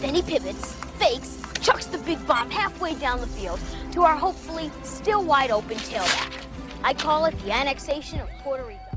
Then 0.00 0.14
he 0.14 0.22
pivots, 0.22 0.74
fakes, 0.98 1.42
chucks 1.60 1.84
the 1.86 1.98
big 1.98 2.26
bomb 2.26 2.50
halfway 2.50 2.94
down 2.94 3.20
the 3.20 3.26
field 3.26 3.60
to 3.92 4.02
our 4.02 4.16
hopefully 4.16 4.70
still 4.82 5.22
wide 5.24 5.50
open 5.50 5.76
tailback. 5.76 6.32
I 6.82 6.94
call 6.94 7.26
it 7.26 7.38
the 7.40 7.52
annexation 7.52 8.20
of 8.20 8.28
Puerto 8.42 8.64
Rico. 8.64 8.89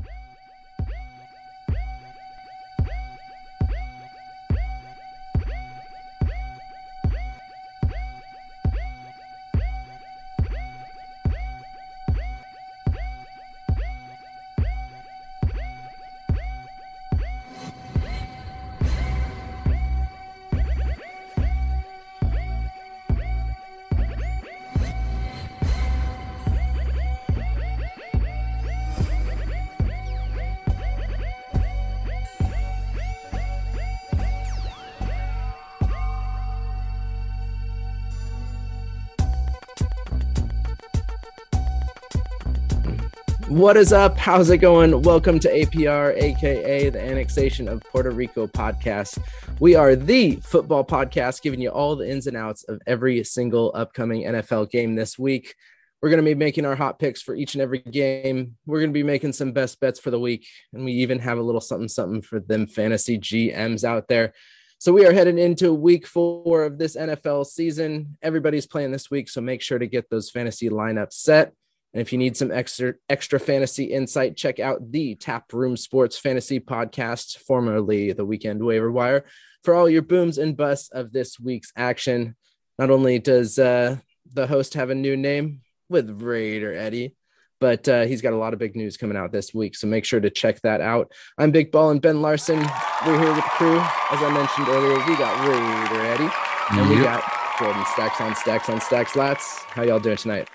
What 43.54 43.76
is 43.76 43.92
up? 43.92 44.18
How's 44.18 44.50
it 44.50 44.56
going? 44.58 45.00
Welcome 45.02 45.38
to 45.38 45.48
APR, 45.48 46.20
aka 46.20 46.90
the 46.90 47.00
Annexation 47.00 47.68
of 47.68 47.82
Puerto 47.82 48.10
Rico 48.10 48.48
podcast. 48.48 49.16
We 49.60 49.76
are 49.76 49.94
the 49.94 50.40
football 50.42 50.84
podcast 50.84 51.40
giving 51.40 51.60
you 51.60 51.68
all 51.68 51.94
the 51.94 52.10
ins 52.10 52.26
and 52.26 52.36
outs 52.36 52.64
of 52.64 52.82
every 52.84 53.22
single 53.22 53.70
upcoming 53.72 54.24
NFL 54.24 54.72
game 54.72 54.96
this 54.96 55.16
week. 55.16 55.54
We're 56.02 56.08
going 56.08 56.20
to 56.20 56.28
be 56.28 56.34
making 56.34 56.66
our 56.66 56.74
hot 56.74 56.98
picks 56.98 57.22
for 57.22 57.36
each 57.36 57.54
and 57.54 57.62
every 57.62 57.78
game. 57.78 58.56
We're 58.66 58.80
going 58.80 58.90
to 58.90 58.92
be 58.92 59.04
making 59.04 59.34
some 59.34 59.52
best 59.52 59.78
bets 59.78 60.00
for 60.00 60.10
the 60.10 60.18
week. 60.18 60.48
And 60.72 60.84
we 60.84 60.90
even 60.94 61.20
have 61.20 61.38
a 61.38 61.42
little 61.42 61.60
something, 61.60 61.86
something 61.86 62.22
for 62.22 62.40
them 62.40 62.66
fantasy 62.66 63.20
GMs 63.20 63.84
out 63.84 64.08
there. 64.08 64.32
So 64.78 64.92
we 64.92 65.06
are 65.06 65.12
heading 65.12 65.38
into 65.38 65.72
week 65.72 66.08
four 66.08 66.64
of 66.64 66.76
this 66.76 66.96
NFL 66.96 67.46
season. 67.46 68.16
Everybody's 68.20 68.66
playing 68.66 68.90
this 68.90 69.12
week. 69.12 69.30
So 69.30 69.40
make 69.40 69.62
sure 69.62 69.78
to 69.78 69.86
get 69.86 70.10
those 70.10 70.28
fantasy 70.28 70.70
lineups 70.70 71.12
set. 71.12 71.52
And 71.94 72.00
if 72.00 72.12
you 72.12 72.18
need 72.18 72.36
some 72.36 72.50
extra 72.50 72.94
extra 73.08 73.38
fantasy 73.38 73.84
insight, 73.84 74.36
check 74.36 74.58
out 74.58 74.90
the 74.90 75.14
Tap 75.14 75.52
Room 75.52 75.76
Sports 75.76 76.18
Fantasy 76.18 76.58
Podcast, 76.58 77.38
formerly 77.38 78.12
the 78.12 78.24
Weekend 78.24 78.62
Waiver 78.62 78.90
Wire, 78.90 79.24
for 79.62 79.74
all 79.74 79.88
your 79.88 80.02
booms 80.02 80.36
and 80.36 80.56
busts 80.56 80.90
of 80.90 81.12
this 81.12 81.38
week's 81.38 81.72
action. 81.76 82.34
Not 82.80 82.90
only 82.90 83.20
does 83.20 83.60
uh, 83.60 83.98
the 84.32 84.48
host 84.48 84.74
have 84.74 84.90
a 84.90 84.94
new 84.94 85.16
name 85.16 85.60
with 85.88 86.20
Raider 86.20 86.74
Eddie, 86.74 87.14
but 87.60 87.88
uh, 87.88 88.06
he's 88.06 88.22
got 88.22 88.32
a 88.32 88.38
lot 88.38 88.54
of 88.54 88.58
big 88.58 88.74
news 88.74 88.96
coming 88.96 89.16
out 89.16 89.30
this 89.30 89.54
week. 89.54 89.76
So 89.76 89.86
make 89.86 90.04
sure 90.04 90.18
to 90.18 90.30
check 90.30 90.60
that 90.62 90.80
out. 90.80 91.12
I'm 91.38 91.52
Big 91.52 91.70
Ball 91.70 91.90
and 91.90 92.02
Ben 92.02 92.20
Larson. 92.20 92.58
We're 93.06 93.20
here 93.20 93.28
with 93.28 93.36
the 93.36 93.50
crew. 93.52 93.78
As 93.78 94.20
I 94.20 94.32
mentioned 94.34 94.68
earlier, 94.68 94.96
we 95.06 95.16
got 95.16 95.46
Raider 95.46 96.06
Eddie, 96.06 96.32
and 96.72 96.90
we 96.90 96.96
got 96.96 97.22
Jordan 97.56 97.84
Stacks 97.92 98.20
on 98.20 98.34
Stacks 98.34 98.68
on 98.68 98.80
Stacks 98.80 99.12
Lats. 99.12 99.62
How 99.66 99.84
y'all 99.84 100.00
doing 100.00 100.16
tonight? 100.16 100.48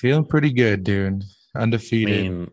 Feeling 0.00 0.24
pretty 0.24 0.52
good, 0.52 0.84
dude. 0.84 1.24
Undefeated. 1.56 2.18
I 2.18 2.28
mean, 2.28 2.50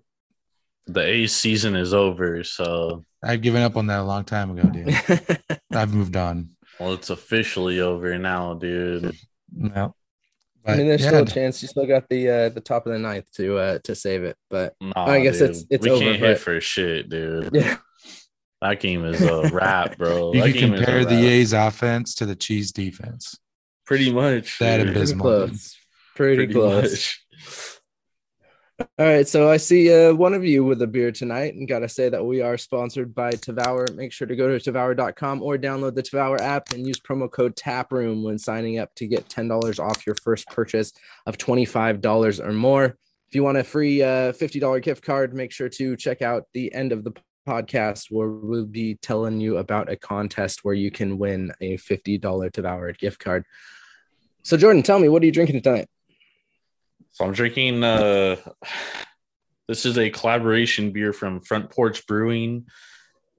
the 0.88 1.02
A 1.02 1.28
season 1.28 1.76
is 1.76 1.94
over, 1.94 2.44
so 2.44 3.06
I've 3.24 3.42
given 3.42 3.62
up 3.62 3.78
on 3.78 3.88
that 3.88 4.00
a 4.00 4.04
long 4.04 4.24
time 4.24 4.52
ago, 4.58 4.68
dude. 4.70 5.40
I've 5.72 5.94
moved 5.94 6.16
on. 6.16 6.50
well, 6.80 6.94
it's 6.94 7.10
officially 7.10 7.80
over 7.82 8.18
now, 8.18 8.54
dude. 8.56 9.16
No. 9.56 9.94
I 10.68 10.78
mean, 10.78 10.88
there's 10.88 11.02
yeah, 11.02 11.08
still 11.10 11.22
a 11.24 11.26
chance. 11.28 11.62
You 11.62 11.68
still 11.68 11.86
got 11.86 12.10
the 12.10 12.28
uh, 12.30 12.50
the 12.50 12.62
top 12.62 12.88
of 12.88 12.94
the 12.94 12.98
ninth 13.00 13.32
to 13.34 13.58
uh, 13.58 13.80
to 13.84 13.94
save 13.94 14.24
it, 14.24 14.36
but 14.50 14.74
Nah, 14.82 14.94
I 15.06 15.20
guess 15.22 15.38
dude. 15.38 15.50
it's- 15.52 15.66
it's 15.70 15.84
we 15.84 15.92
over, 15.92 16.04
can't 16.04 16.20
but- 16.20 16.30
hit 16.30 16.40
for 16.40 16.60
shit, 16.60 17.10
dude. 17.10 17.52
yeah, 17.54 17.78
That 18.64 18.80
game 18.80 19.06
is 19.06 19.22
a 19.22 19.50
wrap, 19.54 19.98
bro. 20.00 20.34
you 20.34 20.42
that 20.42 20.52
can 20.54 20.60
game 20.60 20.74
is 20.74 20.82
a 20.82 20.86
compare 20.86 21.06
the 21.06 21.16
wrap. 21.16 21.24
A's 21.24 21.54
offense 21.54 22.16
to 22.16 22.26
the 22.26 22.36
Chiefs 22.36 22.72
defense. 22.72 23.38
pretty 23.86 24.12
much. 24.12 24.58
That 24.58 24.78
dude. 24.84 24.96
pretty 24.96 25.14
close. 25.14 25.78
Pretty, 26.16 26.36
Pretty 26.38 26.54
close. 26.54 27.20
All 28.78 28.88
right, 29.00 29.26
so 29.26 29.50
I 29.50 29.56
see 29.56 29.94
uh, 29.94 30.14
one 30.14 30.34
of 30.34 30.44
you 30.44 30.66
with 30.66 30.82
a 30.82 30.88
beer 30.88 31.10
tonight, 31.10 31.54
and 31.54 31.66
gotta 31.66 31.88
say 31.88 32.10
that 32.10 32.26
we 32.26 32.42
are 32.42 32.58
sponsored 32.58 33.16
by 33.16 33.32
Tavour. 33.32 33.96
Make 33.96 34.12
sure 34.12 34.28
to 34.28 34.36
go 34.36 34.50
to 34.50 34.72
Tavour.com 34.72 35.42
or 35.42 35.58
download 35.58 35.96
the 35.96 36.04
Tavour 36.04 36.42
app 36.42 36.74
and 36.74 36.86
use 36.86 37.00
promo 37.00 37.32
code 37.32 37.56
TAPROOM 37.56 38.22
when 38.22 38.38
signing 38.38 38.78
up 38.78 38.94
to 38.96 39.08
get 39.08 39.30
ten 39.30 39.48
dollars 39.48 39.80
off 39.80 40.06
your 40.06 40.16
first 40.22 40.48
purchase 40.48 40.92
of 41.26 41.38
twenty 41.38 41.64
five 41.64 42.02
dollars 42.02 42.42
or 42.42 42.52
more. 42.52 42.98
If 43.30 43.36
you 43.36 43.44
want 43.44 43.58
a 43.58 43.64
free 43.64 44.04
uh, 44.04 44.34
fifty 44.34 44.60
dollar 44.60 44.82
gift 44.82 45.06
card, 45.06 45.34
make 45.34 45.54
sure 45.54 45.70
to 45.70 45.96
check 45.96 46.22
out 46.22 46.48
the 46.54 46.74
end 46.74 46.92
of 46.92 47.06
the 47.06 47.14
podcast 47.48 48.08
where 48.12 48.28
we'll 48.28 48.66
be 48.66 48.96
telling 48.96 49.40
you 49.40 49.56
about 49.58 49.90
a 49.90 49.96
contest 49.96 50.66
where 50.66 50.76
you 50.76 50.92
can 50.92 51.18
win 51.18 51.54
a 51.62 51.78
fifty 51.78 52.18
dollar 52.18 52.50
Tavour 52.50 52.98
gift 52.98 53.20
card. 53.20 53.46
So, 54.44 54.58
Jordan, 54.58 54.84
tell 54.84 55.00
me, 55.00 55.08
what 55.08 55.24
are 55.24 55.26
you 55.26 55.32
drinking 55.32 55.62
tonight? 55.62 55.88
So 57.16 57.24
I'm 57.24 57.32
drinking. 57.32 57.82
uh 57.82 58.36
This 59.70 59.86
is 59.86 59.98
a 59.98 60.10
collaboration 60.10 60.92
beer 60.92 61.14
from 61.14 61.40
Front 61.40 61.72
Porch 61.72 62.06
Brewing 62.08 62.66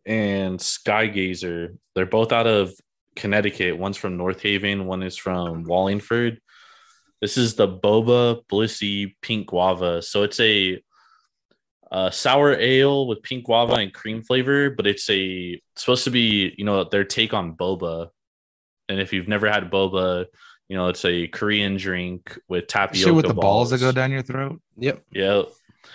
and 0.07 0.59
Skygazer. 0.59 1.77
They're 1.95 2.07
both 2.07 2.33
out 2.33 2.47
of 2.47 2.73
Connecticut. 3.17 3.77
One's 3.77 3.99
from 3.99 4.17
North 4.17 4.41
Haven. 4.41 4.87
One 4.87 5.03
is 5.03 5.19
from 5.19 5.65
Wallingford. 5.65 6.41
This 7.21 7.37
is 7.37 7.55
the 7.55 7.69
Boba 7.69 8.43
Blissy 8.47 9.15
Pink 9.21 9.49
Guava. 9.49 10.01
So 10.01 10.23
it's 10.23 10.41
a, 10.41 10.81
sour 12.11 12.55
ale 12.59 13.07
with 13.07 13.23
pink 13.23 13.45
guava 13.45 13.75
and 13.75 13.93
cream 13.93 14.23
flavor, 14.23 14.71
but 14.71 14.87
it's 14.87 15.11
a 15.11 15.51
it's 15.51 15.83
supposed 15.83 16.05
to 16.05 16.11
be 16.11 16.55
you 16.57 16.65
know 16.65 16.83
their 16.85 17.05
take 17.05 17.35
on 17.35 17.55
boba. 17.55 18.09
And 18.89 19.01
if 19.01 19.13
you've 19.13 19.29
never 19.29 19.51
had 19.51 19.71
boba, 19.71 20.27
you 20.69 20.77
know 20.77 20.89
it's 20.89 21.05
a 21.05 21.29
Korean 21.29 21.77
drink 21.77 22.39
with 22.49 22.67
tapioca 22.67 22.99
Shit 22.99 23.15
with 23.15 23.27
the 23.27 23.35
balls 23.35 23.71
that 23.71 23.81
go 23.81 23.93
down 23.93 24.11
your 24.11 24.23
throat. 24.23 24.61
Yep. 24.79 25.05
Yeah. 25.13 25.43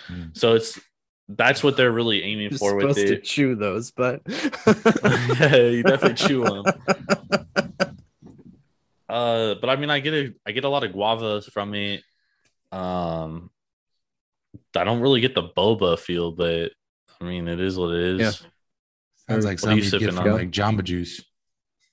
Mm. 0.08 0.36
So 0.36 0.54
it's 0.54 0.80
that's 1.28 1.62
what 1.62 1.76
they're 1.76 1.92
really 1.92 2.22
aiming 2.22 2.50
You're 2.50 2.58
for 2.58 2.74
with 2.74 2.82
supposed 2.96 3.08
to 3.08 3.14
it. 3.14 3.24
chew 3.24 3.54
those, 3.54 3.90
but 3.90 4.22
yeah, 4.26 5.56
you 5.56 5.82
definitely 5.82 6.14
chew 6.14 6.44
them. 6.44 6.64
Uh, 9.08 9.54
but 9.60 9.68
I 9.68 9.76
mean, 9.76 9.90
I 9.90 10.00
get 10.00 10.14
a 10.14 10.34
I 10.46 10.52
get 10.52 10.64
a 10.64 10.68
lot 10.68 10.84
of 10.84 10.92
guava 10.92 11.42
from 11.42 11.74
it. 11.74 12.02
Um, 12.70 13.50
I 14.74 14.84
don't 14.84 15.00
really 15.00 15.20
get 15.20 15.34
the 15.34 15.42
boba 15.42 15.98
feel, 15.98 16.32
but 16.32 16.72
I 17.20 17.24
mean, 17.24 17.46
it 17.46 17.60
is 17.60 17.76
what 17.76 17.92
it 17.94 18.20
is. 18.20 18.20
Yeah. 18.20 18.48
Sounds 19.28 19.44
like 19.44 19.60
What 19.62 19.72
are 19.72 19.76
you 19.76 19.82
something 19.82 20.00
you 20.00 20.06
get 20.06 20.14
sipping 20.14 20.16
from 20.16 20.32
on? 20.32 20.38
like 20.38 20.50
Jamba 20.50 20.82
Juice. 20.82 21.22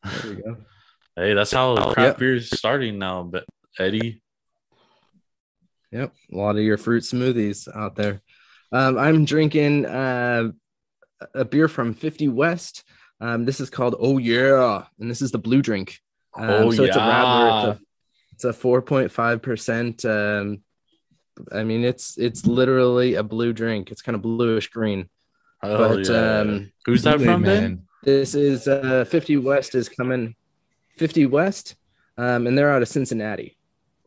There 0.04 0.32
we 0.36 0.42
go. 0.42 0.58
Hey, 1.19 1.34
that's 1.34 1.52
how 1.52 1.75
craft 1.91 1.97
Yeah. 2.00 2.13
beer 2.19 2.35
is 2.35 2.50
starting 2.50 2.97
now. 2.97 3.24
But 3.24 3.44
Eddie, 3.78 4.22
Yep, 5.91 6.13
a 6.31 6.35
lot 6.38 6.56
of 6.56 6.62
your 6.62 6.78
fruit 6.78 7.03
smoothies 7.03 7.68
out 7.75 7.96
there. 7.96 8.22
Um, 8.72 8.97
I'm 8.97 9.25
drinking 9.25 9.85
uh, 9.85 10.52
a 11.34 11.44
beer 11.44 11.68
from 11.68 11.94
50 11.94 12.28
West. 12.30 12.84
Um, 13.19 13.44
this 13.44 13.59
is 13.59 13.69
called 13.69 13.96
Oh 14.00 14.18
Yeah, 14.18 14.85
and 15.00 15.12
this 15.12 15.22
is 15.22 15.31
the 15.31 15.40
blue 15.40 15.62
drink. 15.62 16.00
Um, 16.38 16.50
Oh, 16.50 16.72
so 16.72 16.84
it's 16.84 16.96
a 16.96 17.00
Radler. 17.00 17.63
yeah. 17.63 17.75
It's 18.36 18.46
a, 18.46 18.51
it's 18.51 18.57
a 18.57 18.68
4.5 18.68 19.41
percent. 19.41 20.06
Um, 20.06 20.63
I 21.51 21.63
mean, 21.63 21.84
it's 21.84 22.18
it's 22.18 22.46
literally 22.46 23.16
a 23.16 23.24
blue 23.24 23.51
drink. 23.51 23.91
It's 23.91 24.01
kind 24.01 24.16
of 24.16 24.22
bluish 24.22 24.69
green. 24.69 25.09
oh 25.63 25.78
but 25.97 26.07
yeah, 26.09 26.40
um, 26.40 26.72
who's 26.86 27.03
that 27.03 27.19
from? 27.19 27.41
Ben? 27.41 27.63
man. 27.63 27.81
this 28.03 28.36
is 28.36 28.68
uh, 28.69 29.03
50 29.09 29.38
West 29.38 29.75
is 29.75 29.90
coming. 29.90 30.36
50 31.00 31.25
West, 31.28 31.75
um, 32.18 32.46
and 32.46 32.57
they're 32.57 32.72
out 32.72 32.81
of 32.81 32.90
Cincinnati. 32.90 33.57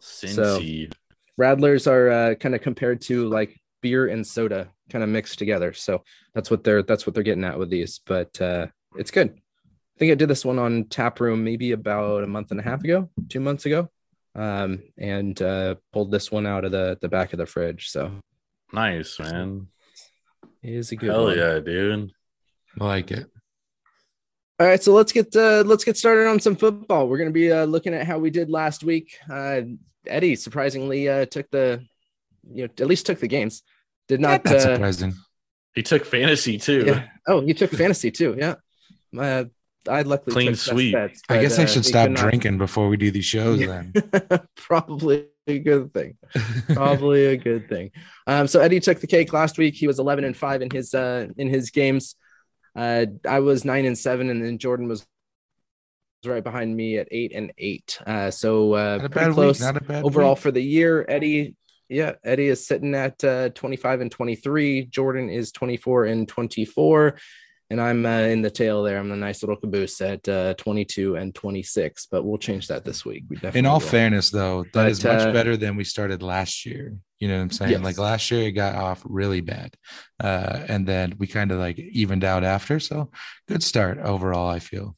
Cincy. 0.00 0.92
Radlers 1.40 1.90
are 1.90 2.10
uh, 2.10 2.34
kind 2.34 2.54
of 2.54 2.60
compared 2.60 3.00
to 3.02 3.26
like 3.28 3.58
beer 3.80 4.06
and 4.08 4.26
soda 4.26 4.68
kind 4.90 5.02
of 5.02 5.08
mixed 5.08 5.38
together. 5.38 5.72
So 5.72 6.04
that's 6.34 6.50
what 6.50 6.62
they're 6.64 6.82
that's 6.82 7.06
what 7.06 7.14
they're 7.14 7.22
getting 7.22 7.44
at 7.44 7.58
with 7.58 7.70
these. 7.70 8.00
But 8.04 8.38
uh, 8.40 8.66
it's 8.96 9.10
good. 9.10 9.30
I 9.30 9.98
think 9.98 10.12
I 10.12 10.14
did 10.16 10.28
this 10.28 10.44
one 10.44 10.58
on 10.58 10.84
tap 10.84 11.18
room 11.20 11.42
maybe 11.44 11.72
about 11.72 12.24
a 12.24 12.26
month 12.26 12.50
and 12.50 12.60
a 12.60 12.62
half 12.62 12.84
ago, 12.84 13.08
two 13.30 13.40
months 13.40 13.64
ago, 13.64 13.88
um, 14.34 14.82
and 14.98 15.40
uh, 15.40 15.76
pulled 15.92 16.10
this 16.10 16.30
one 16.30 16.46
out 16.46 16.64
of 16.66 16.72
the 16.72 16.98
the 17.00 17.08
back 17.08 17.32
of 17.32 17.38
the 17.38 17.46
fridge. 17.46 17.88
So 17.88 18.12
Nice 18.74 19.18
man. 19.18 19.68
it 20.62 20.74
is 20.74 20.92
a 20.92 20.96
good 20.96 21.10
Hell 21.10 21.24
one. 21.24 21.38
yeah, 21.38 21.58
dude. 21.60 22.10
I 22.78 22.84
like 22.84 23.10
it. 23.10 23.26
All 24.62 24.68
right, 24.68 24.80
so 24.80 24.92
let's 24.94 25.10
get 25.10 25.34
uh, 25.34 25.64
let's 25.66 25.82
get 25.82 25.96
started 25.96 26.28
on 26.28 26.38
some 26.38 26.54
football. 26.54 27.08
We're 27.08 27.18
going 27.18 27.30
to 27.30 27.32
be 27.34 27.50
uh, 27.50 27.64
looking 27.64 27.94
at 27.94 28.06
how 28.06 28.18
we 28.18 28.30
did 28.30 28.48
last 28.48 28.84
week. 28.84 29.18
Uh, 29.28 29.62
Eddie 30.06 30.36
surprisingly 30.36 31.08
uh, 31.08 31.26
took 31.26 31.50
the, 31.50 31.84
you 32.48 32.62
know, 32.68 32.68
at 32.78 32.86
least 32.86 33.06
took 33.06 33.18
the 33.18 33.26
games. 33.26 33.64
Did 34.06 34.20
not. 34.20 34.44
That's 34.44 34.64
Uh, 34.64 34.74
surprising. 34.76 35.14
He 35.74 35.82
took 35.82 36.04
fantasy 36.04 36.58
too. 36.58 36.84
yeah. 36.86 37.08
Oh, 37.26 37.42
you 37.42 37.54
took 37.54 37.72
fantasy 37.72 38.12
too. 38.12 38.36
Yeah. 38.38 38.54
Uh, 39.18 39.46
I 39.88 40.02
luckily 40.02 40.32
Clean 40.32 40.46
took 40.46 40.52
best 40.54 40.66
sweep. 40.66 40.94
bets, 40.94 41.22
I 41.28 41.42
guess 41.42 41.58
I 41.58 41.64
uh, 41.64 41.66
should 41.66 41.82
he 41.82 41.88
stop 41.88 42.04
could 42.04 42.12
not- 42.12 42.20
drinking 42.20 42.58
before 42.58 42.88
we 42.88 42.96
do 42.96 43.10
these 43.10 43.24
shows 43.24 43.58
then. 43.58 43.92
Probably 44.56 45.26
a 45.48 45.58
good 45.58 45.92
thing. 45.92 46.16
Probably 46.72 47.26
a 47.26 47.36
good 47.36 47.68
thing. 47.68 47.90
Um, 48.28 48.46
so 48.46 48.60
Eddie 48.60 48.78
took 48.78 49.00
the 49.00 49.08
cake 49.08 49.32
last 49.32 49.58
week. 49.58 49.74
He 49.74 49.88
was 49.88 49.98
11 49.98 50.22
and 50.22 50.36
five 50.36 50.62
in 50.62 50.70
his 50.70 50.94
uh, 50.94 51.26
in 51.36 51.48
his 51.48 51.70
games. 51.70 52.14
Uh, 52.74 53.06
I 53.28 53.40
was 53.40 53.64
nine 53.64 53.84
and 53.84 53.98
seven, 53.98 54.30
and 54.30 54.42
then 54.44 54.58
Jordan 54.58 54.88
was 54.88 55.06
right 56.24 56.44
behind 56.44 56.74
me 56.76 56.98
at 56.98 57.08
eight 57.10 57.32
and 57.34 57.52
eight. 57.58 57.98
Uh, 58.06 58.30
so 58.30 58.74
uh, 58.74 58.96
not 58.98 59.04
a 59.06 59.08
pretty 59.10 59.32
close 59.32 59.58
week. 59.60 59.66
Not 59.66 59.76
a 59.76 59.84
bad 59.84 60.04
overall 60.04 60.34
week. 60.34 60.38
for 60.42 60.50
the 60.50 60.62
year. 60.62 61.04
Eddie, 61.08 61.56
yeah, 61.88 62.12
Eddie 62.24 62.48
is 62.48 62.66
sitting 62.66 62.94
at 62.94 63.22
uh, 63.24 63.48
25 63.50 64.00
and 64.02 64.10
23. 64.10 64.86
Jordan 64.86 65.28
is 65.28 65.52
24 65.52 66.04
and 66.06 66.28
24. 66.28 67.18
And 67.70 67.80
I'm 67.80 68.04
uh, 68.04 68.18
in 68.20 68.42
the 68.42 68.50
tail 68.50 68.82
there. 68.82 68.98
I'm 68.98 69.10
a 69.12 69.16
nice 69.16 69.42
little 69.42 69.56
caboose 69.56 70.00
at 70.02 70.28
uh, 70.28 70.52
22 70.54 71.16
and 71.16 71.34
26, 71.34 72.06
but 72.10 72.22
we'll 72.22 72.36
change 72.36 72.68
that 72.68 72.84
this 72.84 73.02
week. 73.04 73.24
We 73.30 73.36
definitely 73.36 73.60
In 73.60 73.66
all 73.66 73.80
will. 73.80 73.86
fairness, 73.86 74.28
though, 74.28 74.62
that 74.64 74.72
But, 74.74 74.90
is 74.90 75.02
much 75.02 75.22
uh, 75.22 75.32
better 75.32 75.56
than 75.56 75.76
we 75.76 75.84
started 75.84 76.22
last 76.22 76.66
year. 76.66 76.96
You 77.22 77.28
know 77.28 77.36
what 77.36 77.42
I'm 77.42 77.50
saying? 77.52 77.70
Yes. 77.70 77.82
Like 77.82 77.98
last 77.98 78.28
year, 78.32 78.48
it 78.48 78.52
got 78.52 78.74
off 78.74 79.00
really 79.04 79.40
bad, 79.40 79.76
uh, 80.18 80.64
and 80.68 80.84
then 80.84 81.14
we 81.18 81.28
kind 81.28 81.52
of 81.52 81.58
like 81.60 81.78
evened 81.78 82.24
out 82.24 82.42
after. 82.42 82.80
So 82.80 83.12
good 83.46 83.62
start 83.62 83.98
overall. 83.98 84.48
I 84.48 84.58
feel. 84.58 84.96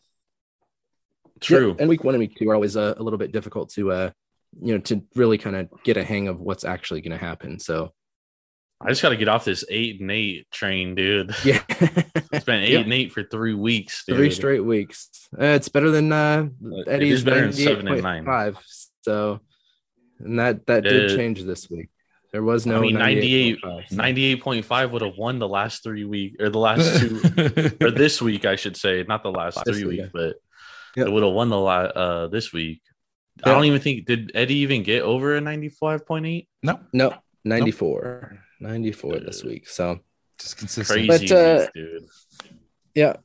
True. 1.41 1.69
Yeah, 1.73 1.75
and 1.81 1.89
week 1.91 2.03
one 2.03 2.15
and 2.15 2.21
week 2.21 2.35
two 2.35 2.49
are 2.49 2.55
always 2.55 2.79
uh, 2.79 2.95
a 2.97 3.03
little 3.03 3.19
bit 3.19 3.31
difficult 3.31 3.69
to, 3.75 3.93
uh, 3.93 4.11
you 4.59 4.73
know, 4.73 4.81
to 4.89 5.03
really 5.15 5.37
kind 5.37 5.55
of 5.55 5.69
get 5.83 5.99
a 5.99 6.03
hang 6.05 6.29
of 6.29 6.41
what's 6.41 6.65
actually 6.65 7.03
going 7.03 7.13
to 7.19 7.23
happen. 7.23 7.59
So, 7.59 7.93
I 8.81 8.89
just 8.89 9.03
got 9.03 9.11
to 9.11 9.19
get 9.19 9.29
off 9.29 9.45
this 9.45 9.63
eight 9.69 10.01
and 10.01 10.11
eight 10.11 10.51
train, 10.51 10.95
dude. 10.95 11.35
yeah, 11.45 11.61
It's 12.33 12.47
been 12.47 12.63
eight 12.63 12.71
Yeah. 12.73 12.79
and 12.81 12.93
eight 12.95 13.13
for 13.13 13.23
three 13.23 13.53
weeks, 13.53 14.07
dude. 14.07 14.17
three 14.17 14.31
straight 14.31 14.65
weeks. 14.65 15.29
Uh, 15.39 15.45
it's 15.59 15.69
better 15.69 15.91
than 15.91 16.11
uh, 16.11 16.49
It 16.63 16.89
Eddie's 16.89 17.19
is 17.19 17.25
better 17.25 17.43
than 17.43 17.53
seven 17.53 17.87
and 17.87 18.03
nine. 18.03 18.25
98.5. 18.25 18.57
So, 19.03 19.41
and 20.21 20.39
that 20.39 20.65
that 20.69 20.85
did 20.85 21.11
Uh, 21.13 21.17
change 21.17 21.43
this 21.43 21.69
week. 21.69 21.89
There 22.35 22.43
was 22.43 22.67
no 22.67 22.79
I 22.79 22.81
mean, 22.81 22.95
98 22.95 23.63
98.5, 23.93 24.43
98.5 24.43 24.91
would 24.91 25.03
have 25.03 25.17
won 25.17 25.39
the 25.39 25.47
last 25.47 25.85
three 25.85 26.05
weeks 26.05 26.35
or 26.41 26.49
the 26.51 26.59
last 26.59 26.99
two 26.99 27.21
or 27.81 27.91
this 28.03 28.21
week, 28.21 28.45
I 28.45 28.57
should 28.57 28.77
say, 28.77 29.05
not 29.07 29.23
the 29.23 29.31
last 29.31 29.65
This 29.65 29.77
three 29.79 29.85
week, 29.87 30.01
weeks, 30.01 30.11
but 30.13 30.35
Yeah. 30.97 31.05
it 31.05 31.13
would 31.13 31.23
have 31.23 31.33
won 31.33 31.49
the 31.49 31.57
la- 31.57 31.93
uh 31.95 32.27
this 32.27 32.53
week. 32.53 32.83
I 33.45 33.53
don't 33.53 33.67
even 33.67 33.81
think 33.81 34.07
did 34.07 34.33
Eddie 34.35 34.57
even 34.67 34.83
get 34.83 35.03
over 35.03 35.37
a 35.37 35.41
95.8? 35.41 36.49
no, 36.65 36.81
No, 36.93 37.15
94. 37.45 38.41
94 38.59 39.21
this 39.21 39.45
Uh, 39.45 39.47
week. 39.47 39.69
So, 39.69 40.01
just 40.41 40.57
consistent. 40.59 41.07
Crazy, 41.09 41.29
But, 41.29 41.37
uh, 41.37 41.67
dude. 41.73 42.03
yeah. 42.97 43.17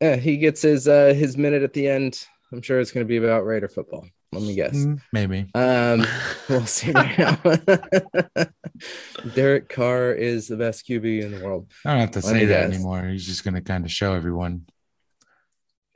Yeah, 0.00 0.16
he 0.16 0.38
gets 0.38 0.62
his 0.62 0.88
uh 0.88 1.14
his 1.14 1.36
minute 1.36 1.62
at 1.62 1.72
the 1.72 1.86
end. 1.86 2.26
I'm 2.52 2.62
sure 2.62 2.80
it's 2.80 2.90
going 2.90 3.06
to 3.06 3.08
be 3.08 3.16
about 3.16 3.46
Raider 3.46 3.68
football. 3.68 4.08
Let 4.32 4.42
me 4.42 4.54
guess. 4.54 4.76
Mm, 4.76 5.00
maybe. 5.12 5.46
Um, 5.54 6.04
we'll 6.48 6.66
see 6.66 6.90
right 6.90 7.18
now. 7.18 7.38
Derek 9.34 9.68
Carr 9.68 10.12
is 10.12 10.48
the 10.48 10.56
best 10.56 10.86
QB 10.86 11.22
in 11.22 11.32
the 11.32 11.44
world. 11.44 11.70
I 11.84 11.92
don't 11.92 12.00
have 12.00 12.10
to 12.12 12.18
Let 12.18 12.24
say 12.24 12.44
that 12.46 12.66
guess. 12.66 12.74
anymore. 12.74 13.04
He's 13.04 13.24
just 13.26 13.44
going 13.44 13.54
to 13.54 13.60
kind 13.60 13.84
of 13.84 13.90
show 13.90 14.14
everyone. 14.14 14.66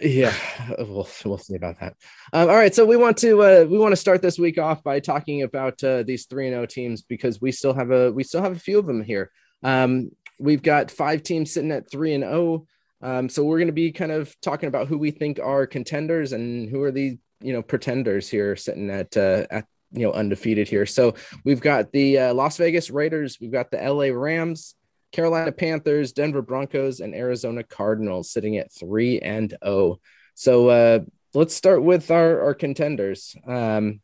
Yeah, 0.01 0.35
we'll 0.79 1.09
we'll 1.25 1.39
see 1.39 1.57
about 1.57 1.81
that. 1.81 1.95
Um, 2.33 2.49
all 2.49 2.57
right, 2.57 2.75
so 2.75 2.87
we 2.87 2.97
want 2.97 3.19
to 3.19 3.43
uh, 3.43 3.65
we 3.69 3.79
want 3.79 3.93
to 3.93 3.97
start 3.97 4.23
this 4.23 4.39
week 4.39 4.59
off 4.59 4.83
by 4.83 5.01
talking 5.01 5.43
about 5.43 5.83
uh, 5.85 6.03
these 6.05 6.25
three 6.25 6.47
and 6.47 6.55
zero 6.55 6.67
teams 6.67 7.03
because 7.03 7.41
we 7.41 7.53
still 7.53 7.75
have 7.75 7.91
a 7.91 8.11
we 8.11 8.25
still 8.25 8.43
have 8.43 8.57
a 8.57 8.59
few 8.59 8.79
of 8.79 8.87
them 8.87 9.03
here. 9.03 9.31
Um, 9.63 10.11
we've 10.39 10.63
got 10.63 10.91
five 10.91 11.23
teams 11.23 11.53
sitting 11.53 11.73
at 11.73 11.91
three 11.91 12.15
and 12.15 12.25
zero. 12.25 12.67
Um, 13.03 13.29
so 13.29 13.45
we're 13.45 13.59
going 13.59 13.69
to 13.69 13.73
be 13.73 13.93
kind 13.93 14.13
of 14.13 14.35
talking 14.41 14.69
about 14.69 14.89
who 14.89 14.99
we 14.99 15.11
think 15.11 15.39
are 15.39 15.67
contenders 15.67 16.33
and 16.33 16.69
who 16.69 16.83
are 16.83 16.91
the 16.93 17.19
you 17.41 17.53
know 17.53 17.63
pretenders 17.63 18.29
here 18.29 18.57
sitting 18.57 18.91
at 18.91 19.17
uh, 19.17 19.47
at 19.51 19.67
you 19.93 20.07
know 20.07 20.13
undefeated 20.13 20.69
here. 20.69 20.87
So 20.87 21.15
we've 21.45 21.61
got 21.61 21.93
the 21.93 22.19
uh, 22.19 22.35
Las 22.35 22.57
Vegas 22.57 22.91
Raiders, 22.91 23.39
we've 23.41 23.53
got 23.53 23.71
the 23.71 23.79
LA 23.79 24.07
Rams, 24.07 24.75
Carolina 25.13 25.53
Panthers, 25.53 26.13
Denver 26.13 26.43
Broncos, 26.43 27.01
and 27.01 27.15
Arizona 27.15 27.63
Cardinals 27.63 28.31
sitting 28.31 28.57
at 28.57 28.73
three 28.73 29.19
and 29.19 29.57
oh. 29.63 29.99
So 30.35 30.69
uh, 30.69 31.01
let's 31.35 31.55
start 31.55 31.83
with 31.83 32.11
our, 32.11 32.41
our 32.43 32.55
contenders. 32.55 33.37
Um, 33.47 34.01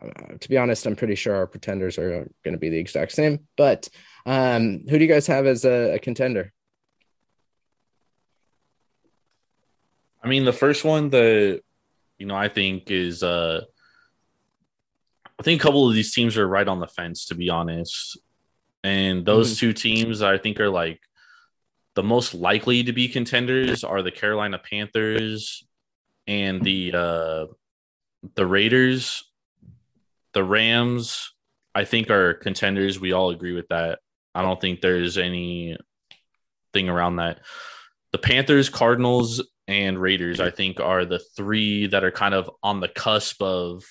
uh, 0.00 0.34
to 0.38 0.48
be 0.48 0.56
honest, 0.56 0.86
I'm 0.86 0.96
pretty 0.96 1.14
sure 1.14 1.34
our 1.34 1.46
pretenders 1.46 1.98
are 1.98 2.28
going 2.44 2.52
to 2.52 2.58
be 2.58 2.68
the 2.68 2.78
exact 2.78 3.12
same. 3.12 3.40
But 3.56 3.88
um, 4.26 4.84
who 4.88 4.98
do 4.98 5.04
you 5.04 5.12
guys 5.12 5.26
have 5.28 5.46
as 5.46 5.64
a, 5.64 5.94
a 5.94 5.98
contender? 5.98 6.52
I 10.22 10.28
mean, 10.28 10.44
the 10.44 10.52
first 10.52 10.84
one 10.84 11.10
that 11.10 11.62
you 12.20 12.26
know 12.26 12.36
I 12.36 12.48
think 12.48 12.90
is 12.90 13.22
uh 13.22 13.62
I 15.38 15.42
think 15.42 15.60
a 15.60 15.64
couple 15.64 15.88
of 15.88 15.94
these 15.94 16.12
teams 16.12 16.36
are 16.36 16.46
right 16.46 16.68
on 16.68 16.80
the 16.80 16.86
fence 16.86 17.26
to 17.26 17.34
be 17.34 17.48
honest. 17.48 18.18
And 18.84 19.24
those 19.24 19.58
two 19.58 19.72
teams 19.72 20.22
I 20.22 20.38
think 20.38 20.60
are 20.60 20.68
like 20.68 21.00
the 21.94 22.02
most 22.02 22.34
likely 22.34 22.84
to 22.84 22.92
be 22.92 23.08
contenders 23.08 23.82
are 23.82 24.02
the 24.02 24.10
Carolina 24.10 24.58
Panthers 24.58 25.64
and 26.26 26.62
the 26.62 26.92
uh 26.94 27.46
the 28.34 28.46
Raiders. 28.46 29.24
The 30.34 30.44
Rams 30.44 31.32
I 31.74 31.84
think 31.84 32.10
are 32.10 32.34
contenders. 32.34 33.00
We 33.00 33.12
all 33.12 33.30
agree 33.30 33.54
with 33.54 33.68
that. 33.68 34.00
I 34.34 34.42
don't 34.42 34.60
think 34.60 34.80
there's 34.80 35.18
any 35.18 35.76
thing 36.72 36.88
around 36.88 37.16
that. 37.16 37.40
The 38.12 38.18
Panthers, 38.18 38.68
Cardinals, 38.68 39.42
and 39.70 40.00
Raiders, 40.00 40.40
I 40.40 40.50
think, 40.50 40.80
are 40.80 41.04
the 41.04 41.20
three 41.20 41.86
that 41.86 42.02
are 42.02 42.10
kind 42.10 42.34
of 42.34 42.50
on 42.62 42.80
the 42.80 42.88
cusp 42.88 43.40
of. 43.40 43.84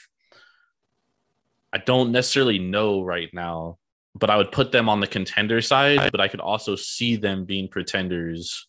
I 1.71 1.77
don't 1.77 2.11
necessarily 2.11 2.59
know 2.59 3.01
right 3.03 3.29
now, 3.33 3.77
but 4.13 4.29
I 4.29 4.35
would 4.35 4.51
put 4.51 4.71
them 4.71 4.89
on 4.89 4.99
the 4.99 5.07
contender 5.07 5.61
side, 5.61 6.11
but 6.11 6.19
I 6.19 6.27
could 6.27 6.41
also 6.41 6.75
see 6.75 7.15
them 7.15 7.45
being 7.45 7.69
pretenders. 7.69 8.67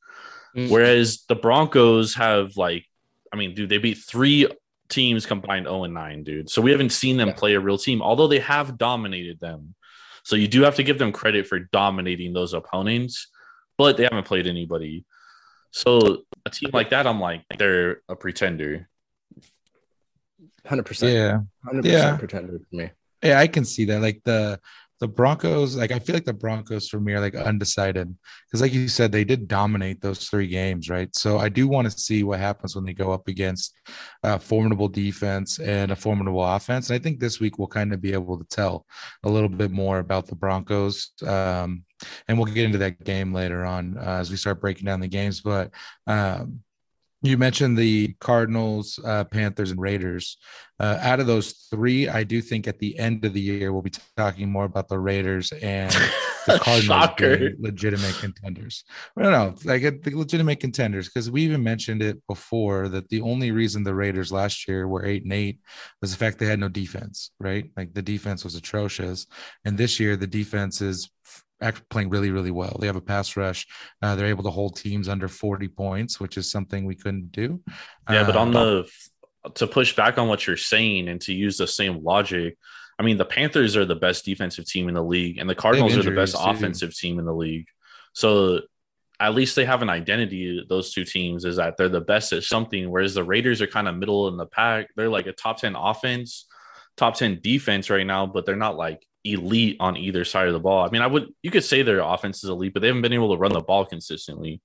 Mm. 0.56 0.70
Whereas 0.70 1.24
the 1.28 1.34
Broncos 1.34 2.14
have, 2.14 2.56
like, 2.56 2.86
I 3.32 3.36
mean, 3.36 3.54
dude, 3.54 3.70
they 3.70 3.78
beat 3.78 3.98
three 3.98 4.46
teams 4.88 5.26
combined 5.26 5.66
0 5.66 5.84
and 5.84 5.94
9, 5.94 6.24
dude. 6.24 6.50
So 6.50 6.60
we 6.62 6.72
haven't 6.72 6.90
seen 6.92 7.16
them 7.16 7.28
Yeah. 7.28 7.34
play 7.34 7.54
a 7.54 7.60
real 7.60 7.78
team, 7.78 8.02
although 8.02 8.28
they 8.28 8.40
have 8.40 8.76
dominated 8.76 9.40
them. 9.40 9.74
So 10.22 10.36
you 10.36 10.48
do 10.48 10.62
have 10.62 10.76
to 10.76 10.82
give 10.82 10.98
them 10.98 11.12
credit 11.12 11.46
for 11.46 11.58
dominating 11.58 12.32
those 12.34 12.52
opponents, 12.52 13.28
but 13.78 13.96
they 13.96 14.02
haven't 14.02 14.26
played 14.26 14.46
anybody. 14.46 15.04
So 15.70 16.22
a 16.44 16.50
team 16.50 16.70
like 16.72 16.90
that, 16.90 17.06
I'm 17.06 17.20
like, 17.20 17.44
they're 17.58 18.02
a 18.08 18.16
pretender. 18.16 18.88
100%. 20.66 21.12
Yeah. 21.12 21.40
100% 21.66 21.84
Yeah. 21.84 22.16
pretender 22.16 22.58
for 22.58 22.76
me. 22.76 22.90
Yeah, 23.22 23.38
I 23.38 23.46
can 23.46 23.64
see 23.64 23.84
that. 23.86 24.00
Like 24.00 24.22
the 24.24 24.58
the 25.00 25.08
Broncos, 25.08 25.76
like 25.76 25.92
I 25.92 25.98
feel 25.98 26.14
like 26.14 26.26
the 26.26 26.34
Broncos 26.34 26.86
for 26.88 27.00
me 27.00 27.14
are 27.14 27.20
like 27.20 27.34
undecided 27.34 28.14
because, 28.46 28.60
like 28.60 28.74
you 28.74 28.86
said, 28.86 29.10
they 29.10 29.24
did 29.24 29.48
dominate 29.48 30.02
those 30.02 30.28
three 30.28 30.46
games, 30.46 30.90
right? 30.90 31.08
So 31.16 31.38
I 31.38 31.48
do 31.48 31.66
want 31.66 31.90
to 31.90 31.98
see 31.98 32.22
what 32.22 32.38
happens 32.38 32.76
when 32.76 32.84
they 32.84 32.92
go 32.92 33.10
up 33.10 33.26
against 33.26 33.74
a 34.22 34.38
formidable 34.38 34.88
defense 34.88 35.58
and 35.58 35.90
a 35.90 35.96
formidable 35.96 36.44
offense. 36.44 36.90
And 36.90 36.96
I 37.00 37.02
think 37.02 37.18
this 37.18 37.40
week 37.40 37.58
we'll 37.58 37.66
kind 37.68 37.94
of 37.94 38.02
be 38.02 38.12
able 38.12 38.36
to 38.38 38.44
tell 38.50 38.84
a 39.24 39.30
little 39.30 39.48
bit 39.48 39.70
more 39.70 40.00
about 40.00 40.26
the 40.26 40.34
Broncos, 40.36 41.12
um, 41.26 41.82
and 42.28 42.38
we'll 42.38 42.52
get 42.52 42.64
into 42.64 42.78
that 42.78 43.02
game 43.04 43.32
later 43.32 43.64
on 43.64 43.96
uh, 43.98 44.18
as 44.20 44.30
we 44.30 44.36
start 44.36 44.60
breaking 44.60 44.86
down 44.86 45.00
the 45.00 45.08
games. 45.08 45.40
But 45.40 45.70
um, 46.06 46.60
you 47.22 47.36
mentioned 47.36 47.76
the 47.76 48.14
Cardinals, 48.20 48.98
uh, 49.04 49.24
Panthers, 49.24 49.70
and 49.70 49.80
Raiders. 49.80 50.38
Uh, 50.78 50.98
out 51.02 51.20
of 51.20 51.26
those 51.26 51.52
three, 51.70 52.08
I 52.08 52.24
do 52.24 52.40
think 52.40 52.66
at 52.66 52.78
the 52.78 52.98
end 52.98 53.24
of 53.26 53.34
the 53.34 53.40
year 53.40 53.72
we'll 53.72 53.82
be 53.82 53.92
talking 54.16 54.50
more 54.50 54.64
about 54.64 54.88
the 54.88 54.98
Raiders 54.98 55.52
and 55.52 55.90
the 56.46 56.58
Cardinals 56.58 57.56
legitimate 57.58 58.14
contenders. 58.14 58.84
I 59.18 59.22
don't 59.22 59.32
know, 59.32 59.54
like 59.70 59.82
the 60.02 60.12
legitimate 60.14 60.60
contenders, 60.60 61.08
because 61.08 61.30
we 61.30 61.42
even 61.42 61.62
mentioned 61.62 62.02
it 62.02 62.26
before 62.26 62.88
that 62.88 63.10
the 63.10 63.20
only 63.20 63.50
reason 63.50 63.84
the 63.84 63.94
Raiders 63.94 64.32
last 64.32 64.66
year 64.66 64.88
were 64.88 65.04
eight 65.04 65.24
and 65.24 65.32
eight 65.34 65.60
was 66.00 66.12
the 66.12 66.16
fact 66.16 66.38
they 66.38 66.46
had 66.46 66.60
no 66.60 66.68
defense, 66.68 67.32
right? 67.38 67.70
Like 67.76 67.92
the 67.92 68.02
defense 68.02 68.44
was 68.44 68.54
atrocious, 68.54 69.26
and 69.66 69.76
this 69.76 70.00
year 70.00 70.16
the 70.16 70.26
defense 70.26 70.80
is 70.80 71.10
actually 71.62 71.86
playing 71.90 72.08
really, 72.10 72.30
really 72.30 72.50
well. 72.50 72.76
They 72.80 72.86
have 72.86 72.96
a 72.96 73.00
pass 73.00 73.36
rush. 73.36 73.66
Uh, 74.02 74.16
they're 74.16 74.26
able 74.26 74.44
to 74.44 74.50
hold 74.50 74.76
teams 74.76 75.08
under 75.08 75.28
40 75.28 75.68
points, 75.68 76.20
which 76.20 76.36
is 76.36 76.50
something 76.50 76.84
we 76.84 76.94
couldn't 76.94 77.32
do. 77.32 77.60
Yeah, 78.10 78.24
but 78.24 78.36
on 78.36 78.54
Uh, 78.56 78.82
the 78.82 78.90
to 79.54 79.66
push 79.66 79.96
back 79.96 80.18
on 80.18 80.28
what 80.28 80.46
you're 80.46 80.56
saying 80.56 81.08
and 81.08 81.20
to 81.22 81.32
use 81.32 81.56
the 81.56 81.66
same 81.66 82.02
logic, 82.04 82.56
I 82.98 83.02
mean 83.02 83.16
the 83.16 83.24
Panthers 83.24 83.76
are 83.76 83.86
the 83.86 83.96
best 83.96 84.24
defensive 84.24 84.66
team 84.66 84.88
in 84.88 84.94
the 84.94 85.02
league, 85.04 85.38
and 85.38 85.48
the 85.48 85.54
Cardinals 85.54 85.96
are 85.96 86.02
the 86.02 86.10
best 86.10 86.34
too. 86.36 86.42
offensive 86.42 86.94
team 86.94 87.18
in 87.18 87.24
the 87.24 87.34
league. 87.34 87.66
So 88.12 88.60
at 89.18 89.34
least 89.34 89.54
they 89.56 89.64
have 89.66 89.82
an 89.82 89.90
identity. 89.90 90.64
Those 90.68 90.92
two 90.92 91.04
teams 91.04 91.44
is 91.44 91.56
that 91.56 91.76
they're 91.76 91.88
the 91.88 92.00
best 92.00 92.32
at 92.32 92.42
something, 92.42 92.90
whereas 92.90 93.14
the 93.14 93.24
Raiders 93.24 93.60
are 93.62 93.66
kind 93.66 93.86
of 93.88 93.96
middle 93.96 94.28
in 94.28 94.36
the 94.36 94.46
pack. 94.46 94.88
They're 94.96 95.10
like 95.10 95.26
a 95.26 95.32
top 95.32 95.58
ten 95.58 95.74
offense, 95.76 96.46
top 96.96 97.14
ten 97.16 97.38
defense 97.42 97.88
right 97.90 98.06
now, 98.06 98.26
but 98.26 98.44
they're 98.46 98.56
not 98.56 98.76
like 98.76 99.06
elite 99.24 99.76
on 99.80 99.96
either 99.96 100.24
side 100.24 100.46
of 100.46 100.52
the 100.52 100.60
ball. 100.60 100.86
I 100.86 100.90
mean, 100.90 101.02
I 101.02 101.06
would 101.06 101.32
you 101.42 101.50
could 101.50 101.64
say 101.64 101.82
their 101.82 102.00
offense 102.00 102.42
is 102.42 102.50
elite, 102.50 102.72
but 102.72 102.80
they 102.80 102.88
haven't 102.88 103.02
been 103.02 103.12
able 103.12 103.34
to 103.34 103.40
run 103.40 103.52
the 103.52 103.60
ball 103.60 103.84
consistently. 103.84 104.60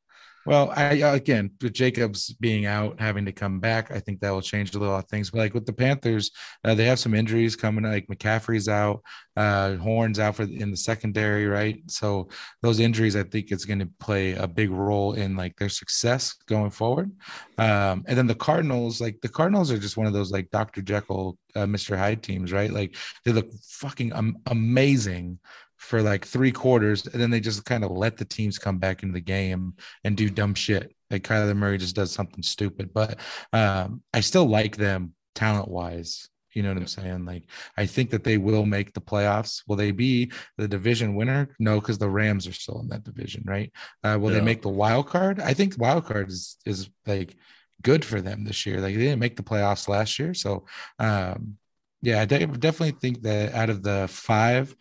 Well, 0.45 0.71
I 0.75 0.93
again 0.93 1.51
with 1.59 1.73
Jacobs 1.73 2.31
being 2.33 2.67
out, 2.67 2.99
having 2.99 3.25
to 3.25 3.31
come 3.31 3.59
back, 3.59 3.89
I 3.89 3.99
think 3.99 4.19
that 4.19 4.29
will 4.29 4.43
change 4.43 4.75
a 4.75 4.79
lot 4.79 5.03
of 5.03 5.09
things. 5.09 5.31
But 5.31 5.39
like 5.39 5.53
with 5.55 5.65
the 5.65 5.73
Panthers, 5.73 6.29
uh, 6.63 6.75
they 6.75 6.85
have 6.85 6.99
some 6.99 7.15
injuries 7.15 7.55
coming. 7.55 7.83
Like 7.83 8.05
McCaffrey's 8.07 8.69
out, 8.69 9.01
uh, 9.35 9.75
Horns 9.77 10.19
out 10.19 10.35
for 10.35 10.43
in 10.43 10.69
the 10.69 10.77
secondary, 10.77 11.47
right? 11.47 11.81
So 11.87 12.29
those 12.61 12.79
injuries, 12.79 13.15
I 13.15 13.23
think, 13.23 13.51
it's 13.51 13.65
going 13.65 13.79
to 13.79 13.89
play 13.99 14.33
a 14.33 14.47
big 14.47 14.69
role 14.69 15.13
in 15.13 15.35
like 15.35 15.55
their 15.57 15.69
success 15.69 16.33
going 16.47 16.69
forward. 16.69 17.11
Um, 17.57 18.03
and 18.07 18.15
then 18.15 18.27
the 18.27 18.35
Cardinals, 18.35 19.01
like 19.01 19.21
the 19.21 19.29
Cardinals, 19.29 19.71
are 19.71 19.79
just 19.79 19.97
one 19.97 20.07
of 20.07 20.13
those 20.13 20.31
like 20.31 20.51
Dr. 20.51 20.83
Jekyll, 20.83 21.39
uh, 21.55 21.65
Mr. 21.65 21.97
Hyde 21.97 22.21
teams, 22.21 22.51
right? 22.51 22.71
Like 22.71 22.95
they 23.23 23.31
look 23.31 23.51
fucking 23.51 24.11
amazing 24.45 25.39
for 25.77 26.01
like 26.01 26.25
three 26.25 26.51
quarters, 26.51 27.05
and 27.05 27.21
then 27.21 27.29
they 27.29 27.39
just 27.39 27.65
kind 27.65 27.83
of 27.83 27.91
let 27.91 28.17
the 28.17 28.25
teams 28.25 28.57
come 28.57 28.77
back 28.79 29.03
into 29.03 29.13
the 29.13 29.21
game 29.21 29.73
and 30.03 30.15
do 30.17 30.29
dumb 30.29 30.53
shit. 30.55 30.93
Like 31.11 31.23
Kyler 31.23 31.55
Murray 31.55 31.77
just 31.77 31.95
does 31.95 32.11
something 32.11 32.41
stupid, 32.43 32.91
but 32.93 33.19
um, 33.53 34.01
I 34.13 34.21
still 34.21 34.45
like 34.45 34.75
them 34.77 35.13
talent 35.35 35.67
wise. 35.69 36.27
You 36.53 36.63
know 36.63 36.69
what 36.69 36.77
I'm 36.77 36.87
saying? 36.87 37.25
Like, 37.25 37.43
I 37.75 37.85
think 37.85 38.11
that 38.11 38.23
they 38.23 38.37
will 38.37 38.65
make 38.65 38.93
the 38.93 39.01
playoffs. 39.01 39.61
Will 39.67 39.75
they 39.75 39.91
be 39.91 40.31
the 40.57 40.69
division 40.69 41.13
winner? 41.13 41.49
No, 41.59 41.81
because 41.81 41.97
the 41.97 42.09
Rams 42.09 42.47
are 42.47 42.53
still 42.53 42.79
in 42.79 42.87
that 42.87 43.03
division, 43.03 43.43
right? 43.45 43.73
Uh, 44.05 44.17
will 44.19 44.31
Yeah. 44.31 44.39
they 44.39 44.45
make 44.45 44.61
the 44.61 44.69
wild 44.69 45.07
card? 45.07 45.41
I 45.41 45.53
think 45.53 45.75
wild 45.77 46.05
card 46.05 46.29
is 46.29 46.57
is 46.65 46.89
like 47.05 47.35
good 47.81 48.05
for 48.05 48.21
them 48.21 48.45
this 48.45 48.65
year. 48.65 48.79
Like 48.79 48.95
they 48.95 49.01
didn't 49.01 49.19
make 49.19 49.35
the 49.35 49.43
playoffs 49.43 49.89
last 49.89 50.17
year, 50.17 50.33
so 50.33 50.65
um, 50.97 51.57
yeah, 52.01 52.21
I 52.21 52.25
de- 52.25 52.47
definitely 52.47 52.97
think 53.01 53.23
that 53.23 53.53
out 53.53 53.69
of 53.69 53.83
the 53.83 54.07
five, 54.09 54.73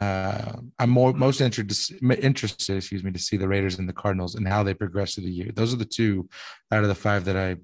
uh, 0.00 0.52
I'm 0.78 0.90
more 0.90 1.12
most 1.12 1.40
interested 1.40 2.02
interested, 2.02 2.76
excuse 2.76 3.04
me, 3.04 3.12
to 3.12 3.18
see 3.18 3.36
the 3.36 3.48
Raiders 3.48 3.78
and 3.78 3.88
the 3.88 3.92
Cardinals 3.92 4.34
and 4.34 4.48
how 4.48 4.62
they 4.62 4.74
progress 4.74 5.14
through 5.14 5.24
the 5.24 5.30
year. 5.30 5.50
Those 5.54 5.74
are 5.74 5.78
the 5.78 5.84
two 5.84 6.28
out 6.72 6.82
of 6.82 6.88
the 6.88 6.94
five 6.94 7.26
that 7.26 7.36
I 7.36 7.56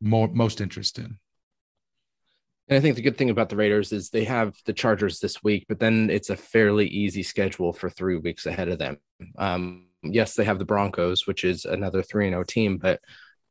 more 0.00 0.28
most 0.28 0.60
interested 0.60 1.04
in. 1.04 1.18
And 2.68 2.78
I 2.78 2.80
think 2.80 2.96
the 2.96 3.02
good 3.02 3.18
thing 3.18 3.30
about 3.30 3.50
the 3.50 3.56
Raiders 3.56 3.92
is 3.92 4.08
they 4.08 4.24
have 4.24 4.56
the 4.64 4.72
Chargers 4.72 5.20
this 5.20 5.42
week, 5.42 5.66
but 5.68 5.78
then 5.78 6.08
it's 6.10 6.30
a 6.30 6.36
fairly 6.36 6.86
easy 6.86 7.22
schedule 7.22 7.72
for 7.72 7.90
three 7.90 8.16
weeks 8.16 8.46
ahead 8.46 8.68
of 8.68 8.78
them. 8.78 8.96
Um, 9.36 9.88
yes, 10.02 10.34
they 10.34 10.44
have 10.44 10.58
the 10.58 10.64
Broncos, 10.64 11.26
which 11.26 11.44
is 11.44 11.66
another 11.66 12.02
3 12.02 12.30
0 12.30 12.42
team, 12.44 12.78
but 12.78 13.00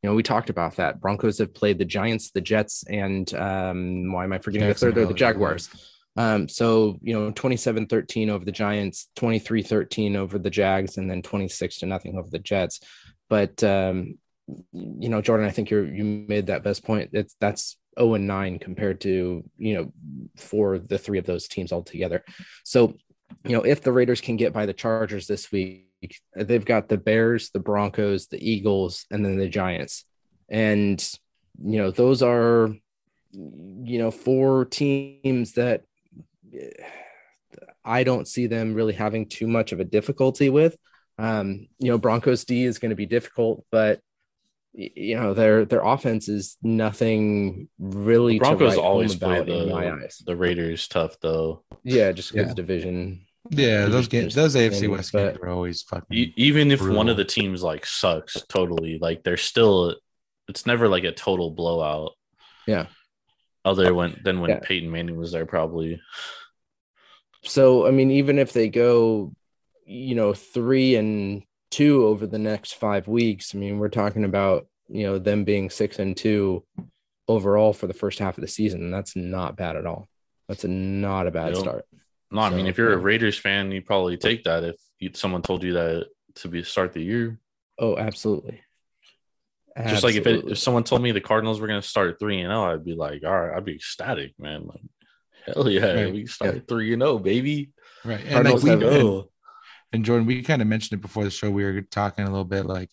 you 0.01 0.09
know, 0.09 0.15
we 0.15 0.23
talked 0.23 0.49
about 0.49 0.75
that. 0.75 0.99
Broncos 0.99 1.37
have 1.37 1.53
played 1.53 1.77
the 1.77 1.85
Giants, 1.85 2.31
the 2.31 2.41
Jets, 2.41 2.83
and 2.89 3.33
um, 3.35 4.11
why 4.11 4.25
am 4.25 4.33
I 4.33 4.39
forgetting 4.39 4.67
the 4.67 4.73
third? 4.73 4.95
They're 4.95 5.05
the 5.05 5.13
Jaguars. 5.13 5.69
Um, 6.15 6.47
so, 6.47 6.99
you 7.01 7.13
know, 7.13 7.31
27 7.31 7.87
13 7.87 8.29
over 8.29 8.45
the 8.45 8.51
Giants, 8.51 9.09
23 9.15 9.63
13 9.63 10.15
over 10.15 10.37
the 10.37 10.49
Jags, 10.49 10.97
and 10.97 11.09
then 11.09 11.21
26 11.21 11.79
to 11.79 11.85
nothing 11.85 12.17
over 12.17 12.29
the 12.29 12.39
Jets. 12.39 12.79
But, 13.29 13.63
um, 13.63 14.17
you 14.71 15.09
know, 15.09 15.21
Jordan, 15.21 15.47
I 15.47 15.51
think 15.51 15.69
you're, 15.69 15.85
you 15.85 16.03
made 16.03 16.47
that 16.47 16.63
best 16.63 16.83
point. 16.83 17.09
It's 17.13 17.35
that's 17.39 17.77
0 17.99 18.15
and 18.15 18.27
9 18.27 18.59
compared 18.59 19.01
to, 19.01 19.43
you 19.57 19.73
know, 19.73 19.93
for 20.37 20.77
the 20.77 20.97
three 20.97 21.17
of 21.17 21.25
those 21.25 21.47
teams 21.47 21.71
altogether. 21.71 22.23
So, 22.63 22.95
you 23.45 23.55
know, 23.55 23.63
if 23.63 23.81
the 23.81 23.91
Raiders 23.91 24.21
can 24.21 24.35
get 24.37 24.53
by 24.53 24.65
the 24.65 24.73
Chargers 24.73 25.27
this 25.27 25.51
week, 25.51 25.87
they've 26.35 26.65
got 26.65 26.89
the 26.89 26.97
Bears, 26.97 27.49
the 27.49 27.59
Broncos, 27.59 28.27
the 28.27 28.51
Eagles, 28.51 29.05
and 29.09 29.25
then 29.25 29.37
the 29.37 29.49
Giants. 29.49 30.05
And, 30.49 31.01
you 31.63 31.77
know, 31.77 31.91
those 31.91 32.21
are, 32.21 32.69
you 33.31 33.97
know, 33.97 34.11
four 34.11 34.65
teams 34.65 35.53
that 35.53 35.83
I 37.85 38.03
don't 38.03 38.27
see 38.27 38.47
them 38.47 38.73
really 38.73 38.93
having 38.93 39.27
too 39.27 39.47
much 39.47 39.71
of 39.71 39.79
a 39.79 39.83
difficulty 39.85 40.49
with. 40.49 40.75
Um, 41.17 41.67
you 41.79 41.91
know, 41.91 41.97
Broncos 41.97 42.45
D 42.45 42.63
is 42.63 42.79
going 42.79 42.89
to 42.89 42.95
be 42.95 43.05
difficult, 43.05 43.65
but 43.71 43.99
you 44.75 45.15
know 45.15 45.35
their 45.35 45.65
their 45.65 45.83
offense 45.83 46.27
is 46.27 46.57
nothing 46.63 47.69
really. 47.77 48.33
The 48.33 48.39
Broncos 48.39 48.73
to 48.75 48.81
always 48.81 49.15
play 49.15 49.37
about 49.39 49.49
in 49.49 49.69
my 49.69 49.85
the, 49.85 50.09
the 50.25 50.35
Raiders 50.35 50.87
tough 50.87 51.17
though. 51.21 51.63
Yeah, 51.83 52.11
just 52.11 52.31
because 52.31 52.47
Yeah. 52.49 52.53
division. 52.55 53.25
Yeah, 53.51 53.85
those 53.87 54.07
games, 54.07 54.33
those 54.33 54.55
AFC 54.55 54.81
games, 54.83 54.87
West 54.87 55.11
games 55.11 55.37
are 55.43 55.49
always 55.49 55.81
fucking. 55.83 56.17
E- 56.17 56.33
even 56.37 56.71
if 56.71 56.81
one 56.81 57.09
of 57.09 57.17
the 57.17 57.25
teams 57.25 57.61
like 57.61 57.85
sucks 57.85 58.41
totally, 58.47 58.97
like 58.99 59.21
they're 59.23 59.35
still, 59.35 59.95
it's 60.47 60.65
never 60.65 60.87
like 60.87 61.03
a 61.03 61.11
total 61.11 61.51
blowout. 61.51 62.13
Yeah. 62.65 62.85
Other 63.65 63.93
when 63.93 64.19
than 64.23 64.39
when 64.39 64.49
Yeah. 64.51 64.59
Peyton 64.63 64.89
Manning 64.89 65.17
was 65.17 65.33
there, 65.33 65.45
probably. 65.45 66.01
So 67.43 67.87
I 67.87 67.91
mean, 67.91 68.11
even 68.11 68.39
if 68.39 68.53
they 68.53 68.69
go, 68.69 69.33
you 69.85 70.15
know, 70.15 70.33
three 70.33 70.95
and 70.95 71.43
two 71.71 72.05
over 72.05 72.27
the 72.27 72.39
next 72.39 72.75
five 72.75 73.07
weeks, 73.07 73.53
I 73.53 73.57
mean, 73.57 73.79
we're 73.79 73.89
talking 73.89 74.23
about 74.23 74.67
you 74.87 75.03
know 75.03 75.19
them 75.19 75.43
being 75.43 75.69
six 75.69 75.99
and 75.99 76.15
two 76.15 76.63
overall 77.27 77.73
for 77.73 77.87
the 77.87 77.93
first 77.93 78.19
half 78.19 78.37
of 78.37 78.41
the 78.41 78.47
season. 78.47 78.81
and 78.81 78.93
That's 78.93 79.15
not 79.15 79.55
bad 79.55 79.75
at 79.75 79.85
all. 79.85 80.07
That's 80.47 80.63
a 80.63 80.67
not 80.67 81.27
a 81.27 81.31
bad 81.31 81.55
start. 81.57 81.85
No, 82.31 82.41
I 82.41 82.49
mean 82.49 82.67
if 82.67 82.77
you're 82.77 82.93
a. 82.93 82.97
Raiders 82.97 83.37
fan, 83.37 83.71
you 83.71 83.81
probably 83.81 84.17
take 84.17 84.43
that 84.43 84.63
if 84.63 84.75
you, 84.99 85.11
someone 85.13 85.41
told 85.41 85.63
you 85.63 85.73
that 85.73 86.07
to 86.35 86.47
be 86.47 86.59
a 86.59 86.65
start 86.65 86.93
the 86.93 87.03
year. 87.03 87.39
Oh, 87.77 87.97
absolutely. 87.97 88.61
Just 89.87 90.03
like 90.03 90.15
if 90.15 90.27
it, 90.27 90.45
if 90.45 90.59
someone 90.59 90.83
told 90.83 91.01
me 91.01 91.11
the 91.11 91.21
Cardinals 91.21 91.59
were 91.59 91.67
going 91.67 91.81
to 91.81 91.87
start 91.87 92.19
three 92.19 92.39
and 92.41 92.49
zero, 92.49 92.73
I'd 92.73 92.85
be 92.85 92.93
like, 92.93 93.23
all 93.23 93.31
right, 93.31 93.57
I'd 93.57 93.65
be 93.65 93.75
ecstatic, 93.75 94.33
man. 94.37 94.65
Like, 94.67 94.81
hell 95.45 95.69
yeah, 95.69 95.93
Right. 95.93 96.13
we 96.13 96.25
started 96.27 96.67
three 96.67 96.93
and 96.93 97.01
zero, 97.01 97.17
baby. 97.19 97.71
right. 98.05 98.23
And 98.25 98.45
like 98.49 98.63
we 98.63 98.71
and, 98.71 98.83
Oh. 98.83 99.29
and 99.91 100.03
Jordan, 100.05 100.25
we 100.27 100.41
kind 100.43 100.61
of 100.61 100.67
mentioned 100.67 100.99
it 100.99 101.01
before 101.01 101.23
the 101.23 101.29
show. 101.31 101.49
We 101.51 101.63
were 101.63 101.81
talking 101.81 102.25
a 102.25 102.29
little 102.29 102.45
bit 102.45 102.65
like 102.65 102.89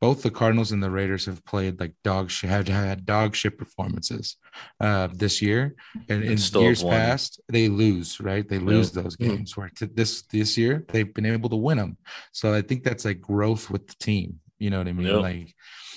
both 0.00 0.22
the 0.22 0.30
Cardinals 0.30 0.70
and 0.72 0.82
the 0.82 0.90
Raiders 0.90 1.24
have 1.24 1.42
played 1.46 1.80
like 1.80 1.94
dog 2.04 2.30
shit, 2.30 2.50
have 2.50 2.68
had 2.68 3.06
dog 3.06 3.34
shit 3.34 3.56
performances 3.56 4.36
uh, 4.80 5.08
this 5.12 5.40
year, 5.40 5.74
and 6.10 6.22
in 6.22 6.32
And 6.32 6.40
still 6.40 6.62
years 6.62 6.82
past 6.82 7.40
they 7.48 7.68
lose, 7.68 8.20
right? 8.20 8.46
They 8.46 8.58
lose 8.58 8.90
those 8.92 9.16
Mhm. 9.16 9.26
games. 9.28 9.56
Where 9.56 9.70
to 9.76 9.86
this 9.86 10.22
this 10.22 10.58
year 10.58 10.84
they've 10.88 11.12
been 11.14 11.24
able 11.26 11.48
to 11.50 11.56
win 11.56 11.78
them. 11.78 11.96
So 12.32 12.52
I 12.52 12.60
think 12.62 12.84
that's 12.84 13.04
like 13.04 13.20
growth 13.20 13.70
with 13.70 13.86
the 13.86 13.94
team. 13.98 14.40
You 14.58 14.70
know 14.70 14.78
what 14.78 14.88
I 14.88 14.92
mean? 14.92 15.06
Yep. 15.06 15.20
Like 15.22 15.54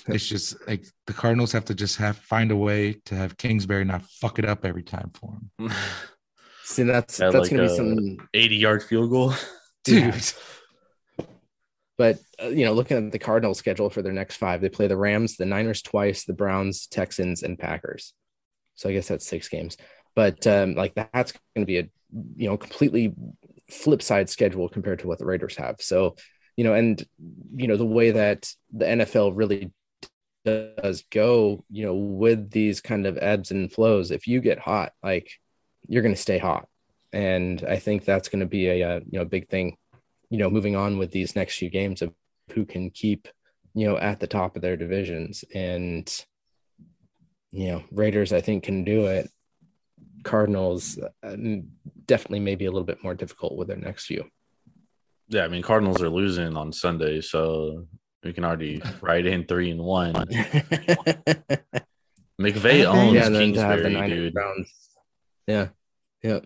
it's 0.08 0.26
just 0.26 0.56
like 0.66 0.86
the 1.06 1.12
Cardinals 1.12 1.52
have 1.52 1.64
to 1.66 1.74
just 1.74 1.96
have 1.96 2.16
find 2.16 2.50
a 2.50 2.56
way 2.56 2.94
to 3.06 3.14
have 3.14 3.36
Kingsbury 3.36 3.84
not 3.84 4.02
fuck 4.02 4.38
it 4.38 4.44
up 4.44 4.64
every 4.64 4.82
time 4.82 5.10
for 5.14 5.36
them. 5.58 5.72
see 6.64 6.82
that's 6.82 7.18
Yeah, 7.18 7.30
that's 7.30 7.50
like, 7.50 7.50
gonna 7.50 7.68
be 7.68 7.76
some 7.76 8.28
80 8.34 8.56
yard 8.56 8.82
field 8.82 9.10
goal. 9.10 9.34
Dude, 9.84 10.14
But 11.96 12.18
uh, 12.42 12.48
you 12.48 12.64
know, 12.64 12.72
looking 12.72 12.96
at 12.96 13.12
the 13.12 13.18
Cardinals 13.18 13.58
schedule 13.58 13.90
for 13.90 14.02
their 14.02 14.12
next 14.12 14.36
five, 14.36 14.60
they 14.60 14.68
play 14.68 14.86
the 14.86 14.96
Rams, 14.96 15.36
the 15.36 15.46
Niners 15.46 15.82
twice, 15.82 16.24
the 16.24 16.34
Browns, 16.34 16.86
Texans, 16.86 17.42
and 17.42 17.58
Packers. 17.58 18.12
So 18.74 18.88
I 18.88 18.92
guess 18.92 19.08
that's 19.08 19.26
six 19.26 19.48
games. 19.48 19.76
But 20.14 20.46
um, 20.46 20.74
like 20.74 20.94
that's 20.94 21.32
going 21.32 21.64
to 21.64 21.66
be 21.66 21.78
a 21.78 21.88
you 22.36 22.48
know 22.48 22.56
completely 22.56 23.14
flip 23.70 24.02
side 24.02 24.30
schedule 24.30 24.68
compared 24.68 25.00
to 25.00 25.06
what 25.06 25.18
the 25.18 25.26
Raiders 25.26 25.56
have. 25.56 25.76
So 25.80 26.16
you 26.56 26.64
know, 26.64 26.74
and 26.74 27.02
you 27.54 27.68
know 27.68 27.76
the 27.76 27.86
way 27.86 28.10
that 28.12 28.52
the 28.72 28.84
NFL 28.84 29.32
really 29.34 29.72
does 30.48 31.04
go, 31.10 31.64
you 31.70 31.84
know, 31.86 31.94
with 31.94 32.50
these 32.50 32.80
kind 32.80 33.06
of 33.06 33.18
ebbs 33.18 33.50
and 33.50 33.72
flows. 33.72 34.10
If 34.10 34.26
you 34.26 34.40
get 34.40 34.58
hot, 34.58 34.92
like 35.02 35.30
you're 35.86 36.02
going 36.02 36.14
to 36.14 36.20
stay 36.20 36.38
hot, 36.38 36.68
and 37.12 37.64
I 37.68 37.78
think 37.78 38.04
that's 38.04 38.28
going 38.28 38.40
to 38.40 38.46
be 38.46 38.68
a, 38.68 38.96
uh 38.96 39.00
you 39.10 39.18
know 39.18 39.24
big 39.24 39.48
thing 39.48 39.76
you 40.30 40.38
know, 40.38 40.50
moving 40.50 40.76
on 40.76 40.98
with 40.98 41.10
these 41.10 41.34
next 41.34 41.58
few 41.58 41.70
games 41.70 42.02
of 42.02 42.12
who 42.52 42.64
can 42.64 42.90
keep, 42.90 43.28
you 43.74 43.86
know, 43.86 43.96
at 43.96 44.20
the 44.20 44.26
top 44.26 44.56
of 44.56 44.62
their 44.62 44.76
divisions. 44.76 45.44
And, 45.54 46.26
you 47.50 47.68
know, 47.68 47.84
Raiders, 47.90 48.32
I 48.32 48.40
think, 48.40 48.64
can 48.64 48.84
do 48.84 49.06
it. 49.06 49.30
Cardinals 50.24 50.98
uh, 51.22 51.36
definitely 52.06 52.40
maybe 52.40 52.66
a 52.66 52.70
little 52.70 52.86
bit 52.86 53.02
more 53.02 53.14
difficult 53.14 53.56
with 53.56 53.68
their 53.68 53.76
next 53.76 54.06
few. 54.06 54.28
Yeah, 55.28 55.44
I 55.44 55.48
mean 55.48 55.62
Cardinals 55.62 56.02
are 56.02 56.08
losing 56.08 56.56
on 56.56 56.72
Sunday, 56.72 57.20
so 57.20 57.86
we 58.24 58.32
can 58.32 58.44
already 58.44 58.82
write 59.00 59.26
in 59.26 59.44
three 59.46 59.70
and 59.70 59.80
one. 59.80 60.14
McVay 62.40 62.80
Yeah, 62.80 62.86
owns 62.86 63.14
yeah, 63.14 63.26
and 63.26 63.54
to 63.54 63.60
have 63.62 63.78
the 63.82 63.84
Kingsbury, 63.90 64.08
dude. 64.10 64.34
Browns. 64.34 64.72
Yeah. 65.46 65.68
Yeah. 66.22 66.40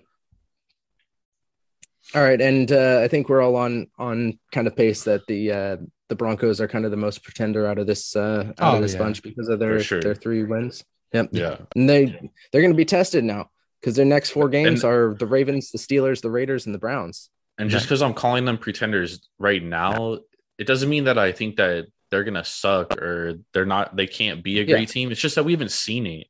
All 2.14 2.22
right. 2.22 2.40
And 2.40 2.70
uh, 2.70 3.00
I 3.02 3.08
think 3.08 3.28
we're 3.28 3.42
all 3.42 3.56
on 3.56 3.88
on 3.98 4.38
kind 4.52 4.66
of 4.66 4.76
pace 4.76 5.04
that 5.04 5.26
the 5.26 5.52
uh 5.52 5.76
the 6.08 6.14
Broncos 6.16 6.60
are 6.60 6.68
kind 6.68 6.84
of 6.84 6.90
the 6.90 6.96
most 6.96 7.22
pretender 7.24 7.66
out 7.66 7.78
of 7.78 7.86
this 7.86 8.14
uh 8.16 8.52
out 8.58 8.74
Oh, 8.74 8.76
of 8.76 8.82
this 8.82 8.92
yeah. 8.94 8.98
bunch 8.98 9.22
because 9.22 9.48
of 9.48 9.58
their 9.58 9.80
sure. 9.80 10.00
their 10.00 10.14
three 10.14 10.44
wins. 10.44 10.84
Yep. 11.12 11.28
Yeah, 11.32 11.56
And 11.76 11.88
they 11.88 12.06
they're 12.52 12.62
going 12.62 12.72
to 12.72 12.76
be 12.76 12.86
tested 12.86 13.22
now 13.24 13.50
because 13.80 13.96
their 13.96 14.06
next 14.06 14.30
four 14.30 14.48
games 14.48 14.82
And- 14.82 14.92
are 14.92 15.14
the 15.14 15.26
Ravens, 15.26 15.70
the 15.70 15.78
Steelers, 15.78 16.22
the 16.22 16.30
Raiders, 16.30 16.64
and 16.64 16.74
the 16.74 16.78
Browns. 16.78 17.28
and 17.58 17.68
just 17.68 17.84
because 17.84 18.00
I'm 18.00 18.14
calling 18.14 18.46
them 18.46 18.56
pretenders 18.56 19.28
right 19.38 19.62
now, 19.62 20.20
it 20.58 20.66
doesn't 20.66 20.88
mean 20.88 21.04
that 21.04 21.18
I 21.18 21.32
think 21.32 21.56
that 21.56 21.86
they're 22.10 22.24
gonna 22.24 22.44
suck 22.44 22.96
or 23.00 23.34
they're 23.54 23.66
not. 23.66 23.96
They 23.96 24.06
can't 24.06 24.42
be 24.42 24.58
a 24.58 24.62
Yeah. 24.64 24.74
great 24.74 24.88
team. 24.88 25.10
It's 25.10 25.20
just 25.20 25.34
that 25.36 25.44
we 25.44 25.52
haven't 25.52 25.72
seen 25.72 26.06
it. 26.06 26.26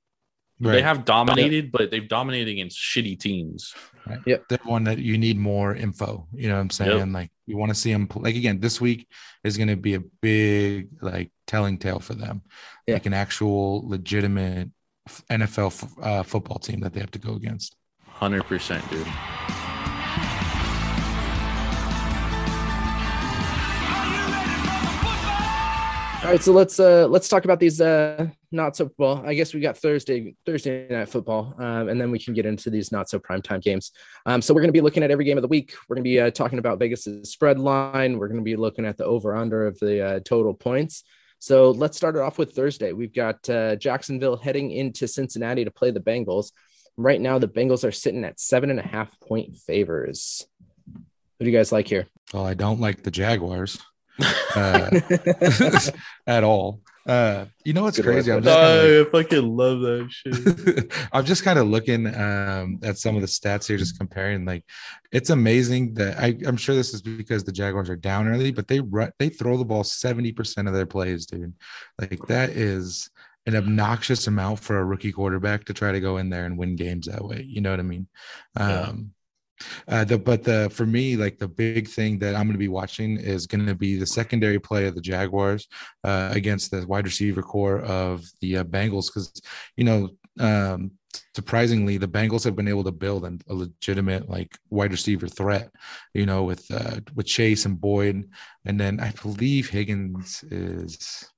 They 0.61 0.81
have 0.83 1.05
dominated, 1.05 1.73
but 1.73 1.91
they've 1.91 2.07
dominated 2.07 2.49
against 2.53 2.79
shitty 2.79 3.19
teams. 3.19 3.75
Right. 4.07 4.21
Yep. 4.27 4.45
They're 4.49 4.59
one 4.63 4.85
that 4.85 4.99
you 4.99 5.19
need 5.19 5.37
more 5.37 5.75
info. 5.75 6.29
You 6.33 6.47
know 6.49 6.55
what 6.55 6.61
I'm 6.61 6.71
saying? 6.71 6.99
Yep. 6.99 7.09
Like 7.09 7.31
you 7.47 7.57
want 7.57 7.71
to 7.71 7.75
see 7.75 7.93
them 7.93 8.07
like 8.15 8.37
again 8.37 8.61
this 8.61 8.81
week 8.81 9.09
is 9.43 9.57
going 9.57 9.69
to 9.71 9.77
be 9.77 9.95
a 9.95 10.01
big 10.21 10.89
like 11.01 11.33
telling 11.49 11.79
tale 11.79 11.99
for 11.99 12.15
them. 12.15 12.43
Yeah. 12.87 12.95
Like 12.95 13.07
an 13.07 13.15
actual 13.15 13.89
legitimate 13.89 14.71
NFL 15.29 15.67
f- 15.67 15.99
uh, 16.01 16.23
football 16.23 16.61
team 16.61 16.79
that 16.81 16.93
they 16.93 17.01
have 17.01 17.11
to 17.13 17.19
go 17.19 17.35
against. 17.35 17.75
Hundred 18.07 18.45
percent, 18.45 18.89
dude. 18.89 19.05
All 26.23 26.29
right, 26.29 26.41
so 26.41 26.53
let's 26.53 26.79
uh 26.79 27.09
let's 27.09 27.29
talk 27.29 27.45
about 27.45 27.59
these 27.59 27.81
uh 27.81 28.29
not 28.53 28.77
so 28.77 28.89
well. 28.97 29.25
I 29.27 29.35
guess 29.35 29.53
we 29.53 29.61
got 29.61 29.77
Thursday 29.77 30.37
Thursday 30.47 30.87
night 30.89 31.09
football, 31.09 31.53
um, 31.59 31.89
and 31.89 32.01
then 32.01 32.13
we 32.13 32.19
can 32.21 32.33
get 32.33 32.47
into 32.47 32.71
these 32.71 32.93
not 32.93 33.11
so 33.11 33.19
primetime 33.19 33.61
games. 33.61 33.91
Um, 34.25 34.41
so 34.41 34.55
we're 34.55 34.61
going 34.61 34.69
to 34.69 34.73
be 34.73 34.81
looking 34.81 35.03
at 35.03 35.11
every 35.11 35.25
game 35.25 35.37
of 35.37 35.43
the 35.43 35.49
week. 35.49 35.75
We're 35.89 35.97
going 35.97 36.05
to 36.05 36.09
be 36.09 36.21
uh, 36.21 36.31
talking 36.31 36.61
about 36.61 36.79
Vegas's 36.79 37.33
spread 37.33 37.59
line. 37.59 38.19
We're 38.19 38.29
going 38.29 38.39
to 38.39 38.45
be 38.45 38.55
looking 38.55 38.87
at 38.87 38.99
the 38.99 39.05
over 39.05 39.35
under 39.35 39.67
of 39.67 39.81
the 39.81 40.01
uh, 40.01 40.21
total 40.21 40.55
points. 40.55 41.03
So 41.41 41.73
let's 41.73 41.97
start 41.97 42.15
it 42.15 42.23
off 42.23 42.39
with 42.39 42.53
Thursday. 42.53 42.93
We've 42.93 43.13
got 43.13 43.51
uh, 43.51 43.75
Jacksonville 43.75 44.37
heading 44.37 44.71
into 44.71 45.09
Cincinnati 45.09 45.65
to 45.65 45.73
play 45.73 45.91
the 45.91 45.99
Bengals. 45.99 46.53
Right 46.97 47.21
now, 47.21 47.41
the 47.41 47.49
Bengals 47.49 47.83
are 47.83 47.91
sitting 47.91 48.23
at 48.23 48.39
seven 48.39 48.71
and 48.71 48.79
a 48.79 48.87
half 48.87 49.19
point 49.19 49.57
favors. 49.57 50.47
Who 50.87 51.45
do 51.45 51.51
you 51.51 51.57
guys 51.57 51.73
like 51.73 51.89
here? 51.89 52.07
Well, 52.33 52.47
I 52.47 52.55
don't 52.55 52.81
like 52.81 53.03
the 53.03 53.11
Jaguars 53.11 53.81
uh, 54.57 55.01
at 56.27 56.45
all. 56.45 56.81
Uh, 57.05 57.47
you 57.65 57.73
know 57.73 57.83
what's 57.83 57.97
Good 57.97 58.05
crazy? 58.05 58.31
I'm 58.31 58.43
just 58.43 58.57
kinda, 58.57 59.07
I 59.07 59.11
fucking 59.11 59.57
love 59.57 59.81
that 59.81 60.09
shit. 60.11 60.93
I'm 61.13 61.25
just 61.25 61.43
kind 61.43 61.59
of 61.59 61.67
looking 61.67 62.07
um, 62.15 62.79
at 62.83 62.99
some 62.99 63.17
of 63.17 63.23
the 63.23 63.29
stats 63.29 63.67
here, 63.67 63.77
just 63.77 63.99
comparing. 63.99 64.45
Like, 64.45 64.65
it's 65.11 65.31
amazing 65.31 65.95
that 65.95 66.19
I, 66.19 66.37
I'm 66.47 66.57
sure 66.57 66.75
this 66.75 66.95
is 66.95 67.03
because 67.03 67.43
the 67.43 67.53
Jaguars 67.53 67.91
are 67.91 67.97
down 67.97 68.29
early, 68.29 68.53
but 68.53 68.69
they 68.69 68.81
run, 68.81 69.11
they 69.19 69.29
throw 69.31 69.57
the 69.57 69.65
ball 69.65 69.83
70% 69.83 70.69
of 70.69 70.75
their 70.75 70.87
plays, 70.87 71.27
dude. 71.27 71.55
Like, 71.99 72.25
that 72.29 72.51
is 72.51 73.11
an 73.47 73.57
obnoxious 73.57 74.29
amount 74.29 74.61
for 74.61 74.79
a 74.79 74.85
rookie 74.85 75.13
quarterback 75.13 75.65
to 75.65 75.75
try 75.75 75.91
to 75.91 76.01
go 76.01 76.19
in 76.19 76.31
there 76.31 76.47
and 76.47 76.57
win 76.57 76.77
games 76.77 77.07
that 77.07 77.25
way. 77.25 77.45
You 77.47 77.61
know 77.61 77.71
what 77.71 77.81
I 77.81 77.85
mean? 77.85 78.07
Yeah. 78.57 78.93
Uh, 79.89 80.05
the, 80.05 80.19
but 80.19 80.43
the 80.43 80.71
for 80.73 80.87
me, 80.87 81.17
like 81.17 81.39
the 81.39 81.49
big 81.49 81.89
thing 81.89 82.19
that 82.21 82.35
I'm 82.35 82.45
going 82.47 82.53
to 82.53 82.59
be 82.59 82.69
watching 82.69 83.17
is 83.19 83.47
going 83.47 83.67
to 83.67 83.75
be 83.75 83.97
the 83.97 84.07
secondary 84.07 84.59
play 84.59 84.87
of 84.87 84.95
the 84.95 85.01
Jaguars 85.01 85.69
uh, 86.05 86.31
against 86.33 86.71
the 86.71 86.87
wide 86.87 87.05
receiver 87.05 87.43
core 87.43 87.81
of 87.81 88.25
the 88.41 88.59
uh, 88.59 88.65
Bengals, 88.65 89.07
because 89.07 89.41
you 89.77 89.85
know, 89.85 90.11
um, 90.41 90.93
surprisingly, 91.35 91.99
the 91.99 92.09
Bengals 92.09 92.45
have 92.45 92.57
been 92.57 92.69
able 92.69 92.85
to 92.85 92.93
build 92.93 93.25
an, 93.25 93.41
a 93.49 93.55
legitimate 93.55 94.29
like 94.29 94.57
wide 94.71 94.93
receiver 94.93 95.29
threat. 95.29 95.71
You 96.15 96.27
know, 96.27 96.45
with 96.45 96.71
uh, 96.71 97.01
with 97.15 97.27
Chase 97.27 97.65
and 97.67 97.81
Boyd, 97.81 98.29
and 98.65 98.79
then 98.81 99.01
I 99.01 99.13
believe 99.23 99.69
Higgins 99.69 100.43
is 100.51 101.29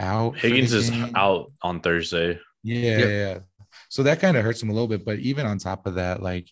out. 0.00 0.36
Higgins 0.38 0.72
is 0.72 0.90
out 1.14 1.52
on 1.62 1.80
Thursday. 1.80 2.38
Yeah, 2.62 2.98
Yep. 2.98 3.08
yeah. 3.08 3.38
So 3.88 4.02
that 4.04 4.20
kind 4.20 4.36
of 4.36 4.44
hurts 4.44 4.62
him 4.62 4.70
a 4.70 4.72
little 4.72 4.88
bit. 4.88 5.04
But 5.04 5.18
even 5.20 5.46
on 5.46 5.58
top 5.58 5.86
of 5.86 5.94
that, 5.94 6.22
like 6.22 6.50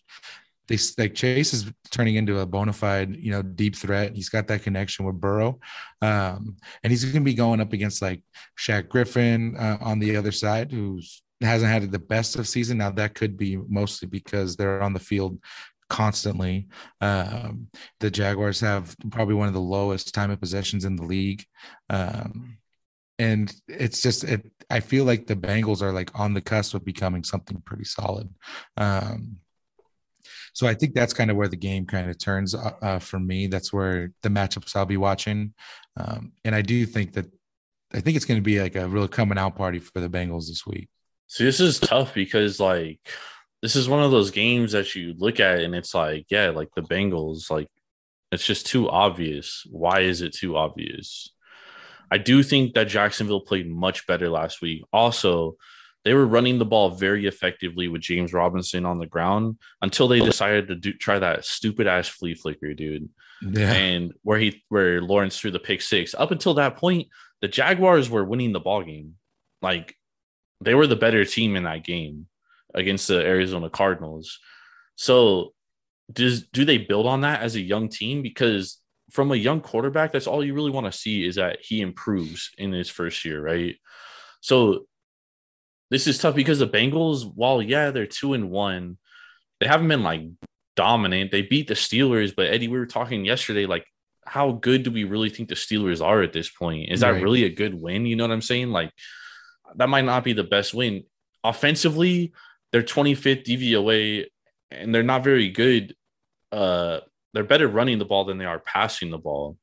they 0.67 0.77
like 0.97 1.13
Chase 1.13 1.53
is 1.53 1.71
turning 1.91 2.15
into 2.15 2.39
a 2.39 2.45
bona 2.45 2.73
fide, 2.73 3.15
you 3.15 3.31
know, 3.31 3.41
deep 3.41 3.75
threat. 3.75 4.15
He's 4.15 4.29
got 4.29 4.47
that 4.47 4.63
connection 4.63 5.05
with 5.05 5.19
Burrow, 5.19 5.59
um, 6.01 6.55
and 6.83 6.91
he's 6.91 7.03
going 7.03 7.15
to 7.15 7.21
be 7.21 7.33
going 7.33 7.59
up 7.59 7.73
against 7.73 8.01
like 8.01 8.21
Shaq 8.57 8.89
Griffin 8.89 9.55
uh, 9.57 9.77
on 9.81 9.99
the 9.99 10.15
other 10.15 10.31
side, 10.31 10.71
who's 10.71 11.21
hasn't 11.41 11.71
had 11.71 11.91
the 11.91 11.99
best 11.99 12.37
of 12.37 12.47
season. 12.47 12.77
Now 12.77 12.91
that 12.91 13.15
could 13.15 13.37
be 13.37 13.57
mostly 13.57 14.07
because 14.07 14.55
they're 14.55 14.81
on 14.81 14.93
the 14.93 14.99
field 14.99 15.39
constantly. 15.89 16.67
Um, 17.01 17.67
the 17.99 18.09
Jaguars 18.09 18.61
have 18.61 18.95
probably 19.11 19.35
one 19.35 19.47
of 19.47 19.53
the 19.53 19.59
lowest 19.59 20.13
time 20.13 20.31
of 20.31 20.39
possessions 20.39 20.85
in 20.85 20.95
the 20.95 21.03
league. 21.03 21.45
Um, 21.89 22.57
and 23.19 23.53
it's 23.67 24.01
just 24.01 24.23
it 24.23 24.43
i 24.69 24.79
feel 24.79 25.05
like 25.05 25.27
the 25.27 25.35
bengals 25.35 25.81
are 25.81 25.91
like 25.91 26.09
on 26.19 26.33
the 26.33 26.41
cusp 26.41 26.73
of 26.73 26.83
becoming 26.83 27.23
something 27.23 27.61
pretty 27.65 27.83
solid 27.83 28.27
um 28.77 29.37
so 30.53 30.65
i 30.65 30.73
think 30.73 30.93
that's 30.93 31.13
kind 31.13 31.29
of 31.29 31.37
where 31.37 31.47
the 31.47 31.55
game 31.55 31.85
kind 31.85 32.09
of 32.09 32.17
turns 32.17 32.55
uh, 32.55 32.71
uh, 32.81 32.99
for 32.99 33.19
me 33.19 33.47
that's 33.47 33.73
where 33.73 34.11
the 34.21 34.29
matchups 34.29 34.75
i'll 34.75 34.85
be 34.85 34.97
watching 34.97 35.53
um 35.97 36.31
and 36.45 36.55
i 36.55 36.61
do 36.61 36.85
think 36.85 37.13
that 37.13 37.25
i 37.93 37.99
think 37.99 38.15
it's 38.15 38.25
going 38.25 38.39
to 38.39 38.43
be 38.43 38.61
like 38.61 38.75
a 38.75 38.87
real 38.87 39.07
coming 39.07 39.37
out 39.37 39.55
party 39.55 39.79
for 39.79 39.99
the 39.99 40.09
bengals 40.09 40.47
this 40.47 40.65
week 40.65 40.87
See, 41.33 41.45
this 41.45 41.59
is 41.59 41.79
tough 41.79 42.13
because 42.13 42.59
like 42.59 42.99
this 43.63 43.75
is 43.75 43.89
one 43.89 44.03
of 44.03 44.11
those 44.11 44.29
games 44.29 44.73
that 44.73 44.93
you 44.93 45.15
look 45.17 45.39
at 45.39 45.61
and 45.61 45.73
it's 45.73 45.95
like, 45.95 46.27
yeah, 46.29 46.51
like 46.51 46.69
the 46.75 46.83
Bengals, 46.83 47.49
like 47.49 47.69
it's 48.31 48.45
just 48.45 48.67
too 48.67 48.87
obvious. 48.87 49.65
Why 49.71 50.01
is 50.01 50.21
it 50.21 50.35
too 50.35 50.55
obvious? 50.55 51.33
I 52.11 52.19
do 52.19 52.43
think 52.43 52.75
that 52.75 52.87
Jacksonville 52.87 53.41
played 53.41 53.67
much 53.67 54.05
better 54.05 54.29
last 54.29 54.61
week. 54.61 54.83
Also, 54.93 55.55
they 56.03 56.13
were 56.13 56.25
running 56.25 56.59
the 56.59 56.65
ball 56.65 56.89
very 56.89 57.27
effectively 57.27 57.87
with 57.87 58.01
James 58.01 58.33
Robinson 58.33 58.85
on 58.85 58.99
the 58.99 59.07
ground 59.07 59.57
until 59.81 60.07
they 60.07 60.19
decided 60.19 60.67
to 60.67 60.75
do 60.75 60.93
try 60.93 61.19
that 61.19 61.45
stupid 61.45 61.87
ass 61.87 62.07
flea 62.07 62.33
flicker, 62.33 62.73
dude. 62.73 63.09
yeah 63.41 63.71
And 63.71 64.13
where 64.23 64.39
he 64.39 64.63
where 64.69 65.01
Lawrence 65.01 65.39
threw 65.39 65.51
the 65.51 65.59
pick 65.59 65.81
six. 65.81 66.13
Up 66.13 66.31
until 66.31 66.55
that 66.55 66.75
point, 66.75 67.07
the 67.41 67.47
Jaguars 67.47 68.09
were 68.09 68.25
winning 68.25 68.51
the 68.51 68.59
ball 68.59 68.83
game. 68.83 69.15
Like 69.61 69.95
they 70.61 70.75
were 70.75 70.87
the 70.87 70.95
better 70.95 71.23
team 71.25 71.55
in 71.55 71.63
that 71.63 71.85
game 71.85 72.27
against 72.73 73.07
the 73.07 73.19
Arizona 73.25 73.69
Cardinals. 73.69 74.39
So 74.95 75.53
does 76.11 76.43
do 76.47 76.65
they 76.65 76.77
build 76.77 77.07
on 77.07 77.21
that 77.21 77.41
as 77.41 77.55
a 77.55 77.61
young 77.61 77.87
team? 77.87 78.21
Because 78.21 78.79
from 79.09 79.31
a 79.31 79.35
young 79.35 79.61
quarterback, 79.61 80.11
that's 80.11 80.27
all 80.27 80.43
you 80.43 80.53
really 80.53 80.71
want 80.71 80.85
to 80.85 80.97
see 80.97 81.25
is 81.25 81.35
that 81.35 81.59
he 81.61 81.81
improves 81.81 82.51
in 82.57 82.71
his 82.71 82.89
first 82.89 83.23
year, 83.23 83.41
right? 83.41 83.75
So 84.41 84.85
this 85.93 86.07
is 86.07 86.17
tough 86.17 86.33
because 86.33 86.57
the 86.57 86.67
Bengals, 86.67 87.31
while 87.35 87.61
yeah, 87.61 87.91
they're 87.91 88.07
two 88.07 88.33
and 88.33 88.49
one, 88.49 88.97
they 89.59 89.67
haven't 89.67 89.87
been 89.87 90.01
like 90.01 90.23
dominant. 90.75 91.29
They 91.31 91.43
beat 91.43 91.67
the 91.67 91.75
Steelers, 91.75 92.35
but 92.35 92.47
Eddie, 92.47 92.67
we 92.67 92.79
were 92.79 92.87
talking 92.87 93.25
yesterday, 93.25 93.67
like 93.67 93.85
how 94.25 94.53
good 94.53 94.81
do 94.81 94.89
we 94.89 95.03
really 95.03 95.29
think 95.29 95.49
the 95.49 95.55
Steelers 95.55 96.03
are 96.03 96.23
at 96.23 96.33
this 96.33 96.49
point? 96.49 96.91
Is 96.91 97.01
that 97.01 97.11
Right. 97.11 97.21
really 97.23 97.43
a 97.43 97.49
good 97.49 97.75
win? 97.75 98.07
You 98.07 98.15
know 98.15 98.23
what 98.23 98.33
I'm 98.33 98.41
saying? 98.41 98.71
Like 98.71 98.91
that 99.75 99.87
might 99.87 100.05
not 100.05 100.23
be 100.23 100.33
the 100.33 100.43
best 100.43 100.73
win. 100.73 101.03
Offensively, 101.43 102.33
they're 102.71 102.81
25th 102.81 103.43
DVOA 103.45 104.25
and 104.71 104.95
they're 104.95 105.03
not 105.03 105.23
very 105.23 105.51
good. 105.51 105.95
Uh, 106.51 107.01
they're 107.35 107.43
better 107.43 107.67
running 107.67 107.99
the 107.99 108.05
ball 108.05 108.25
than 108.25 108.39
they 108.39 108.45
are 108.45 108.59
passing 108.59 109.11
the 109.11 109.19
ball. 109.19 109.59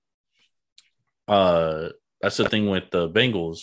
Uh, 1.27 1.88
that's 2.21 2.37
the 2.37 2.49
thing 2.49 2.71
with 2.71 2.85
the 2.93 3.09
Bengals. 3.09 3.62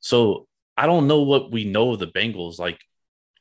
So 0.00 0.46
I 0.76 0.86
don't 0.86 1.06
know 1.06 1.22
what 1.22 1.50
we 1.50 1.64
know 1.64 1.92
of 1.92 1.98
the 1.98 2.06
Bengals. 2.06 2.58
Like, 2.58 2.78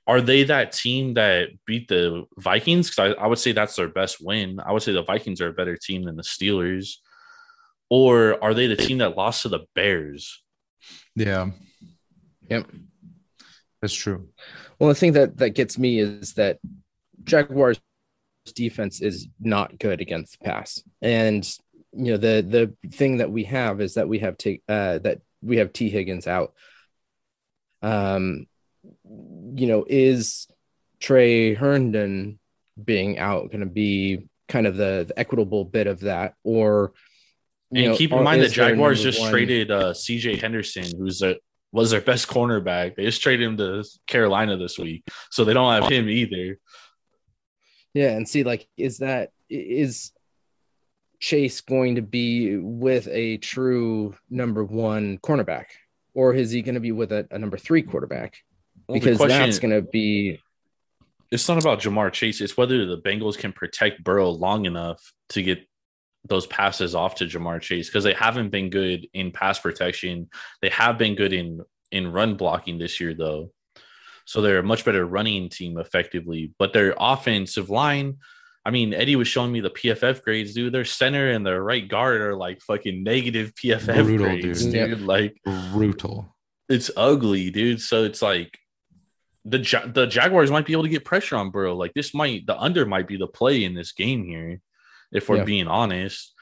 are 0.08 0.22
they 0.22 0.44
that 0.44 0.72
team 0.74 1.14
that 1.14 1.50
beat 1.66 1.88
the 1.88 2.26
Vikings? 2.38 2.90
Because 2.90 3.16
I, 3.18 3.24
I 3.24 3.28
would 3.28 3.40
say 3.40 3.52
that's 3.52 3.76
their 3.76 3.88
best 3.88 4.18
win. 4.20 4.60
I 4.60 4.72
would 4.74 4.84
say 4.84 4.92
the 4.92 5.04
Vikings 5.04 5.42
are 5.42 5.50
a 5.50 5.54
better 5.54 5.78
team 5.78 6.04
than 6.04 6.16
the 6.16 6.24
Steelers. 6.24 6.96
Or 7.90 8.42
are 8.44 8.54
they 8.54 8.68
the 8.68 8.76
team 8.76 9.00
that 9.00 9.18
lost 9.18 9.44
to 9.44 9.50
the 9.50 9.66
Bears? 9.76 10.42
yeah 11.16 11.52
Yep. 12.50 12.68
that's 13.82 13.94
true 13.94 14.30
Well, 14.80 14.90
the 14.90 14.96
thing 14.96 15.14
that 15.14 15.38
that 15.38 15.52
gets 15.52 15.78
me 15.78 16.00
is 16.00 16.34
that 16.34 16.60
Jaguars 17.24 17.80
defense 18.56 19.02
is 19.02 19.28
not 19.40 19.78
good 19.78 20.02
against 20.02 20.40
the 20.40 20.46
pass, 20.46 20.82
and 21.02 21.46
you 21.94 22.12
know 22.12 22.18
the 22.18 22.42
the 22.42 22.90
thing 22.92 23.18
that 23.18 23.32
we 23.32 23.44
have 23.44 23.82
is 23.82 23.94
that 23.96 24.08
we 24.08 24.20
have 24.20 24.38
take 24.38 24.64
uh, 24.68 24.98
that 25.00 25.22
we 25.42 25.58
have 25.58 25.74
T 25.74 25.90
Higgins 25.90 26.28
out. 26.28 26.54
Um, 27.82 28.48
you 29.04 29.68
know, 29.68 29.86
is 29.88 30.48
Trey 31.00 31.54
Herndon 31.54 32.40
being 32.82 33.18
out 33.20 33.48
going 33.48 33.60
to 33.62 33.66
be 33.66 34.28
kind 34.48 34.68
of 34.68 34.76
the, 34.78 35.06
the 35.08 35.18
equitable 35.20 35.66
bit 35.66 35.88
of 35.88 36.02
that, 36.02 36.36
or 36.44 36.94
you 37.72 37.84
And 37.84 37.92
know, 37.92 37.98
keep 37.98 38.12
in 38.12 38.24
mind 38.24 38.42
that 38.42 38.52
Jaguars 38.52 39.02
just 39.02 39.20
one- 39.20 39.32
traded 39.32 39.72
uh, 39.72 39.94
CJ 39.94 40.40
Henderson, 40.42 40.86
who's 40.98 41.22
a 41.22 41.38
was 41.74 41.92
their 41.92 42.02
best 42.02 42.28
cornerback. 42.28 42.96
They 42.96 43.04
just 43.06 43.22
traded 43.22 43.48
him 43.48 43.58
to 43.58 43.86
Carolina 44.06 44.58
this 44.58 44.78
week, 44.78 45.06
so 45.30 45.46
they 45.46 45.54
don't 45.54 45.72
have 45.82 45.90
him 45.90 46.10
either. 46.10 46.60
Yeah, 47.94 48.10
and 48.12 48.28
see, 48.28 48.44
like, 48.44 48.68
is 48.78 48.98
that 49.00 49.30
is 49.50 50.12
Chase 51.20 51.62
going 51.62 51.96
to 51.96 52.02
be 52.02 52.58
with 52.58 53.08
a 53.10 53.38
true 53.38 54.16
number 54.30 54.64
one 54.66 55.18
cornerback, 55.20 55.66
or 56.14 56.34
is 56.34 56.52
he 56.52 56.62
going 56.62 56.76
to 56.76 56.82
be 56.82 56.92
with 56.92 57.12
a, 57.12 57.28
a 57.32 57.40
number 57.40 57.58
three 57.58 57.82
quarterback? 57.82 58.38
Well, 58.88 59.00
Because 59.00 59.20
that's 59.20 59.60
going 59.60 59.74
to 59.74 59.82
be 59.82 60.40
it's 61.32 61.48
not 61.48 61.60
about 61.60 61.80
Ja'Marr 61.80 62.12
Chase. 62.12 62.42
It's 62.42 62.58
whether 62.58 62.86
the 62.86 62.98
Bengals 62.98 63.38
can 63.38 63.54
protect 63.54 64.04
Burrow 64.04 64.30
long 64.32 64.66
enough 64.66 65.14
to 65.30 65.42
get 65.42 65.66
those 66.28 66.46
passes 66.46 66.94
off 66.94 67.16
to 67.16 67.26
Ja'Marr 67.26 67.62
Chase 67.62 67.88
because 67.88 68.04
they 68.04 68.14
haven't 68.14 68.50
been 68.50 68.70
good 68.70 69.08
in 69.14 69.32
pass 69.32 69.58
protection. 69.58 70.30
They 70.62 70.70
have 70.70 70.98
been 70.98 71.16
good 71.16 71.34
in 71.34 71.62
in 71.92 72.12
run 72.12 72.36
blocking 72.36 72.78
this 72.78 73.00
year 73.00 73.14
though. 73.14 73.52
So 74.26 74.42
they're 74.42 74.60
a 74.60 74.64
much 74.64 74.86
better 74.86 75.06
running 75.06 75.50
team 75.50 75.78
effectively, 75.78 76.54
but 76.60 76.74
their 76.74 76.94
offensive 76.98 77.70
line. 77.70 78.18
I 78.64 78.70
mean, 78.72 78.94
Eddie 78.94 79.16
was 79.16 79.28
showing 79.28 79.52
me 79.52 79.60
the 79.62 79.72
PFF 79.72 80.22
grades, 80.22 80.54
dude. 80.54 80.74
Their 80.74 80.86
center 80.86 81.32
and 81.32 81.46
their 81.46 81.64
right 81.64 81.88
guard 81.88 82.22
are 82.22 82.36
like 82.36 82.62
fucking 82.62 83.04
negative 83.04 83.54
PFF 83.56 84.04
Brutal, 84.04 84.28
grades, 84.28 84.64
dude. 84.66 84.74
dude. 84.74 85.02
Like 85.02 85.36
Brutal. 85.72 86.36
it's 86.70 86.92
ugly, 86.96 87.50
dude. 87.50 87.82
So 87.82 88.04
it's 88.04 88.22
like 88.22 88.56
the 89.46 89.58
Ja- 89.60 89.88
the 89.88 90.06
Jaguars 90.06 90.52
might 90.52 90.68
be 90.68 90.74
able 90.74 90.84
to 90.84 90.90
get 90.90 91.04
pressure 91.06 91.36
on 91.38 91.50
Burrow. 91.50 91.76
Like 91.76 91.94
this 91.96 92.14
might 92.14 92.46
the 92.46 92.56
under 92.60 92.86
might 92.86 93.08
be 93.08 93.18
the 93.18 93.26
play 93.28 93.64
in 93.64 93.74
this 93.74 93.92
game 93.94 94.24
here, 94.26 94.62
if 95.12 95.28
we're 95.28 95.38
Yeah. 95.38 95.44
being 95.44 95.68
honest. 95.68 96.34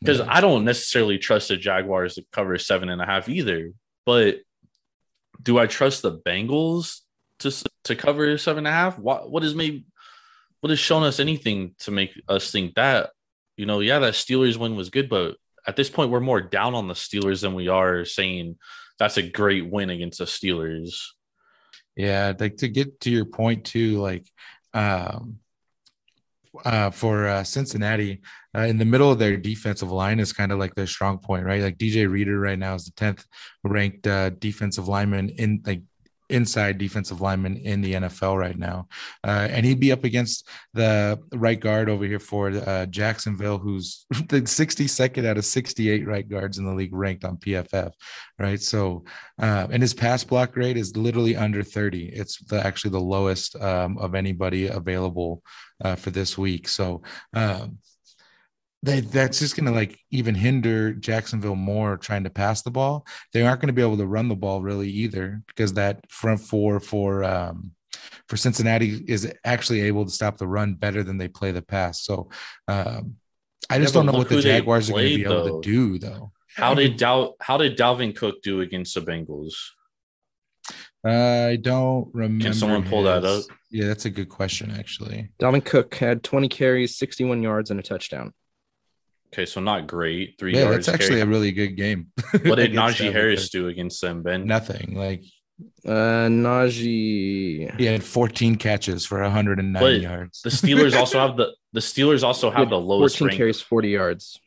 Because 0.00 0.18
Yeah. 0.18 0.26
I 0.28 0.40
don't 0.40 0.64
necessarily 0.64 1.18
trust 1.18 1.48
the 1.48 1.56
Jaguars 1.56 2.14
to 2.16 2.24
cover 2.32 2.58
seven 2.58 2.88
and 2.88 3.00
a 3.00 3.06
half 3.06 3.28
either. 3.28 3.72
But 4.06 4.40
do 5.40 5.58
I 5.58 5.66
trust 5.66 6.02
the 6.02 6.18
Bengals 6.18 7.00
to 7.38 7.52
to 7.84 7.94
cover 7.94 8.36
seven 8.38 8.66
and 8.66 8.74
a 8.74 8.76
half? 8.76 8.98
What 8.98 9.30
what 9.30 9.44
is 9.44 9.54
maybe 9.54 9.84
what 10.60 10.70
has 10.70 10.78
shown 10.78 11.02
us 11.02 11.20
anything 11.20 11.74
to 11.80 11.90
make 11.90 12.12
us 12.28 12.50
think 12.50 12.74
that? 12.74 13.10
You 13.56 13.66
know, 13.66 13.80
yeah, 13.80 13.98
that 13.98 14.14
Steelers 14.14 14.56
win 14.56 14.76
was 14.76 14.90
good, 14.90 15.08
but 15.08 15.36
at 15.66 15.76
this 15.76 15.90
point, 15.90 16.10
we're 16.10 16.20
more 16.20 16.40
down 16.40 16.74
on 16.74 16.88
the 16.88 16.94
Steelers 16.94 17.42
than 17.42 17.54
we 17.54 17.68
are 17.68 18.04
saying 18.04 18.58
that's 18.98 19.16
a 19.16 19.22
great 19.22 19.70
win 19.70 19.90
against 19.90 20.18
the 20.18 20.24
Steelers. 20.24 20.94
Yeah, 21.96 22.32
like 22.38 22.58
to 22.58 22.68
get 22.68 23.00
to 23.00 23.10
your 23.10 23.24
point 23.24 23.64
too, 23.64 24.00
like 24.00 24.26
um 24.72 25.38
uh 26.64 26.90
for 26.90 27.26
uh 27.26 27.44
Cincinnati, 27.44 28.20
uh, 28.56 28.62
in 28.62 28.78
the 28.78 28.84
middle 28.84 29.10
of 29.10 29.18
their 29.18 29.36
defensive 29.36 29.90
line 29.90 30.20
is 30.20 30.32
kind 30.32 30.52
of 30.52 30.58
like 30.58 30.74
their 30.74 30.86
strong 30.86 31.18
point, 31.18 31.44
right? 31.44 31.62
Like 31.62 31.78
DJ 31.78 32.10
Reader 32.10 32.38
right 32.38 32.58
now 32.58 32.74
is 32.74 32.84
the 32.84 32.92
10th 32.92 33.24
ranked 33.64 34.06
uh 34.06 34.30
defensive 34.30 34.88
lineman 34.88 35.30
in 35.30 35.62
like 35.66 35.82
inside 36.30 36.78
defensive 36.78 37.20
lineman 37.20 37.56
in 37.56 37.80
the 37.80 37.94
NFL 37.94 38.38
right 38.38 38.58
now. 38.58 38.86
Uh, 39.26 39.48
and 39.50 39.66
he'd 39.66 39.80
be 39.80 39.92
up 39.92 40.04
against 40.04 40.48
the 40.74 41.18
right 41.32 41.58
guard 41.58 41.88
over 41.88 42.04
here 42.04 42.18
for 42.18 42.50
uh, 42.50 42.86
Jacksonville, 42.86 43.58
who's 43.58 44.06
the 44.28 44.42
62nd 44.42 45.26
out 45.26 45.38
of 45.38 45.44
68 45.44 46.06
right 46.06 46.28
guards 46.28 46.58
in 46.58 46.64
the 46.64 46.74
league 46.74 46.94
ranked 46.94 47.24
on 47.24 47.36
PFF, 47.36 47.92
right? 48.38 48.60
So, 48.60 49.04
uh, 49.40 49.66
and 49.70 49.82
his 49.82 49.94
pass 49.94 50.24
block 50.24 50.56
rate 50.56 50.76
is 50.76 50.96
literally 50.96 51.36
under 51.36 51.62
30. 51.62 52.06
It's 52.08 52.38
the, 52.44 52.64
actually 52.64 52.92
the 52.92 53.00
lowest 53.00 53.56
um, 53.56 53.98
of 53.98 54.14
anybody 54.14 54.68
available 54.68 55.42
uh, 55.84 55.96
for 55.96 56.10
this 56.10 56.36
week. 56.36 56.68
So, 56.68 57.02
um, 57.34 57.78
they, 58.82 59.00
that's 59.00 59.38
just 59.38 59.56
going 59.56 59.66
to 59.66 59.72
like 59.72 59.98
even 60.10 60.34
hinder 60.34 60.92
Jacksonville 60.94 61.54
more 61.56 61.96
trying 61.98 62.24
to 62.24 62.30
pass 62.30 62.62
the 62.62 62.70
ball. 62.70 63.06
They 63.32 63.42
aren't 63.42 63.60
going 63.60 63.66
to 63.68 63.74
be 63.74 63.82
able 63.82 63.98
to 63.98 64.06
run 64.06 64.28
the 64.28 64.36
ball 64.36 64.62
really 64.62 64.88
either 64.88 65.42
because 65.48 65.74
that 65.74 66.10
front 66.10 66.40
four 66.40 66.80
for 66.80 67.22
um, 67.24 67.72
for 68.28 68.36
Cincinnati 68.36 69.04
is 69.06 69.30
actually 69.44 69.82
able 69.82 70.04
to 70.04 70.10
stop 70.10 70.38
the 70.38 70.48
run 70.48 70.74
better 70.74 71.02
than 71.02 71.18
they 71.18 71.28
play 71.28 71.52
the 71.52 71.60
pass. 71.62 72.02
So 72.02 72.30
um, 72.68 73.16
I 73.68 73.78
just 73.78 73.94
Yeah, 73.94 74.00
don't 74.00 74.06
know 74.06 74.18
what 74.18 74.28
the 74.28 74.36
who 74.36 74.40
they 74.42 74.48
Jaguars 74.58 74.88
are 74.88 74.92
going 74.94 75.10
to 75.10 75.16
be 75.18 75.24
played, 75.24 75.36
able 75.36 75.44
though. 75.44 75.60
to 75.60 75.70
do 75.70 75.98
though. 75.98 76.32
How 76.56 76.74
did 76.74 76.96
Dal- 76.96 77.36
how 77.40 77.58
did 77.58 77.76
Dalvin 77.76 78.16
Cook 78.16 78.42
do 78.42 78.60
against 78.60 78.94
the 78.94 79.02
Bengals? 79.02 79.52
I 81.04 81.58
don't 81.60 82.08
remember. 82.12 82.44
Can 82.44 82.54
someone 82.54 82.82
pull 82.84 83.04
that 83.04 83.24
up? 83.24 83.44
Yeah, 83.70 83.86
that's 83.86 84.04
a 84.04 84.10
good 84.10 84.28
question 84.28 84.70
actually. 84.70 85.30
Dalvin 85.40 85.64
Cook 85.64 85.94
had 85.94 86.22
20 86.22 86.48
carries, 86.48 86.96
61 86.96 87.42
yards, 87.42 87.70
and 87.70 87.78
a 87.78 87.82
touchdown. 87.82 88.32
Okay, 89.32 89.46
so 89.46 89.60
not 89.60 89.86
great. 89.86 90.34
Three 90.38 90.54
Yeah, 90.54 90.62
yards. 90.64 90.86
that's 90.86 90.88
actually 90.94 91.20
carry. 91.20 91.20
a 91.22 91.26
really 91.26 91.52
good 91.52 91.76
game. 91.76 92.08
what 92.42 92.56
did 92.56 92.58
against 92.70 92.98
Najee 93.00 93.12
Harris 93.12 93.42
Cook. 93.44 93.52
do 93.52 93.68
against 93.68 94.00
them, 94.00 94.22
Ben? 94.22 94.46
Nothing. 94.46 94.94
Like 94.96 95.22
Uh, 95.86 96.26
Najee. 96.28 97.78
he 97.78 97.84
had 97.84 98.02
14 98.02 98.56
catches 98.56 99.04
for 99.06 99.20
109 99.22 99.80
But 99.80 100.00
yards. 100.00 100.42
The 100.42 100.50
Steelers 100.50 100.96
also 100.98 101.20
have 101.20 101.36
the 101.36 101.54
the 101.72 101.80
Steelers 101.80 102.24
also 102.24 102.50
have 102.50 102.58
had 102.58 102.70
the 102.70 102.80
lowest 102.80 103.18
14 103.18 103.26
ranked. 103.28 103.38
carries, 103.38 103.60
40 103.60 103.88
yards. 103.90 104.40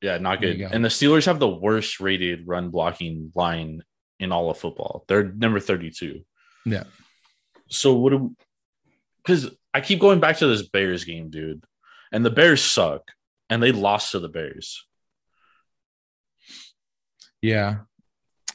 Yeah, 0.00 0.16
not 0.18 0.40
good. 0.40 0.58
you 0.58 0.66
go. 0.68 0.70
And 0.72 0.82
the 0.84 0.88
Steelers 0.88 1.26
have 1.26 1.38
the 1.40 1.48
worst 1.48 2.00
rated 2.00 2.46
run 2.46 2.70
blocking 2.70 3.32
line 3.34 3.82
in 4.20 4.32
all 4.32 4.48
of 4.50 4.56
football. 4.58 5.04
They're 5.08 5.24
number 5.24 5.60
32. 5.60 6.20
Yeah. 6.64 6.84
So 7.68 7.94
what 7.94 8.10
do 8.10 8.34
because 9.22 9.50
I 9.74 9.82
keep 9.82 10.00
going 10.00 10.20
back 10.20 10.38
to 10.38 10.46
this 10.46 10.62
Bears 10.66 11.04
game, 11.04 11.28
dude. 11.28 11.62
And 12.12 12.24
the 12.24 12.30
Bears 12.30 12.62
suck. 12.62 13.02
And 13.50 13.62
they 13.62 13.72
lost 13.72 14.12
to 14.12 14.18
the 14.20 14.28
Bears. 14.28 14.84
Yeah. 17.42 17.76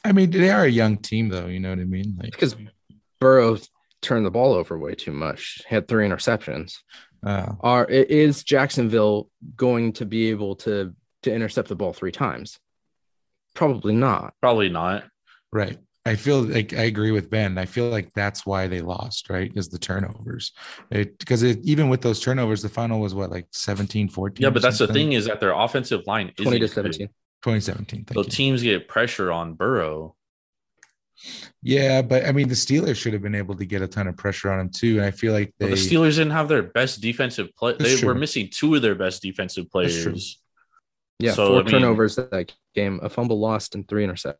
I 0.04 0.12
mean, 0.12 0.30
they 0.30 0.50
are 0.50 0.64
a 0.64 0.70
young 0.70 0.98
team, 0.98 1.28
though. 1.28 1.46
You 1.46 1.60
know 1.60 1.70
what 1.70 1.78
I 1.78 1.84
mean? 1.84 2.16
Like, 2.20 2.32
Because 2.32 2.54
Burrow 3.20 3.58
turned 4.02 4.26
the 4.26 4.30
ball 4.30 4.52
over 4.52 4.78
way 4.78 4.94
too 4.94 5.12
much. 5.12 5.62
Had 5.66 5.88
three 5.88 6.06
interceptions. 6.06 6.76
uh, 7.24 7.52
Are 7.60 7.86
is 7.86 8.44
Jacksonville 8.44 9.30
going 9.56 9.94
to 9.94 10.04
be 10.04 10.30
able 10.30 10.56
to 10.56 10.94
to 11.22 11.32
intercept 11.34 11.68
the 11.68 11.76
ball 11.76 11.94
three 11.94 12.12
times? 12.12 12.58
Probably 13.54 13.94
not. 13.94 14.34
Probably 14.42 14.68
not. 14.68 15.04
right. 15.52 15.78
I 16.06 16.16
feel 16.16 16.42
like 16.42 16.74
I 16.74 16.82
agree 16.82 17.12
with 17.12 17.30
Ben. 17.30 17.56
I 17.56 17.64
feel 17.64 17.88
like 17.88 18.12
that's 18.12 18.44
why 18.44 18.66
they 18.66 18.82
lost, 18.82 19.30
right? 19.30 19.50
Is 19.54 19.68
the 19.70 19.78
turnovers. 19.78 20.52
It 20.90 21.18
because 21.18 21.42
it, 21.42 21.60
even 21.64 21.88
with 21.88 22.02
those 22.02 22.20
turnovers, 22.20 22.60
the 22.60 22.68
final 22.68 23.00
was 23.00 23.14
what, 23.14 23.30
like 23.30 23.46
17, 23.52 24.10
14? 24.10 24.42
Yeah, 24.42 24.50
but 24.50 24.60
that's 24.60 24.78
the 24.78 24.86
thing 24.88 25.12
is 25.12 25.24
that 25.26 25.40
their 25.40 25.52
offensive 25.52 26.06
line 26.06 26.28
is 26.36 26.44
20 26.44 26.58
to 26.60 26.68
17. 26.68 27.06
2017. 27.42 28.04
Thank 28.04 28.14
So 28.14 28.22
you. 28.22 28.28
teams 28.30 28.62
get 28.62 28.86
pressure 28.86 29.32
on 29.32 29.54
Burrow. 29.54 30.14
Yeah, 31.62 32.02
but 32.02 32.26
I 32.26 32.32
mean, 32.32 32.48
the 32.48 32.54
Steelers 32.54 32.96
should 32.96 33.14
have 33.14 33.22
been 33.22 33.34
able 33.34 33.54
to 33.54 33.64
get 33.64 33.80
a 33.80 33.86
ton 33.88 34.06
of 34.06 34.16
pressure 34.16 34.50
on 34.52 34.60
him 34.60 34.68
too. 34.70 34.96
And 34.98 35.06
I 35.06 35.10
feel 35.10 35.32
like 35.32 35.54
But 35.58 35.66
they, 35.66 35.70
the 35.70 35.76
Steelers 35.76 36.16
didn't 36.16 36.32
have 36.32 36.48
their 36.48 36.62
best 36.64 37.00
defensive 37.00 37.54
play. 37.56 37.76
That's 37.78 38.00
They 38.00 38.06
were 38.06 38.14
missing 38.14 38.50
two 38.52 38.74
of 38.74 38.82
their 38.82 38.94
best 38.94 39.22
defensive 39.22 39.70
players. 39.70 40.38
Yeah, 41.18 41.32
So, 41.32 41.46
four 41.46 41.60
I 41.60 41.62
mean- 41.62 41.70
turnovers 41.72 42.16
that 42.16 42.52
game, 42.74 43.00
a 43.02 43.08
fumble 43.08 43.40
lost, 43.40 43.74
and 43.74 43.88
three 43.88 44.04
interceptions. 44.06 44.34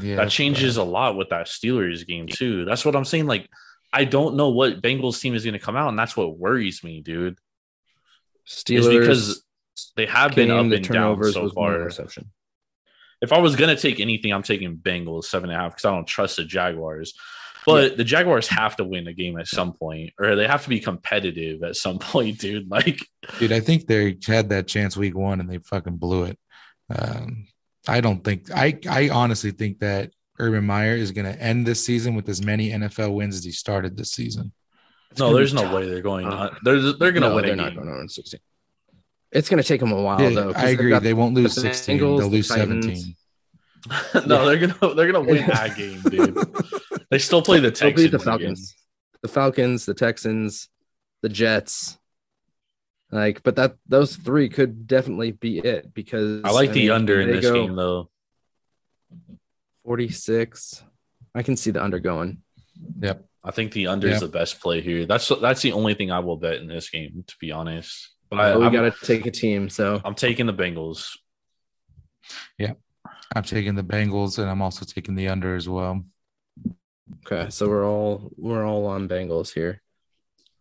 Yeah, 0.00 0.16
that 0.16 0.30
changes 0.30 0.76
a 0.76 0.84
lot 0.84 1.16
with 1.16 1.30
that 1.30 1.46
Steelers 1.46 2.06
game 2.06 2.26
too. 2.28 2.64
That's 2.64 2.84
what 2.84 2.96
I'm 2.96 3.04
saying. 3.04 3.26
Like, 3.26 3.48
I 3.92 4.04
don't 4.04 4.36
know 4.36 4.50
what 4.50 4.82
Bengals 4.82 5.20
team 5.20 5.34
is 5.34 5.44
going 5.44 5.54
to 5.54 5.58
come 5.58 5.76
out, 5.76 5.88
and 5.88 5.98
that's 5.98 6.16
what 6.16 6.38
worries 6.38 6.84
me, 6.84 7.00
dude. 7.00 7.38
Is 8.46 8.64
Steelers 8.64 9.00
because 9.00 9.44
they 9.96 10.06
have 10.06 10.34
been 10.34 10.50
up 10.50 10.68
the 10.68 10.76
and 10.76 10.84
down 10.84 10.94
turnovers 10.94 11.34
so 11.34 11.42
was 11.42 11.54
one 11.54 11.72
far. 11.72 11.80
interception. 11.80 12.30
If 13.20 13.32
I 13.32 13.38
was 13.38 13.56
going 13.56 13.74
to 13.74 13.80
take 13.80 14.00
anything, 14.00 14.32
I'm 14.32 14.42
taking 14.42 14.76
Bengals 14.76 15.24
seven 15.24 15.50
and 15.50 15.58
a 15.58 15.62
half 15.62 15.72
because 15.72 15.84
I 15.84 15.90
don't 15.90 16.06
trust 16.06 16.36
the 16.36 16.44
Jaguars. 16.44 17.14
But 17.66 17.96
the 17.96 18.04
Jaguars 18.04 18.48
have 18.48 18.76
to 18.76 18.84
win 18.84 19.06
a 19.06 19.12
game 19.12 19.38
at 19.38 19.46
some 19.46 19.74
point, 19.74 20.14
or 20.18 20.34
they 20.34 20.46
have 20.46 20.62
to 20.62 20.68
be 20.68 20.80
competitive 20.80 21.62
at 21.62 21.76
some 21.76 21.98
point, 22.00 22.38
dude. 22.38 22.70
Like, 22.70 23.00
dude. 23.38 23.52
I 23.52 23.60
think 23.60 23.86
they 23.86 24.16
had 24.26 24.48
that 24.50 24.66
chance 24.66 24.96
week 24.96 25.16
one 25.16 25.40
and 25.40 25.50
they 25.50 25.58
fucking 25.58 25.96
blew 25.96 26.24
it. 26.24 26.38
Um, 26.94 27.46
I 27.88 28.00
don't 28.00 28.22
think 28.22 28.50
I. 28.54 28.78
I 28.88 29.08
honestly 29.08 29.50
think 29.52 29.80
that 29.80 30.12
Urban 30.38 30.64
Meyer 30.66 30.94
is 30.96 31.12
going 31.12 31.30
to 31.32 31.40
end 31.40 31.66
this 31.66 31.84
season 31.84 32.14
with 32.14 32.28
as 32.28 32.44
many 32.44 32.70
NFL 32.70 33.14
wins 33.14 33.36
as 33.36 33.44
he 33.44 33.52
started 33.52 33.96
this 33.96 34.12
season. 34.12 34.52
no, 35.18 35.34
there's 35.34 35.52
no 35.54 35.62
tough. 35.62 35.74
way 35.74 35.88
they're 35.88 36.02
going. 36.02 36.26
Uh. 36.26 36.50
They're 36.62 36.80
they're 36.80 37.12
going 37.12 37.22
to 37.22 37.28
No, 37.30 37.34
win 37.36 37.46
they're 37.46 37.56
not 37.56 37.70
game. 37.74 37.82
going 37.82 37.88
on 37.88 38.08
16. 38.08 38.38
It's 39.32 39.48
going 39.48 39.62
to 39.62 39.66
take 39.66 39.80
them 39.80 39.92
a 39.92 40.00
while, 40.02 40.20
Yeah, 40.20 40.30
though. 40.30 40.52
'cause 40.52 40.62
I 40.64 40.68
agree. 40.70 40.90
got 40.90 41.02
They 41.02 41.14
won't 41.14 41.34
lose 41.34 41.54
the 41.54 41.60
16. 41.62 41.98
Bengals, 41.98 42.18
They'll 42.18 42.28
lose 42.28 42.48
Titans. 42.48 42.84
17. 42.86 43.16
no, 44.28 44.40
Yeah. 44.42 44.44
they're 44.56 44.66
gonna 44.68 44.94
they're 44.94 45.10
gonna 45.12 45.24
win 45.26 45.46
that 45.46 45.76
game, 45.76 46.00
dude. 46.02 46.36
They 47.10 47.18
still 47.18 47.40
play 47.40 47.58
the 47.58 47.68
They'll 47.70 47.72
Texans. 47.72 47.94
beat 47.96 48.10
the 48.10 48.16
again. 48.16 48.24
Falcons. 48.24 48.74
The 49.22 49.28
Falcons, 49.28 49.86
the 49.86 49.94
Texans, 49.94 50.68
the 51.22 51.28
Jets. 51.28 51.96
Like, 53.12 53.42
but 53.42 53.56
that 53.56 53.76
those 53.88 54.16
three 54.16 54.48
could 54.48 54.86
definitely 54.86 55.32
be 55.32 55.58
it 55.58 55.92
because 55.92 56.42
I 56.44 56.50
like 56.50 56.72
the 56.72 56.82
mean, 56.82 56.90
under 56.92 57.20
in 57.20 57.28
this 57.28 57.44
go 57.44 57.54
game 57.54 57.74
though. 57.74 58.08
46. 59.84 60.84
I 61.34 61.42
can 61.42 61.56
see 61.56 61.70
the 61.72 61.82
under 61.82 61.98
going. 61.98 62.42
Yep. 63.00 63.24
I 63.42 63.50
think 63.50 63.72
the 63.72 63.86
under 63.86 64.08
is 64.08 64.20
the 64.20 64.28
best 64.28 64.60
play 64.60 64.80
here. 64.80 65.06
That's 65.06 65.26
that's 65.40 65.62
the 65.62 65.72
only 65.72 65.94
thing 65.94 66.10
I 66.10 66.18
will 66.20 66.36
bet 66.36 66.56
in 66.56 66.68
this 66.68 66.90
game, 66.90 67.24
to 67.26 67.34
be 67.40 67.50
honest. 67.50 68.10
But 68.28 68.38
I, 68.38 68.56
we 68.56 68.66
I'm, 68.66 68.72
got 68.72 68.82
to 68.82 69.06
take 69.06 69.26
a 69.26 69.30
team. 69.30 69.68
So 69.68 70.00
I'm 70.04 70.14
taking 70.14 70.46
the 70.46 70.52
Bengals. 70.54 71.16
Yeah, 72.58 72.74
I'm 73.34 73.42
taking 73.42 73.74
the 73.74 73.82
Bengals 73.82 74.38
and 74.38 74.48
I'm 74.48 74.62
also 74.62 74.84
taking 74.84 75.14
the 75.14 75.28
under 75.28 75.56
as 75.56 75.68
well. 75.68 76.04
okay, 77.26 77.50
so 77.50 77.66
we're 77.68 77.88
all 77.88 78.30
we're 78.36 78.66
all 78.66 78.86
on 78.86 79.08
Bengals 79.08 79.52
here. 79.52 79.80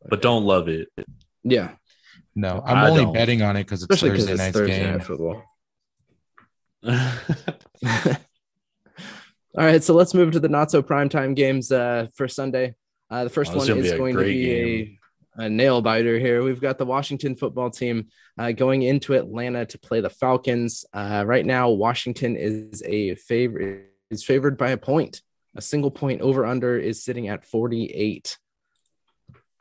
but 0.07 0.21
don't 0.21 0.45
love 0.45 0.69
it. 0.69 0.87
Yeah, 1.43 1.71
No, 2.35 2.63
I'm 2.65 2.77
I 2.77 2.89
only 2.89 3.03
don't. 3.03 3.13
betting 3.13 3.41
on 3.41 3.55
it 3.55 3.63
because 3.63 3.83
it's 3.83 3.91
especially 3.91 4.11
because 4.11 4.27
Thursday 4.27 4.33
it's 4.33 4.55
night's 4.55 4.57
Thursday 4.57 4.79
game. 4.79 4.91
night 4.93 5.03
football. 5.03 5.43
All 9.57 9.65
right, 9.65 9.83
so 9.83 9.93
let's 9.93 10.13
move 10.13 10.31
to 10.33 10.39
the 10.39 10.47
not 10.47 10.71
so 10.71 10.81
primetime 10.81 11.35
games 11.35 11.71
uh, 11.71 12.07
for 12.15 12.27
Sunday. 12.27 12.75
Uh, 13.09 13.23
the 13.23 13.29
first 13.29 13.51
Oh, 13.51 13.55
this 13.59 13.69
one 13.69 13.79
is 13.79 13.89
gonna 13.89 13.89
be 13.89 13.89
a 13.89 13.97
going 13.97 14.13
to 14.15 14.21
great 14.21 14.33
be 14.33 14.99
a, 15.37 15.43
a 15.43 15.49
nail 15.49 15.81
biter 15.81 16.19
here. 16.19 16.43
We've 16.43 16.61
got 16.61 16.77
the 16.77 16.85
Washington 16.85 17.35
football 17.35 17.71
team 17.71 18.07
uh, 18.37 18.51
going 18.51 18.83
into 18.83 19.15
Atlanta 19.15 19.65
to 19.65 19.79
play 19.79 20.01
the 20.01 20.09
Falcons. 20.09 20.85
Uh, 20.93 21.23
right 21.25 21.45
now, 21.45 21.69
Washington 21.71 22.35
is 22.37 22.83
a 22.85 23.15
favorite 23.15 23.87
is 24.09 24.23
favored 24.23 24.57
by 24.57 24.69
a 24.69 24.77
point 24.77 25.21
A 25.55 25.61
single 25.61 25.91
point 25.91 26.21
over 26.21 26.45
under 26.45 26.77
is 26.77 27.03
sitting 27.03 27.27
at 27.27 27.45
48. 27.45 28.37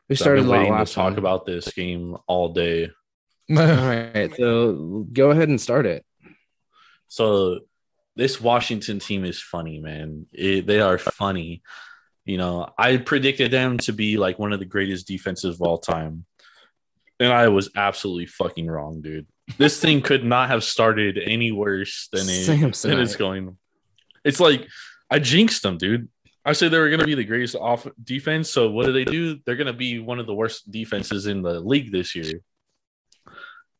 We 0.09 0.15
started 0.15 0.41
been 0.41 0.47
a 0.47 0.49
lot 0.49 0.57
waiting 0.57 0.73
to 0.73 0.79
last 0.79 0.93
talk 0.93 1.11
time. 1.11 1.19
about 1.19 1.45
this 1.45 1.71
game 1.71 2.17
all 2.27 2.49
day. 2.49 2.89
All 3.51 3.55
right, 3.55 4.31
so 4.37 5.07
go 5.11 5.31
ahead 5.31 5.49
and 5.49 5.59
start 5.59 5.87
it. 5.87 6.05
So 7.07 7.61
this 8.15 8.39
Washington 8.39 8.99
team 8.99 9.25
is 9.25 9.41
funny, 9.41 9.79
man. 9.79 10.27
It, 10.31 10.67
they 10.67 10.81
are 10.81 10.99
funny. 10.99 11.63
You 12.25 12.37
know, 12.37 12.71
I 12.77 12.97
predicted 12.97 13.49
them 13.49 13.79
to 13.79 13.93
be 13.93 14.17
like 14.17 14.37
one 14.37 14.53
of 14.53 14.59
the 14.59 14.65
greatest 14.65 15.07
defenses 15.07 15.55
of 15.55 15.61
all 15.61 15.79
time. 15.79 16.25
And 17.19 17.33
I 17.33 17.47
was 17.47 17.71
absolutely 17.75 18.27
fucking 18.27 18.67
wrong, 18.67 19.01
dude. 19.01 19.25
This 19.57 19.79
thing 19.79 20.01
could 20.01 20.23
not 20.23 20.49
have 20.49 20.63
started 20.63 21.17
any 21.17 21.51
worse 21.51 22.07
than 22.11 22.25
it 22.27 22.75
than 22.81 22.99
it's 22.99 23.15
going. 23.15 23.57
It's 24.23 24.39
like 24.39 24.67
I 25.09 25.19
jinxed 25.19 25.63
them, 25.63 25.77
dude. 25.77 26.07
I 26.49 26.53
said 26.53 26.71
they 26.71 26.79
were 26.79 26.89
going 26.89 26.99
to 26.99 27.05
be 27.05 27.13
the 27.13 27.23
greatest 27.23 27.55
off 27.55 27.87
defense. 28.03 28.49
So 28.49 28.71
what 28.71 28.87
do 28.87 28.91
they 28.91 29.05
do? 29.05 29.39
They're 29.45 29.55
going 29.55 29.67
to 29.67 29.73
be 29.73 29.99
one 29.99 30.19
of 30.19 30.25
the 30.25 30.33
worst 30.33 30.71
defenses 30.71 31.27
in 31.27 31.43
the 31.43 31.59
league 31.59 31.91
this 31.91 32.15
year. 32.15 32.41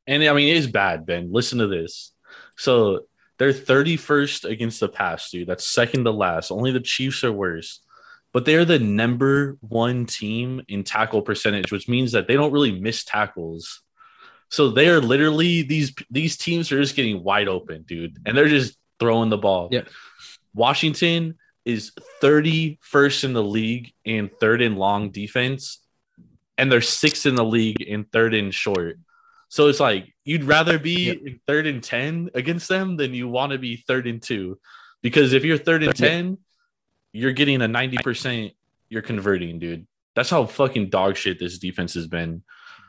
And 0.06 0.24
I 0.24 0.34
mean, 0.34 0.56
it's 0.56 0.68
bad, 0.68 1.08
Ben. 1.08 1.32
Listen 1.32 1.58
to 1.60 1.68
this. 1.68 2.14
So 2.58 3.06
they're 3.40 3.54
31st 3.54 4.48
against 4.48 4.80
the 4.82 4.88
pass, 4.88 5.32
dude. 5.32 5.48
That's 5.48 5.66
second 5.66 6.04
to 6.04 6.12
last. 6.12 6.52
Only 6.52 6.72
the 6.72 6.80
Chiefs 6.80 7.24
are 7.24 7.32
worse. 7.32 7.82
But 8.34 8.46
they're 8.46 8.66
the 8.66 8.78
number 8.78 9.58
one 9.62 10.06
team 10.06 10.62
in 10.68 10.84
tackle 10.84 11.24
percentage, 11.24 11.72
which 11.72 11.90
means 11.90 12.12
that 12.12 12.28
they 12.28 12.36
don't 12.36 12.52
really 12.52 12.80
miss 12.80 13.04
tackles. 13.04 13.82
So 14.50 14.70
they 14.70 14.90
are 14.90 15.02
literally 15.02 15.64
these 15.64 15.96
these 16.12 16.38
teams 16.38 16.72
are 16.72 16.80
just 16.80 16.96
getting 16.96 17.24
wide 17.24 17.48
open, 17.48 17.84
dude, 17.88 18.18
and 18.28 18.38
they're 18.38 18.48
just 18.48 18.78
throwing 19.00 19.30
the 19.30 19.38
ball. 19.38 19.70
Yeah. 19.72 19.86
Washington 20.54 21.38
is 21.70 21.92
31st 22.22 23.24
in 23.24 23.34
the 23.34 23.44
league 23.44 23.94
in 24.06 24.30
third 24.40 24.62
and 24.62 24.78
long 24.78 25.12
defense, 25.12 25.80
and 26.58 26.72
they're 26.72 26.82
sixth 26.82 27.26
in 27.26 27.36
the 27.36 27.46
league 27.46 27.82
in 27.82 28.04
third 28.06 28.34
and 28.34 28.54
short. 28.54 28.98
So 29.50 29.68
it's 29.68 29.80
like 29.80 30.14
you'd 30.26 30.44
rather 30.44 30.78
be 30.78 31.06
Yeah. 31.08 31.14
in 31.14 31.40
third 31.48 31.66
and 31.68 31.84
10 31.84 32.30
against 32.36 32.68
them 32.68 32.98
than 32.98 33.14
you 33.14 33.28
want 33.28 33.52
to 33.52 33.58
be 33.58 33.78
third 33.78 34.08
and 34.08 34.22
two. 34.22 34.60
Because 35.02 35.34
if 35.34 35.44
you're 35.46 35.58
third 35.58 35.84
and 35.84 35.96
10, 35.96 36.38
you're 37.14 37.32
getting 37.32 37.62
a 37.62 37.68
90%, 37.68 38.54
you're 38.90 39.02
converting, 39.02 39.58
dude. 39.60 39.88
That's 40.16 40.30
how 40.30 40.46
fucking 40.46 40.90
dog 40.90 41.16
shit 41.16 41.40
this 41.40 41.58
defense 41.58 41.94
has 41.94 42.08
been. 42.08 42.44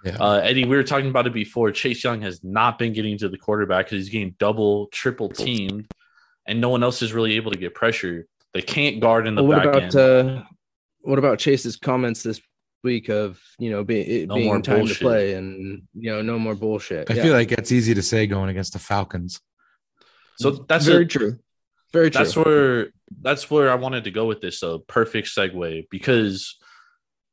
Yeah. 0.05 0.17
Uh, 0.19 0.41
Eddie, 0.43 0.65
we 0.65 0.77
were 0.77 0.83
talking 0.83 1.09
about 1.11 1.27
it 1.27 1.33
before. 1.33 1.71
Chase 1.73 2.03
Young 2.03 2.23
has 2.23 2.43
not 2.43 2.79
been 2.79 2.93
getting 2.93 3.17
to 3.19 3.29
the 3.29 3.39
quarterback 3.39 3.87
because 3.87 3.99
he's 4.05 4.09
getting 4.13 4.35
double, 4.39 4.87
triple 4.89 5.29
teamed, 5.29 5.87
and 6.47 6.61
no 6.61 6.69
one 6.71 6.83
else 6.83 7.01
is 7.03 7.13
really 7.13 7.37
able 7.37 7.53
to 7.53 7.59
get 7.59 7.75
pressure. 7.75 8.27
They 8.55 8.63
can't 8.63 9.01
guard 9.01 9.27
in 9.27 9.35
the 9.35 9.43
Well, 9.43 9.59
what 9.59 9.65
back 9.73 9.93
about 9.93 9.95
end. 9.95 10.39
uh, 10.39 10.43
what 11.03 11.19
about 11.19 11.39
Chase's 11.39 11.77
comments 11.77 12.23
this 12.23 12.41
week 12.83 13.09
of 13.11 13.39
you 13.59 13.71
know 13.71 13.85
be, 13.85 14.01
it 14.01 14.29
No 14.29 14.35
being 14.37 14.47
more 14.47 14.61
time 14.63 14.79
bullshit. 14.79 14.99
to 14.99 15.05
play 15.05 15.35
and 15.35 15.83
you 15.95 16.11
know 16.11 16.23
no 16.23 16.39
more 16.39 16.55
bullshit? 16.55 17.11
I 17.11 17.15
Yeah. 17.15 17.23
feel 17.23 17.33
like 17.35 17.53
it's 17.53 17.73
easy 17.73 17.95
to 17.95 18.03
say 18.03 18.27
going 18.27 18.51
against 18.51 18.73
the 18.73 18.79
Falcons. 18.79 19.41
so 20.37 20.51
that's 20.69 20.87
very 20.87 21.05
a, 21.05 21.09
true. 21.09 21.39
Very 21.93 22.11
true. 22.11 22.19
that's 22.25 22.37
where 22.37 22.89
that's 23.21 23.51
where 23.51 23.71
I 23.71 23.75
wanted 23.75 24.05
to 24.05 24.11
go 24.11 24.27
with 24.27 24.41
this. 24.41 24.59
So 24.59 24.79
perfect 24.81 25.29
segue 25.29 25.87
because 25.91 26.57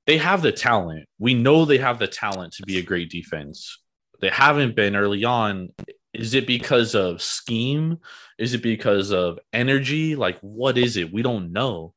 they 0.06 0.18
have 0.18 0.42
the 0.42 0.52
talent. 0.52 1.06
We 1.20 1.34
know 1.34 1.66
they 1.66 1.78
have 1.80 2.00
the 2.00 2.08
talent 2.08 2.54
to 2.54 2.64
be 2.64 2.78
a 2.78 2.82
great 2.84 3.10
defense. 3.10 3.80
They 4.22 4.30
haven't 4.30 4.76
been 4.76 4.96
early 4.96 5.24
on. 5.26 5.70
Is 6.14 6.34
it 6.34 6.48
because 6.48 6.96
of 6.96 7.22
scheme? 7.22 8.00
Is 8.38 8.54
it 8.54 8.64
because 8.64 9.12
of 9.12 9.40
energy? 9.54 10.16
Like, 10.16 10.40
what 10.42 10.78
is 10.78 10.98
it? 10.98 11.14
We 11.14 11.22
don't 11.22 11.52
know. 11.52 11.94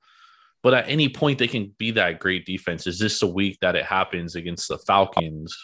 But 0.62 0.74
at 0.74 0.88
any 0.88 1.08
point, 1.08 1.38
they 1.38 1.48
can 1.48 1.74
be 1.78 1.92
that 1.92 2.18
great 2.18 2.44
defense. 2.44 2.86
Is 2.86 2.98
this 2.98 3.20
the 3.20 3.26
week 3.26 3.58
that 3.62 3.76
it 3.76 3.84
happens 3.86 4.36
against 4.36 4.68
the 4.68 4.78
Falcons? 4.78 5.56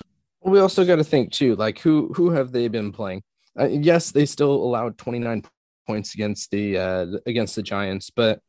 we 0.47 0.61
also 0.61 0.85
got 0.85 0.97
to 0.97 1.05
think 1.05 1.33
too 1.33 1.57
like 1.57 1.79
who 1.81 2.13
who 2.15 2.31
have 2.31 2.53
they 2.53 2.69
been 2.69 2.93
playing 2.93 3.23
uh, 3.59 3.67
yes 3.67 4.13
they 4.13 4.25
still 4.25 4.53
allowed 4.53 4.97
29 4.97 5.43
points 5.87 6.15
against 6.15 6.51
the 6.51 6.79
uh 6.79 7.07
against 7.27 7.57
the 7.57 7.63
giants 7.63 8.11
but 8.11 8.41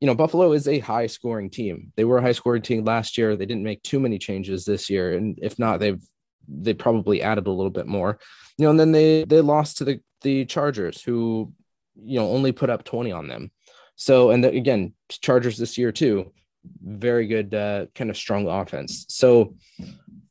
you 0.00 0.06
know 0.06 0.14
buffalo 0.14 0.52
is 0.52 0.68
a 0.68 0.78
high 0.78 1.06
scoring 1.06 1.50
team 1.50 1.92
they 1.96 2.04
were 2.04 2.18
a 2.18 2.22
high 2.22 2.32
scoring 2.32 2.62
team 2.62 2.84
last 2.84 3.18
year 3.18 3.36
they 3.36 3.46
didn't 3.46 3.64
make 3.64 3.82
too 3.82 4.00
many 4.00 4.18
changes 4.18 4.64
this 4.64 4.88
year 4.88 5.14
and 5.14 5.38
if 5.42 5.58
not 5.58 5.80
they've 5.80 6.02
they 6.50 6.74
probably 6.74 7.22
added 7.22 7.46
a 7.46 7.50
little 7.52 7.70
bit 7.70 7.86
more 7.86 8.18
you 8.58 8.64
know 8.64 8.70
and 8.70 8.80
then 8.80 8.92
they 8.92 9.24
they 9.24 9.40
lost 9.40 9.78
to 9.78 9.84
the 9.84 10.00
the 10.22 10.44
chargers 10.44 11.00
who 11.02 11.52
you 12.02 12.18
know 12.18 12.28
only 12.30 12.52
put 12.52 12.70
up 12.70 12.84
20 12.84 13.12
on 13.12 13.28
them 13.28 13.50
so 13.96 14.30
and 14.30 14.42
the, 14.42 14.48
again 14.50 14.92
chargers 15.08 15.56
this 15.56 15.78
year 15.78 15.92
too 15.92 16.32
very 16.82 17.26
good 17.26 17.54
uh 17.54 17.86
kind 17.94 18.10
of 18.10 18.16
strong 18.16 18.46
offense 18.48 19.06
so 19.08 19.54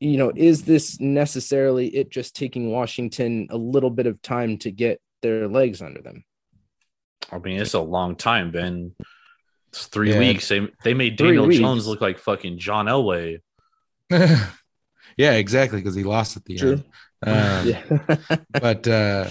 you 0.01 0.17
know, 0.17 0.31
is 0.33 0.63
this 0.63 0.99
necessarily 1.01 1.87
it 1.87 2.09
just 2.09 2.35
taking 2.35 2.71
Washington 2.71 3.47
a 3.49 3.57
little 3.57 3.89
bit 3.89 4.07
of 4.07 4.21
time 4.21 4.57
to 4.59 4.71
get 4.71 5.01
their 5.21 5.47
legs 5.49 5.81
under 5.81 6.01
them? 6.01 6.23
I 7.31 7.37
mean, 7.39 7.59
it's 7.59 7.73
a 7.73 7.81
long 7.81 8.15
time, 8.15 8.51
Ben. 8.51 8.95
It's 9.69 9.87
three 9.87 10.11
Yeah. 10.13 10.19
weeks. 10.19 10.47
They 10.47 10.67
they 10.83 10.93
made 10.93 11.17
Daniel. 11.17 11.49
Jones 11.49 11.85
look 11.85 11.99
like 12.01 12.17
fucking 12.17 12.59
John 12.59 12.85
Elway. 12.85 13.39
yeah, 15.19 15.33
exactly, 15.33 15.79
because 15.79 15.95
he 15.95 16.03
lost 16.03 16.37
at 16.37 16.45
the 16.45 16.55
True. 16.55 16.71
end. 16.71 16.83
Um, 17.23 17.67
yeah. 17.67 18.37
but 18.61 18.87
uh, 18.87 19.29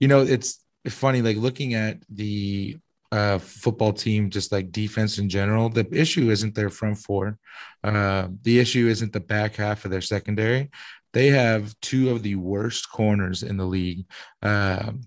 you 0.00 0.08
know, 0.08 0.22
it's 0.22 0.64
funny, 0.88 1.22
like 1.22 1.36
looking 1.36 1.74
at 1.74 1.98
the 2.10 2.76
uh 3.12 3.38
football 3.38 3.92
team, 3.92 4.30
just 4.30 4.50
like 4.50 4.72
defense 4.72 5.18
in 5.18 5.28
general. 5.28 5.68
The 5.68 5.86
issue 5.92 6.30
isn't 6.30 6.56
their 6.56 6.70
front 6.70 6.98
four. 6.98 7.38
Uh, 7.84 8.28
the 8.42 8.58
issue 8.58 8.88
isn't 8.88 9.12
the 9.12 9.20
back 9.20 9.54
half 9.54 9.84
of 9.84 9.92
their 9.92 10.00
secondary. 10.00 10.70
They 11.12 11.28
have 11.28 11.72
two 11.80 12.10
of 12.10 12.24
the 12.24 12.34
worst 12.34 12.90
corners 12.90 13.44
in 13.44 13.56
the 13.56 13.64
league. 13.64 14.06
Um, 14.42 15.02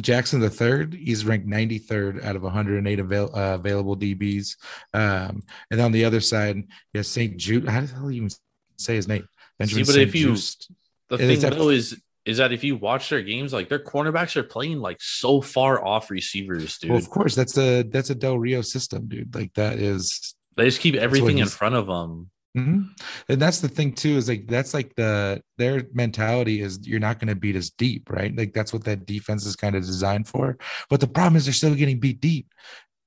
Jackson 0.00 0.40
the 0.40 0.50
third, 0.50 0.94
he's 0.94 1.26
ranked 1.26 1.46
93rd 1.46 2.24
out 2.24 2.36
of 2.36 2.42
108 2.42 2.98
avail- 2.98 3.30
uh, 3.34 3.54
available 3.54 3.96
DBs. 3.96 4.56
Um, 4.94 5.42
and 5.70 5.80
on 5.80 5.92
the 5.92 6.06
other 6.06 6.20
side, 6.20 6.56
you 6.56 6.64
have 6.94 7.06
St. 7.06 7.36
Jude. 7.36 7.68
How 7.68 7.82
the 7.82 7.86
hell 7.86 8.08
do 8.08 8.10
you 8.10 8.22
even 8.22 8.30
say 8.76 8.96
his 8.96 9.06
name? 9.06 9.28
Benjamin 9.58 9.84
but 9.84 9.94
St. 9.94 10.08
if 10.08 10.14
you- 10.14 10.34
Just. 10.34 10.70
The 11.10 11.18
thing 11.18 11.40
though 11.40 11.68
is 11.68 12.00
is 12.24 12.38
that 12.38 12.52
if 12.52 12.64
you 12.64 12.76
watch 12.76 13.10
their 13.10 13.22
games, 13.22 13.52
like 13.52 13.68
their 13.68 13.78
cornerbacks 13.78 14.34
are 14.36 14.42
playing 14.42 14.78
like 14.78 14.96
so 15.00 15.42
far 15.42 15.84
off 15.84 16.10
receivers, 16.10 16.78
dude. 16.78 16.90
Well, 16.90 16.98
of 16.98 17.10
course, 17.10 17.34
that's 17.34 17.58
a 17.58 17.82
that's 17.82 18.08
a 18.10 18.14
Del 18.14 18.38
Rio 18.38 18.62
system, 18.62 19.06
dude. 19.06 19.34
Like 19.34 19.52
that 19.54 19.78
is, 19.78 20.34
they 20.56 20.64
just 20.64 20.80
keep 20.80 20.94
everything 20.94 21.38
in 21.38 21.46
front 21.46 21.74
of 21.74 21.86
them. 21.86 22.30
Mhm. 22.56 22.90
and 23.28 23.42
that's 23.42 23.60
the 23.60 23.68
thing 23.68 23.92
too. 23.92 24.16
Is 24.16 24.28
like 24.28 24.46
that's 24.46 24.72
like 24.72 24.94
the 24.94 25.42
their 25.58 25.88
mentality 25.92 26.60
is 26.60 26.78
you're 26.86 27.00
not 27.00 27.18
going 27.18 27.28
to 27.28 27.34
beat 27.34 27.56
us 27.56 27.70
deep, 27.70 28.08
right? 28.08 28.34
Like 28.34 28.54
that's 28.54 28.72
what 28.72 28.84
that 28.84 29.06
defense 29.06 29.44
is 29.44 29.56
kind 29.56 29.74
of 29.74 29.82
designed 29.84 30.28
for. 30.28 30.56
But 30.88 31.00
the 31.00 31.08
problem 31.08 31.36
is 31.36 31.44
they're 31.44 31.52
still 31.52 31.74
getting 31.74 31.98
beat 31.98 32.20
deep. 32.20 32.46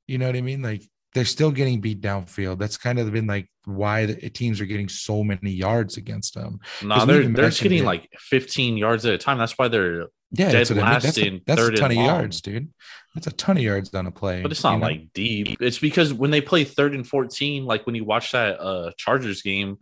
You 0.05 0.17
know 0.17 0.27
what 0.27 0.35
I 0.35 0.41
mean? 0.41 0.61
Like 0.61 0.83
they're 1.13 1.25
still 1.25 1.51
getting 1.51 1.81
beat 1.81 2.01
downfield. 2.01 2.59
That's 2.59 2.77
kind 2.77 2.99
of 2.99 3.11
been 3.11 3.27
like 3.27 3.49
why 3.65 4.05
the 4.05 4.29
teams 4.29 4.61
are 4.61 4.65
getting 4.65 4.87
so 4.89 5.23
many 5.23 5.51
yards 5.51 5.97
against 5.97 6.33
them. 6.35 6.59
Nah, 6.83 6.99
'Cause 6.99 7.07
we 7.07 7.13
they're 7.13 7.23
they're 7.29 7.49
just 7.49 7.61
getting 7.61 7.83
it. 7.83 7.85
like 7.85 8.09
15 8.17 8.77
yards 8.77 9.05
at 9.05 9.13
a 9.13 9.17
time. 9.17 9.37
That's 9.37 9.57
why 9.57 9.67
they're 9.67 10.01
Yeah, 10.31 10.51
Dead 10.51 10.53
that's 10.53 10.69
what 10.69 10.79
I 10.79 10.81
mean. 10.83 10.91
last 10.93 11.03
That's, 11.03 11.17
a, 11.17 11.41
that's 11.45 11.59
a 11.59 11.63
third 11.63 11.73
and 11.73 11.77
ton 11.81 11.91
of 11.91 11.97
long. 11.97 12.05
yards, 12.05 12.41
dude. 12.41 12.69
That's 13.15 13.27
a 13.27 13.31
ton 13.31 13.57
of 13.57 13.63
yards 13.63 13.93
on 13.95 14.05
a 14.05 14.11
play. 14.11 14.41
but 14.43 14.51
it's 14.51 14.63
not 14.63 14.73
you 14.73 14.79
know? 14.79 14.85
like 14.85 15.13
deep. 15.13 15.57
It's 15.61 15.79
because 15.79 16.13
when 16.13 16.29
they 16.31 16.41
play 16.41 16.63
third 16.65 16.93
and 16.93 17.07
14, 17.07 17.65
like 17.65 17.85
when 17.85 17.95
you 17.95 18.03
watch 18.03 18.31
that 18.33 18.59
uh 18.59 18.91
Chargers 18.97 19.41
game 19.41 19.77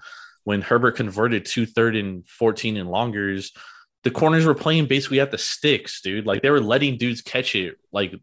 when 0.46 0.62
Herbert 0.62 0.92
converted 0.96 1.44
to 1.46 1.66
third 1.66 1.96
and 1.96 2.26
14 2.28 2.78
and 2.78 2.90
longers, 2.90 3.52
the 4.04 4.12
corners 4.12 4.46
were 4.46 4.54
playing 4.54 4.86
basically 4.86 5.20
at 5.20 5.32
the 5.32 5.38
sticks, 5.40 6.02
dude. 6.02 6.26
Like 6.28 6.44
they 6.44 6.52
were 6.52 6.62
letting 6.62 6.98
dudes 6.98 7.22
catch 7.22 7.56
it 7.56 7.76
like 7.92 8.14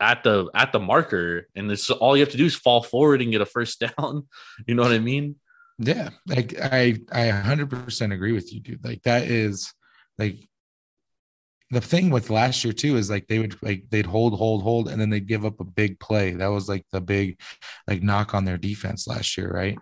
at 0.00 0.22
the 0.24 0.48
at 0.54 0.72
the 0.72 0.80
marker, 0.80 1.48
and 1.54 1.70
it's 1.70 1.90
all 1.90 2.16
you 2.16 2.22
have 2.22 2.32
to 2.32 2.36
do 2.36 2.46
is 2.46 2.54
fall 2.54 2.82
forward 2.82 3.22
and 3.22 3.32
get 3.32 3.40
a 3.40 3.46
first 3.46 3.80
down. 3.98 4.26
You 4.66 4.74
know 4.74 4.82
what 4.82 4.92
I 4.92 4.98
mean? 4.98 5.36
Yeah, 5.78 6.10
like 6.26 6.54
I 6.60 6.98
I 7.10 7.28
100% 7.28 8.12
agree 8.12 8.32
with 8.32 8.52
you, 8.52 8.60
dude. 8.60 8.84
Like 8.84 9.02
that 9.02 9.24
is 9.24 9.72
like 10.18 10.48
the 11.70 11.80
thing 11.80 12.10
with 12.10 12.28
last 12.28 12.64
year 12.64 12.72
too 12.72 12.96
is 12.96 13.08
like 13.08 13.26
they 13.26 13.38
would 13.38 13.56
like 13.62 13.84
they'd 13.88 14.06
hold 14.06 14.36
hold 14.36 14.62
hold 14.62 14.88
and 14.88 15.00
then 15.00 15.08
they'd 15.08 15.26
give 15.26 15.46
up 15.46 15.58
a 15.58 15.64
big 15.64 15.98
play. 15.98 16.32
That 16.32 16.48
was 16.48 16.68
like 16.68 16.84
the 16.92 17.00
big 17.00 17.40
like 17.88 18.02
knock 18.02 18.34
on 18.34 18.44
their 18.44 18.58
defense 18.58 19.06
last 19.06 19.36
year, 19.38 19.50
right? 19.50 19.78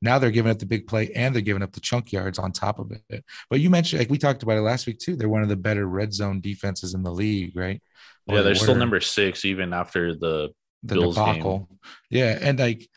Now 0.00 0.18
they're 0.18 0.30
giving 0.30 0.50
up 0.50 0.58
the 0.58 0.66
big 0.66 0.86
play 0.86 1.10
and 1.14 1.34
they're 1.34 1.42
giving 1.42 1.62
up 1.62 1.72
the 1.72 1.80
chunk 1.80 2.12
yards 2.12 2.38
on 2.38 2.52
top 2.52 2.78
of 2.78 2.92
it. 2.92 3.24
But 3.50 3.60
you 3.60 3.70
mentioned 3.70 4.00
like 4.00 4.10
we 4.10 4.18
talked 4.18 4.42
about 4.42 4.56
it 4.56 4.62
last 4.62 4.86
week 4.86 4.98
too. 4.98 5.16
They're 5.16 5.28
one 5.28 5.42
of 5.42 5.48
the 5.48 5.56
better 5.56 5.86
red 5.86 6.12
zone 6.12 6.40
defenses 6.40 6.94
in 6.94 7.02
the 7.02 7.12
league, 7.12 7.56
right? 7.56 7.82
Yeah, 8.26 8.42
they're 8.42 8.54
still 8.54 8.74
number 8.74 9.00
six 9.00 9.44
even 9.44 9.72
after 9.72 10.14
the 10.14 10.50
the 10.82 10.94
Bills 10.94 11.16
game. 11.16 11.66
Yeah, 12.10 12.38
and 12.40 12.58
like, 12.58 12.88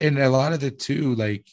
and 0.00 0.18
a 0.18 0.28
lot 0.30 0.52
of 0.52 0.60
the 0.60 0.70
two 0.70 1.14
like 1.14 1.48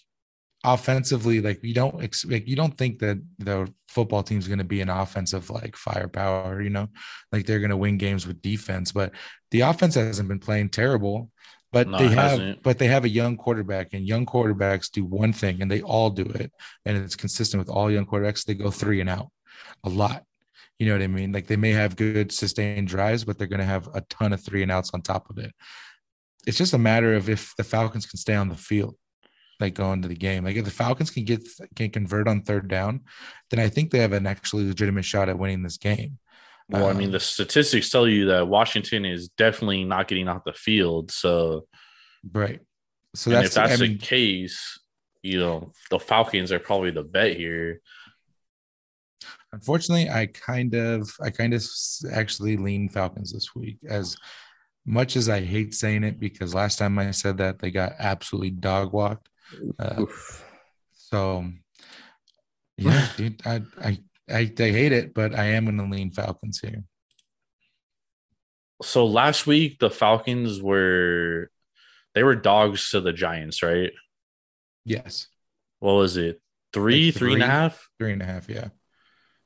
offensively, 0.63 1.41
like 1.41 1.63
you 1.63 1.73
don't 1.73 2.03
expect, 2.03 2.47
you 2.47 2.55
don't 2.55 2.77
think 2.77 2.99
that 2.99 3.21
the 3.39 3.71
football 3.87 4.23
team's 4.23 4.47
going 4.47 4.59
to 4.59 4.65
be 4.65 4.81
an 4.81 4.89
offensive 4.89 5.49
like 5.49 5.75
firepower, 5.75 6.61
you 6.61 6.69
know, 6.69 6.89
like 7.31 7.45
they're 7.45 7.59
going 7.59 7.69
to 7.69 7.77
win 7.77 7.97
games 7.97 8.27
with 8.27 8.41
defense, 8.41 8.91
but 8.91 9.11
the 9.51 9.61
offense 9.61 9.95
hasn't 9.95 10.27
been 10.27 10.39
playing 10.39 10.69
terrible. 10.69 11.29
But 11.75 11.89
No, 11.89 11.97
they 11.97 12.07
have 12.07 12.31
hasn't. 12.31 12.63
but 12.63 12.77
they 12.79 12.87
have 12.87 13.03
a 13.03 13.09
young 13.09 13.35
quarterback, 13.35 13.89
and 13.91 14.07
young 14.07 14.25
quarterbacks 14.25 14.89
do 14.89 15.03
one 15.03 15.33
thing, 15.33 15.61
and 15.61 15.69
they 15.69 15.81
all 15.81 16.09
do 16.09 16.23
it, 16.23 16.53
and 16.85 16.95
it's 16.95 17.17
consistent 17.17 17.59
with 17.59 17.67
all 17.67 17.91
young 17.91 18.05
quarterbacks. 18.05 18.45
They 18.45 18.53
go 18.53 18.71
three 18.71 19.01
and 19.01 19.09
out 19.09 19.27
a 19.83 19.89
lot. 19.89 20.23
You 20.79 20.85
know 20.85 20.93
what 20.93 21.01
I 21.01 21.07
mean? 21.07 21.33
Like 21.33 21.47
they 21.47 21.57
may 21.57 21.71
have 21.71 21.97
good 21.97 22.31
sustained 22.31 22.87
drives, 22.87 23.25
but 23.25 23.37
they're 23.37 23.47
going 23.47 23.59
to 23.59 23.65
have 23.65 23.89
a 23.93 23.99
ton 24.09 24.31
of 24.31 24.41
three 24.41 24.63
and 24.63 24.71
outs 24.71 24.91
on 24.93 25.01
top 25.01 25.29
of 25.29 25.37
it. 25.37 25.53
It's 26.47 26.57
just 26.57 26.73
a 26.73 26.77
matter 26.77 27.13
of 27.13 27.27
if 27.29 27.53
the 27.57 27.63
Falcons 27.65 28.05
can 28.05 28.19
stay 28.19 28.35
on 28.35 28.47
the 28.47 28.55
field, 28.55 28.95
like 29.59 29.73
going 29.73 30.01
to 30.03 30.07
the 30.07 30.15
game. 30.15 30.45
Like 30.45 30.55
if 30.55 30.63
the 30.63 30.71
Falcons 30.71 31.09
can 31.09 31.25
get 31.25 31.45
can 31.75 31.89
convert 31.89 32.29
on 32.29 32.41
third 32.43 32.69
down, 32.69 33.01
then 33.49 33.59
I 33.59 33.67
think 33.67 33.91
they 33.91 33.99
have 33.99 34.13
an 34.13 34.27
actually 34.27 34.65
legitimate 34.65 35.03
shot 35.03 35.27
at 35.27 35.37
winning 35.37 35.61
this 35.61 35.75
game. 35.77 36.19
Well, 36.69 36.89
I 36.89 36.93
mean, 36.93 37.07
Um, 37.07 37.11
the 37.11 37.19
statistics 37.19 37.89
tell 37.89 38.07
you 38.07 38.25
that 38.25 38.47
Washington 38.47 39.05
is 39.05 39.29
definitely 39.29 39.83
not 39.83 40.07
getting 40.07 40.27
off 40.27 40.43
the 40.45 40.53
field. 40.53 41.11
So, 41.11 41.67
Right. 42.31 42.59
So 43.13 43.29
that's, 43.29 43.49
if 43.49 43.53
that's 43.53 43.81
I 43.81 43.85
the 43.85 43.97
case, 43.97 44.79
you 45.21 45.39
know, 45.39 45.71
the 45.89 45.99
Falcons 45.99 46.51
are 46.51 46.59
probably 46.59 46.91
the 46.91 47.03
bet 47.03 47.37
here. 47.37 47.81
unfortunately, 49.55 50.09
I 50.09 50.27
kind 50.27 50.75
of, 50.75 51.09
I 51.21 51.29
kind 51.29 51.53
of 51.53 51.63
actually 52.11 52.57
lean 52.57 52.89
Falcons 52.89 53.31
this 53.31 53.55
week. 53.55 53.77
As 53.87 54.17
much 54.85 55.15
as 55.15 55.29
I 55.29 55.41
hate 55.41 55.73
saying 55.73 56.03
it, 56.03 56.19
because 56.19 56.53
last 56.53 56.77
time 56.77 56.99
I 56.99 57.11
said 57.11 57.37
that 57.37 57.59
they 57.59 57.71
got 57.71 57.93
absolutely 57.99 58.51
dog 58.51 58.93
walked. 58.93 59.29
Uh, 59.79 60.05
so, 60.93 61.45
yeah, 62.77 63.07
dude, 63.15 63.41
I, 63.45 63.61
I, 63.81 63.99
I, 64.29 64.51
I 64.57 64.63
hate 64.71 64.91
it, 64.91 65.13
but 65.13 65.35
I 65.35 65.45
am 65.51 65.65
going 65.65 65.77
to 65.77 65.83
lean 65.85 66.11
Falcons 66.11 66.59
here. 66.59 66.83
So 68.81 69.05
last 69.05 69.47
week, 69.47 69.79
the 69.79 69.89
Falcons 69.89 70.61
were 70.61 71.49
they 72.13 72.23
were 72.23 72.35
dogs 72.35 72.89
to 72.91 73.01
the 73.01 73.13
Giants, 73.13 73.61
right? 73.63 73.91
Yes, 74.85 75.27
What 75.79 75.93
was 75.93 76.17
it? 76.17 76.41
Three, 76.73 77.07
Like 77.07 77.15
three 77.15 77.33
and 77.33 77.41
a 77.43 77.45
three. 77.45 77.51
half. 77.51 77.89
three 77.99 78.13
and 78.13 78.21
a 78.21 78.25
half. 78.25 78.49
Yeah, 78.49 78.67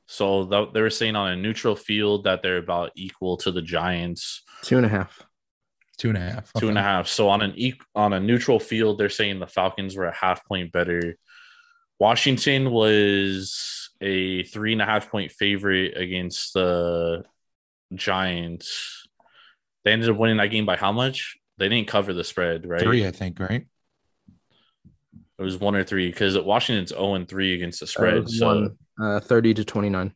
So 0.06 0.46
th- 0.46 0.68
they 0.74 0.80
were 0.80 0.90
saying 0.90 1.16
on 1.16 1.30
a 1.32 1.36
neutral 1.36 1.76
field 1.76 2.24
that 2.24 2.42
they're 2.42 2.58
about 2.58 2.90
equal 2.96 3.36
to 3.38 3.50
the 3.52 3.62
Giants, 3.62 4.42
Two 4.62 4.76
and 4.76 4.86
a 4.86 4.88
half. 4.88 5.22
two 5.98 6.08
and 6.08 6.18
a 6.18 6.20
half. 6.20 6.52
two 6.58 6.68
and 6.68 6.78
a 6.78 6.82
half. 6.82 7.06
So 7.08 7.28
on 7.28 7.40
an 7.42 7.52
e- 7.56 7.78
on 7.94 8.12
a 8.12 8.20
neutral 8.20 8.58
field, 8.60 8.98
they're 8.98 9.08
saying 9.08 9.38
the 9.38 9.46
Falcons 9.46 9.96
were 9.96 10.06
a 10.06 10.14
half 10.14 10.44
point 10.46 10.72
better. 10.72 11.16
Washington 11.98 12.70
was 12.70 13.89
a 14.00 14.42
three 14.44 14.72
and 14.72 14.80
a 14.82 14.86
half 14.86 15.10
point 15.10 15.32
favorite 15.32 15.96
against 15.96 16.54
the 16.54 17.24
Giants. 17.94 19.06
They 19.84 19.92
ended 19.92 20.10
up 20.10 20.16
winning 20.16 20.36
that 20.38 20.48
game 20.48 20.66
by 20.66 20.76
how 20.76 20.92
much? 20.92 21.36
They 21.58 21.68
didn't 21.68 21.88
cover 21.88 22.12
the 22.12 22.24
spread, 22.24 22.66
right? 22.66 22.80
Three, 22.80 23.06
I 23.06 23.10
think. 23.10 23.38
Right. 23.40 23.66
It 25.38 25.42
was 25.42 25.56
one 25.58 25.74
or 25.74 25.84
three 25.84 26.08
because 26.10 26.38
Washington's 26.38 26.90
0 26.90 27.14
and 27.14 27.26
3 27.28 27.54
against 27.54 27.80
the 27.80 27.84
Uh, 27.84 27.88
spread. 27.88 28.28
so 28.28 28.46
one, 28.46 28.78
uh, 29.00 29.20
30 29.20 29.54
to 29.54 29.64
29. 29.64 30.14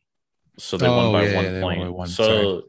so 0.59 0.77
they 0.77 0.87
won 0.87 1.05
Oh, 1.05 1.11
by 1.11 1.25
yeah, 1.25 1.35
one 1.35 1.45
yeah, 1.45 1.51
they 1.51 1.61
won 1.61 1.75
point. 1.75 1.81
by 1.85 1.89
one, 1.89 2.07
So 2.07 2.63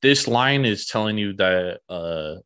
this 0.00 0.26
line 0.26 0.64
is 0.64 0.86
telling 0.86 1.18
you 1.18 1.34
that 1.34 1.80
uh 1.88 2.36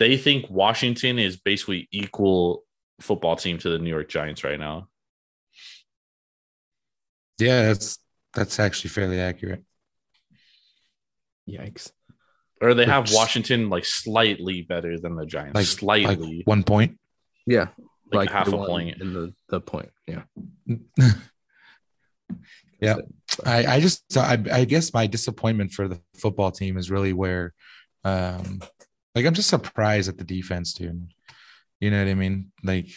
they 0.00 0.16
think 0.16 0.50
Washington 0.50 1.18
is 1.20 1.36
basically 1.36 1.88
equal 1.92 2.64
football 3.00 3.36
team 3.36 3.58
to 3.58 3.68
the 3.70 3.78
New 3.78 3.90
York 3.90 4.08
Giants 4.08 4.42
right 4.42 4.58
now. 4.58 4.88
Yeah, 7.38 7.62
that's 7.66 7.98
that's 8.32 8.58
actually 8.58 8.90
fairly 8.90 9.20
accurate. 9.20 9.64
Yikes. 11.48 11.92
Or 12.60 12.74
they 12.74 12.86
have 12.86 13.04
Which- 13.04 13.14
Washington 13.14 13.68
like 13.68 13.84
slightly 13.84 14.62
better 14.62 14.98
than 14.98 15.16
the 15.16 15.26
Giants. 15.26 15.54
Like 15.54 15.66
slightly. 15.66 16.38
Like 16.38 16.46
one 16.46 16.62
point. 16.62 16.98
Yeah. 17.46 17.68
Like 18.12 18.30
half 18.30 18.48
a 18.48 18.52
point. 18.52 19.00
In 19.00 19.12
the, 19.12 19.34
the 19.48 19.60
point. 19.60 19.90
Yeah. 20.06 20.22
Yeah. 22.80 22.96
I, 23.46 23.66
I 23.66 23.80
just 23.80 24.16
I, 24.16 24.38
I 24.52 24.64
guess 24.64 24.92
my 24.92 25.06
disappointment 25.06 25.72
for 25.72 25.88
the 25.88 26.00
football 26.16 26.50
team 26.50 26.76
is 26.76 26.90
really 26.90 27.12
where 27.14 27.54
um 28.04 28.60
like 29.14 29.24
I'm 29.24 29.32
just 29.32 29.48
surprised 29.48 30.08
at 30.08 30.18
the 30.18 30.24
defense, 30.24 30.74
dude. 30.74 31.08
You 31.80 31.90
know 31.90 31.98
what 32.04 32.10
I 32.10 32.14
mean? 32.14 32.52
Like 32.62 32.88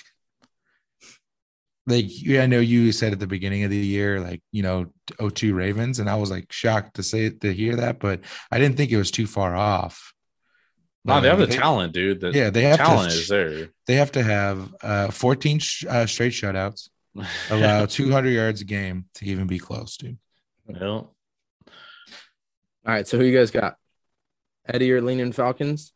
like 1.87 2.05
yeah, 2.07 2.43
I 2.43 2.45
know 2.47 2.59
you 2.59 2.91
said 2.91 3.13
at 3.13 3.19
the 3.19 3.25
beginning 3.27 3.63
of 3.63 3.71
the 3.71 3.77
year, 3.77 4.19
like, 4.19 4.41
you 4.51 4.61
know, 4.61 4.87
O2 5.19 5.55
Ravens, 5.55 5.99
and 5.99 6.09
I 6.09 6.15
was 6.15 6.29
like 6.29 6.51
shocked 6.51 6.95
to 6.97 7.03
say 7.03 7.29
to 7.29 7.53
hear 7.53 7.77
that, 7.77 7.99
but 7.99 8.19
I 8.51 8.59
didn't 8.59 8.77
think 8.77 8.91
it 8.91 8.97
was 8.97 9.09
too 9.09 9.25
far 9.25 9.55
off. 9.55 10.13
no, 11.05 11.21
they 11.21 11.29
have 11.29 11.39
the 11.39 11.45
They- 11.47 11.55
talent, 11.55 11.93
dude. 11.93 12.19
The 12.19 12.31
Yeah, 12.31 12.49
they 12.49 12.63
have 12.63 12.77
talent 12.77 13.11
to 13.13 13.17
is 13.17 13.27
there. 13.29 13.69
they 13.85 13.95
have 13.95 14.11
to 14.11 14.21
have 14.23 14.75
uh 14.81 15.09
14 15.11 15.59
sh- 15.59 15.85
uh, 15.87 16.05
straight 16.05 16.33
shutouts, 16.33 16.89
allow 17.49 17.85
200 17.85 18.29
yards 18.31 18.59
a 18.61 18.65
game 18.65 19.05
to 19.15 19.25
even 19.25 19.47
be 19.47 19.57
close, 19.57 19.95
dude. 19.97 20.17
Yeah. 20.67 20.85
All 20.85 21.09
right. 22.85 23.07
So 23.07 23.17
who 23.17 23.23
you 23.23 23.37
guys 23.37 23.51
got? 23.51 23.75
Eddie 24.67 24.91
or 24.91 25.01
leaning 25.01 25.31
Falcons? 25.31 25.93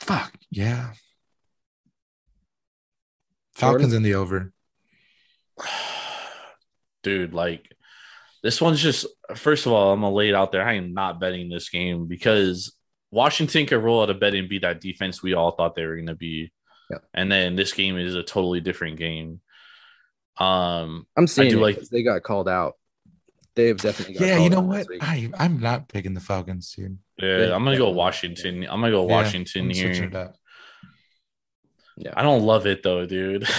Fuck 0.00 0.32
yeah. 0.50 0.92
Jordan? 3.56 3.80
Falcons 3.80 3.92
in 3.92 4.02
the 4.02 4.14
over. 4.14 4.52
dude, 7.02 7.34
like 7.34 7.66
this 8.42 8.60
one's 8.60 8.82
just 8.82 9.06
first 9.34 9.66
of 9.66 9.72
all, 9.72 9.92
I'm 9.92 10.00
gonna 10.00 10.14
lay 10.14 10.28
it 10.28 10.34
out 10.34 10.52
there. 10.52 10.66
I 10.66 10.74
am 10.74 10.92
not 10.94 11.20
betting 11.20 11.48
this 11.48 11.68
game 11.68 12.06
because 12.06 12.74
Washington 13.10 13.66
could 13.66 13.82
roll 13.82 14.02
out 14.02 14.10
a 14.10 14.14
bet 14.14 14.34
and 14.34 14.48
be 14.48 14.58
that 14.60 14.80
defense 14.80 15.22
we 15.22 15.34
all 15.34 15.52
thought 15.52 15.74
they 15.74 15.84
were 15.86 15.96
gonna 15.96 16.14
be. 16.14 16.52
Yeah. 16.90 16.98
And 17.14 17.30
then 17.30 17.56
this 17.56 17.72
game 17.72 17.96
is 17.96 18.14
a 18.14 18.22
totally 18.22 18.60
different 18.60 18.98
game. 18.98 19.40
Um 20.36 21.06
I'm 21.16 21.26
seeing 21.26 21.50
do 21.50 21.58
it 21.58 21.62
like- 21.62 21.80
they 21.90 22.02
got 22.02 22.22
called 22.22 22.48
out. 22.48 22.74
They 23.54 23.68
have 23.68 23.78
definitely 23.78 24.14
got 24.14 24.26
Yeah, 24.26 24.38
you 24.38 24.50
know 24.50 24.60
what? 24.60 24.86
I 25.00 25.30
I'm 25.38 25.60
not 25.60 25.88
picking 25.88 26.12
the 26.12 26.20
Falcons, 26.20 26.72
dude. 26.72 26.98
yeah, 27.18 27.46
Yeah, 27.46 27.54
I'm 27.54 27.62
gonna 27.64 27.78
go. 27.78 27.90
Washington. 27.90 28.64
I'm 28.64 28.80
gonna 28.80 28.90
go 28.90 29.04
Washington 29.04 29.66
I'm 29.66 29.70
here. 29.70 29.92
it 29.92 30.14
up. 30.14 30.34
I 32.16 32.22
don't 32.22 32.42
love 32.42 32.66
it 32.66 32.82
though, 32.82 33.06
dude. 33.06 33.48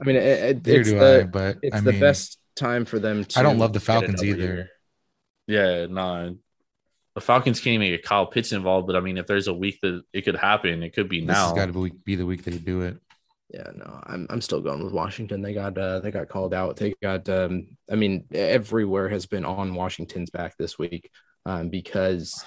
I 0.00 0.04
mean, 0.04 0.16
it, 0.16 0.22
it, 0.22 0.66
Neither 0.66 0.80
it's 0.80 0.88
do 0.90 0.98
the 0.98 1.20
I, 1.20 1.24
but 1.24 1.58
it's 1.62 1.76
I 1.76 1.80
the 1.80 1.92
mean, 1.92 2.00
best 2.00 2.38
time 2.56 2.84
for 2.84 2.98
them. 2.98 3.24
to 3.24 3.38
I 3.38 3.42
don't 3.42 3.58
love 3.58 3.72
the 3.72 3.80
Falcons 3.80 4.22
either. 4.22 4.70
yeah, 5.46 5.86
no. 5.86 6.36
The 7.14 7.20
Falcons 7.20 7.60
can't 7.60 7.74
even 7.74 7.88
get 7.88 8.04
Kyle 8.04 8.26
Pitts 8.26 8.52
involved, 8.52 8.86
but 8.86 8.96
I 8.96 9.00
mean, 9.00 9.18
if 9.18 9.26
there's 9.26 9.48
a 9.48 9.54
week 9.54 9.80
that 9.82 10.02
it 10.12 10.22
could 10.22 10.36
happen, 10.36 10.82
it 10.82 10.94
could 10.94 11.08
be 11.08 11.20
now. 11.20 11.26
This 11.26 11.36
has 11.36 11.50
now. 11.50 11.66
got 11.66 11.72
to 11.72 11.90
be 12.04 12.14
the 12.14 12.26
week 12.26 12.44
they 12.44 12.56
do 12.56 12.82
it. 12.82 12.96
Yeah, 13.52 13.70
no, 13.74 14.00
I'm 14.06 14.26
I'm 14.30 14.40
still 14.40 14.60
going 14.60 14.84
with 14.84 14.92
Washington. 14.92 15.42
They 15.42 15.52
got 15.52 15.76
uh 15.76 15.98
they 15.98 16.12
got 16.12 16.28
called 16.28 16.54
out. 16.54 16.76
They 16.76 16.94
got 17.02 17.28
um 17.28 17.76
I 17.90 17.96
mean 17.96 18.24
everywhere 18.32 19.08
has 19.08 19.26
been 19.26 19.44
on 19.44 19.74
Washington's 19.74 20.30
back 20.30 20.56
this 20.56 20.78
week 20.78 21.10
um 21.44 21.68
because 21.68 22.44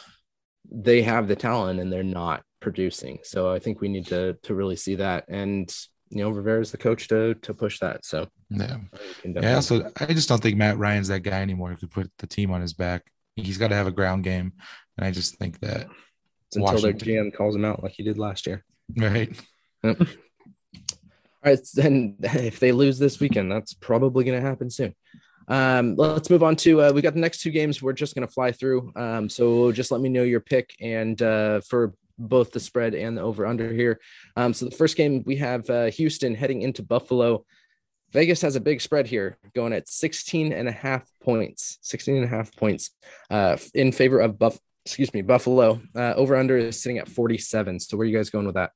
they 0.72 1.02
have 1.02 1.28
the 1.28 1.36
talent 1.36 1.82
and 1.82 1.92
they're 1.92 2.04
not 2.04 2.44
producing. 2.62 3.20
So 3.24 3.52
I 3.52 3.60
think 3.60 3.82
we 3.82 3.90
need 3.90 4.08
to 4.08 4.38
to 4.44 4.56
really 4.56 4.78
see 4.78 4.96
that 4.96 5.26
and 5.28 5.70
you 6.14 6.24
know 6.24 6.30
Rivera's 6.30 6.72
the 6.72 6.78
coach 6.78 7.08
to 7.08 7.34
to 7.36 7.54
push 7.54 7.80
that. 7.80 8.06
So 8.06 8.28
Yeah. 8.50 8.78
Yeah. 9.26 9.56
Also, 9.56 9.92
I 9.98 10.14
just 10.14 10.30
don't 10.30 10.42
think 10.42 10.58
Matt 10.58 10.78
Ryan's 10.78 11.08
that 11.08 11.22
guy 11.22 11.42
anymore 11.42 11.72
who 11.72 11.78
could 11.78 11.92
put 11.92 12.12
the 12.20 12.28
team 12.28 12.52
on 12.52 12.62
his 12.62 12.74
back. 12.74 13.04
He's 13.36 13.58
got 13.58 13.70
to 13.70 13.76
have 13.76 13.88
a 13.88 13.92
ground 13.92 14.24
game, 14.24 14.54
and 14.98 15.08
I 15.08 15.12
just 15.12 15.38
think 15.38 15.60
that 15.62 15.88
it's 16.48 16.56
until 16.56 16.82
their 16.82 16.94
GM 16.94 17.34
calls 17.34 17.56
him 17.56 17.66
out 17.66 17.82
like 17.82 17.94
he 17.94 18.04
did 18.04 18.20
last 18.20 18.46
year. 18.46 18.64
right. 18.96 19.36
Yep. 19.84 20.02
All 20.02 21.52
right, 21.52 21.60
then 21.74 22.16
if 22.22 22.60
they 22.60 22.72
lose 22.72 23.00
this 23.00 23.20
weekend, 23.20 23.52
that's 23.52 23.74
probably 23.74 24.24
going 24.24 24.40
to 24.40 24.48
happen 24.48 24.70
soon. 24.70 24.96
Um, 25.48 25.96
let's 25.98 26.30
move 26.30 26.44
on 26.44 26.56
to 26.58 26.84
uh, 26.84 26.92
we 26.94 27.02
got 27.02 27.16
the 27.16 27.20
next 27.20 27.42
two 27.42 27.52
games. 27.52 27.82
We're 27.82 27.94
just 27.94 28.16
going 28.16 28.26
to 28.26 28.34
fly 28.34 28.52
through. 28.52 28.94
Um, 28.96 29.28
so 29.28 29.72
just 29.72 29.92
let 29.92 30.00
me 30.00 30.10
know 30.10 30.24
your 30.24 30.40
pick 30.40 30.74
and 30.80 31.22
uh, 31.22 31.62
for 31.62 31.94
both 32.30 32.52
the 32.52 32.60
spread 32.60 32.96
and 32.96 33.18
the 33.18 33.22
over 33.22 33.46
under 33.46 33.72
here. 33.72 34.00
Um, 34.36 34.54
so 34.54 34.66
the 34.66 34.76
first 34.76 34.98
game 34.98 35.24
we 35.26 35.38
have 35.38 35.70
uh, 35.70 35.86
Houston 35.86 36.36
heading 36.36 36.62
into 36.62 36.84
Buffalo. 36.84 37.46
Vegas 38.12 38.42
has 38.42 38.56
a 38.56 38.62
big 38.62 38.80
spread 38.80 39.08
here 39.08 39.38
going 39.56 39.74
at 39.74 39.90
16 39.90 40.54
and 40.54 40.70
a 40.70 40.72
half 40.72 41.10
points, 41.22 41.80
16 41.82 42.16
and 42.16 42.26
a 42.26 42.28
half 42.28 42.56
points 42.56 42.92
uh, 43.32 43.58
in 43.74 43.92
favor 43.92 44.20
of 44.20 44.38
Buff. 44.38 44.60
Excuse 44.86 45.14
me, 45.14 45.22
Buffalo. 45.22 45.82
Uh, 45.96 46.14
over 46.16 46.36
under 46.36 46.58
is 46.58 46.82
sitting 46.82 46.98
at 46.98 47.08
47. 47.08 47.80
So 47.80 47.98
where 47.98 48.06
are 48.06 48.08
you 48.08 48.16
guys 48.16 48.30
going 48.30 48.46
with 48.46 48.56
that? 48.56 48.72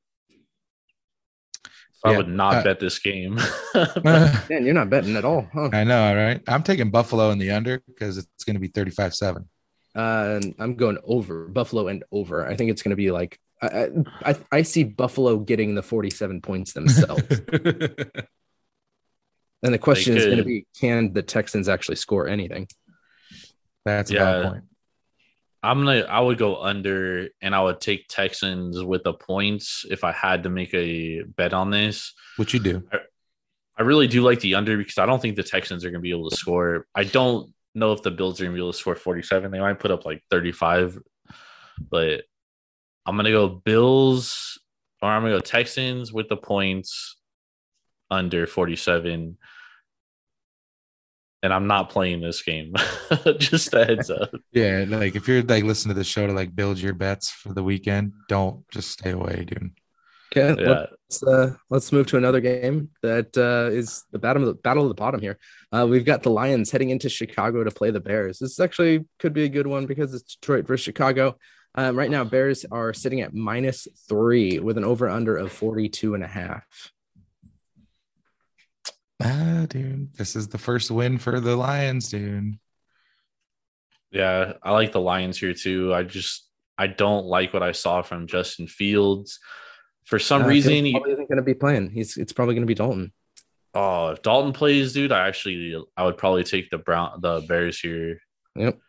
I 2.03 2.11
Yeah, 2.11 2.17
would 2.17 2.29
not 2.29 2.55
uh, 2.55 2.63
bet 2.63 2.79
this 2.79 2.99
game. 2.99 3.37
Man, 4.03 4.65
you're 4.65 4.73
not 4.73 4.89
betting 4.89 5.15
at 5.15 5.25
all, 5.25 5.47
huh? 5.53 5.69
I 5.73 5.83
know, 5.83 6.15
right? 6.15 6.41
I'm 6.47 6.63
taking 6.63 6.89
Buffalo 6.89 7.31
in 7.31 7.37
the 7.37 7.51
under 7.51 7.81
because 7.87 8.17
it's 8.17 8.43
going 8.43 8.55
to 8.55 8.59
be 8.59 8.67
35 8.67 9.13
7. 9.13 9.47
Uh, 9.95 10.39
I'm 10.59 10.75
going 10.75 10.97
over 11.03 11.47
Buffalo 11.47 11.87
and 11.87 12.03
over. 12.11 12.45
I 12.47 12.55
think 12.55 12.69
it's 12.71 12.81
going 12.83 12.91
to 12.91 12.95
be 12.95 13.11
like 13.11 13.39
I, 13.61 13.89
I 14.23 14.35
I 14.51 14.61
see 14.61 14.83
Buffalo 14.83 15.37
getting 15.37 15.73
the 15.73 15.81
47 15.81 16.41
points 16.41 16.73
themselves, 16.73 17.41
and 19.63 19.73
the 19.73 19.79
question 19.79 20.15
is 20.15 20.25
going 20.25 20.37
to 20.37 20.43
be: 20.43 20.65
Can 20.79 21.13
the 21.13 21.23
Texans 21.23 21.67
actually 21.67 21.95
score 21.95 22.27
anything? 22.27 22.67
That's 23.85 24.11
a 24.11 24.13
Yeah. 24.13 24.19
valid 24.25 24.51
point. 24.51 24.63
I'm 25.63 25.79
gonna. 25.79 26.01
I 26.01 26.19
would 26.19 26.37
go 26.37 26.61
under, 26.61 27.29
and 27.41 27.55
I 27.55 27.63
would 27.63 27.81
take 27.81 28.07
Texans 28.07 28.83
with 28.83 29.03
the 29.03 29.13
points 29.13 29.85
if 29.89 30.03
I 30.03 30.11
had 30.11 30.43
to 30.43 30.49
make 30.51 30.71
a 30.75 31.23
bet 31.23 31.53
on 31.53 31.71
this. 31.71 32.13
What 32.35 32.53
you 32.53 32.59
do? 32.59 32.87
I 33.79 33.81
really 33.81 34.07
do 34.07 34.21
like 34.21 34.39
the 34.39 34.53
under 34.55 34.77
because 34.77 34.99
I 34.99 35.07
don't 35.07 35.21
think 35.21 35.35
the 35.35 35.43
Texans 35.43 35.83
are 35.83 35.89
gonna 35.89 35.99
be 36.01 36.11
able 36.11 36.29
to 36.29 36.35
score. 36.35 36.85
I 36.93 37.05
don't 37.05 37.51
know 37.77 37.93
if 37.93 38.03
the 38.03 38.11
Bills 38.11 38.39
are 38.39 38.45
gonna 38.45 38.55
be 38.55 38.61
able 38.61 38.71
to 38.71 38.77
score 38.77 38.95
47. 38.95 39.51
They 39.51 39.59
might 39.59 39.79
put 39.79 39.91
up 39.91 40.05
like 40.05 40.23
35, 40.31 40.99
but 41.89 42.23
I'm 43.05 43.15
gonna 43.15 43.31
go 43.31 43.47
Bills 43.47 44.59
or 45.01 45.09
I'm 45.09 45.21
gonna 45.23 45.35
go 45.35 45.39
Texans 45.39 46.11
with 46.11 46.29
the 46.29 46.37
points 46.37 47.17
under 48.09 48.47
47 48.47 49.37
and 51.43 51.53
I'm 51.53 51.67
not 51.67 51.89
playing 51.89 52.21
this 52.21 52.41
game. 52.41 52.73
Just 53.37 53.73
a 53.73 53.85
heads 53.85 54.09
up. 54.09 54.31
Yeah, 54.51 54.85
like 54.87 55.15
if 55.15 55.27
you're 55.27 55.43
like 55.43 55.63
listening 55.63 55.93
to 55.93 55.99
the 55.99 56.03
show 56.03 56.27
to 56.27 56.33
like 56.33 56.55
build 56.55 56.79
your 56.79 56.93
bets 56.93 57.29
for 57.29 57.53
the 57.53 57.63
weekend, 57.63 58.13
don't 58.27 58.67
just 58.69 58.91
stay 58.91 59.11
away, 59.11 59.45
dude. 59.47 59.71
Okay, 60.35 60.61
Yeah. 60.61 60.85
let's 61.09 61.23
uh, 61.23 61.53
let's 61.69 61.91
move 61.91 62.07
to 62.07 62.17
another 62.17 62.41
game 62.41 62.89
that 63.01 63.37
uh, 63.37 63.71
is 63.73 64.03
the 64.11 64.19
battle 64.19 64.43
of 64.43 64.47
the 64.47 64.61
battle 64.61 64.83
of 64.83 64.89
the 64.89 64.95
bottom 64.95 65.21
here. 65.21 65.37
Uh, 65.71 65.87
we've 65.89 66.03
got 66.05 66.23
the 66.23 66.29
Lions 66.29 66.69
heading 66.71 66.89
into 66.89 67.07
Chicago 67.09 67.63
to 67.63 67.71
play 67.71 67.91
the 67.91 67.99
Bears. 68.01 68.39
This 68.39 68.59
actually 68.59 69.05
could 69.19 69.33
be 69.33 69.45
a 69.45 69.49
good 69.49 69.67
one 69.67 69.85
because 69.85 70.13
it's 70.13 70.35
Detroit 70.35 70.67
versus 70.67 70.83
Chicago. 70.83 71.37
Um, 71.75 71.95
right 71.95 72.11
now, 72.11 72.23
Bears 72.23 72.65
are 72.71 72.93
sitting 72.93 73.21
at 73.21 73.33
minus 73.33 73.87
three 74.09 74.59
with 74.59 74.77
an 74.77 74.83
over 74.83 75.07
under 75.07 75.37
of 75.37 75.51
42 75.51 76.15
and 76.15 76.23
a 76.23 76.27
half. 76.27 76.65
Ah, 79.21 79.65
dude, 79.67 80.13
this 80.15 80.35
is 80.35 80.47
the 80.47 80.57
first 80.57 80.91
win 80.91 81.17
for 81.17 81.39
the 81.39 81.55
Lions, 81.55 82.09
dude. 82.09 82.59
Yeah, 84.11 84.53
I 84.63 84.71
like 84.71 84.91
the 84.91 85.01
Lions 85.01 85.37
here 85.37 85.53
too. 85.53 85.93
I 85.93 86.03
just 86.03 86.47
I 86.77 86.87
don't 86.87 87.25
like 87.25 87.53
what 87.53 87.63
I 87.63 87.71
saw 87.71 88.01
from 88.01 88.27
Justin 88.27 88.67
Fields. 88.67 89.39
For 90.07 90.19
some 90.19 90.43
Uh, 90.43 90.47
reason, 90.47 90.71
Fields 90.71 90.85
he, 90.87 90.91
probably 90.93 91.11
isn't 91.13 91.29
going 91.29 91.37
to 91.37 91.43
be 91.43 91.53
playing. 91.53 91.91
He's 91.91 92.17
it's 92.17 92.33
probably 92.33 92.55
going 92.55 92.63
to 92.63 92.67
be 92.67 92.73
Dalton. 92.75 93.13
oh, 93.73 94.09
if 94.09 94.21
Dalton 94.21 94.53
plays, 94.53 94.93
dude, 94.93 95.11
I 95.11 95.27
actually 95.27 95.77
I 95.95 96.03
would 96.05 96.17
probably 96.17 96.43
take 96.43 96.69
the 96.69 96.77
Brown 96.79 97.19
the 97.21 97.41
Bears 97.41 97.79
here. 97.79 98.19
Yep. 98.55 98.79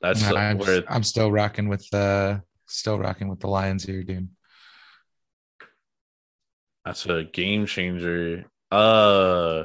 That's 0.00 0.22
Nah, 0.22 0.36
I'm, 0.36 0.58
where 0.58 0.82
I'm 0.88 1.02
still 1.02 1.30
rocking 1.30 1.68
with 1.68 1.88
the 1.90 2.42
still 2.66 2.98
rocking 2.98 3.28
with 3.28 3.40
the 3.40 3.48
Lions 3.48 3.84
here, 3.84 4.02
dude. 4.02 4.28
that's 6.84 7.06
a 7.06 7.24
game 7.24 7.66
changer. 7.66 8.44
Uh, 8.70 9.64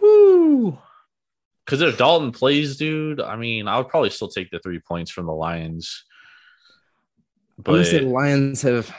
whoo. 0.00 0.78
Because 1.64 1.80
if 1.80 1.96
Dalton 1.96 2.32
plays, 2.32 2.76
dude, 2.76 3.20
I 3.20 3.36
mean, 3.36 3.68
I 3.68 3.78
would 3.78 3.88
probably 3.88 4.10
still 4.10 4.28
take 4.28 4.50
the 4.50 4.58
three 4.58 4.80
points 4.80 5.10
from 5.10 5.24
the 5.26 5.32
Lions. 5.32 6.04
I'm 7.56 7.62
going 7.64 7.84
say 7.84 8.00
But 8.00 8.08
Lions 8.08 8.62
have 8.62 8.94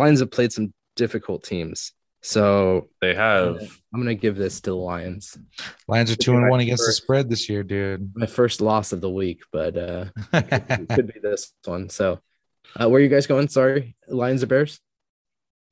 Lions 0.00 0.20
have 0.20 0.30
played 0.30 0.50
some 0.50 0.72
difficult 0.96 1.44
teams, 1.44 1.92
so 2.22 2.88
they 3.02 3.14
have 3.14 3.60
I'm 3.92 4.02
going 4.02 4.06
to 4.06 4.14
give 4.14 4.34
this 4.34 4.62
to 4.62 4.70
the 4.70 4.76
Lions. 4.76 5.36
Lions 5.88 6.10
are 6.10 6.16
two 6.16 6.34
and 6.34 6.48
one 6.48 6.60
against 6.60 6.86
the 6.86 6.92
spread 6.92 7.28
this 7.28 7.50
year, 7.50 7.62
dude. 7.62 8.10
My 8.14 8.24
first 8.24 8.62
loss 8.62 8.94
of 8.94 9.02
the 9.02 9.10
week, 9.10 9.42
but 9.52 9.76
uh, 9.76 10.06
it 10.32 10.88
could 10.94 11.12
be 11.12 11.20
this 11.20 11.52
one. 11.66 11.90
So, 11.90 12.18
uh, 12.80 12.88
where 12.88 12.98
are 12.98 13.02
you 13.02 13.10
guys 13.10 13.26
going? 13.26 13.48
Sorry, 13.48 13.94
Lions 14.08 14.42
or 14.42 14.46
Bears? 14.46 14.80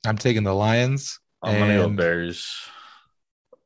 I'm 0.07 0.19
taking 0.19 0.45
the 0.45 0.55
Lions, 0.55 1.19
I'm 1.43 1.59
gonna 1.59 1.77
go 1.77 1.89
Bears. 1.89 2.55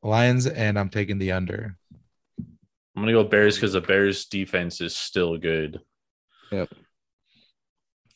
Lions, 0.01 0.47
and 0.47 0.79
I'm 0.79 0.89
taking 0.89 1.17
the 1.17 1.33
under. 1.33 1.77
I'm 2.95 3.01
gonna 3.01 3.11
go 3.11 3.25
Bears 3.25 3.55
because 3.55 3.73
the 3.73 3.81
Bears 3.81 4.27
defense 4.27 4.79
is 4.79 4.95
still 4.95 5.37
good. 5.37 5.81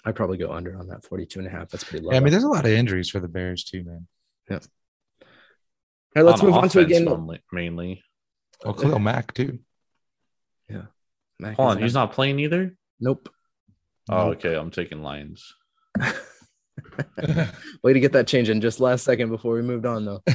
I'd 0.07 0.15
probably 0.15 0.37
go 0.37 0.51
under 0.53 0.77
on 0.79 0.87
that 0.87 1.03
42 1.03 1.39
and 1.39 1.47
a 1.47 1.51
half. 1.51 1.69
That's 1.69 1.83
pretty 1.83 2.05
low. 2.05 2.11
Yeah, 2.11 2.17
I 2.17 2.21
mean, 2.21 2.31
there's 2.31 2.45
a 2.45 2.47
lot 2.47 2.65
of 2.65 2.71
injuries 2.71 3.09
for 3.09 3.19
the 3.19 3.27
Bears 3.27 3.65
too, 3.65 3.83
man. 3.83 4.07
Yeah. 4.49 4.59
All 5.21 5.27
right, 6.15 6.25
let's 6.25 6.41
move 6.41 6.53
on 6.53 6.61
to 6.69 6.79
offense 6.79 6.85
again. 6.97 7.05
mainly- 7.05 7.41
Mainly, 7.51 8.03
Oh, 8.63 8.73
Khalil 8.73 8.99
Mack 8.99 9.33
too. 9.33 9.59
Mac 11.39 11.55
hold 11.55 11.71
is 11.71 11.75
on, 11.75 11.81
he's 11.83 11.93
not 11.93 12.13
playing 12.13 12.39
either. 12.39 12.75
Nope. 12.99 13.29
Oh, 14.09 14.29
okay. 14.31 14.55
I'm 14.55 14.71
taking 14.71 15.03
Lions. 15.03 15.53
Way 17.83 17.93
to 17.93 17.99
get 17.99 18.13
that 18.13 18.27
change 18.27 18.49
in 18.49 18.61
just 18.61 18.79
last 18.79 19.03
second 19.03 19.29
before 19.29 19.53
we 19.53 19.61
moved 19.61 19.85
on, 19.85 20.05
though. 20.05 20.23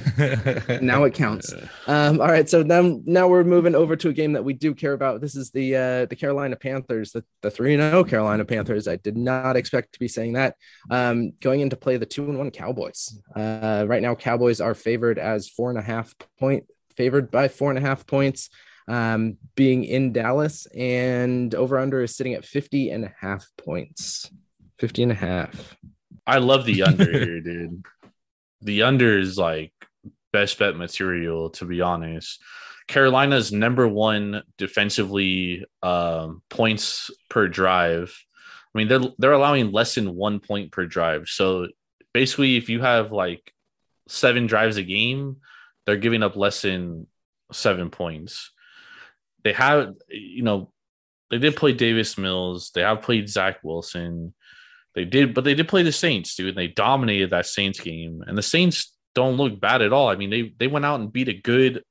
Now 0.80 1.04
it 1.04 1.14
counts. 1.14 1.52
Um, 1.86 2.20
all 2.20 2.28
right, 2.28 2.48
so 2.48 2.62
now 2.62 3.00
now 3.04 3.28
we're 3.28 3.44
moving 3.44 3.74
over 3.74 3.96
to 3.96 4.08
a 4.08 4.12
game 4.12 4.32
that 4.32 4.44
we 4.44 4.52
do 4.52 4.74
care 4.74 4.92
about. 4.92 5.20
This 5.20 5.34
is 5.36 5.50
the 5.50 5.76
uh, 5.76 6.06
the 6.06 6.16
Carolina 6.16 6.56
Panthers, 6.56 7.12
the 7.12 7.24
the 7.40 7.50
three 7.50 7.74
and 7.74 7.82
zero 7.82 8.04
Carolina 8.04 8.44
Panthers. 8.44 8.88
I 8.88 8.96
did 8.96 9.16
not 9.16 9.56
expect 9.56 9.92
to 9.94 9.98
be 9.98 10.08
saying 10.08 10.34
that. 10.34 10.56
Um, 10.90 11.32
going 11.40 11.60
in 11.60 11.70
to 11.70 11.76
play 11.76 11.96
the 11.96 12.06
two 12.06 12.24
and 12.24 12.38
one 12.38 12.50
Cowboys. 12.50 13.18
Uh, 13.34 13.84
right 13.86 14.02
now, 14.02 14.14
Cowboys 14.14 14.60
are 14.60 14.74
favored 14.74 15.18
as 15.18 15.48
four 15.48 15.70
and 15.70 15.78
a 15.78 15.82
half 15.82 16.14
point 16.38 16.64
favored 16.96 17.30
by 17.30 17.48
four 17.48 17.70
and 17.70 17.78
a 17.78 17.82
half 17.82 18.06
points. 18.06 18.50
Um, 18.88 19.38
being 19.54 19.84
in 19.84 20.12
Dallas 20.12 20.66
and 20.74 21.54
over 21.54 21.78
under 21.78 22.02
is 22.02 22.16
sitting 22.16 22.34
at 22.34 22.44
50 22.44 22.90
and 22.90 23.04
a 23.04 23.14
half 23.20 23.46
points. 23.56 24.30
50 24.78 25.04
and 25.04 25.12
a 25.12 25.16
half. 25.16 25.76
I 26.26 26.38
love 26.38 26.64
the 26.64 26.82
under 26.82 27.10
here, 27.10 27.40
dude. 27.40 27.84
The 28.60 28.82
under 28.82 29.18
is 29.18 29.36
like 29.38 29.72
best 30.32 30.58
bet 30.58 30.76
material, 30.76 31.50
to 31.50 31.64
be 31.64 31.80
honest. 31.80 32.42
Carolina's 32.88 33.52
number 33.52 33.86
one 33.86 34.42
defensively 34.58 35.64
um, 35.82 36.42
points 36.48 37.10
per 37.30 37.48
drive. 37.48 38.16
I 38.74 38.78
mean, 38.78 38.88
they're 38.88 39.00
they're 39.18 39.32
allowing 39.32 39.72
less 39.72 39.94
than 39.94 40.14
one 40.14 40.40
point 40.40 40.72
per 40.72 40.86
drive. 40.86 41.28
So 41.28 41.68
basically, 42.12 42.56
if 42.56 42.68
you 42.68 42.80
have 42.80 43.12
like 43.12 43.52
seven 44.08 44.46
drives 44.46 44.76
a 44.76 44.82
game, 44.82 45.36
they're 45.86 45.96
giving 45.96 46.22
up 46.22 46.36
less 46.36 46.62
than 46.62 47.06
seven 47.52 47.90
points. 47.90 48.50
They 49.44 49.52
have, 49.52 49.94
you 50.08 50.42
know, 50.42 50.72
they 51.30 51.38
did 51.38 51.56
play 51.56 51.72
Davis 51.72 52.16
Mills. 52.18 52.70
They 52.74 52.82
have 52.82 53.02
played 53.02 53.28
Zach 53.28 53.58
Wilson. 53.62 54.34
They 54.94 55.04
did, 55.04 55.32
but 55.34 55.44
they 55.44 55.54
did 55.54 55.68
play 55.68 55.82
the 55.82 55.92
Saints, 55.92 56.34
dude. 56.36 56.48
And 56.50 56.58
they 56.58 56.68
dominated 56.68 57.30
that 57.30 57.46
Saints 57.46 57.80
game. 57.80 58.22
And 58.26 58.36
the 58.36 58.42
Saints 58.42 58.94
don't 59.14 59.36
look 59.36 59.58
bad 59.60 59.80
at 59.82 59.92
all. 59.92 60.08
I 60.08 60.16
mean, 60.16 60.30
they 60.30 60.52
they 60.58 60.66
went 60.66 60.84
out 60.84 61.00
and 61.00 61.12
beat 61.12 61.28
a 61.28 61.34
good 61.34 61.82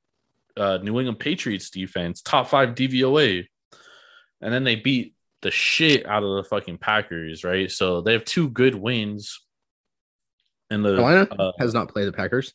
uh, 0.56 0.78
New 0.82 0.98
England 1.00 1.18
Patriots 1.18 1.70
defense, 1.70 2.20
top 2.22 2.48
five 2.48 2.70
DVOA, 2.70 3.44
and 4.40 4.52
then 4.54 4.64
they 4.64 4.76
beat 4.76 5.14
the 5.40 5.50
shit 5.50 6.06
out 6.06 6.22
of 6.22 6.36
the 6.36 6.48
fucking 6.48 6.78
Packers, 6.78 7.42
right? 7.42 7.70
So 7.70 8.00
they 8.02 8.12
have 8.12 8.24
two 8.24 8.48
good 8.48 8.74
wins. 8.76 9.40
And 10.70 10.84
the 10.84 10.96
Carolina 10.96 11.28
uh, 11.38 11.52
has 11.58 11.74
not 11.74 11.88
played 11.88 12.06
the 12.06 12.12
Packers. 12.12 12.54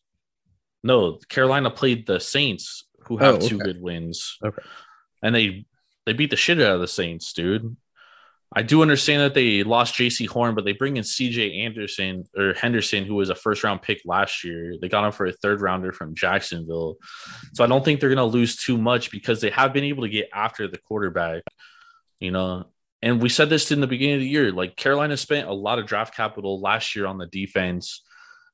no, 0.84 1.20
Carolina 1.30 1.70
played 1.70 2.08
the 2.08 2.20
Saints, 2.20 2.88
who 3.02 3.18
have 3.18 3.36
Oh, 3.36 3.39
two 3.48 3.56
okay. 3.58 3.66
good 3.66 3.82
wins. 3.82 4.38
Okay. 4.43 4.62
And 5.22 5.36
they 5.36 5.66
they 6.06 6.14
beat 6.14 6.30
the 6.30 6.36
shit 6.38 6.60
out 6.62 6.76
of 6.76 6.80
the 6.82 6.88
Saints, 6.88 7.34
dude. 7.34 7.76
I 8.56 8.62
do 8.64 8.82
understand 8.82 9.22
that 9.22 9.34
they 9.34 9.64
lost 9.64 9.95
Jaycee 9.95 10.28
Horn, 10.28 10.56
but 10.56 10.64
they 10.64 10.72
bring 10.72 10.95
in 10.95 11.04
CJ 11.04 11.66
Anderson 11.66 12.24
or 12.36 12.54
Henderson, 12.54 13.04
who 13.04 13.16
was 13.16 13.30
a 13.30 13.36
first 13.36 13.64
round 13.64 13.82
pick 13.82 14.02
last 14.06 14.43
year. 14.43 14.76
They 14.80 14.88
got 14.88 15.06
him 15.06 15.12
for 15.12 15.26
a 15.26 15.34
third 15.34 15.60
rounder 15.60 15.91
from 15.91 16.16
Jacksonville. 16.16 16.98
So 17.54 17.64
I 17.64 17.68
don't 17.68 17.84
think 17.84 18.00
they're 18.00 18.10
gonna 18.10 18.26
lose 18.26 18.56
too 18.56 18.78
much 18.78 19.12
because 19.12 19.41
they 19.41 19.50
have 19.50 19.74
been 19.74 19.84
able 19.84 20.04
to 20.04 20.10
get 20.10 20.30
after 20.34 20.68
the 20.68 20.78
quarterback, 20.78 21.43
you 22.20 22.32
know. 22.32 22.66
And 23.02 23.22
we 23.22 23.30
said 23.30 23.50
this 23.50 23.72
in 23.72 23.82
the 23.82 23.88
beginning 23.88 24.16
of 24.16 24.22
the 24.22 24.28
year. 24.28 24.52
Like 24.52 24.78
Carolina 24.78 25.18
spent 25.18 25.48
a 25.48 25.54
lot 25.54 25.78
of 25.78 25.86
draft 25.86 26.16
capital 26.16 26.62
last 26.62 26.95
year 26.95 27.06
on 27.06 27.18
the 27.18 27.28
defense 27.28 28.04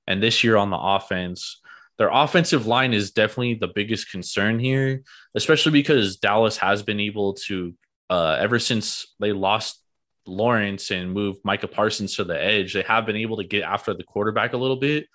and 0.08 0.22
this 0.22 0.44
year 0.44 0.58
on 0.58 0.70
the 0.70 0.78
offense. 0.78 1.62
Their 2.00 2.10
offensive 2.12 2.66
line 2.66 2.94
is 2.94 3.12
definitely 3.12 3.54
the 3.54 3.68
biggest 3.68 4.10
concern 4.10 4.60
here, 4.60 5.04
especially 5.36 5.72
because 5.72 6.18
Dallas 6.18 6.58
has 6.58 6.82
been 6.82 7.00
able 7.00 7.36
to, 7.46 7.74
uh, 8.10 8.38
ever 8.40 8.58
since 8.58 9.14
they 9.20 9.32
lost 9.32 9.83
Lawrence 10.26 10.92
and 10.92 11.12
move 11.12 11.38
Micah 11.44 11.68
Parsons 11.68 12.16
to 12.16 12.24
the 12.24 12.42
edge, 12.42 12.74
they 12.74 12.84
have 12.84 13.06
been 13.06 13.16
able 13.16 13.38
to 13.38 13.44
get 13.44 13.64
after 13.64 13.94
the 13.94 14.04
quarterback 14.04 14.54
a 14.54 14.58
little 14.58 14.78
bit. 14.78 15.08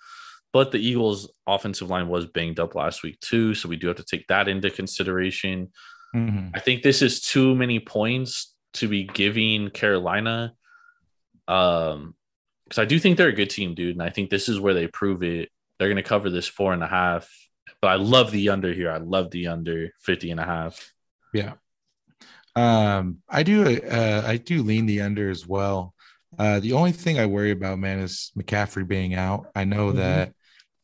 But 0.51 0.71
the 0.71 0.79
Eagles' 0.79 1.31
offensive 1.45 1.89
line 1.89 2.07
was 2.07 2.25
banged 2.25 2.59
up 2.59 2.75
last 2.75 3.03
week, 3.03 3.19
too. 3.19 3.53
So 3.53 3.69
we 3.69 3.75
do 3.75 3.87
have 3.87 3.97
to 3.97 4.03
take 4.03 4.27
that 4.27 4.47
into 4.47 4.69
consideration. 4.69 5.71
Mhm. 6.15 6.51
I 6.55 6.59
think 6.59 6.81
this 6.81 7.01
is 7.01 7.21
too 7.21 7.55
many 7.55 7.79
points 7.79 8.55
to 8.73 8.87
be 8.87 9.03
giving 9.03 9.69
Carolina. 9.69 10.53
Um, 11.47 12.15
because 12.63 12.79
I 12.79 12.85
do 12.85 12.99
think 12.99 13.17
they're 13.17 13.29
a 13.29 13.33
good 13.33 13.49
team, 13.49 13.73
dude, 13.73 13.95
and 13.95 14.03
I 14.03 14.11
think 14.11 14.29
this 14.29 14.47
is 14.47 14.59
where 14.59 14.75
they 14.75 14.85
prove 14.85 15.23
it. 15.23 15.49
They're 15.77 15.87
going 15.87 15.95
to 15.97 16.03
cover 16.03 16.29
this 16.29 16.47
four 16.47 16.71
and 16.73 16.83
a 16.83 16.87
half. 16.87 17.27
But 17.81 17.87
I 17.87 17.95
love 17.95 18.31
the 18.31 18.49
under 18.49 18.73
here. 18.73 18.91
I 18.91 18.97
love 18.97 19.31
the 19.31 19.47
under 19.47 19.91
50 20.01 20.29
and 20.29 20.39
a 20.39 20.45
half. 20.45 20.93
Yeah. 21.33 21.53
Um, 22.55 23.19
I 23.29 23.43
do 23.43 23.79
uh 23.81 24.23
I 24.25 24.37
do 24.37 24.63
lean 24.63 24.85
the 24.85 25.01
under 25.01 25.29
as 25.29 25.47
well. 25.47 25.93
Uh 26.37 26.59
the 26.59 26.73
only 26.73 26.91
thing 26.91 27.19
I 27.19 27.25
worry 27.25 27.51
about, 27.51 27.79
man, 27.79 27.99
is 27.99 28.31
McCaffrey 28.37 28.87
being 28.87 29.13
out. 29.15 29.47
I 29.55 29.63
know 29.63 29.91
Mhm. 29.91 29.95
that 29.97 30.33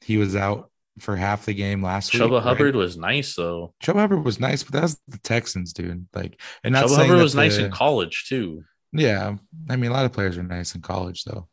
he 0.01 0.18
was 0.18 0.36
out 0.36 0.70
for 0.99 1.16
half 1.16 1.45
the 1.45 1.53
game 1.53 1.84
last 1.84 2.13
week. 2.13 2.22
Chuba 2.24 2.36
right? 2.36 2.43
Hubbard 2.43 2.76
was 2.76 2.95
nice 2.97 3.36
though. 3.36 3.74
Chuba 3.84 3.95
Hubbard 3.95 4.24
was 4.24 4.39
nice, 4.39 4.63
but 4.63 4.80
that's 4.80 4.97
the 5.07 5.18
Texans, 5.20 5.74
dude. 5.74 6.07
Like, 6.13 6.39
and 6.63 6.74
not 6.74 6.89
saying 6.89 7.09
Hubbard 7.09 7.22
was 7.22 7.36
nice 7.36 7.57
in 7.57 7.72
college 7.72 8.26
too. 8.30 8.63
Yeah, 8.93 9.36
I 9.70 9.76
mean, 9.76 9.91
a 9.91 9.93
lot 9.93 10.05
of 10.05 10.13
players 10.13 10.38
are 10.38 10.43
nice 10.43 10.74
in 10.74 10.82
college, 10.82 11.26
though. 11.26 11.49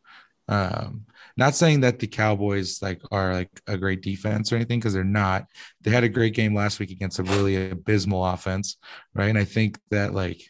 Um, 0.48 1.06
not 1.36 1.54
saying 1.54 1.80
that 1.80 1.98
the 1.98 2.06
Cowboys 2.06 2.80
like 2.82 3.00
are 3.10 3.32
like 3.32 3.50
a 3.66 3.76
great 3.78 4.02
defense 4.02 4.52
or 4.52 4.56
anything 4.56 4.78
because 4.80 4.94
they're 4.94 5.04
not. 5.04 5.46
They 5.80 5.90
had 5.90 6.04
a 6.04 6.08
great 6.08 6.34
game 6.34 6.54
last 6.54 6.78
week 6.80 6.90
against 6.90 7.18
a 7.18 7.22
really 7.24 7.70
abysmal 7.70 8.24
offense, 8.24 8.76
right? 9.14 9.28
And 9.30 9.38
I 9.38 9.44
think 9.44 9.78
that 9.90 10.14
like 10.14 10.42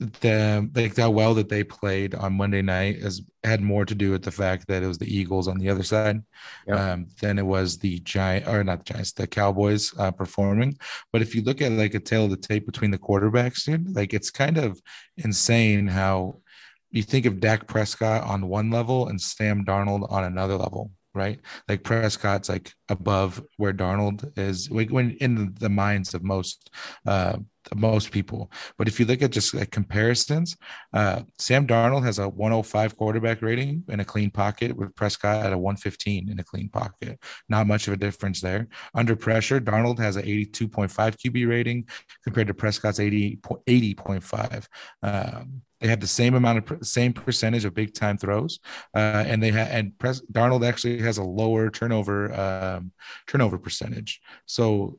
the 0.00 0.70
like 0.76 0.96
how 0.96 1.10
well 1.10 1.34
that 1.34 1.48
they 1.48 1.64
played 1.64 2.14
on 2.14 2.32
Monday 2.36 2.62
night 2.62 3.02
has 3.02 3.20
had 3.42 3.60
more 3.60 3.84
to 3.84 3.96
do 3.96 4.12
with 4.12 4.22
the 4.22 4.30
fact 4.30 4.68
that 4.68 4.84
it 4.84 4.86
was 4.86 4.98
the 4.98 5.12
Eagles 5.12 5.48
on 5.48 5.58
the 5.58 5.68
other 5.68 5.82
side 5.82 6.22
Yeah. 6.68 6.92
um, 6.92 7.08
than 7.20 7.36
it 7.36 7.44
was 7.46 7.78
the 7.78 7.98
giant 8.00 8.46
or 8.46 8.62
not 8.62 8.86
the 8.86 8.92
Giants, 8.92 9.12
the 9.12 9.26
Cowboys 9.26 9.92
uh, 9.98 10.12
performing. 10.12 10.78
But 11.12 11.22
if 11.22 11.34
you 11.34 11.42
look 11.42 11.60
at 11.62 11.72
like 11.72 11.94
a 11.94 12.00
tail 12.00 12.24
of 12.26 12.30
the 12.30 12.36
tape 12.36 12.64
between 12.64 12.92
the 12.92 12.98
quarterbacks, 12.98 13.64
dude, 13.64 13.96
like 13.96 14.14
it's 14.14 14.30
kind 14.30 14.56
of 14.56 14.80
insane 15.16 15.88
how 15.88 16.42
you 16.90 17.02
think 17.02 17.26
of 17.26 17.40
Dak 17.40 17.66
Prescott 17.66 18.22
on 18.24 18.48
one 18.48 18.70
level 18.70 19.08
and 19.08 19.20
Sam 19.20 19.64
Darnold 19.64 20.10
on 20.10 20.24
another 20.24 20.56
level, 20.56 20.90
right? 21.14 21.38
Like 21.68 21.84
Prescott's 21.84 22.48
like 22.48 22.72
above 22.88 23.42
where 23.56 23.74
Darnold 23.74 24.38
is 24.38 24.70
like 24.70 24.90
when 24.90 25.12
in 25.20 25.54
the 25.58 25.68
minds 25.68 26.14
of 26.14 26.22
most 26.22 26.70
uh 27.06 27.38
most 27.74 28.10
people. 28.10 28.50
But 28.78 28.88
if 28.88 28.98
you 28.98 29.04
look 29.04 29.20
at 29.20 29.30
just 29.30 29.52
like 29.52 29.70
comparisons, 29.70 30.56
uh 30.94 31.22
Sam 31.38 31.66
Darnold 31.66 32.04
has 32.04 32.18
a 32.18 32.28
105 32.28 32.96
quarterback 32.96 33.42
rating 33.42 33.84
in 33.88 34.00
a 34.00 34.04
clean 34.04 34.30
pocket 34.30 34.74
with 34.74 34.94
Prescott 34.94 35.44
at 35.44 35.52
a 35.52 35.58
115 35.58 36.30
in 36.30 36.38
a 36.38 36.44
clean 36.44 36.70
pocket. 36.70 37.18
Not 37.50 37.66
much 37.66 37.86
of 37.86 37.92
a 37.92 37.98
difference 37.98 38.40
there. 38.40 38.68
Under 38.94 39.14
pressure, 39.14 39.60
Darnold 39.60 39.98
has 39.98 40.16
an 40.16 40.24
82.5 40.24 40.88
QB 40.90 41.48
rating 41.48 41.86
compared 42.24 42.46
to 42.46 42.54
Prescott's 42.54 43.00
80 43.00 43.36
80.5. 43.36 44.66
Um, 45.02 45.62
they 45.80 45.88
had 45.88 46.00
the 46.00 46.06
same 46.06 46.34
amount 46.34 46.70
of 46.70 46.86
same 46.86 47.12
percentage 47.12 47.64
of 47.64 47.74
big 47.74 47.94
time 47.94 48.18
throws, 48.18 48.58
uh, 48.94 49.24
and 49.26 49.42
they 49.42 49.50
had 49.50 49.68
and 49.70 49.98
Pres- 49.98 50.22
Darnold 50.32 50.66
actually 50.66 51.00
has 51.00 51.18
a 51.18 51.22
lower 51.22 51.70
turnover 51.70 52.32
um, 52.38 52.92
turnover 53.26 53.58
percentage. 53.58 54.20
So 54.46 54.98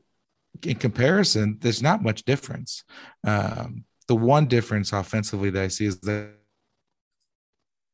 in 0.62 0.76
comparison, 0.76 1.58
there's 1.60 1.82
not 1.82 2.02
much 2.02 2.24
difference. 2.24 2.84
Um, 3.26 3.84
the 4.08 4.16
one 4.16 4.46
difference 4.46 4.92
offensively 4.92 5.50
that 5.50 5.62
I 5.62 5.68
see 5.68 5.86
is 5.86 6.00
that 6.00 6.30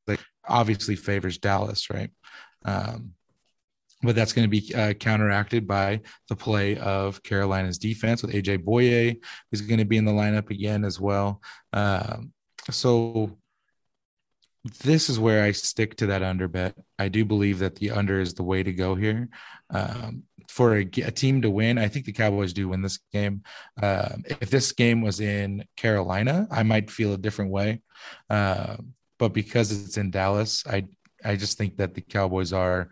like 0.06 0.20
obviously 0.48 0.96
favors 0.96 1.38
Dallas, 1.38 1.90
right? 1.90 2.10
Um, 2.64 3.12
but 4.02 4.14
that's 4.14 4.32
going 4.32 4.48
to 4.48 4.60
be 4.60 4.74
uh, 4.74 4.92
counteracted 4.94 5.66
by 5.66 6.00
the 6.28 6.36
play 6.36 6.76
of 6.78 7.22
Carolina's 7.22 7.78
defense 7.78 8.22
with 8.22 8.32
AJ 8.32 8.64
Bouye, 8.64 9.20
who's 9.50 9.62
going 9.62 9.78
to 9.78 9.84
be 9.84 9.96
in 9.96 10.04
the 10.04 10.12
lineup 10.12 10.50
again 10.50 10.84
as 10.84 11.00
well. 11.00 11.40
Um, 11.72 12.32
so 12.70 13.36
this 14.82 15.08
is 15.08 15.18
where 15.18 15.44
I 15.44 15.52
stick 15.52 15.96
to 15.96 16.06
that 16.06 16.22
under 16.22 16.48
bet. 16.48 16.74
I 16.98 17.08
do 17.08 17.24
believe 17.24 17.60
that 17.60 17.76
the 17.76 17.92
under 17.92 18.20
is 18.20 18.34
the 18.34 18.42
way 18.42 18.62
to 18.62 18.72
go 18.72 18.94
here. 18.94 19.28
Um, 19.70 20.24
for 20.48 20.76
a, 20.76 20.82
a 20.82 21.10
team 21.10 21.42
to 21.42 21.50
win, 21.50 21.78
I 21.78 21.88
think 21.88 22.06
the 22.06 22.12
Cowboys 22.12 22.52
do 22.52 22.68
win 22.68 22.82
this 22.82 22.98
game. 23.12 23.42
Um, 23.82 24.24
if 24.26 24.50
this 24.50 24.72
game 24.72 25.02
was 25.02 25.20
in 25.20 25.64
Carolina, 25.76 26.46
I 26.50 26.62
might 26.62 26.90
feel 26.90 27.12
a 27.12 27.18
different 27.18 27.50
way. 27.50 27.82
Uh, 28.30 28.76
but 29.18 29.32
because 29.32 29.72
it's 29.72 29.96
in 29.96 30.10
Dallas, 30.10 30.64
I 30.66 30.86
I 31.24 31.36
just 31.36 31.58
think 31.58 31.76
that 31.78 31.94
the 31.94 32.00
Cowboys 32.00 32.52
are 32.52 32.90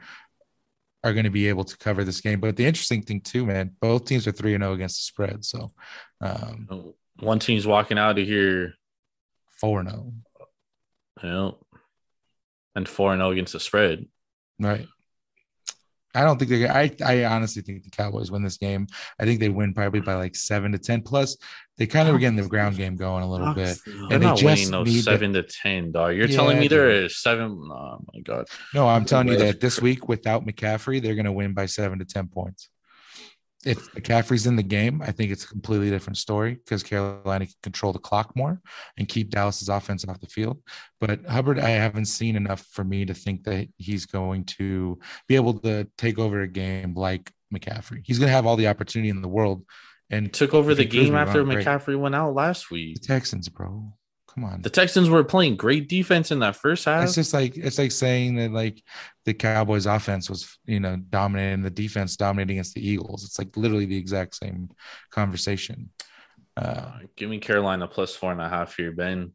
are 1.05 1.13
going 1.13 1.25
to 1.25 1.31
be 1.31 1.49
able 1.49 1.65
to 1.65 1.77
cover 1.77 2.03
this 2.03 2.21
game. 2.21 2.41
But 2.41 2.57
the 2.57 2.67
interesting 2.67 3.03
thing 3.03 3.21
too, 3.21 3.45
man, 3.45 3.73
both 3.81 4.07
teams 4.07 4.27
are 4.27 4.33
three 4.33 4.55
and 4.55 4.63
zero 4.63 4.73
against 4.73 4.97
the 4.97 5.03
spread. 5.03 5.45
So 5.45 5.71
um, 6.21 6.95
One 7.21 7.39
team's 7.39 7.67
walking 7.67 7.99
out 7.99 8.19
of 8.19 8.27
here, 8.27 8.75
four 9.61 9.81
and 9.81 9.91
zero, 9.91 10.13
you 11.23 11.29
know, 11.29 11.59
and 12.75 12.89
four 12.89 13.13
and 13.13 13.21
zero 13.21 13.31
against 13.31 13.53
the 13.53 13.61
spread. 13.61 14.07
right? 14.61 14.87
I 16.17 16.23
don't 16.23 16.39
think 16.39 16.49
they. 16.53 16.69
I 16.69 16.93
I 17.05 17.25
honestly 17.25 17.61
think 17.61 17.83
the 17.83 17.91
Cowboys 17.91 18.31
win 18.31 18.45
this 18.45 18.57
game. 18.57 18.87
I 19.19 19.25
think 19.25 19.41
they 19.41 19.49
win 19.49 19.75
probably 19.75 19.99
by 19.99 20.15
like 20.15 20.37
seven 20.37 20.71
to 20.71 20.79
ten. 20.79 21.03
Plus, 21.03 21.37
they 21.77 21.89
kind 21.89 22.09
of 22.09 22.15
are 22.15 22.19
getting 22.19 22.37
the 22.37 22.47
ground 22.47 22.77
game 22.77 22.95
going 22.95 23.25
a 23.25 23.29
little 23.29 23.53
bit. 23.53 23.77
They're 23.85 23.95
And 24.13 24.23
they 24.23 24.27
not 24.27 24.39
just 24.39 24.45
winning 24.45 24.71
those 24.71 25.03
seven 25.03 25.33
to 25.33 25.43
ten, 25.43 25.91
dog. 25.91 26.15
You're 26.15 26.29
Yeah, 26.29 26.37
telling 26.37 26.59
me 26.61 26.69
dude. 26.69 26.79
they're 26.79 27.09
seven? 27.09 27.51
Oh 27.69 27.99
my 28.15 28.21
god. 28.21 28.47
No, 28.73 28.87
I'm 28.87 29.05
telling 29.05 29.27
you 29.27 29.37
that 29.39 29.61
this 29.61 29.83
week 29.83 30.07
without 30.09 30.47
McCaffrey, 30.47 31.03
they're 31.03 31.17
going 31.17 31.25
to 31.25 31.33
win 31.33 31.53
by 31.53 31.67
seven 31.67 31.99
to 31.99 32.05
ten 32.05 32.29
points. 32.29 32.69
If 33.65 33.93
McCaffrey's 33.93 34.47
in 34.47 34.57
the 34.57 34.63
game, 34.63 35.03
I 35.03 35.11
think 35.11 35.33
it's 35.33 35.45
a 35.45 35.49
completely 35.49 35.91
different 35.91 36.19
story 36.19 36.55
because 36.55 36.83
Carolina 36.83 37.47
can 37.47 37.55
control 37.63 37.93
the 37.93 37.99
clock 37.99 38.35
more 38.37 38.61
and 38.97 39.09
keep 39.09 39.31
Dallas's 39.31 39.69
offense 39.69 40.07
off 40.07 40.21
the 40.21 40.27
field. 40.27 40.61
But 41.01 41.25
Hubbard, 41.25 41.59
I 41.59 41.71
haven't 41.71 42.07
seen 42.07 42.37
enough 42.37 42.65
for 42.73 42.85
me 42.85 43.05
to 43.07 43.15
think 43.15 43.45
that 43.45 43.69
he's 43.77 44.07
going 44.07 44.45
to 44.45 44.99
be 45.29 45.37
able 45.37 45.55
to 45.61 45.89
take 45.99 46.19
over 46.19 46.43
a 46.43 46.49
game 46.49 46.95
like 46.95 47.33
McCaffrey. 47.55 48.01
He's 48.05 48.19
going 48.19 48.29
to 48.29 48.35
have 48.35 48.47
all 48.47 48.57
the 48.57 48.69
opportunity 48.69 49.09
in 49.09 49.23
the 49.23 49.29
world. 49.29 49.65
And 50.11 50.33
Took 50.33 50.55
over 50.55 50.75
the 50.75 50.85
game 50.85 51.15
after. 51.15 51.45
McCaffrey 51.45 51.99
went 51.99 52.15
out 52.15 52.35
last 52.35 52.71
week. 52.71 53.01
the 53.01 53.07
Texans, 53.07 53.49
bro, 53.49 53.93
come 54.35 54.45
on. 54.45 54.63
The 54.63 54.71
Texans 54.71 55.09
were 55.09 55.25
playing 55.25 55.57
great 55.57 55.89
defense 55.89 56.31
in 56.31 56.41
that 56.41 56.57
first 56.57 56.85
half. 56.85 57.05
It's 57.05 57.15
just 57.15 57.33
like 57.33 57.57
it's 57.57 57.79
like 57.79 57.93
saying 57.93 58.37
that 58.37 58.53
like 58.53 58.83
the 59.25 59.35
Cowboys 59.35 59.87
offense 59.87 60.29
was 60.29 60.59
you 60.67 60.81
know 60.81 60.97
dominating 60.97 61.63
the 61.63 61.71
defense 61.71 62.17
dominating 62.17 62.57
against 62.57 62.75
the 62.75 62.87
Eagles. 62.87 63.25
It's 63.25 63.39
like 63.39 63.57
literally 63.57 63.87
the 63.87 63.97
exact 63.97 64.35
same 64.37 64.71
conversation. 65.11 65.91
Uh, 66.57 66.61
Uh, 66.61 66.99
give 67.17 67.31
me 67.31 67.39
Carolina 67.39 67.87
plus 67.89 68.15
four 68.15 68.33
and 68.33 68.41
a 68.41 68.49
half 68.49 68.77
here, 68.77 68.93
Ben. 68.93 69.33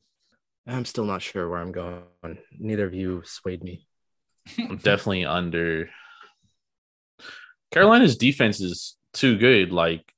I'm 0.68 0.86
still 0.86 1.06
not 1.06 1.22
sure 1.22 1.50
where 1.50 1.60
I'm 1.60 1.72
going. 1.72 2.04
Neither 2.58 2.86
of 2.86 2.94
you 2.94 3.24
swayed 3.26 3.64
me. 3.64 3.88
I'm 4.58 4.78
definitely 4.78 5.26
under. 5.26 5.90
Carolina's 7.72 8.18
defense 8.18 8.60
is 8.62 8.96
too 9.14 9.38
good. 9.38 9.72
Like, 9.72 10.12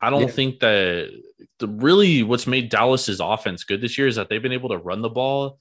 I 0.00 0.10
don't 0.10 0.22
Yeah. 0.22 0.28
think 0.28 0.60
that 0.60 1.10
the 1.58 1.68
really 1.68 2.22
what's 2.22 2.46
made 2.46 2.70
Dallas's 2.70 3.20
offense 3.20 3.64
good 3.64 3.80
this 3.80 3.98
year 3.98 4.06
is 4.06 4.16
that 4.16 4.28
they've 4.28 4.42
been 4.42 4.52
able 4.52 4.70
to 4.70 4.78
run 4.78 5.02
the 5.02 5.10
ball 5.10 5.58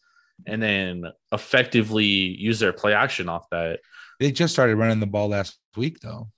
and 0.47 0.61
then 0.63 1.03
effectively 1.33 2.05
use 2.05 2.59
their 2.59 2.71
play 2.73 2.93
action 2.93 3.27
off 3.29 3.49
that. 3.51 3.79
they 4.19 4.31
just 4.31 4.53
started 4.53 4.75
running 4.75 4.99
the 4.99 5.07
ball 5.07 5.29
last 5.29 5.57
week 5.77 5.99
though. 6.01 6.29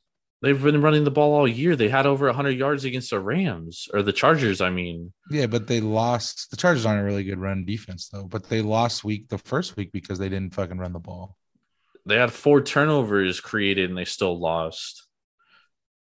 They've 0.43 0.60
been 0.62 0.82
running 0.82 1.04
the 1.04 1.12
ball 1.12 1.34
all 1.36 1.47
year. 1.47 1.76
They 1.76 1.88
had 1.89 2.08
over 2.08 2.26
100 2.26 2.52
yards 2.58 2.84
against 2.84 3.12
the 3.12 3.20
Rams 3.20 3.88
or 3.93 4.02
the 4.02 4.12
Chargers. 4.14 4.60
I 4.60 4.72
mean, 4.72 5.14
Yeah, 5.30 5.45
but 5.45 5.68
they 5.68 5.82
lost. 5.82 6.49
The 6.49 6.58
Chargers 6.58 6.84
aren't 6.86 7.02
a 7.02 7.04
really 7.04 7.24
good 7.24 7.38
run 7.38 7.64
defense 7.66 8.10
though. 8.10 8.24
But 8.24 8.49
they 8.49 8.62
lost 8.64 9.04
week 9.04 9.30
the 9.30 9.38
first 9.38 9.78
week 9.78 9.91
because 9.91 10.18
they 10.18 10.30
didn't 10.30 10.56
fucking 10.56 10.80
run 10.80 10.93
the 10.93 10.99
ball. 10.99 11.38
they 12.08 12.18
had 12.18 12.32
four 12.34 12.62
turnovers 12.62 13.39
created 13.39 13.89
and 13.89 13.95
they 13.97 14.06
still 14.06 14.39
lost. 14.39 15.06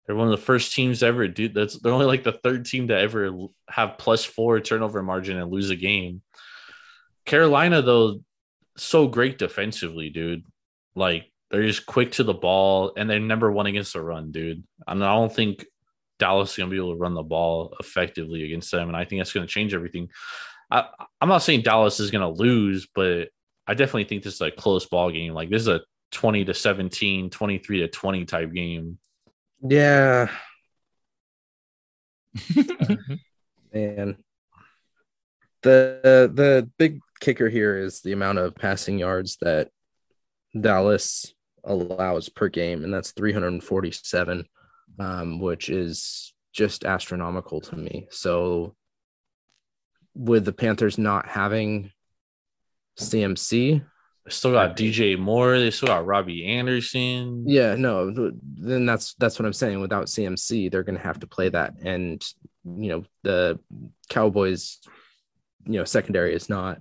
They're 0.06 0.16
one 0.16 0.28
of 0.28 0.38
the 0.38 0.44
first 0.44 0.74
teams 0.74 1.02
ever, 1.02 1.26
dude. 1.28 1.54
That's 1.54 1.78
they're 1.78 1.92
only 1.92 2.06
like 2.06 2.24
the 2.24 2.32
third 2.32 2.66
team 2.66 2.88
to 2.88 2.98
ever 2.98 3.30
have 3.68 3.98
plus 3.98 4.24
four 4.24 4.60
turnover 4.60 5.02
margin 5.02 5.38
and 5.38 5.50
lose 5.50 5.70
a 5.70 5.76
game. 5.76 6.22
Carolina, 7.24 7.80
though, 7.80 8.20
so 8.76 9.06
great 9.08 9.38
defensively, 9.38 10.10
dude. 10.10 10.44
Like 10.94 11.30
they're 11.50 11.66
just 11.66 11.86
quick 11.86 12.12
to 12.12 12.24
the 12.24 12.34
ball 12.34 12.92
and 12.96 13.08
they're 13.08 13.20
number 13.20 13.50
one 13.50 13.66
against 13.66 13.94
the 13.94 14.02
run, 14.02 14.30
dude. 14.30 14.62
And 14.86 15.02
I 15.04 15.14
don't 15.14 15.34
think 15.34 15.64
Dallas 16.18 16.50
is 16.50 16.56
gonna 16.58 16.70
be 16.70 16.76
able 16.76 16.92
to 16.92 17.00
run 17.00 17.14
the 17.14 17.22
ball 17.22 17.74
effectively 17.80 18.44
against 18.44 18.70
them. 18.70 18.88
And 18.88 18.96
I 18.96 19.04
think 19.04 19.20
that's 19.20 19.32
gonna 19.32 19.46
change 19.46 19.72
everything. 19.72 20.10
I, 20.70 20.86
I'm 21.20 21.28
not 21.28 21.42
saying 21.42 21.62
Dallas 21.62 21.98
is 21.98 22.10
gonna 22.10 22.30
lose, 22.30 22.88
but 22.94 23.28
I 23.66 23.74
definitely 23.74 24.04
think 24.04 24.22
this 24.22 24.34
is 24.34 24.40
a 24.42 24.50
close 24.50 24.86
ball 24.86 25.10
game. 25.10 25.32
Like 25.32 25.48
this 25.48 25.62
is 25.62 25.68
a 25.68 25.80
20 26.12 26.44
to 26.44 26.54
17, 26.54 27.30
23 27.30 27.78
to 27.80 27.88
20 27.88 28.24
type 28.26 28.52
game. 28.52 28.98
Yeah, 29.66 30.28
man. 33.72 34.16
The 35.62 36.30
the 36.34 36.70
big 36.76 37.00
kicker 37.20 37.48
here 37.48 37.78
is 37.78 38.02
the 38.02 38.12
amount 38.12 38.38
of 38.38 38.54
passing 38.54 38.98
yards 38.98 39.38
that 39.40 39.70
Dallas 40.58 41.32
allows 41.64 42.28
per 42.28 42.48
game, 42.48 42.84
and 42.84 42.92
that's 42.92 43.12
347, 43.12 44.44
um, 44.98 45.40
which 45.40 45.70
is 45.70 46.34
just 46.52 46.84
astronomical 46.84 47.62
to 47.62 47.76
me. 47.76 48.06
So, 48.10 48.76
with 50.14 50.44
the 50.44 50.52
Panthers 50.52 50.98
not 50.98 51.26
having 51.26 51.90
CMC, 52.98 53.82
They 54.24 54.30
still 54.30 54.52
got 54.52 54.76
DJ 54.76 55.18
Moore. 55.18 55.58
They 55.58 55.70
still 55.70 55.88
got 55.88 56.06
Robbie 56.06 56.46
Anderson. 56.46 57.44
Yeah, 57.46 57.74
no, 57.74 58.32
then 58.42 58.86
that's 58.86 59.14
that's 59.14 59.38
what 59.38 59.44
I'm 59.44 59.52
saying. 59.52 59.80
Without 59.80 60.06
CMC, 60.06 60.70
they're 60.70 60.82
going 60.82 60.96
to 60.96 61.04
have 61.04 61.20
to 61.20 61.26
play 61.26 61.50
that, 61.50 61.74
and 61.82 62.24
you 62.64 62.88
know 62.88 63.04
the 63.22 63.58
Cowboys, 64.08 64.78
you 65.66 65.78
know, 65.78 65.84
secondary 65.84 66.34
is 66.34 66.48
not 66.48 66.80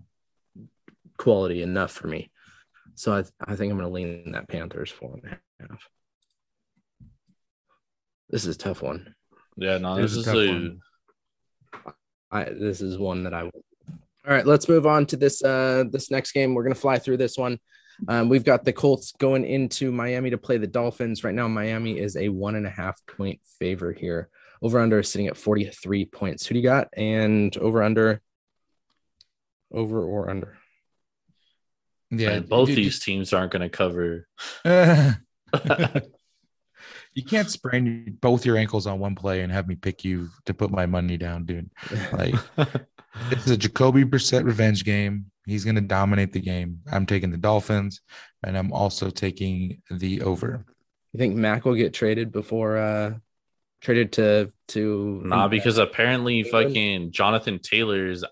quality 1.18 1.62
enough 1.62 1.92
for 1.92 2.08
me. 2.08 2.32
So 2.96 3.14
I 3.14 3.24
I 3.46 3.56
think 3.56 3.72
I'm 3.72 3.78
going 3.78 3.90
to 3.90 3.94
lean 3.94 4.32
that 4.32 4.48
Panthers 4.48 4.92
four 4.92 5.20
and 5.22 5.34
a 5.34 5.68
half. 5.68 5.90
This 8.30 8.46
is 8.46 8.56
a 8.56 8.60
tough 8.60 8.82
one. 8.82 9.16
Yeah, 9.58 9.80
no, 9.80 9.98
It 9.98 10.02
this 10.04 10.12
is 10.14 10.18
a 10.18 10.20
is 10.22 10.26
tough 10.26 10.36
a 10.36 10.48
one. 10.48 10.80
I 12.32 12.44
this 12.46 12.82
is 12.82 12.98
one 12.98 13.24
that 13.24 13.34
I. 13.34 13.52
All 14.26 14.34
right, 14.34 14.46
let's 14.46 14.70
move 14.70 14.86
on 14.86 15.06
to 15.08 15.18
this 15.18 15.44
uh 15.44 15.84
this 15.90 16.10
next 16.10 16.32
game. 16.32 16.54
We're 16.54 16.64
gonna 16.64 16.76
fly 16.76 17.00
through 17.00 17.18
this 17.18 17.38
one. 17.38 17.60
Um, 18.08 18.30
we've 18.30 18.44
got 18.44 18.64
the 18.66 18.74
Colts 18.74 19.14
going 19.20 19.46
into 19.46 19.92
Miami 19.92 20.32
to 20.32 20.38
play 20.38 20.58
the 20.58 20.68
Dolphins. 20.68 21.24
Right 21.24 21.36
now, 21.36 21.48
Miami 21.48 22.00
is 22.00 22.18
a 22.18 22.30
one 22.30 22.56
and 22.56 22.66
a 22.66 22.70
half 22.70 23.00
point 23.06 23.40
favor 23.60 23.92
here. 23.94 24.30
Over 24.62 24.80
under 24.80 25.00
is 25.00 25.10
sitting 25.10 25.28
at 25.28 25.38
43 25.38 26.06
points. 26.06 26.46
Who 26.46 26.54
do 26.54 26.60
you 26.60 26.64
got? 26.64 26.88
And 26.96 27.56
over 27.58 27.84
under. 27.84 28.22
Over 29.72 30.04
or 30.04 30.30
under. 30.30 30.58
Yeah, 32.12 32.32
and 32.32 32.48
both 32.48 32.68
dude, 32.68 32.78
these 32.78 33.00
teams 33.00 33.34
aren't 33.34 33.52
going 33.52 33.64
to 33.64 33.70
cover. 33.70 34.28
you 37.14 37.24
can't 37.24 37.50
sprain 37.50 38.18
both 38.22 38.46
your 38.46 38.58
ankles 38.58 38.88
on 38.88 39.00
one 39.00 39.16
play 39.16 39.42
and 39.42 39.52
have 39.52 39.68
me 39.68 39.76
pick 39.76 40.06
you 40.06 40.30
to 40.46 40.54
put 40.54 40.72
my 40.72 40.86
money 40.86 41.18
down, 41.18 41.46
dude. 41.46 41.72
Like 42.12 42.36
this 43.30 43.46
is 43.46 43.52
a 43.52 43.58
Jacoby 43.58 44.04
Brissett 44.04 44.44
revenge 44.44 44.84
game. 44.84 45.26
He's 45.46 45.64
going 45.64 45.76
to 45.76 45.82
dominate 45.82 46.32
the 46.32 46.40
game. 46.40 46.80
I'm 46.92 47.06
taking 47.06 47.32
the 47.32 47.38
Dolphins, 47.38 48.02
and 48.44 48.58
I'm 48.58 48.72
also 48.72 49.10
taking 49.10 49.82
the 49.92 50.22
over. 50.22 50.66
You 51.12 51.20
think 51.20 51.36
Mac 51.36 51.66
will 51.66 51.76
get 51.76 51.94
traded 51.94 52.32
before 52.32 52.78
uh 52.78 53.14
traded 53.82 54.14
to 54.14 54.52
to 54.70 55.22
nah, 55.26 55.48
because 55.48 55.78
apparently 55.78 56.44
fucking 56.44 57.12
Jonathan 57.12 57.60
Taylor's 57.60 58.24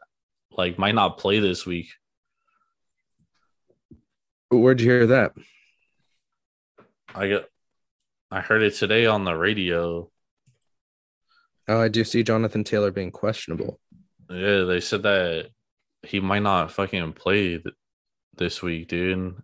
like 0.52 0.80
might 0.80 0.96
not 0.96 1.18
play 1.18 1.40
this 1.40 1.66
week. 1.66 1.90
where'd 4.50 4.82
you 4.82 4.90
hear 4.90 5.08
that? 5.08 5.34
I 7.14 7.28
got 7.28 7.44
I 8.32 8.40
heard 8.40 8.64
it 8.64 8.76
today 8.76 9.06
on 9.06 9.26
the 9.26 9.36
radio. 9.36 10.10
Oh, 11.68 11.80
I 11.82 11.90
do 11.90 12.04
see 12.04 12.24
Jonathan 12.24 12.64
Taylor 12.64 12.92
being 12.92 13.12
questionable. 13.12 13.80
Yeah, 14.32 14.64
they 14.64 14.80
said 14.80 15.04
that 15.04 15.50
he 16.04 16.20
might 16.20 16.44
not 16.44 16.72
fucking 16.72 17.14
play 17.14 17.58
th- 17.58 17.76
this 18.38 18.62
week, 18.62 18.88
dude. 18.88 19.36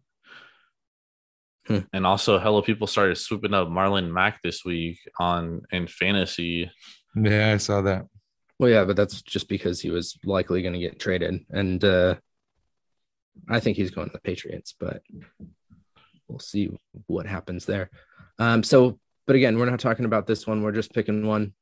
Hmm. 1.68 1.80
And 1.92 2.06
also, 2.06 2.40
hella 2.40 2.64
people 2.64 2.88
started 2.88 3.18
swooping 3.18 3.54
up 3.54 3.68
Marlon 3.68 4.12
Mack 4.12 4.42
this 4.42 4.64
week 4.64 5.00
on 5.20 5.64
in 5.72 5.88
fantasy. 5.88 6.72
Yeah, 7.16 7.54
I 7.54 7.58
saw 7.58 7.82
that. 7.82 8.06
Well, 8.60 8.72
yeah, 8.72 8.86
but 8.86 8.96
that's 8.96 9.22
just 9.22 9.50
because 9.50 9.82
he 9.82 9.92
was 9.92 10.18
likely 10.24 10.62
going 10.62 10.74
to 10.74 10.80
get 10.80 11.00
traded, 11.00 11.46
and 11.52 11.84
uh 11.84 12.16
I 13.50 13.60
think 13.60 13.78
he's 13.78 13.92
going 13.92 14.08
to 14.08 14.14
the 14.14 14.20
Patriots, 14.20 14.74
but 14.80 15.02
we'll 16.28 16.40
see 16.40 16.70
what 17.06 17.26
happens 17.26 17.66
there. 17.66 17.90
Um, 18.40 18.64
so, 18.64 19.00
but 19.26 19.36
again, 19.36 19.58
we're 19.58 19.70
not 19.70 19.80
talking 19.80 20.06
about 20.06 20.28
this 20.28 20.48
one. 20.48 20.62
We're 20.62 20.72
just 20.72 20.94
picking 20.94 21.26
one. 21.26 21.54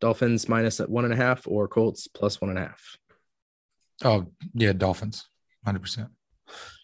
Dolphins 0.00 0.48
minus 0.48 0.80
at 0.80 0.90
one 0.90 1.04
and 1.04 1.12
a 1.12 1.16
half, 1.16 1.46
or 1.46 1.68
Colts 1.68 2.08
plus 2.08 2.40
one 2.40 2.50
and 2.50 2.58
a 2.58 2.62
half. 2.62 2.96
Oh, 4.04 4.26
yeah, 4.54 4.72
Dolphins, 4.72 5.28
hundred 5.64 5.80
percent. 5.80 6.08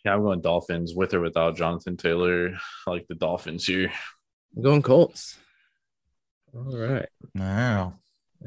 Yeah, 0.04 0.14
I'm 0.14 0.22
going 0.22 0.40
Dolphins 0.40 0.94
with 0.94 1.14
or 1.14 1.20
without 1.20 1.56
Jonathan 1.56 1.96
Taylor. 1.96 2.50
I 2.86 2.90
like 2.90 3.06
the 3.08 3.14
Dolphins 3.14 3.66
here. 3.66 3.90
I'm 4.56 4.62
going 4.62 4.82
Colts. 4.82 5.38
All 6.54 6.76
right. 6.76 7.08
Wow. 7.34 7.94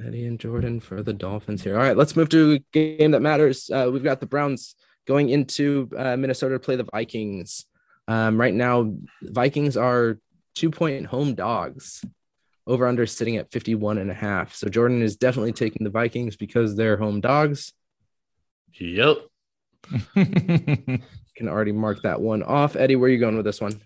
Eddie 0.05 0.25
and 0.25 0.39
Jordan 0.39 0.79
for 0.79 1.01
the 1.01 1.13
Dolphins 1.13 1.63
here. 1.63 1.75
All 1.75 1.83
right, 1.83 1.97
let's 1.97 2.15
move 2.15 2.29
to 2.29 2.53
a 2.53 2.59
game 2.71 3.11
that 3.11 3.21
matters. 3.21 3.69
Uh, 3.69 3.89
we've 3.91 4.03
got 4.03 4.19
the 4.19 4.27
Browns 4.27 4.75
going 5.07 5.29
into 5.29 5.89
uh, 5.97 6.15
Minnesota 6.15 6.55
to 6.55 6.59
play 6.59 6.75
the 6.75 6.87
Vikings. 6.91 7.65
Um, 8.07 8.39
right 8.39 8.53
now, 8.53 8.93
Vikings 9.23 9.75
are 9.75 10.19
two 10.53 10.69
point 10.69 11.07
home 11.07 11.33
dogs. 11.33 12.03
Over 12.67 12.85
under 12.85 13.05
sitting 13.05 13.37
at 13.37 13.51
51 13.51 13.97
and 13.97 14.11
a 14.11 14.13
half. 14.13 14.53
So 14.53 14.67
Jordan 14.67 15.01
is 15.01 15.15
definitely 15.15 15.53
taking 15.53 15.83
the 15.83 15.89
Vikings 15.89 16.35
because 16.35 16.75
they're 16.75 16.97
home 16.97 17.21
dogs. 17.21 17.73
Yep. 18.73 19.17
Can 20.13 21.01
already 21.47 21.71
mark 21.71 22.01
that 22.03 22.21
one 22.21 22.43
off. 22.43 22.75
Eddie, 22.75 22.97
where 22.97 23.09
are 23.09 23.13
you 23.13 23.19
going 23.19 23.37
with 23.37 23.45
this 23.45 23.61
one? 23.61 23.81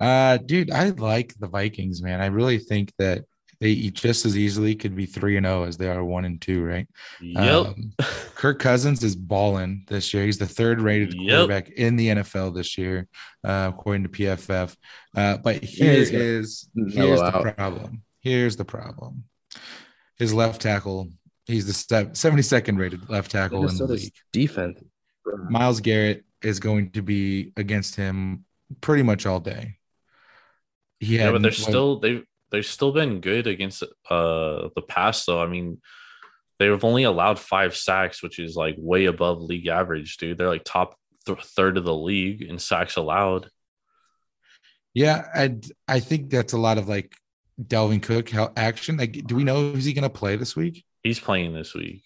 uh, 0.00 0.36
dude, 0.38 0.70
I 0.70 0.90
like 0.90 1.34
the 1.38 1.48
Vikings, 1.48 2.02
man. 2.02 2.20
I 2.20 2.26
really 2.26 2.58
think 2.58 2.92
that 2.98 3.24
they 3.60 3.74
just 3.90 4.26
as 4.26 4.36
easily 4.36 4.74
could 4.74 4.94
be 4.94 5.06
three 5.06 5.36
and 5.36 5.46
zero 5.46 5.64
as 5.64 5.76
they 5.76 5.88
are 5.88 6.04
one 6.04 6.24
and 6.24 6.40
two, 6.40 6.62
right? 6.62 6.86
Yep. 7.20 7.66
Um, 7.66 7.92
Kirk 8.34 8.58
Cousins 8.58 9.02
is 9.02 9.16
balling 9.16 9.84
this 9.88 10.12
year. 10.12 10.24
He's 10.24 10.38
the 10.38 10.46
third 10.46 10.80
rated 10.80 11.14
Yep. 11.14 11.28
quarterback 11.28 11.68
in 11.70 11.96
the 11.96 12.08
NFL 12.08 12.54
this 12.54 12.76
year, 12.76 13.08
uh, 13.44 13.70
according 13.74 14.02
to 14.04 14.08
PFF. 14.10 14.76
Uh, 15.14 15.38
but 15.38 15.62
here 15.64 15.92
he's 15.94 16.10
gonna 16.10 16.22
is 16.24 16.68
here's 16.74 17.20
the 17.20 17.24
out. 17.36 17.56
problem. 17.56 18.02
Here's 18.20 18.56
the 18.56 18.64
problem. 18.64 19.24
His 20.18 20.34
left 20.34 20.60
tackle. 20.62 21.10
He's 21.46 21.66
the 21.66 22.10
seventy 22.14 22.42
second 22.42 22.78
rated 22.78 23.08
left 23.08 23.30
tackle 23.30 23.68
in 23.68 23.76
the 23.76 23.86
league. 23.86 24.12
defense. 24.32 24.78
Myles 25.48 25.80
Garrett 25.80 26.24
is 26.42 26.60
going 26.60 26.90
to 26.90 27.02
be 27.02 27.52
against 27.56 27.94
him 27.96 28.44
pretty 28.80 29.02
much 29.02 29.26
all 29.26 29.40
day. 29.40 29.78
He 31.00 31.16
yeah, 31.16 31.24
had 31.24 31.32
but 31.32 31.42
they're 31.42 31.50
what- 31.50 31.58
still 31.58 32.00
they've 32.00 32.24
they've 32.56 32.66
still 32.66 32.92
been 32.92 33.20
good 33.20 33.46
against 33.46 33.82
uh 34.10 34.68
the 34.74 34.82
pass 34.88 35.24
though. 35.26 35.42
I 35.42 35.46
mean, 35.46 35.80
they've 36.58 36.82
only 36.84 37.02
allowed 37.04 37.38
five 37.38 37.76
sacks, 37.76 38.22
which 38.22 38.38
is 38.38 38.56
like 38.56 38.74
way 38.78 39.04
above 39.04 39.42
league 39.42 39.66
average, 39.66 40.16
dude. 40.16 40.38
They're 40.38 40.48
like 40.48 40.64
top 40.64 40.96
th- 41.26 41.38
third 41.38 41.76
of 41.76 41.84
the 41.84 41.94
league 41.94 42.40
in 42.42 42.58
sacks 42.58 42.96
allowed. 42.96 43.50
Yeah, 44.94 45.26
I 45.34 45.56
I 45.86 46.00
think 46.00 46.30
that's 46.30 46.54
a 46.54 46.58
lot 46.58 46.78
of 46.78 46.88
like 46.88 47.14
Dalvin 47.62 48.02
Cook 48.02 48.30
how 48.30 48.52
action. 48.56 48.96
Like, 48.96 49.26
do 49.26 49.36
we 49.36 49.44
know 49.44 49.72
is 49.72 49.84
he 49.84 49.92
going 49.92 50.02
to 50.02 50.10
play 50.10 50.36
this 50.36 50.56
week? 50.56 50.84
He's 51.02 51.20
playing 51.20 51.52
this 51.52 51.74
week. 51.74 52.02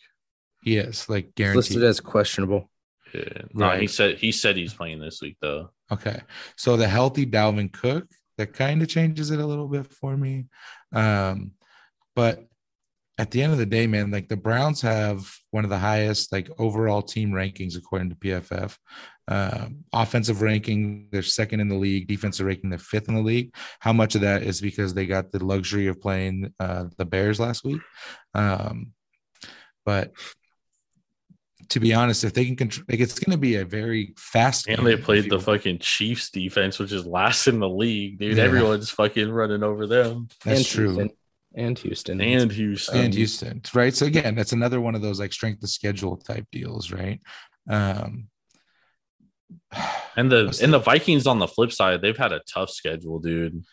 Yes, 0.65 1.03
is 1.05 1.09
like 1.09 1.25
It's 1.27 1.35
guaranteed. 1.37 1.57
listed 1.57 1.83
as 1.85 2.01
questionable. 2.01 2.71
Yeah. 3.15 3.43
No, 3.55 3.71
he 3.71 3.87
said 3.87 4.19
he 4.19 4.33
said 4.33 4.57
he's 4.57 4.75
playing 4.75 5.01
this 5.01 5.23
week 5.23 5.37
though. 5.41 5.71
Okay. 5.93 6.21
So 6.57 6.77
the 6.77 6.87
healthy 6.87 7.27
Dalvin 7.27 7.73
Cook, 7.73 8.07
that 8.41 8.55
kind 8.55 8.81
of 8.81 8.89
changes 8.89 9.31
it 9.31 9.39
a 9.39 9.47
little 9.47 9.69
bit 9.69 9.87
for 9.93 10.17
me. 10.17 10.47
Um, 10.95 11.53
but 12.17 12.47
at 13.19 13.31
the 13.31 13.43
end 13.43 13.53
of 13.53 13.59
the 13.59 13.67
day, 13.67 13.87
man, 13.87 14.11
like 14.11 14.29
the 14.29 14.37
Browns 14.37 14.81
have 14.81 15.31
one 15.51 15.63
of 15.65 15.69
the 15.69 15.79
highest 15.79 16.33
like 16.33 16.49
overall 16.59 17.03
team 17.03 17.33
rankings 17.33 17.77
according 17.77 18.09
to 18.09 18.17
PFF. 18.17 18.79
Um, 19.29 19.85
offensive 19.93 20.41
ranking, 20.41 21.09
they're 21.13 21.21
second 21.21 21.61
in 21.61 21.69
the 21.69 21.77
league. 21.77 22.09
Defensive 22.09 22.47
ranking, 22.47 22.71
they're 22.71 22.79
fifth 22.79 23.09
in 23.09 23.15
the 23.15 23.21
league. 23.21 23.55
How 23.79 23.93
much 23.93 24.15
of 24.15 24.23
that 24.23 24.43
is 24.43 24.63
because 24.63 24.95
they 24.95 25.05
got 25.05 25.33
the 25.33 25.45
luxury 25.45 25.87
of 25.87 26.01
playing 26.01 26.55
uh, 26.59 26.87
the 26.97 27.05
Bears 27.05 27.39
last 27.39 27.63
week? 27.63 27.83
Um, 28.35 28.95
but 29.85 30.13
to 31.71 31.81
be 31.81 31.95
honest, 31.95 32.25
if 32.25 32.35
they 32.35 32.45
can 32.45 32.57
control, 32.57 32.85
like 32.89 33.01
it's 33.01 33.19
going 33.19 33.33
to 33.33 33.39
be 33.41 33.57
a 33.57 33.65
very 33.65 34.13
fast. 34.17 34.67
And 34.69 34.77
game 34.79 34.85
they 34.85 34.97
played 34.97 35.31
the 35.31 35.41
fucking 35.41 35.79
Chiefs 35.79 36.31
defense, 36.31 36.79
which 36.79 36.93
is 36.93 37.07
last 37.07 37.47
in 37.49 37.59
the 37.61 37.69
league, 37.69 38.19
dude. 38.19 38.37
Yeah. 38.37 38.45
Everyone's 38.45 38.91
fucking 38.91 39.31
running 39.31 39.63
over 39.63 39.87
them. 39.87 40.29
That's 40.45 40.59
and 40.61 40.67
true. 40.67 40.87
Houston. 40.95 41.11
And 41.55 41.79
Houston. 41.79 42.21
And 42.21 42.53
Houston. 42.53 42.99
and 43.01 43.15
Houston, 43.15 43.63
right? 43.75 43.95
So 43.95 44.07
again, 44.07 44.35
that's 44.37 44.53
another 44.53 44.81
one 44.81 44.95
of 44.95 45.03
those 45.03 45.19
like 45.19 45.33
strength 45.33 45.63
of 45.65 45.71
schedule 45.71 46.17
type 46.17 46.47
deals, 46.53 46.93
right? 46.93 47.21
Um, 47.69 48.29
And 50.17 50.31
the 50.31 50.39
and 50.63 50.73
the- 50.73 50.79
the 50.79 50.85
Vikings 50.85 51.27
on 51.27 51.39
the 51.39 51.49
flip 51.49 51.73
side, 51.73 52.03
they've 52.03 52.17
had 52.17 52.33
a 52.33 52.41
tough 52.53 52.71
schedule, 52.71 53.19
dude. 53.19 53.65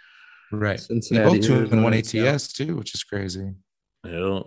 right. 0.51 0.77
They 0.77 0.83
Cincinnati. 0.83 1.37
both 1.39 1.45
two 1.47 1.53
and 1.71 1.83
one 1.83 1.93
Arizona, 1.93 2.29
ATS 2.33 2.53
too, 2.53 2.75
which 2.75 2.93
is 2.95 3.03
crazy. 3.03 3.51
Yeah. 4.05 4.39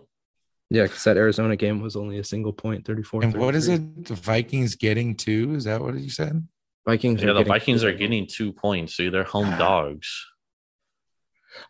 Yeah, 0.71 0.85
because 0.85 1.03
that 1.05 1.17
Arizona 1.17 1.57
game 1.57 1.81
was 1.81 1.97
only 1.97 2.19
a 2.19 2.25
single 2.25 2.53
point, 2.53 2.87
34. 2.87 3.25
And 3.25 3.37
what 3.37 3.55
is 3.57 3.67
it? 3.69 4.05
The 4.05 4.15
Vikings 4.15 4.77
getting 4.77 5.17
two? 5.17 5.55
Is 5.55 5.65
that 5.65 5.81
what 5.81 5.95
you 5.99 6.11
said? 6.11 6.47
Vikings. 6.87 7.21
Yeah, 7.21 7.29
the 7.29 7.41
getting- 7.41 7.49
Vikings 7.49 7.85
are 7.85 7.93
getting 7.93 8.27
two 8.27 8.53
points, 8.53 8.95
so 8.95 9.11
they're 9.11 9.25
home 9.25 9.51
dogs. 9.59 10.27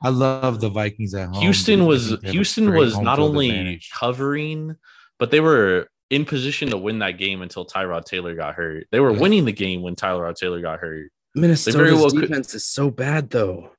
I 0.02 0.10
love 0.10 0.60
the 0.60 0.68
Vikings 0.68 1.14
at 1.14 1.28
home. 1.30 1.40
Houston 1.42 1.86
was 1.86 2.08
think 2.10 2.20
they 2.20 2.26
have 2.28 2.32
a 2.34 2.36
Houston 2.36 2.74
was 2.74 2.98
not 2.98 3.18
only 3.18 3.48
advantage. 3.48 3.90
covering, 3.98 4.76
but 5.18 5.30
they 5.30 5.40
were 5.40 5.88
in 6.10 6.24
position 6.26 6.68
to 6.70 6.76
win 6.76 6.98
that 6.98 7.12
game 7.12 7.40
until 7.40 7.64
Tyrod 7.64 8.04
Taylor 8.04 8.34
got 8.34 8.54
hurt. 8.54 8.86
They 8.92 9.00
were 9.00 9.12
Yeah. 9.12 9.20
winning 9.20 9.44
the 9.46 9.52
game 9.52 9.80
when 9.80 9.96
Tyrod 9.96 10.34
Taylor 10.36 10.60
got 10.60 10.80
hurt. 10.80 11.10
Minnesota's 11.34 11.76
very 11.76 11.92
well 11.94 12.10
could- 12.10 12.20
defense 12.22 12.54
is 12.54 12.66
so 12.66 12.90
bad, 12.90 13.30
though. 13.30 13.70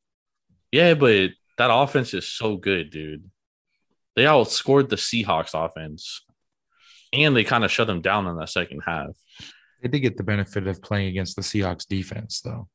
Yeah, 0.72 0.94
but 0.96 1.32
that 1.58 1.70
offense 1.72 2.14
is 2.14 2.28
so 2.28 2.56
good, 2.58 2.90
dude. 2.90 3.30
They 4.16 4.24
outscored 4.24 4.90
the 4.90 4.96
Seahawks 4.98 5.52
offense. 5.54 6.22
And 7.14 7.36
they 7.36 7.44
kind 7.44 7.64
of 7.66 7.72
shut 7.72 7.88
them 7.88 8.02
down 8.02 8.28
in 8.28 8.38
that 8.38 8.50
second 8.50 8.82
half. 8.86 9.10
They 9.82 9.90
did 9.90 10.00
get 10.00 10.18
the 10.18 10.24
benefit 10.24 10.68
of 10.68 10.82
playing 10.82 11.08
against 11.10 11.36
the 11.36 11.42
Seahawks 11.42 11.86
defense, 11.88 12.40
though. 12.42 12.68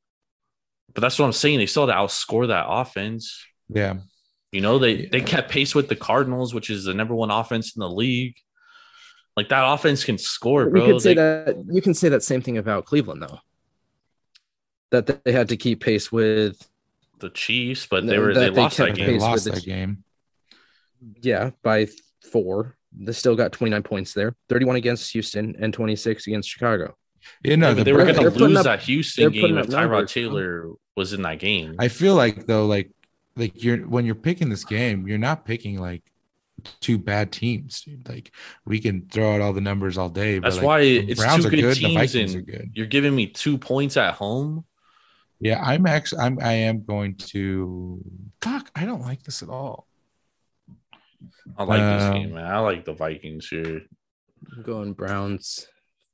But 0.92 1.00
that's 1.00 1.18
what 1.18 1.26
I'm 1.26 1.32
saying. 1.32 1.58
They 1.58 1.66
still 1.66 1.86
had 1.86 1.94
to 1.94 1.98
outscore 1.98 2.48
that 2.48 2.66
offense. 2.68 3.42
Yeah, 3.68 3.94
You 4.52 4.60
know, 4.60 4.78
they 4.78 5.06
they 5.06 5.20
kept 5.20 5.50
pace 5.50 5.74
with 5.74 5.88
the 5.88 5.96
Cardinals, 5.96 6.54
which 6.54 6.70
is 6.70 6.84
the 6.84 6.94
number 6.94 7.14
one 7.14 7.30
offense 7.30 7.74
in 7.76 7.80
the 7.80 7.88
league. 7.90 8.36
Like 9.36 9.48
that 9.50 9.64
offense 9.70 10.04
can 10.04 10.18
score, 10.18 10.64
You 10.64 10.70
bro. 10.70 10.86
could 10.86 11.00
say 11.02 11.10
They- 11.10 11.14
that 11.14 11.56
you 11.70 11.82
can 11.82 11.94
say 11.94 12.08
that 12.10 12.22
same 12.22 12.40
thing 12.42 12.56
about 12.58 12.84
Cleveland, 12.86 13.22
though. 13.22 13.40
That 14.92 15.24
they 15.24 15.32
had 15.32 15.48
to 15.48 15.56
keep 15.56 15.80
pace 15.82 16.12
with 16.12 16.66
the 17.18 17.30
Chiefs, 17.30 17.86
but 17.86 18.06
they 18.06 18.18
were 18.18 18.32
they 18.34 18.50
they 18.50 18.62
lost 18.62 18.76
that 18.76 18.86
kept 18.88 18.98
They 18.98 19.04
pace 19.06 19.12
with 19.14 19.22
lost 19.22 19.44
the 19.46 19.50
that 19.52 19.64
game. 19.64 20.04
Yeah, 21.22 21.50
by 21.62 21.88
four. 22.32 22.76
They 22.98 23.12
still 23.12 23.36
got 23.36 23.52
29 23.52 23.82
points 23.82 24.14
there. 24.14 24.34
31 24.48 24.76
against 24.76 25.12
Houston 25.12 25.54
and 25.58 25.72
26 25.74 26.26
against 26.26 26.48
Chicago. 26.48 26.96
You 27.44 27.56
know, 27.56 27.68
Yeah, 27.68 27.74
the 27.74 27.80
but 27.80 27.84
they 27.84 27.92
were 27.92 28.04
going 28.04 28.14
to 28.14 28.30
lose 28.30 28.56
up- 28.58 28.64
that 28.64 28.80
Houston 28.82 29.32
game 29.32 29.58
if 29.58 29.66
Tyrod. 29.66 30.08
Taylor 30.08 30.70
was 30.96 31.12
in 31.12 31.22
that 31.22 31.38
game. 31.38 31.74
I 31.78 31.88
feel 31.88 32.14
like 32.14 32.46
though, 32.46 32.66
like 32.66 32.90
like 33.36 33.62
you're 33.62 33.78
when 33.78 34.06
you're 34.06 34.14
picking 34.14 34.48
this 34.48 34.64
game, 34.64 35.06
you're 35.06 35.18
not 35.18 35.44
picking 35.44 35.78
like 35.78 36.02
two 36.80 36.96
bad 36.96 37.32
teams, 37.32 37.82
dude. 37.82 38.08
Like 38.08 38.32
we 38.64 38.78
can 38.80 39.06
throw 39.10 39.34
out 39.34 39.40
all 39.42 39.52
the 39.52 39.60
numbers 39.60 39.98
all 39.98 40.08
day. 40.08 40.38
That's 40.38 40.56
like, 40.56 40.64
why 40.64 40.80
the 40.80 41.10
it's 41.10 41.20
Browns 41.20 41.44
two 41.44 41.50
good 41.50 41.60
good. 41.60 41.76
The 41.76 41.80
teams, 41.80 41.94
Vikings 41.94 42.34
and 42.34 42.48
are 42.48 42.52
good. 42.52 42.70
you're 42.74 42.86
giving 42.86 43.14
me 43.14 43.26
two 43.26 43.58
points 43.58 43.96
at 43.98 44.14
home. 44.14 44.64
Yeah, 45.38 45.60
I'm 45.62 45.86
actually 45.86 46.20
I'm 46.22 46.38
I 46.40 46.52
am 46.52 46.82
going 46.84 47.16
to 47.16 48.00
fuck. 48.40 48.70
I 48.74 48.86
don't 48.86 49.02
like 49.02 49.22
this 49.22 49.42
at 49.42 49.50
all. 49.50 49.85
I 51.56 51.64
like 51.64 51.80
this 51.80 52.02
Um, 52.04 52.12
game, 52.14 52.34
man. 52.34 52.46
I 52.46 52.58
like 52.58 52.84
the 52.84 52.92
Vikings 52.94 53.48
here. 53.48 53.82
I'm 54.56 54.62
going 54.62 54.92
Browns. 54.92 55.66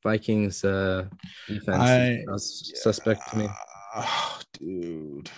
Vikings 0.03 0.65
uh 0.65 1.07
defense 1.47 1.79
I- 1.79 2.25
is 2.35 2.73
suspect 2.77 3.21
to 3.31 3.39
me. 3.39 3.49
Oh, 3.95 4.41
dude. 4.55 5.31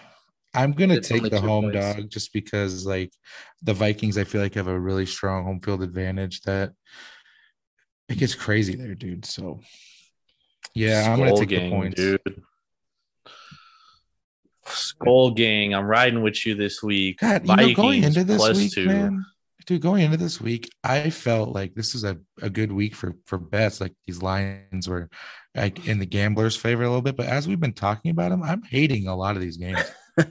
I'm 0.55 0.73
gonna 0.73 0.95
It's 0.95 1.09
take 1.09 1.29
the 1.29 1.41
home 1.41 1.71
points. 1.73 1.97
dog 1.97 2.11
just 2.11 2.33
because 2.33 2.87
like 2.87 3.13
the 3.63 3.75
Vikings, 3.75 4.17
I 4.17 4.25
feel 4.25 4.41
like 4.41 4.55
have 4.55 4.69
a 4.69 4.79
really 4.79 5.05
strong 5.07 5.45
home 5.45 5.61
field 5.61 5.83
advantage 5.83 6.43
that 6.43 6.73
it 8.09 8.19
gets 8.19 8.35
crazy 8.37 8.77
there, 8.77 8.95
dude. 8.95 9.25
So 9.25 9.61
yeah, 10.75 11.11
I'm 11.13 11.19
gonna 11.19 11.31
Skull 11.31 11.39
take 11.41 11.49
the 11.49 11.57
Gang, 11.57 11.71
points. 11.73 11.97
dude. 11.97 12.43
Skull 14.67 15.33
Gang, 15.33 15.75
I'm 15.75 15.87
riding 15.87 16.23
with 16.23 16.47
you 16.47 16.55
this 16.55 16.83
week. 16.83 17.19
God, 17.19 17.43
you 17.47 17.49
know, 17.57 17.75
going 17.75 18.01
Vikings 18.03 18.17
into 18.17 18.25
this 18.25 18.57
week, 18.57 18.73
two. 18.73 18.87
man, 18.87 19.25
dude, 19.65 19.83
going 19.83 20.03
into 20.03 20.17
this 20.17 20.41
week, 20.41 20.71
I 20.83 21.11
felt 21.11 21.51
like 21.51 21.75
this 21.75 21.95
is 21.95 22.05
a, 22.05 22.19
a 22.43 22.51
good 22.51 22.73
week 22.73 22.95
for 22.95 23.15
for 23.27 23.39
bets. 23.39 23.81
Like 23.81 23.95
these 24.07 24.23
lines 24.23 24.89
were 24.89 25.09
like 25.55 25.87
in 25.87 25.99
the 25.99 26.07
gamblers' 26.07 26.57
favor 26.57 26.83
a 26.83 26.87
little 26.87 27.03
bit, 27.03 27.17
but 27.17 27.27
as 27.27 27.49
we've 27.49 27.61
been 27.61 27.73
talking 27.73 28.11
about 28.11 28.31
them, 28.31 28.43
I'm 28.43 28.63
hating 28.63 29.07
a 29.07 29.17
lot 29.17 29.37
of 29.37 29.43
these 29.43 29.57
games. 29.57 29.83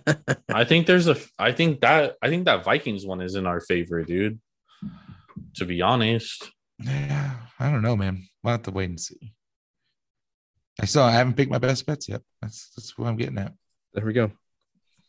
I 0.50 0.64
think 0.64 0.88
there's 0.88 1.08
a. 1.08 1.18
I 1.38 1.52
think 1.52 1.82
that. 1.82 2.16
I 2.22 2.30
think 2.30 2.46
that 2.46 2.64
Vikings 2.64 3.06
one 3.06 3.22
is 3.22 3.36
in 3.36 3.46
our 3.46 3.60
favor, 3.60 4.04
dude. 4.04 4.40
To 5.56 5.66
be 5.66 5.82
honest, 5.82 6.52
Yeah, 6.80 7.36
I 7.60 7.72
don't 7.72 7.82
know, 7.82 7.96
man. 7.96 8.28
We'll 8.44 8.52
have 8.52 8.64
to 8.64 8.72
wait 8.72 8.90
and 8.90 9.00
see. 9.00 9.34
I 10.82 10.86
still 10.86 11.04
I 11.04 11.12
haven't 11.12 11.36
picked 11.36 11.52
my 11.52 11.60
best 11.60 11.86
bets 11.86 12.10
yet. 12.10 12.22
That's 12.42 12.72
that's 12.76 12.98
what 12.98 13.08
I'm 13.08 13.18
getting 13.18 13.38
at. 13.38 13.54
There 13.94 14.06
we 14.06 14.14
go. 14.14 14.32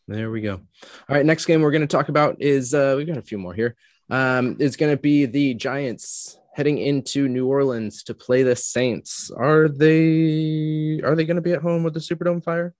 There 0.07 0.29
we 0.29 0.41
go. 0.41 0.53
All 0.53 1.15
right, 1.15 1.25
next 1.25 1.45
game 1.45 1.61
we're 1.61 1.71
going 1.71 1.81
to 1.81 1.87
talk 1.87 2.09
about 2.09 2.37
is 2.39 2.73
uh 2.73 2.93
we've 2.97 3.07
got 3.07 3.17
a 3.17 3.23
few 3.23 3.37
more 3.37 3.53
here. 3.53 3.75
Um 4.09 4.57
it's 4.59 4.75
going 4.75 4.95
to 4.95 5.01
be 5.01 5.25
the 5.25 5.53
Giants 5.55 6.37
heading 6.53 6.77
into 6.77 7.27
New 7.27 7.47
Orleans 7.47 8.03
to 8.03 8.13
play 8.13 8.43
the 8.43 8.55
Saints. 8.55 9.31
Are 9.35 9.67
they 9.67 11.01
are 11.03 11.15
they 11.15 11.25
going 11.25 11.35
to 11.35 11.41
be 11.41 11.53
at 11.53 11.61
home 11.61 11.83
with 11.83 11.93
the 11.93 11.99
Superdome 11.99 12.43
fire? 12.43 12.73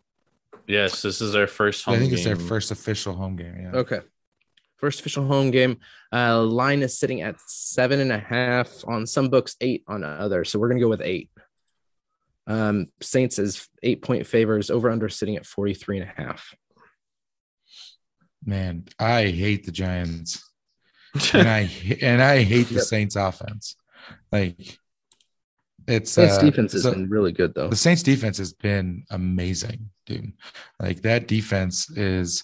yes, 0.68 1.02
this 1.04 1.22
is 1.22 1.32
their 1.34 1.46
first 1.48 1.86
home 1.86 1.94
I 1.96 1.98
think 2.00 2.10
game. 2.10 2.16
it's 2.18 2.26
their 2.26 2.36
first 2.36 2.72
official 2.72 3.14
home 3.14 3.36
game. 3.36 3.56
Yeah. 3.62 3.80
Okay. 3.80 4.00
First 4.78 5.00
official 5.00 5.26
home 5.26 5.52
game. 5.52 5.78
Uh 6.12 6.42
line 6.44 6.82
is 6.84 6.98
sitting 6.98 7.22
at 7.22 7.40
seven 7.48 8.00
and 8.00 8.12
a 8.12 8.20
half 8.20 8.70
on 8.88 9.06
some 9.08 9.30
books, 9.30 9.56
eight 9.62 9.84
on 9.88 10.04
others. 10.04 10.50
So 10.52 10.60
we're 10.60 10.70
gonna 10.70 10.80
go 10.82 10.90
with 10.90 11.02
eight. 11.02 11.30
Um 12.48 12.88
Saints 13.02 13.40
is 13.40 13.68
eight 13.84 14.02
point 14.04 14.28
favors, 14.28 14.70
over 14.70 14.90
under 14.92 15.10
sitting 15.10 15.36
at 15.38 15.46
43 15.46 16.02
and 16.02 16.10
a 16.10 16.22
half. 16.22 16.54
Man, 18.46 18.86
I 19.00 19.24
hate 19.26 19.66
the 19.66 19.72
Giants. 19.72 20.44
And 21.34 21.48
I 21.48 21.70
and 22.02 22.22
I 22.22 22.44
hate 22.44 22.70
the. 22.70 22.82
Saints 22.82 23.16
offense. 23.16 23.76
Like 24.32 24.78
it's 25.88 26.12
Saints 26.12 26.38
uh, 26.38 26.42
defense 26.42 26.74
has 26.74 26.84
so- 26.84 26.92
been 26.94 27.10
really 27.10 27.32
good 27.32 27.54
though. 27.54 27.70
the 27.70 27.76
Saints 27.76 28.04
defense 28.04 28.38
has 28.38 28.54
been 28.54 29.04
amazing, 29.12 29.90
dude. 30.06 30.34
Like 30.80 31.02
that 31.04 31.28
defense 31.28 31.90
is 31.98 32.44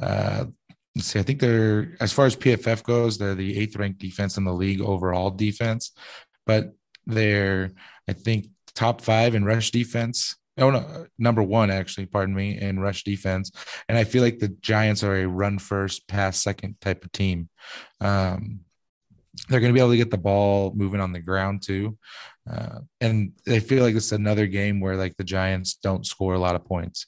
uh 0.00 0.44
let's 0.94 1.08
see, 1.08 1.18
I 1.18 1.22
think 1.22 1.40
they're 1.40 1.96
as 2.00 2.12
far 2.12 2.26
as 2.26 2.36
PFF 2.36 2.82
goes, 2.82 3.18
they're 3.18 3.34
the 3.34 3.58
eighth 3.58 3.76
ranked 3.76 4.00
defense 4.00 4.36
in 4.36 4.44
the 4.44 4.52
league 4.54 4.80
overall 4.80 5.30
defense, 5.30 5.92
but 6.46 6.72
they're 7.06 7.70
I 8.08 8.12
think 8.14 8.46
top 8.74 9.00
five 9.00 9.34
in 9.34 9.44
rush 9.44 9.70
defense. 9.70 10.36
Oh 10.58 10.70
no, 10.70 11.06
number 11.18 11.42
one 11.42 11.70
actually, 11.70 12.06
pardon 12.06 12.34
me, 12.34 12.60
in 12.60 12.80
rush 12.80 13.04
defense. 13.04 13.52
And 13.88 13.96
I 13.96 14.04
feel 14.04 14.22
like 14.22 14.38
the 14.38 14.48
Giants 14.48 15.04
are 15.04 15.16
a 15.16 15.26
run 15.26 15.58
first, 15.58 16.08
pass 16.08 16.42
second 16.42 16.80
type 16.80 17.04
of 17.04 17.12
team. 17.12 17.48
Um 18.00 18.60
they're 19.48 19.60
going 19.60 19.72
to 19.72 19.74
be 19.74 19.80
able 19.80 19.92
to 19.92 19.96
get 19.96 20.10
the 20.10 20.18
ball 20.18 20.72
moving 20.74 21.00
on 21.00 21.12
the 21.12 21.20
ground 21.20 21.62
too. 21.62 21.96
Uh, 22.50 22.80
and 23.00 23.32
I 23.46 23.60
feel 23.60 23.84
like 23.84 23.94
it's 23.94 24.12
another 24.12 24.46
game 24.46 24.80
where 24.80 24.96
like 24.96 25.16
the 25.16 25.24
Giants 25.24 25.74
don't 25.74 26.06
score 26.06 26.34
a 26.34 26.38
lot 26.38 26.56
of 26.56 26.64
points 26.64 27.06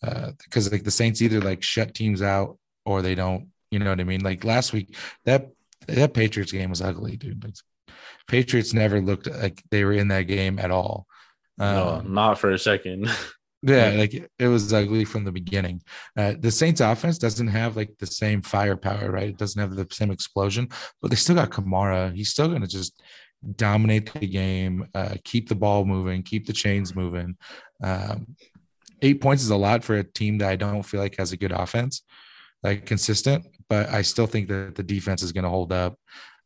because 0.00 0.72
like 0.72 0.84
the 0.84 0.90
Saints 0.90 1.22
either 1.22 1.40
like 1.40 1.62
shut 1.62 1.94
teams 1.94 2.22
out 2.22 2.58
or 2.84 3.02
they 3.02 3.14
don't. 3.14 3.48
You 3.70 3.78
know 3.78 3.90
what 3.90 4.00
I 4.00 4.04
mean? 4.04 4.22
Like 4.22 4.44
last 4.44 4.72
week, 4.72 4.96
that 5.24 5.50
that 5.86 6.14
Patriots 6.14 6.52
game 6.52 6.70
was 6.70 6.80
ugly, 6.80 7.16
dude. 7.16 7.44
Like, 7.44 7.54
Patriots 8.26 8.72
never 8.72 9.00
looked 9.00 9.26
like 9.26 9.62
they 9.70 9.84
were 9.84 9.92
in 9.92 10.08
that 10.08 10.22
game 10.22 10.58
at 10.58 10.70
all. 10.70 11.06
No, 11.58 11.88
Um, 12.00 12.14
not 12.14 12.38
for 12.38 12.50
a 12.52 12.58
second. 12.58 13.10
yeah, 13.62 13.88
like 13.96 14.14
it 14.38 14.48
was 14.48 14.72
ugly 14.72 15.04
from 15.04 15.24
the 15.24 15.32
beginning. 15.32 15.82
Uh, 16.16 16.34
the 16.38 16.50
Saints 16.50 16.80
offense 16.80 17.18
doesn't 17.18 17.48
have 17.48 17.76
like 17.76 17.90
the 17.98 18.06
same 18.06 18.42
firepower, 18.42 19.10
right? 19.10 19.28
It 19.30 19.38
doesn't 19.38 19.60
have 19.60 19.74
the 19.74 19.86
same 19.90 20.10
explosion, 20.10 20.68
but 21.00 21.10
they 21.10 21.16
still 21.16 21.34
got 21.36 21.50
Kamara. 21.50 22.14
He's 22.14 22.30
still 22.30 22.48
going 22.48 22.62
to 22.62 22.68
just 22.68 23.02
dominate 23.56 24.12
the 24.12 24.26
game, 24.26 24.86
uh, 24.94 25.14
keep 25.24 25.48
the 25.48 25.54
ball 25.54 25.84
moving, 25.84 26.22
keep 26.22 26.46
the 26.46 26.52
chains 26.52 26.94
moving. 26.94 27.36
Um, 27.82 28.34
eight 29.02 29.20
points 29.20 29.42
is 29.42 29.50
a 29.50 29.56
lot 29.56 29.84
for 29.84 29.96
a 29.96 30.04
team 30.04 30.38
that 30.38 30.48
I 30.48 30.56
don't 30.56 30.82
feel 30.82 31.00
like 31.00 31.16
has 31.18 31.32
a 31.32 31.36
good 31.36 31.52
offense, 31.52 32.02
like 32.62 32.86
consistent, 32.86 33.46
but 33.68 33.88
I 33.90 34.02
still 34.02 34.26
think 34.26 34.48
that 34.48 34.74
the 34.74 34.82
defense 34.82 35.22
is 35.22 35.32
going 35.32 35.44
to 35.44 35.50
hold 35.50 35.72
up. 35.72 35.98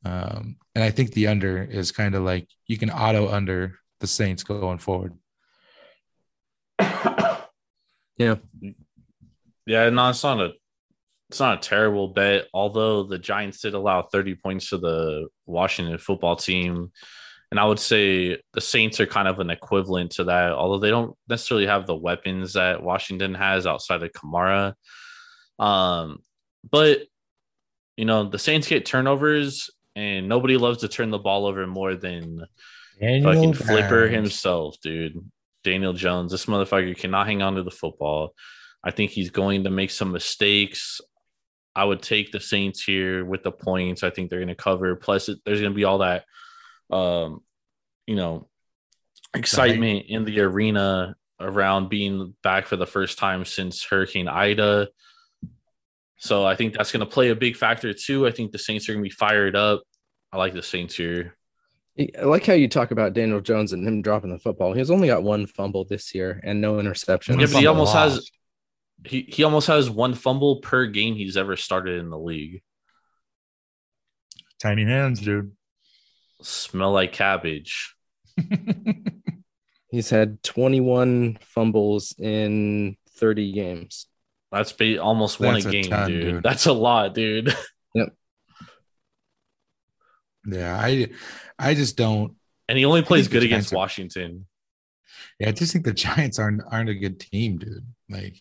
Um, 0.05 0.57
and 0.75 0.83
I 0.85 0.91
think 0.91 1.13
the 1.13 1.29
under 1.29 1.63
is 1.63 1.93
kind 1.93 2.15
of 2.15 2.25
like 2.25 2.49
you 2.67 2.77
can 2.77 2.91
auto 2.91 3.29
under 3.31 3.79
the 4.03 4.07
Saints 4.07 4.43
going 4.43 4.79
forward. 4.79 5.15
Yeah. 8.19 8.37
Yeah, 9.67 9.89
no, 9.89 10.11
it's 10.11 10.23
not 10.23 10.39
a 10.39 10.53
it's 11.31 11.41
not 11.41 11.59
a 11.59 11.69
terrible 11.69 12.09
bet. 12.09 12.47
Although 12.53 13.05
the 13.05 13.19
Giants 13.19 13.63
did 13.63 13.73
allow 13.73 14.03
30 14.03 14.35
points 14.35 14.69
to 14.69 14.79
the 14.79 15.29
Washington 15.47 15.97
football 15.97 16.37
team. 16.37 16.93
And 17.51 17.59
I 17.59 17.65
would 17.65 17.81
say 17.81 18.39
the 18.53 18.61
Saints 18.61 19.01
are 19.01 19.07
kind 19.07 19.27
of 19.27 19.41
an 19.41 19.49
equivalent 19.49 20.13
to 20.13 20.25
that, 20.25 20.53
although 20.53 20.79
they 20.79 20.91
don't 20.91 21.17
necessarily 21.27 21.67
have 21.67 21.87
the 21.87 21.97
weapons 21.97 22.53
that 22.53 22.83
Washington 22.83 23.35
has 23.35 23.67
outside 23.67 24.03
of 24.03 24.13
Kamara. 24.13 24.75
Um, 25.59 26.19
but 26.71 27.01
you 27.97 28.05
know, 28.05 28.29
the 28.29 28.39
Saints 28.39 28.69
get 28.69 28.85
turnovers 28.85 29.71
and 29.97 30.29
nobody 30.29 30.59
loves 30.59 30.79
to 30.79 30.89
turn 30.89 31.11
the 31.11 31.19
ball 31.19 31.47
over 31.47 31.67
more 31.67 31.95
than 31.97 32.45
fucking 33.03 33.55
Flipper 33.55 34.09
himself, 34.09 34.77
dude. 34.83 35.19
Daniel 35.65 35.93
Jones, 35.93 36.33
this 36.33 36.47
motherfucker 36.47 36.97
cannot 36.97 37.27
hang 37.27 37.43
on 37.43 37.55
to 37.55 37.63
the 37.63 37.71
football. 37.71 38.35
I 38.85 38.91
think 38.91 39.11
he's 39.11 39.31
going 39.31 39.65
to 39.65 39.71
make 39.71 39.91
some 39.91 40.13
mistakes. 40.13 41.01
I 41.75 41.85
would 41.85 42.03
take 42.03 42.33
the 42.33 42.41
Saints 42.41 42.83
here 42.83 43.25
with 43.25 43.43
the 43.43 43.53
points. 43.53 44.03
I 44.03 44.11
think 44.11 44.29
they're 44.29 44.41
going 44.41 44.49
to 44.49 44.55
cover. 44.55 44.97
Plus, 44.97 45.27
there's 45.45 45.61
going 45.61 45.73
to 45.73 45.77
be 45.77 45.85
all 45.85 45.99
that, 45.99 46.25
um, 46.91 47.41
you 48.07 48.17
know, 48.17 48.49
excitement 49.35 50.07
in 50.09 50.25
the 50.25 50.41
arena 50.41 51.15
around 51.41 51.89
being 51.89 52.35
back 52.43 52.67
for 52.67 52.77
the 52.77 52.87
first 52.87 53.19
time 53.19 53.45
since 53.45 53.85
Hurricane 53.85 54.29
Ida. 54.29 54.89
So 56.19 56.45
I 56.45 56.55
think 56.55 56.75
that's 56.75 56.93
going 56.93 57.01
to 57.01 57.07
play 57.07 57.31
a 57.31 57.37
big 57.37 57.57
factor 57.57 57.93
too. 57.95 58.27
I 58.27 58.31
think 58.31 58.53
the 58.53 58.59
Saints 58.59 58.89
are 58.89 58.93
going 58.93 59.03
to 59.03 59.09
be 59.09 59.15
fired 59.15 59.57
up. 59.57 59.83
I 60.33 60.37
like 60.37 60.55
the 60.55 60.63
Saints 60.63 60.95
here. 60.95 61.37
I 61.99 62.25
like 62.25 62.47
how 62.47 62.55
you 62.55 62.69
talk 62.69 62.91
about 62.91 63.13
Daniel 63.13 63.41
Jones 63.41 63.73
and 63.73 63.87
him 63.87 64.01
dropping 64.01 64.31
the 64.31 64.39
football. 64.39 64.73
He's 64.73 64.91
only 64.91 65.09
got 65.09 65.23
one 65.23 65.47
fumble 65.47 65.85
this 65.85 66.15
year 66.15 66.41
and 66.43 66.61
no 66.61 66.75
interceptions. 66.75 67.39
Yeah, 67.39 67.47
but 67.47 67.61
he 67.61 67.67
Fumble 67.67 67.69
almost 67.69 67.95
has 67.95 68.31
he, 69.05 69.23
he 69.29 69.43
almost 69.45 69.67
has 69.67 69.91
one 69.91 70.15
fumble 70.15 70.57
per 70.61 70.87
game 70.87 71.15
he's 71.15 71.37
ever 71.37 71.57
started 71.57 71.99
in 72.01 72.09
the 72.09 72.19
league. 72.19 72.63
tiny 74.61 74.85
hands, 74.85 75.21
dude. 75.21 75.53
Smell 76.41 76.93
like 76.93 77.13
cabbage. 77.13 77.95
He's 79.89 80.09
had 80.09 80.43
21 80.43 81.39
fumbles 81.43 82.15
in 82.19 82.97
30 83.19 83.53
games. 83.53 84.07
That's 84.51 84.73
ba- 84.73 85.03
almost 85.03 85.39
one 85.39 85.51
a 85.51 85.53
That's 85.55 85.67
a 85.67 85.71
game, 85.71 85.85
ton, 85.85 86.09
dude. 86.11 86.23
dude. 86.25 86.43
That's 86.43 86.67
a 86.67 86.73
lot, 86.73 87.15
dude. 87.15 87.55
Yeah, 90.47 90.77
I 90.81 91.09
I 91.59 91.75
just 91.75 91.97
don't. 91.97 92.35
And 92.69 92.79
he 92.79 92.85
only 92.85 93.03
plays 93.03 93.29
good 93.29 93.43
against 93.43 93.73
are- 93.73 93.77
Washington. 93.77 94.47
Yeah, 95.39 95.49
I 95.49 95.53
just 95.53 95.73
think 95.73 95.85
the 95.85 95.93
Giants 95.93 96.39
aren't 96.39 96.63
aren't 96.71 96.91
a 96.91 96.95
good 96.95 97.21
team, 97.21 97.59
dude. 97.59 97.87
Like 98.09 98.41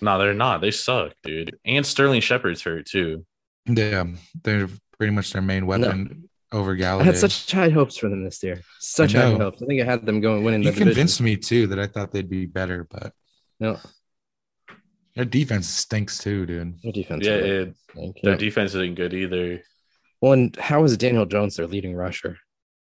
No, 0.00 0.18
they're 0.18 0.34
not. 0.34 0.60
They 0.60 0.70
suck, 0.70 1.12
dude. 1.22 1.58
And 1.64 1.84
Sterling 1.84 2.20
Shepard's 2.20 2.62
hurt 2.62 2.86
too. 2.86 3.24
Yeah, 3.66 4.04
they're 4.44 4.68
pretty 4.96 5.12
much 5.12 5.32
their 5.32 5.42
main 5.42 5.66
weapon 5.66 6.28
over 6.52 6.76
I 6.80 7.02
had 7.02 7.16
such 7.16 7.50
high 7.50 7.68
hopes 7.68 7.96
for 7.96 8.08
them 8.08 8.24
this 8.24 8.42
year. 8.42 8.62
Such 8.78 9.12
high 9.12 9.32
hopes. 9.32 9.60
I 9.60 9.66
think 9.66 9.82
I 9.82 9.84
had 9.84 10.06
them 10.06 10.20
going 10.20 10.44
winning 10.44 10.62
you 10.62 10.70
the 10.70 10.72
division. 10.72 10.88
convinced 10.88 11.20
me 11.20 11.36
too 11.36 11.66
that 11.68 11.78
I 11.78 11.86
thought 11.86 12.12
they'd 12.12 12.30
be 12.30 12.46
better, 12.46 12.86
but 12.88 13.12
No, 13.58 13.78
their 15.16 15.24
defense 15.24 15.68
stinks 15.68 16.18
too, 16.18 16.46
dude. 16.46 16.80
their 16.82 16.92
defense. 16.92 17.26
Yeah, 17.26 17.34
really 17.34 17.74
it, 17.94 18.16
their 18.22 18.36
defense 18.36 18.74
isn't 18.74 18.94
good 18.94 19.12
either. 19.12 19.62
Well, 20.20 20.32
and 20.32 20.56
how 20.56 20.84
is 20.84 20.96
Daniel 20.96 21.26
Jones 21.26 21.56
their 21.56 21.66
leading 21.66 21.94
rusher? 21.94 22.38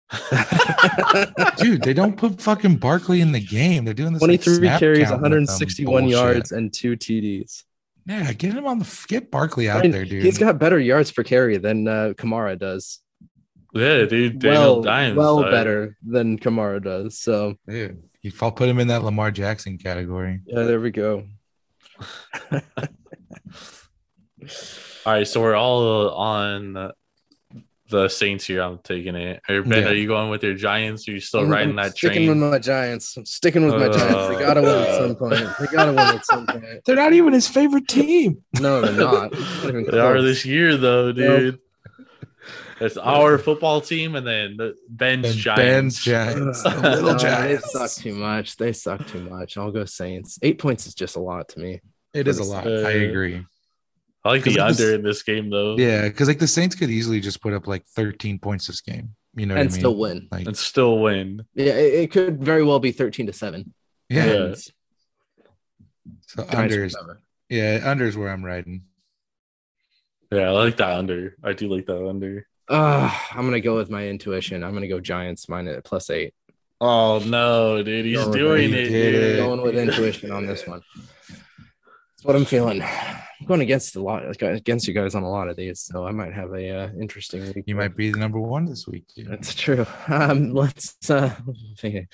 Dude, 1.58 1.82
they 1.82 1.94
don't 1.94 2.16
put 2.16 2.40
fucking 2.40 2.76
Barkley 2.76 3.20
in 3.20 3.32
the 3.32 3.40
game. 3.40 3.84
They're 3.84 3.94
doing 3.94 4.12
this. 4.12 4.22
like, 4.22 4.42
23 4.42 4.54
snap 4.54 4.80
carries, 4.80 5.08
count 5.08 5.22
with 5.22 5.32
them 5.32 5.32
161 5.32 6.08
yards, 6.08 6.52
and 6.52 6.72
two 6.72 6.96
TDs. 6.96 7.64
Yeah, 8.06 8.32
get 8.32 8.54
him 8.54 8.66
on 8.66 8.78
the 8.78 9.04
get 9.08 9.32
Barkley 9.32 9.68
out 9.68 9.78
I 9.78 9.82
mean, 9.82 9.90
there, 9.90 10.04
dude. 10.04 10.22
He's 10.22 10.38
got 10.38 10.58
better 10.60 10.78
yards 10.78 11.10
per 11.10 11.24
carry 11.24 11.56
than 11.56 11.88
uh, 11.88 12.12
Kamara 12.16 12.56
does. 12.56 13.00
Yeah, 13.74 14.04
dude. 14.04 14.38
Daniel 14.38 14.74
well, 14.74 14.82
Dimes. 14.82 15.16
well 15.16 15.44
uh, 15.44 15.50
better 15.50 15.96
than 16.06 16.38
Kamara 16.38 16.82
does. 16.82 17.18
So 17.18 17.56
Dude, 17.68 18.00
you 18.22 18.30
fall 18.30 18.52
put 18.52 18.68
him 18.68 18.78
in 18.78 18.88
that 18.88 19.02
Lamar 19.02 19.32
Jackson 19.32 19.76
category. 19.76 20.40
yeah, 20.46 20.62
there 20.62 20.80
we 20.80 20.92
go. 20.92 21.26
All 25.04 25.12
right, 25.12 25.26
so 25.26 25.40
we're 25.40 25.56
all 25.56 26.10
on 26.10 26.92
the 27.88 28.08
Saints 28.08 28.44
here. 28.44 28.62
I'm 28.62 28.78
taking 28.82 29.14
it. 29.14 29.40
Or 29.48 29.62
Ben, 29.62 29.82
Yeah. 29.84 29.88
are 29.90 29.94
you 29.94 30.06
going 30.08 30.28
with 30.30 30.42
your 30.42 30.54
Giants? 30.54 31.08
Are 31.08 31.12
you 31.12 31.20
still 31.20 31.40
I'm- 31.40 31.48
riding 31.50 31.70
I'm 31.70 31.76
that 31.76 31.96
sticking 31.96 32.26
train? 32.26 32.40
with 32.40 32.50
my 32.50 32.58
Giants. 32.58 33.16
I'm 33.16 33.24
sticking 33.26 33.64
with 33.64 33.74
my 33.74 33.88
Giants. 33.88 34.28
They 34.38 34.44
gotta 34.44 34.62
win 34.62 34.70
at 34.78 34.98
some 34.98 35.14
point. 35.16 35.46
They 35.60 35.66
gotta 35.66 35.90
win 35.92 35.98
at 36.00 36.24
some 36.26 36.46
point. 36.46 36.64
They're 36.84 36.96
not 36.96 37.12
even 37.12 37.32
his 37.32 37.48
favorite 37.48 37.86
team. 37.88 38.42
No, 38.60 38.80
they're 38.80 38.92
not. 38.92 39.32
Not 39.32 39.64
even 39.68 39.84
They 39.90 39.98
are 39.98 40.20
this 40.20 40.44
year, 40.44 40.76
though, 40.76 41.12
dude. 41.12 41.58
It's 42.78 42.98
our 42.98 43.38
football 43.38 43.80
team, 43.80 44.16
and 44.16 44.26
then 44.26 44.56
the 44.58 44.74
Ben's 44.90 45.30
And 45.30 45.34
Giants. 45.36 46.04
Ben's 46.04 46.04
Giants. 46.04 46.66
Ugh, 46.66 46.74
The 46.82 46.90
little 46.90 47.12
no, 47.12 47.18
Giants. 47.18 47.72
They 47.72 47.78
suck 47.78 47.90
too 48.02 48.14
much. 48.14 48.56
They 48.56 48.72
suck 48.74 49.06
too 49.06 49.20
much. 49.30 49.56
I'll 49.56 49.70
go 49.72 49.86
Saints. 49.86 50.38
Eight 50.42 50.58
points 50.58 50.86
is 50.86 50.94
just 50.94 51.16
a 51.16 51.20
lot 51.20 51.48
to 51.50 51.60
me. 51.60 51.80
It 52.12 52.28
is 52.28 52.38
a 52.38 52.44
lot. 52.44 52.66
Uh, 52.66 52.82
I 52.86 52.90
agree. 52.92 53.44
I 54.26 54.30
like 54.30 54.44
the 54.44 54.54
'Cause 54.54 54.80
under 54.80 54.90
this- 54.90 54.94
in 54.98 55.02
this 55.02 55.22
game, 55.22 55.50
though. 55.50 55.76
Yeah, 55.78 56.02
because 56.08 56.28
like 56.28 56.38
the 56.38 56.46
Saints 56.46 56.74
could 56.74 56.90
easily 56.90 57.20
just 57.20 57.40
put 57.40 57.52
up 57.52 57.66
like 57.66 57.84
13 57.86 58.38
points 58.38 58.66
this 58.66 58.80
game. 58.80 59.14
You 59.34 59.46
know 59.46 59.54
what 59.54 59.60
and 59.60 59.70
I 59.70 59.72
mean? 59.72 59.80
still 59.80 59.96
win. 59.96 60.28
Like, 60.30 60.46
and 60.46 60.56
still 60.56 60.98
win. 60.98 61.44
Yeah, 61.54 61.74
it, 61.74 61.94
it 61.94 62.10
could 62.10 62.42
very 62.42 62.64
well 62.64 62.78
be 62.80 62.92
13 62.92 63.26
to 63.26 63.32
7. 63.32 63.72
yeah. 64.08 64.24
Yeah. 64.26 64.32
And 64.44 64.56
So 66.26 66.44
Giants 66.44 66.74
unders. 66.74 66.92
recover. 66.94 67.20
Yeah, 67.48 67.80
unders 67.80 68.16
where 68.16 68.30
I'm 68.30 68.44
riding. 68.44 68.82
Yeah, 70.32 70.48
I 70.48 70.50
like 70.50 70.76
that 70.78 70.90
under. 70.98 71.36
I 71.44 71.52
do 71.52 71.68
like 71.68 71.86
that 71.86 72.04
under. 72.08 72.46
Uh, 72.68 73.08
I'm 73.30 73.44
gonna 73.44 73.60
go 73.60 73.76
with 73.76 73.90
my 73.90 74.08
intuition. 74.08 74.64
I'm 74.64 74.72
gonna 74.74 74.88
go 74.88 74.98
Giants 75.00 75.48
minus 75.48 75.82
plus 75.84 76.10
eight. 76.10 76.34
Oh 76.80 77.20
no, 77.24 77.82
dude, 77.82 78.04
he's 78.06 78.16
Going 78.18 78.32
doing 78.32 78.72
it. 78.72 78.78
it. 78.78 78.86
He 78.88 78.92
dude. 78.92 79.14
it. 79.14 79.36
Going 79.38 79.62
with 79.62 79.76
intuition 79.76 80.32
on 80.32 80.46
this 80.46 80.66
one. 80.66 80.82
That's 81.28 82.24
what 82.24 82.34
I'm 82.36 82.44
feeling. 82.44 82.82
I'm 83.40 83.46
going 83.46 83.60
against 83.60 83.96
a 83.96 84.02
lot 84.02 84.24
against 84.42 84.88
you 84.88 84.94
guys 84.94 85.14
on 85.14 85.22
a 85.22 85.30
lot 85.30 85.48
of 85.48 85.56
these, 85.56 85.80
so 85.80 86.06
I 86.06 86.10
might 86.10 86.32
have 86.32 86.52
a 86.52 86.70
uh, 86.70 86.90
interesting 87.00 87.44
week. 87.54 87.64
You 87.66 87.74
might 87.74 87.96
be 87.96 88.10
the 88.10 88.18
number 88.18 88.40
one 88.40 88.64
this 88.64 88.86
week. 88.86 89.04
Dude. 89.14 89.28
That's 89.28 89.54
true. 89.54 89.86
Um, 90.08 90.54
let's. 90.54 91.10
Uh, 91.10 91.34
I 91.82 92.06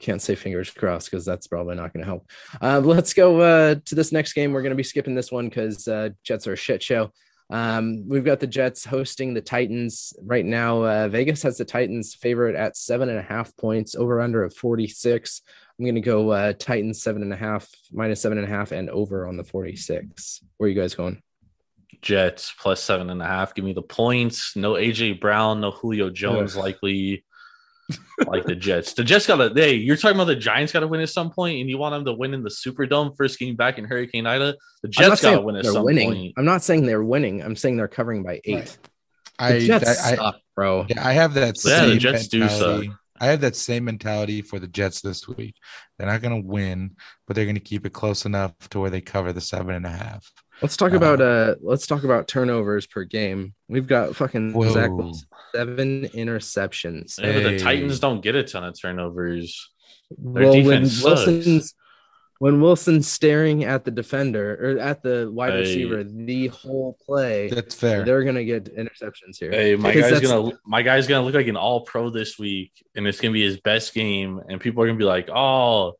can't 0.00 0.22
say 0.22 0.34
fingers 0.34 0.70
crossed 0.70 1.10
because 1.10 1.24
that's 1.24 1.46
probably 1.46 1.76
not 1.76 1.92
going 1.92 2.04
to 2.04 2.06
help. 2.06 2.28
Uh, 2.60 2.80
let's 2.80 3.14
go 3.14 3.40
uh, 3.40 3.76
to 3.84 3.94
this 3.94 4.12
next 4.12 4.32
game. 4.32 4.52
We're 4.52 4.62
going 4.62 4.70
to 4.70 4.76
be 4.76 4.82
skipping 4.82 5.14
this 5.14 5.30
one 5.30 5.48
because 5.48 5.86
uh, 5.86 6.10
Jets 6.24 6.46
are 6.46 6.54
a 6.54 6.56
shit 6.56 6.82
show. 6.82 7.10
Um, 7.50 8.08
we've 8.08 8.24
got 8.24 8.40
the 8.40 8.46
Jets 8.46 8.84
hosting 8.84 9.34
the 9.34 9.40
Titans 9.40 10.14
right 10.22 10.44
now. 10.44 10.82
Uh, 10.84 11.08
Vegas 11.08 11.42
has 11.42 11.58
the 11.58 11.64
Titans 11.64 12.14
favorite 12.14 12.56
at 12.56 12.76
seven 12.76 13.08
and 13.08 13.18
a 13.18 13.22
half 13.22 13.54
points, 13.56 13.94
over 13.94 14.20
under 14.20 14.42
of 14.42 14.54
46. 14.56 15.42
I'm 15.78 15.84
going 15.84 15.94
to 15.96 16.00
go 16.00 16.30
uh, 16.30 16.52
Titans 16.52 17.02
seven 17.02 17.22
and 17.22 17.32
a 17.32 17.36
half, 17.36 17.68
minus 17.92 18.20
seven 18.20 18.38
and 18.38 18.46
a 18.46 18.50
half, 18.50 18.72
and 18.72 18.88
over 18.90 19.26
on 19.26 19.36
the 19.36 19.44
46. 19.44 20.42
Where 20.56 20.66
are 20.66 20.70
you 20.70 20.80
guys 20.80 20.94
going? 20.94 21.20
Jets 22.00 22.52
plus 22.58 22.82
seven 22.82 23.10
and 23.10 23.22
a 23.22 23.26
half. 23.26 23.54
Give 23.54 23.64
me 23.64 23.72
the 23.72 23.82
points. 23.82 24.54
No 24.56 24.74
AJ 24.74 25.20
Brown, 25.20 25.60
no 25.60 25.70
Julio 25.70 26.10
Jones 26.10 26.56
Ugh. 26.56 26.62
likely. 26.62 27.24
like 28.26 28.44
the 28.44 28.54
Jets. 28.54 28.94
The 28.94 29.04
Jets 29.04 29.26
gotta 29.26 29.52
hey, 29.54 29.74
you're 29.74 29.96
talking 29.96 30.16
about 30.16 30.26
the 30.26 30.36
Giants 30.36 30.72
gotta 30.72 30.86
win 30.88 31.00
at 31.00 31.10
some 31.10 31.30
point, 31.30 31.60
and 31.60 31.68
you 31.68 31.76
want 31.76 31.92
them 31.92 32.04
to 32.06 32.12
win 32.14 32.32
in 32.32 32.42
the 32.42 32.48
Superdome 32.50 33.16
first 33.16 33.38
game 33.38 33.56
back 33.56 33.78
in 33.78 33.84
Hurricane 33.84 34.26
Ida. 34.26 34.56
The 34.82 34.88
Jets 34.88 35.20
gotta 35.22 35.40
win 35.40 35.56
at 35.56 35.64
they're 35.64 35.72
some 35.72 35.84
winning. 35.84 36.10
point. 36.10 36.34
I'm 36.36 36.44
not 36.46 36.62
saying 36.62 36.86
they're 36.86 37.04
winning. 37.04 37.42
I'm 37.42 37.56
saying 37.56 37.76
they're 37.76 37.88
covering 37.88 38.22
by 38.22 38.40
eight. 38.44 38.54
Right. 38.54 38.78
The 39.38 39.44
I, 39.44 39.66
Jets 39.66 40.02
I, 40.02 40.12
I, 40.12 40.16
suck, 40.16 40.36
bro. 40.54 40.86
yeah, 40.88 41.06
I 41.06 41.12
have 41.12 41.34
that 41.34 41.56
Yeah, 41.62 41.80
the 41.84 41.88
same 41.90 41.98
Jets 41.98 42.28
do 42.28 42.40
mentality. 42.40 42.92
I 43.20 43.26
have 43.26 43.40
that 43.42 43.54
same 43.56 43.84
mentality 43.84 44.42
for 44.42 44.58
the 44.58 44.66
Jets 44.66 45.00
this 45.00 45.28
week. 45.28 45.54
They're 45.98 46.08
not 46.08 46.20
going 46.20 46.42
to 46.42 46.48
win, 46.48 46.96
but 47.26 47.36
they're 47.36 47.44
going 47.44 47.54
to 47.54 47.60
keep 47.60 47.86
it 47.86 47.92
close 47.92 48.24
enough 48.26 48.52
to 48.70 48.80
where 48.80 48.90
they 48.90 49.00
cover 49.00 49.32
the 49.32 49.40
seven 49.40 49.74
and 49.74 49.86
a 49.86 49.90
half. 49.90 50.30
Let's 50.62 50.76
talk 50.76 50.92
Uh, 50.92 50.96
about 50.96 51.20
uh 51.20 51.54
let's 51.62 51.86
talk 51.86 52.04
about 52.04 52.28
turnovers 52.28 52.86
per 52.86 53.04
game. 53.04 53.54
We've 53.68 53.86
got 53.86 54.14
fucking 54.16 54.52
Zach 54.72 54.90
Wilson, 54.90 55.28
seven 55.54 56.02
interceptions. 56.14 57.18
Yeah, 57.20 57.32
but 57.32 57.42
the 57.42 57.58
Titans 57.58 58.00
don't 58.00 58.20
get 58.20 58.34
a 58.36 58.44
ton 58.44 58.64
of 58.64 58.80
turnovers. 58.80 59.70
Their 60.16 60.44
Well, 60.44 60.52
when 60.52 60.62
defense 60.82 60.92
sucks. 61.02 61.26
Wilson's 61.26 61.74
when 62.40 62.60
Wilson's 62.60 63.08
staring 63.08 63.64
at 63.64 63.84
the 63.84 63.90
defender 63.90 64.58
or 64.60 64.78
at 64.78 65.02
the 65.02 65.30
wide 65.32 65.52
Hey. 65.52 65.60
receiver 65.60 66.04
the 66.04 66.48
whole 66.48 66.96
play, 67.06 67.48
That's 67.48 67.74
fair. 67.74 68.04
they're 68.04 68.24
gonna 68.24 68.44
get 68.44 68.64
interceptions 68.76 69.38
here. 69.38 69.50
Hey, 69.50 69.76
my 69.76 69.92
Because 69.92 70.12
guy's 70.20 70.20
gonna 70.28 70.58
my 70.66 70.82
guy's 70.82 71.06
gonna 71.06 71.24
look 71.24 71.34
like 71.34 71.46
an 71.46 71.56
all 71.56 71.82
pro 71.82 72.10
this 72.10 72.38
week, 72.38 72.72
and 72.94 73.06
it's 73.06 73.20
gonna 73.20 73.32
be 73.32 73.42
his 73.44 73.60
best 73.60 73.94
game, 73.94 74.40
and 74.48 74.60
people 74.60 74.82
are 74.82 74.86
gonna 74.86 74.98
be 74.98 75.04
like, 75.04 75.28
Oh, 75.32 75.94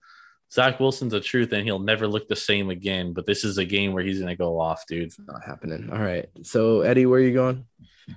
Zach 0.52 0.78
Wilson's 0.78 1.12
the 1.12 1.20
truth, 1.20 1.52
and 1.52 1.64
he'll 1.64 1.78
never 1.80 2.06
look 2.06 2.28
the 2.28 2.36
same 2.36 2.70
again. 2.70 3.12
But 3.12 3.26
this 3.26 3.44
is 3.44 3.58
a 3.58 3.64
game 3.64 3.92
where 3.92 4.04
he's 4.04 4.20
gonna 4.20 4.36
go 4.36 4.60
off, 4.60 4.84
dude. 4.86 5.12
not 5.26 5.44
happening. 5.44 5.88
All 5.90 5.98
right. 5.98 6.28
So 6.42 6.82
Eddie, 6.82 7.06
where 7.06 7.20
are 7.20 7.22
you 7.24 7.32
going? 7.34 7.64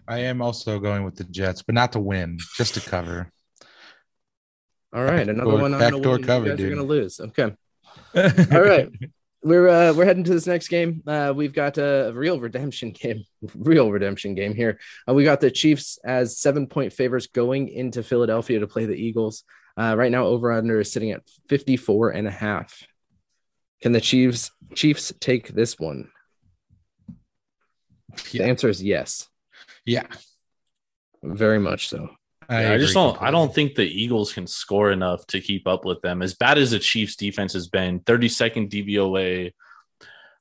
I 0.07 0.19
am 0.19 0.41
also 0.41 0.79
going 0.79 1.03
with 1.05 1.15
the 1.15 1.23
Jets, 1.23 1.61
but 1.61 1.73
not 1.75 1.93
to 1.93 1.99
win, 1.99 2.37
just 2.57 2.73
to 2.73 2.81
cover. 2.81 3.31
All 4.93 5.03
right, 5.03 5.27
another 5.27 5.51
Backdoor- 5.51 5.61
one 5.61 5.73
I'm 5.73 5.79
gonna 5.79 5.91
backdoor 5.97 6.13
win. 6.13 6.23
cover, 6.23 6.45
you 6.45 6.51
guys 6.51 6.57
dude. 6.57 6.71
are 6.71 6.75
gonna 6.75 6.87
lose. 6.87 7.19
Okay. 7.19 7.55
All 8.17 8.61
right. 8.61 8.89
We're 9.43 9.69
uh, 9.69 9.93
we're 9.93 10.05
heading 10.05 10.23
to 10.23 10.33
this 10.33 10.47
next 10.47 10.67
game. 10.67 11.03
Uh, 11.05 11.31
we've 11.33 11.53
got 11.53 11.77
a 11.77 12.11
real 12.13 12.39
redemption 12.39 12.89
game, 12.91 13.23
real 13.55 13.91
redemption 13.91 14.33
game 14.33 14.55
here. 14.55 14.79
Uh, 15.07 15.13
we 15.13 15.23
got 15.23 15.39
the 15.39 15.51
Chiefs 15.51 15.99
as 16.03 16.39
seven 16.39 16.65
point 16.67 16.91
favors 16.91 17.27
going 17.27 17.69
into 17.69 18.01
Philadelphia 18.01 18.59
to 18.59 18.67
play 18.67 18.87
the 18.87 18.95
Eagles. 18.95 19.43
Uh, 19.79 19.95
right 19.95 20.11
now, 20.11 20.25
over 20.25 20.51
under 20.51 20.79
is 20.79 20.91
sitting 20.91 21.11
at 21.11 21.21
54 21.49 22.09
and 22.09 22.27
a 22.27 22.31
half. 22.31 22.83
Can 23.83 23.91
the 23.91 24.01
Chiefs 24.01 24.51
Chiefs 24.73 25.13
take 25.19 25.49
this 25.49 25.77
one? 25.77 26.09
The 28.31 28.43
answer 28.43 28.67
is 28.67 28.83
yes, 28.83 29.29
yeah. 29.85 30.07
very 31.21 31.59
much 31.59 31.89
so. 31.89 32.09
Yeah, 32.49 32.73
I, 32.73 32.77
just 32.77 32.93
don't. 32.93 33.21
I 33.21 33.29
don't 33.29 33.53
think 33.53 33.75
the 33.75 33.83
Eagles 33.83 34.31
can 34.31 34.47
score 34.47 34.91
enough 34.91 35.25
to 35.27 35.41
keep 35.41 35.67
up 35.67 35.83
with 35.83 36.01
them. 36.01 36.21
As 36.21 36.33
bad 36.33 36.57
as 36.57 36.71
the 36.71 36.79
Chiefs' 36.79 37.17
defense 37.17 37.53
has 37.53 37.67
been, 37.67 37.99
32nd 38.01 38.69
DVOA. 38.69 39.51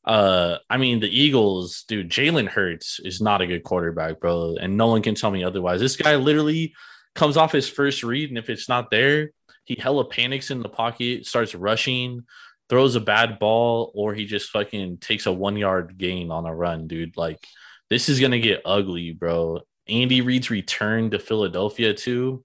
Uh, 0.04 0.58
I 0.70 0.76
mean, 0.76 1.00
the 1.00 1.08
Eagles, 1.08 1.84
dude. 1.88 2.10
Jalen 2.10 2.48
Hurts 2.48 3.00
is 3.00 3.20
not 3.20 3.40
a 3.40 3.46
good 3.46 3.64
quarterback, 3.64 4.20
bro, 4.20 4.54
and 4.60 4.76
no 4.76 4.86
one 4.86 5.02
can 5.02 5.16
tell 5.16 5.32
me 5.32 5.42
otherwise. 5.42 5.80
This 5.80 5.96
guy 5.96 6.14
literally 6.14 6.74
comes 7.16 7.36
off 7.36 7.50
his 7.50 7.68
first 7.68 8.04
read, 8.04 8.28
and 8.28 8.38
if 8.38 8.48
it's 8.48 8.68
not 8.68 8.90
there, 8.92 9.30
he 9.64 9.76
hella 9.76 10.08
panics 10.08 10.52
in 10.52 10.62
the 10.62 10.68
pocket, 10.68 11.26
starts 11.26 11.56
rushing, 11.56 12.24
throws 12.68 12.94
a 12.94 13.00
bad 13.00 13.40
ball, 13.40 13.90
or 13.96 14.14
he 14.14 14.26
just 14.26 14.50
fucking 14.50 14.98
takes 14.98 15.26
a 15.26 15.32
one 15.32 15.56
yard 15.56 15.98
gain 15.98 16.30
on 16.30 16.46
a 16.46 16.54
run, 16.54 16.86
dude. 16.86 17.16
Like 17.16 17.44
this 17.90 18.08
is 18.08 18.20
gonna 18.20 18.38
get 18.38 18.62
ugly, 18.64 19.12
bro. 19.12 19.62
Andy 19.88 20.20
Reid's 20.20 20.50
return 20.50 21.10
to 21.10 21.18
Philadelphia 21.18 21.94
too, 21.94 22.44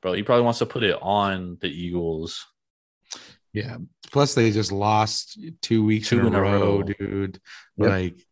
bro. 0.00 0.12
He 0.12 0.22
probably 0.22 0.44
wants 0.44 0.58
to 0.60 0.66
put 0.66 0.82
it 0.82 0.98
on 1.00 1.58
the 1.60 1.68
Eagles. 1.68 2.46
Yeah. 3.52 3.78
Plus, 4.10 4.34
they 4.34 4.50
just 4.50 4.72
lost 4.72 5.38
two 5.60 5.84
weeks 5.84 6.08
Two 6.08 6.26
in, 6.26 6.34
a 6.34 6.40
row, 6.40 6.78
row. 6.78 6.82
dude. 6.82 7.40
Yep. 7.76 7.88
Like, 7.88 8.26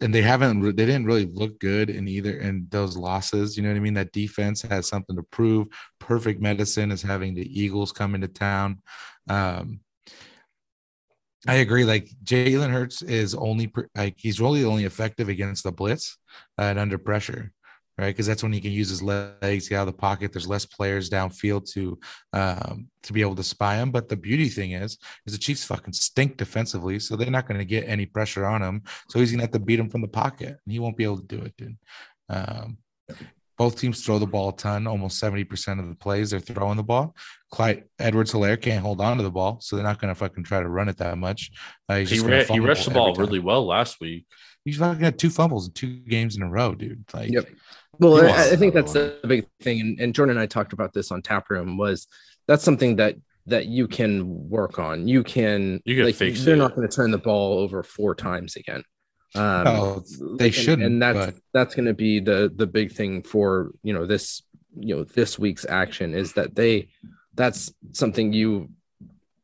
and 0.00 0.14
they 0.14 0.22
haven't. 0.22 0.60
They 0.62 0.86
didn't 0.86 1.06
really 1.06 1.26
look 1.26 1.58
good 1.58 1.90
in 1.90 2.06
either 2.06 2.38
in 2.38 2.66
those 2.70 2.96
losses. 2.96 3.56
You 3.56 3.62
know 3.62 3.70
what 3.70 3.76
I 3.76 3.80
mean? 3.80 3.94
That 3.94 4.12
defense 4.12 4.62
has 4.62 4.86
something 4.86 5.16
to 5.16 5.22
prove. 5.24 5.68
Perfect 5.98 6.40
medicine 6.40 6.92
is 6.92 7.02
having 7.02 7.34
the 7.34 7.60
Eagles 7.60 7.92
come 7.92 8.14
into 8.14 8.28
town. 8.28 8.80
Um, 9.28 9.80
I 11.46 11.54
agree. 11.54 11.84
Like 11.84 12.08
Jalen 12.24 12.70
Hurts 12.70 13.02
is 13.02 13.34
only 13.34 13.72
like 13.96 14.14
he's 14.18 14.40
really 14.40 14.64
only 14.64 14.84
effective 14.84 15.28
against 15.28 15.64
the 15.64 15.72
blitz 15.72 16.16
uh, 16.58 16.62
and 16.62 16.78
under 16.78 16.98
pressure. 16.98 17.52
Right? 17.98 18.06
Because 18.08 18.26
that's 18.26 18.42
when 18.42 18.52
he 18.52 18.60
can 18.60 18.70
use 18.70 18.88
his 18.88 19.02
legs, 19.02 19.68
get 19.68 19.76
out 19.76 19.88
of 19.88 19.94
the 19.94 20.00
pocket. 20.00 20.32
There's 20.32 20.48
less 20.48 20.64
players 20.64 21.10
downfield 21.10 21.70
to 21.72 21.98
um, 22.32 22.88
to 23.02 23.12
be 23.12 23.20
able 23.20 23.34
to 23.34 23.42
spy 23.42 23.76
him. 23.76 23.90
But 23.90 24.08
the 24.08 24.16
beauty 24.16 24.48
thing 24.48 24.72
is, 24.72 24.98
is 25.26 25.32
the 25.32 25.38
Chiefs 25.38 25.64
fucking 25.64 25.92
stink 25.92 26.36
defensively, 26.36 26.98
so 27.00 27.16
they're 27.16 27.30
not 27.30 27.48
going 27.48 27.58
to 27.58 27.64
get 27.64 27.88
any 27.88 28.06
pressure 28.06 28.46
on 28.46 28.62
him. 28.62 28.82
So 29.08 29.18
he's 29.18 29.30
going 29.30 29.40
to 29.40 29.44
have 29.44 29.52
to 29.52 29.58
beat 29.58 29.80
him 29.80 29.90
from 29.90 30.02
the 30.02 30.08
pocket, 30.08 30.48
and 30.48 30.72
he 30.72 30.78
won't 30.78 30.96
be 30.96 31.04
able 31.04 31.18
to 31.18 31.26
do 31.26 31.42
it, 31.42 31.56
dude. 31.56 31.76
Um, 32.28 32.78
both 33.58 33.76
teams 33.76 34.04
throw 34.04 34.20
the 34.20 34.26
ball 34.26 34.50
a 34.50 34.56
ton. 34.56 34.86
Almost 34.86 35.20
70% 35.20 35.80
of 35.80 35.88
the 35.88 35.96
plays 35.96 36.30
they're 36.30 36.38
throwing 36.38 36.76
the 36.76 36.84
ball. 36.84 37.16
Clyde 37.50 37.84
Edwards 37.98 38.32
Helaire 38.32 38.60
can't 38.60 38.84
hold 38.84 39.00
on 39.00 39.16
to 39.16 39.24
the 39.24 39.30
ball, 39.32 39.58
so 39.60 39.74
they're 39.74 39.84
not 39.84 40.00
going 40.00 40.14
to 40.14 40.18
fucking 40.18 40.44
try 40.44 40.60
to 40.60 40.68
run 40.68 40.88
it 40.88 40.96
that 40.98 41.18
much. 41.18 41.50
Uh, 41.88 41.96
he, 41.96 42.20
re- 42.20 42.44
he 42.44 42.60
rushed 42.60 42.84
the 42.84 42.92
ball 42.92 43.14
really 43.14 43.40
well 43.40 43.66
last 43.66 44.00
week. 44.00 44.26
He's 44.68 44.76
fucking 44.76 45.00
got 45.00 45.16
two 45.16 45.30
fumbles 45.30 45.66
in 45.66 45.72
two 45.72 46.00
games 46.00 46.36
in 46.36 46.42
a 46.42 46.48
row, 46.48 46.74
dude. 46.74 47.04
Like, 47.14 47.30
yep. 47.30 47.48
Well, 47.98 48.22
I, 48.22 48.52
I, 48.52 48.56
think 48.56 48.74
that's 48.74 48.92
the 48.92 49.18
big 49.26 49.46
thing, 49.60 49.80
and, 49.80 49.98
and 49.98 50.14
Jordan 50.14 50.36
and 50.36 50.42
I 50.42 50.46
talked 50.46 50.74
about 50.74 50.92
this 50.92 51.10
on 51.10 51.22
Tap 51.22 51.48
Room. 51.48 51.78
Was 51.78 52.06
that's 52.46 52.62
something 52.62 52.96
that 52.96 53.16
that 53.46 53.66
you 53.66 53.88
can 53.88 54.50
work 54.50 54.78
on. 54.78 55.08
You 55.08 55.24
can. 55.24 55.80
You 55.84 55.96
can 55.96 56.04
like, 56.04 56.14
fix 56.14 56.44
They're 56.44 56.54
it. 56.54 56.58
not 56.58 56.76
going 56.76 56.86
to 56.86 56.94
turn 56.94 57.10
the 57.10 57.18
ball 57.18 57.58
over 57.58 57.82
four 57.82 58.14
times 58.14 58.56
again. 58.56 58.84
Um, 59.34 59.66
oh, 59.66 60.04
they 60.38 60.46
and, 60.46 60.54
shouldn't. 60.54 60.82
and 60.82 61.02
that's 61.02 61.26
but... 61.26 61.34
that's 61.54 61.74
going 61.74 61.86
to 61.86 61.94
be 61.94 62.20
the 62.20 62.52
the 62.54 62.66
big 62.66 62.92
thing 62.92 63.22
for 63.22 63.72
you 63.82 63.94
know 63.94 64.06
this 64.06 64.42
you 64.76 64.94
know 64.94 65.04
this 65.04 65.38
week's 65.38 65.66
action 65.66 66.14
is 66.14 66.34
that 66.34 66.54
they 66.54 66.88
that's 67.34 67.72
something 67.92 68.32
you 68.32 68.68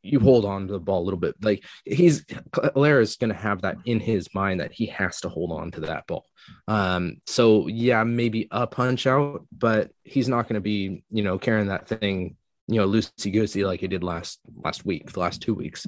you 0.05 0.21
hold 0.21 0.45
on 0.45 0.67
to 0.67 0.73
the 0.73 0.79
ball 0.79 1.03
a 1.03 1.05
little 1.05 1.19
bit 1.19 1.35
like 1.43 1.65
he's 1.85 2.25
Helaire 2.53 3.01
is 3.01 3.17
going 3.17 3.33
to 3.33 3.39
have 3.39 3.63
that 3.63 3.77
in 3.85 4.01
his 4.01 4.29
mind 4.35 4.61
that 4.61 4.73
he 4.73 4.87
has 4.87 5.21
to 5.21 5.29
hold 5.29 5.51
on 5.53 5.71
to 5.73 5.81
that 5.81 6.07
ball 6.07 6.27
um 6.69 7.17
so 7.27 7.67
yeah 7.69 8.05
maybe 8.05 8.47
a 8.51 8.67
punch 8.67 9.07
out 9.07 9.47
but 9.57 9.91
he's 10.05 10.29
not 10.29 10.43
going 10.47 10.55
to 10.55 10.61
be 10.61 11.03
you 11.11 11.23
know 11.23 11.39
carrying 11.39 11.69
that 11.69 11.89
thing 11.89 12.37
you 12.69 12.77
know 12.77 12.87
loosey 12.87 13.33
goosey 13.33 13.65
like 13.65 13.81
he 13.81 13.89
did 13.89 14.05
last 14.05 14.41
last 14.63 14.85
week 14.85 15.11
the 15.13 15.21
last 15.21 15.41
two 15.41 15.55
weeks 15.55 15.87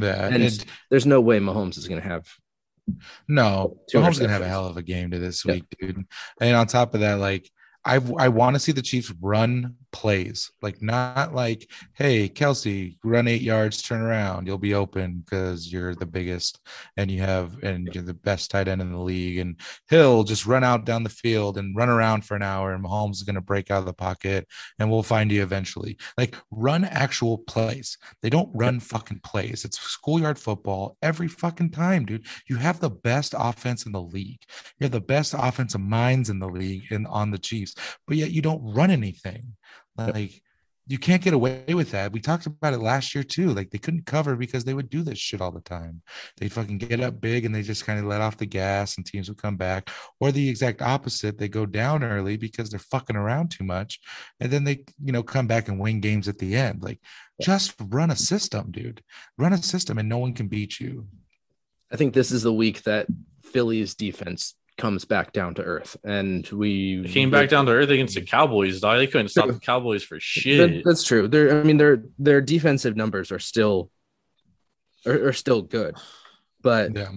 yeah 0.00 0.26
and 0.26 0.42
it, 0.42 0.64
there's 0.90 1.06
no 1.06 1.20
way 1.20 1.38
Mahomes 1.38 1.76
is 1.76 1.88
going 1.88 2.00
to 2.00 2.08
have 2.08 2.26
no, 3.28 3.76
Mahomes 3.92 4.18
gonna 4.18 4.32
have 4.32 4.42
a 4.42 4.48
hell 4.48 4.66
of 4.66 4.78
a 4.78 4.82
game 4.82 5.10
to 5.10 5.18
this 5.18 5.44
Yeah. 5.44 5.54
week, 5.54 5.64
dude. 5.78 6.04
And 6.40 6.56
on 6.56 6.66
top 6.66 6.94
of 6.94 7.00
that, 7.00 7.18
like 7.18 7.50
I 7.88 8.00
I 8.18 8.28
want 8.28 8.54
to 8.54 8.60
see 8.60 8.72
the 8.72 8.82
Chiefs 8.82 9.12
run 9.20 9.74
plays, 9.90 10.50
like 10.60 10.82
not 10.82 11.34
like, 11.34 11.70
hey, 11.94 12.28
Kelce, 12.28 12.96
run 13.02 13.26
eight 13.26 13.40
yards, 13.40 13.82
turn 13.82 14.02
around, 14.02 14.46
you'll 14.46 14.58
be 14.58 14.74
open 14.74 15.24
because 15.24 15.72
you're 15.72 15.94
the 15.94 16.06
biggest 16.06 16.60
and 16.96 17.10
you 17.10 17.20
have 17.20 17.62
and 17.62 17.88
you're 17.94 18.04
the 18.04 18.12
best 18.12 18.50
tight 18.50 18.68
end 18.68 18.82
in 18.82 18.92
the 18.92 18.98
league. 18.98 19.38
And 19.38 19.58
Hill 19.88 20.24
just 20.24 20.46
run 20.46 20.64
out 20.64 20.84
down 20.84 21.02
the 21.02 21.08
field 21.08 21.56
and 21.56 21.74
run 21.74 21.88
around 21.88 22.24
for 22.24 22.36
an 22.36 22.42
hour, 22.42 22.72
and 22.72 22.84
Mahomes 22.84 23.14
is 23.14 23.22
gonna 23.22 23.40
break 23.40 23.70
out 23.70 23.78
of 23.78 23.86
the 23.86 23.92
pocket 23.94 24.46
and 24.78 24.90
we'll 24.90 25.02
find 25.02 25.32
you 25.32 25.42
eventually. 25.42 25.96
Like 26.16 26.36
run 26.50 26.84
actual 26.84 27.38
plays. 27.38 27.96
They 28.22 28.30
don't 28.30 28.50
run 28.54 28.80
fucking 28.80 29.20
plays. 29.24 29.64
It's 29.64 29.80
schoolyard 29.80 30.38
football 30.38 30.96
every 31.02 31.28
fucking 31.28 31.70
time, 31.70 32.04
dude. 32.04 32.26
You 32.48 32.56
have 32.56 32.80
the 32.80 32.90
best 32.90 33.34
offense 33.36 33.86
in 33.86 33.92
the 33.92 34.02
league. 34.02 34.42
You 34.78 34.84
have 34.84 34.92
the 34.92 35.00
best 35.00 35.34
offensive 35.36 35.80
minds 35.80 36.28
in 36.28 36.38
the 36.38 36.48
league 36.48 36.84
and 36.90 37.06
on 37.06 37.30
the 37.30 37.38
Chiefs, 37.38 37.74
but 38.06 38.16
yet 38.16 38.30
you 38.30 38.42
don't 38.42 38.62
run 38.62 38.90
anything. 38.90 39.56
Like 39.96 40.42
you 40.88 40.96
can't 40.96 41.22
get 41.22 41.34
away 41.34 41.64
with 41.68 41.90
that. 41.90 42.12
We 42.12 42.20
talked 42.20 42.46
about 42.46 42.72
it 42.72 42.80
last 42.80 43.14
year 43.14 43.22
too. 43.22 43.50
Like 43.50 43.70
they 43.70 43.78
couldn't 43.78 44.06
cover 44.06 44.36
because 44.36 44.64
they 44.64 44.72
would 44.72 44.88
do 44.88 45.02
this 45.02 45.18
shit 45.18 45.42
all 45.42 45.52
the 45.52 45.60
time. 45.60 46.00
They 46.38 46.48
fucking 46.48 46.78
get 46.78 47.00
up 47.00 47.20
big 47.20 47.44
and 47.44 47.54
they 47.54 47.60
just 47.60 47.84
kind 47.84 47.98
of 47.98 48.06
let 48.06 48.22
off 48.22 48.38
the 48.38 48.46
gas 48.46 48.96
and 48.96 49.04
teams 49.04 49.28
would 49.28 49.40
come 49.40 49.56
back. 49.56 49.90
Or 50.18 50.32
the 50.32 50.48
exact 50.48 50.80
opposite, 50.80 51.36
they 51.36 51.48
go 51.48 51.66
down 51.66 52.02
early 52.02 52.38
because 52.38 52.70
they're 52.70 52.78
fucking 52.78 53.16
around 53.16 53.50
too 53.50 53.64
much. 53.64 54.00
And 54.40 54.50
then 54.50 54.64
they, 54.64 54.84
you 55.04 55.12
know, 55.12 55.22
come 55.22 55.46
back 55.46 55.68
and 55.68 55.78
win 55.78 56.00
games 56.00 56.26
at 56.26 56.38
the 56.38 56.56
end. 56.56 56.82
Like 56.82 57.00
just 57.42 57.74
run 57.88 58.10
a 58.10 58.16
system, 58.16 58.70
dude. 58.70 59.02
Run 59.36 59.52
a 59.52 59.62
system 59.62 59.98
and 59.98 60.08
no 60.08 60.16
one 60.16 60.32
can 60.32 60.48
beat 60.48 60.80
you. 60.80 61.06
I 61.92 61.96
think 61.96 62.14
this 62.14 62.32
is 62.32 62.42
the 62.42 62.52
week 62.52 62.84
that 62.84 63.08
Philly's 63.42 63.94
defense 63.94 64.54
comes 64.78 65.04
back 65.04 65.32
down 65.32 65.54
to 65.54 65.62
earth, 65.62 65.96
and 66.04 66.46
we 66.48 67.02
They 67.02 67.08
came 67.08 67.30
back 67.30 67.50
down 67.50 67.66
to 67.66 67.72
earth 67.72 67.90
against 67.90 68.14
the 68.14 68.22
Cowboys. 68.22 68.80
Dog. 68.80 68.96
They 68.98 69.06
couldn't 69.06 69.28
stop 69.28 69.48
the 69.48 69.58
Cowboys 69.58 70.02
for 70.04 70.14
That- 70.16 70.22
shit. 70.22 70.84
that's 70.84 71.04
true. 71.04 71.28
Their, 71.28 71.60
I 71.60 71.62
mean, 71.64 71.76
their 71.76 72.04
their 72.18 72.40
defensive 72.40 72.96
numbers 72.96 73.30
are 73.30 73.38
still 73.38 73.90
are, 75.04 75.28
are 75.28 75.32
still 75.32 75.62
good, 75.62 75.96
but 76.62 76.94
Yeah. 76.96 77.10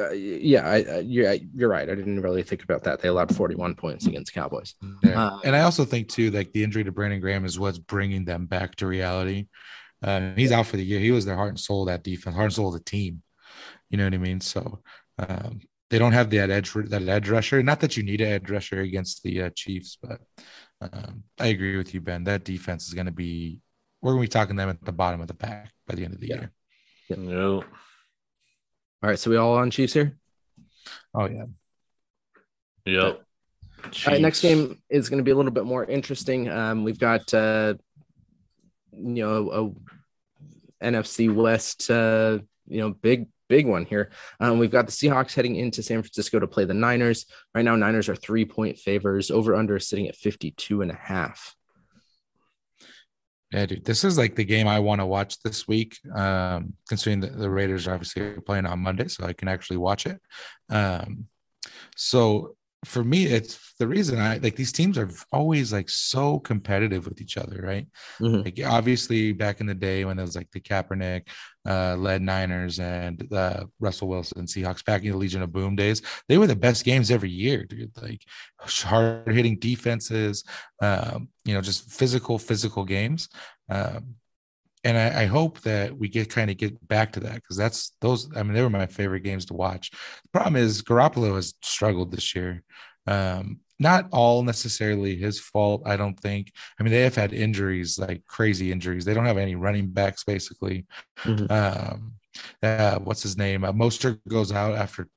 uh, 0.00 0.10
yeah, 0.10 0.66
I, 0.68 0.76
I, 0.76 0.98
you're 1.00 1.34
you're 1.54 1.68
right. 1.68 1.88
I 1.88 1.94
didn't 1.94 2.20
really 2.20 2.42
think 2.42 2.64
about 2.64 2.84
that. 2.84 3.00
They 3.00 3.08
allowed 3.08 3.34
41 3.34 3.74
points 3.76 4.06
against 4.06 4.32
Cowboys. 4.32 4.74
Yeah. 5.02 5.22
Uh, 5.26 5.40
and 5.44 5.54
I 5.54 5.60
also 5.60 5.84
think 5.84 6.08
too, 6.08 6.30
like 6.30 6.52
the 6.52 6.64
injury 6.64 6.84
to 6.84 6.92
Brandon 6.92 7.20
Graham 7.20 7.44
is 7.44 7.58
what's 7.58 7.78
bringing 7.78 8.24
them 8.24 8.46
back 8.46 8.74
to 8.76 8.86
reality. 8.86 9.46
Uh, 10.02 10.32
he's 10.36 10.52
out 10.52 10.66
for 10.66 10.76
the 10.76 10.84
year. 10.84 11.00
He 11.00 11.12
was 11.12 11.24
their 11.24 11.36
heart 11.36 11.48
and 11.50 11.60
soul 11.60 11.82
of 11.82 11.86
that 11.88 12.02
defense, 12.02 12.34
heart 12.34 12.46
and 12.46 12.52
soul 12.54 12.68
of 12.68 12.74
the 12.74 12.80
team. 12.90 13.22
You 13.90 13.96
know 13.98 14.04
what 14.04 14.14
I 14.14 14.18
mean? 14.18 14.40
So 14.40 14.82
um, 15.18 15.60
they 15.94 16.00
don't 16.00 16.10
have 16.10 16.28
that 16.30 16.50
edge 16.50 16.72
that 16.72 17.08
edge 17.08 17.28
rusher. 17.28 17.62
Not 17.62 17.78
that 17.78 17.96
you 17.96 18.02
need 18.02 18.20
an 18.20 18.26
edge 18.32 18.50
rusher 18.50 18.80
against 18.80 19.22
the 19.22 19.42
uh, 19.42 19.50
Chiefs, 19.54 19.96
but 20.02 20.18
um, 20.80 21.22
I 21.38 21.46
agree 21.46 21.76
with 21.76 21.94
you, 21.94 22.00
Ben. 22.00 22.24
That 22.24 22.42
defense 22.42 22.88
is 22.88 22.94
going 22.94 23.06
to 23.06 23.12
be. 23.12 23.60
We're 24.02 24.10
going 24.14 24.24
to 24.24 24.28
be 24.28 24.32
talking 24.32 24.56
them 24.56 24.68
at 24.68 24.84
the 24.84 24.90
bottom 24.90 25.20
of 25.20 25.28
the 25.28 25.34
pack 25.34 25.70
by 25.86 25.94
the 25.94 26.04
end 26.04 26.14
of 26.14 26.20
the 26.20 26.26
Yeah. 26.26 26.46
year. 27.10 27.16
no. 27.16 27.58
All 27.58 27.64
right, 29.10 29.16
so 29.16 29.30
we 29.30 29.36
all 29.36 29.54
on 29.54 29.70
Chiefs 29.70 29.92
here. 29.92 30.16
Oh 31.14 31.26
yeah, 31.26 31.44
Yep. 32.86 33.22
All 33.84 33.92
right, 34.08 34.20
next 34.20 34.40
game 34.40 34.82
is 34.90 35.08
going 35.08 35.18
to 35.18 35.24
be 35.24 35.30
a 35.30 35.36
little 35.36 35.52
bit 35.52 35.64
more 35.64 35.84
interesting. 35.84 36.48
Um, 36.48 36.82
we've 36.82 36.98
got 36.98 37.32
uh, 37.32 37.74
you 38.90 39.22
know 39.24 39.76
a 40.82 40.84
NFC 40.84 41.32
West, 41.32 41.88
uh, 41.88 42.40
you 42.66 42.80
know, 42.80 42.90
big 42.90 43.28
big 43.48 43.66
one 43.66 43.84
here. 43.84 44.10
Um, 44.40 44.58
we've 44.58 44.70
got 44.70 44.86
the 44.86 44.92
Seahawks 44.92 45.34
heading 45.34 45.56
into 45.56 45.82
San 45.82 46.02
Francisco 46.02 46.38
to 46.38 46.46
play 46.46 46.64
the 46.64 46.74
Niners. 46.74 47.26
Right 47.54 47.64
now, 47.64 47.76
Niners 47.76 48.08
are 48.08 48.16
three 48.16 48.44
point 48.44 48.78
favors. 48.78 49.30
Over 49.30 49.54
under 49.54 49.78
sitting 49.78 50.08
at 50.08 50.16
52 50.16 50.82
and 50.82 50.90
a 50.90 50.94
half. 50.94 51.54
Yeah, 53.52 53.66
dude, 53.66 53.84
this 53.84 54.02
is 54.02 54.18
like 54.18 54.34
the 54.34 54.44
game 54.44 54.66
I 54.66 54.80
want 54.80 55.00
to 55.00 55.06
watch 55.06 55.40
this 55.42 55.68
week. 55.68 55.98
Um, 56.12 56.74
considering 56.88 57.20
the, 57.20 57.28
the 57.28 57.48
Raiders 57.48 57.86
are 57.86 57.94
obviously 57.94 58.32
playing 58.40 58.66
on 58.66 58.80
Monday, 58.80 59.06
so 59.06 59.24
I 59.24 59.32
can 59.32 59.46
actually 59.46 59.76
watch 59.76 60.06
it. 60.06 60.20
Um, 60.68 61.28
so 61.94 62.56
for 62.84 63.02
me, 63.02 63.26
it's 63.26 63.74
the 63.78 63.86
reason 63.88 64.20
I 64.20 64.38
like 64.38 64.56
these 64.56 64.72
teams 64.72 64.98
are 64.98 65.10
always 65.32 65.72
like 65.72 65.88
so 65.88 66.38
competitive 66.38 67.06
with 67.06 67.20
each 67.20 67.36
other, 67.36 67.60
right? 67.62 67.86
Mhm. 68.20 68.44
Like 68.44 68.60
obviously 68.64 69.32
back 69.32 69.60
in 69.60 69.66
the 69.66 69.74
day 69.74 70.04
when 70.04 70.18
it 70.18 70.22
was 70.22 70.36
like 70.36 70.50
the 70.52 70.60
Kaepernick 70.60 71.28
uh, 71.66 71.96
led 71.96 72.22
Niners 72.22 72.78
and 72.78 73.26
uh, 73.32 73.64
Russell 73.80 74.08
Wilson 74.08 74.46
Seahawks 74.46 74.84
back 74.84 75.02
in 75.02 75.12
the 75.12 75.16
Legion 75.16 75.42
of 75.42 75.52
Boom 75.52 75.76
days, 75.76 76.02
they 76.28 76.38
were 76.38 76.46
the 76.46 76.56
best 76.56 76.84
games 76.84 77.10
every 77.10 77.30
year, 77.30 77.64
dude. 77.64 77.90
Like 78.00 78.22
hard 78.58 79.34
hitting 79.34 79.58
defenses, 79.58 80.44
um, 80.80 81.28
you 81.44 81.54
know, 81.54 81.60
just 81.60 81.90
physical, 81.90 82.38
physical 82.38 82.84
games. 82.84 83.28
Um, 83.68 84.16
and 84.84 84.96
I, 84.98 85.22
I 85.22 85.26
hope 85.26 85.60
that 85.62 85.96
we 85.96 86.08
get 86.08 86.30
kind 86.30 86.50
of 86.50 86.56
get 86.56 86.86
back 86.88 87.12
to 87.12 87.20
that 87.20 87.36
because 87.36 87.56
that's 87.56 87.92
those. 88.00 88.28
I 88.36 88.42
mean, 88.42 88.54
they 88.54 88.62
were 88.62 88.70
my 88.70 88.86
favorite 88.86 89.20
games 89.22 89.46
to 89.46 89.54
watch. 89.54 89.90
The 89.90 90.28
problem 90.32 90.56
is 90.56 90.82
Garoppolo 90.82 91.34
has 91.36 91.54
struggled 91.62 92.12
this 92.12 92.34
year. 92.34 92.62
Um, 93.06 93.60
not 93.78 94.08
all 94.12 94.42
necessarily 94.42 95.16
his 95.16 95.40
fault, 95.40 95.82
I 95.84 95.96
don't 95.96 96.18
think. 96.18 96.52
I 96.78 96.82
mean, 96.82 96.92
they 96.92 97.02
have 97.02 97.16
had 97.16 97.32
injuries, 97.32 97.98
like 97.98 98.24
crazy 98.26 98.70
injuries. 98.70 99.04
They 99.04 99.14
don't 99.14 99.26
have 99.26 99.38
any 99.38 99.56
running 99.56 99.88
backs, 99.88 100.24
basically. 100.24 100.86
Mhm. 101.24 101.50
Um, 101.50 102.12
uh, 102.62 102.98
what's 103.00 103.22
his 103.22 103.36
name? 103.36 103.64
Uh, 103.64 103.72
Mostert 103.72 104.20
goes 104.28 104.52
out 104.52 104.74
after 104.74 105.08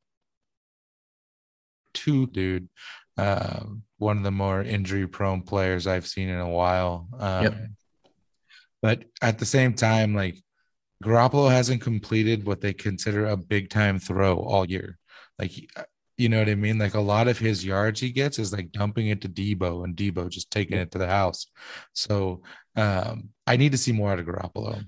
two, 1.94 2.28
dude. 2.28 2.70
Um, 3.18 3.84
one 3.98 4.18
of 4.18 4.24
the 4.24 4.32
more 4.32 4.62
injury-prone 4.62 5.42
players 5.42 5.88
I've 5.88 6.08
seen 6.08 6.30
in 6.30 6.40
a 6.40 6.50
while. 6.50 7.08
Um, 7.20 7.44
Yep. 7.44 7.70
But 8.82 9.06
at 9.22 9.40
the 9.40 9.46
same 9.46 9.74
time, 9.74 10.14
like 10.14 10.42
Garoppolo 11.04 11.50
hasn't 11.50 11.82
completed 11.82 12.46
what 12.46 12.62
they 12.62 12.74
consider 12.74 13.28
a 13.28 13.38
big-time 13.38 14.00
throw 14.00 14.38
all 14.38 14.66
year. 14.66 14.98
Like, 15.40 15.52
you 16.18 16.30
know 16.30 16.40
what 16.40 16.50
I 16.50 16.56
mean? 16.56 16.80
Like 16.80 16.96
a 16.96 17.00
lot 17.00 17.28
of 17.28 17.38
his 17.38 17.64
yards 17.64 18.00
he 18.00 18.12
gets 18.12 18.40
is 18.40 18.52
like 18.52 18.72
dumping 18.72 19.08
it 19.08 19.22
to 19.22 19.30
Deebo 19.30 19.84
and 19.84 19.96
Deebo 19.96 20.30
just 20.30 20.50
taking 20.50 20.78
it 20.78 20.92
to 20.92 20.98
the 20.98 21.08
house. 21.08 21.48
So 21.94 22.42
um, 22.76 23.30
I 23.46 23.58
need 23.58 23.74
to 23.74 23.78
see 23.78 23.92
more 23.92 24.12
out 24.12 24.20
of 24.20 24.26
Garoppolo. 24.26 24.84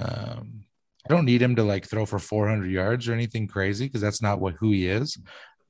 Um, 0.00 0.64
I 1.04 1.12
don't 1.12 1.26
need 1.26 1.42
him 1.42 1.56
to 1.56 1.62
like 1.62 1.86
throw 1.86 2.06
for 2.06 2.18
400 2.18 2.70
yards 2.70 3.08
or 3.08 3.12
anything 3.12 3.46
crazy 3.46 3.86
because 3.86 4.00
that's 4.00 4.22
not 4.22 4.40
what 4.40 4.54
who 4.54 4.70
he 4.72 4.88
is. 4.88 5.18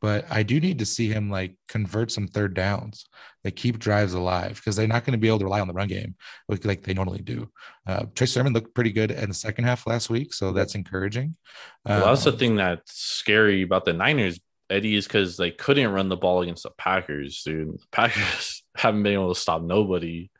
But 0.04 0.26
I 0.30 0.42
do 0.42 0.60
need 0.60 0.80
to 0.80 0.84
see 0.84 1.08
him 1.08 1.30
like 1.30 1.56
convert 1.66 2.12
some 2.12 2.28
third 2.28 2.52
downs, 2.52 3.06
like 3.42 3.56
keep 3.56 3.78
drives 3.78 4.12
alive 4.12 4.56
because 4.56 4.76
they're 4.76 4.86
not 4.86 5.06
going 5.06 5.12
to 5.12 5.18
be 5.18 5.28
able 5.28 5.38
to 5.38 5.46
rely 5.46 5.60
on 5.60 5.66
the 5.66 5.72
run 5.72 5.88
game 5.88 6.14
like, 6.46 6.62
like 6.66 6.82
they 6.82 6.92
normally 6.92 7.22
do. 7.22 7.50
Uh, 7.86 8.04
Trey 8.14 8.26
Sermon 8.26 8.52
looked 8.52 8.74
pretty 8.74 8.92
good 8.92 9.10
in 9.10 9.30
the 9.30 9.34
second 9.34 9.64
half 9.64 9.86
last 9.86 10.10
week, 10.10 10.34
so 10.34 10.52
that's 10.52 10.74
encouraging. 10.74 11.36
Well, 11.86 12.04
that's 12.04 12.24
the 12.24 12.32
thing 12.32 12.56
that's 12.56 12.92
scary 12.92 13.62
about 13.62 13.86
the 13.86 13.94
Niners 13.94 14.38
Eddie 14.68 14.96
is 14.96 15.06
because 15.06 15.38
they 15.38 15.50
couldn't 15.50 15.90
run 15.90 16.10
the 16.10 16.18
ball 16.18 16.42
against 16.42 16.64
the 16.64 16.70
Packers, 16.76 17.42
dude. 17.42 17.72
The 17.72 17.86
Packers 17.90 18.62
haven't 18.76 19.04
been 19.04 19.14
able 19.14 19.32
to 19.32 19.40
stop 19.40 19.62
nobody. 19.62 20.30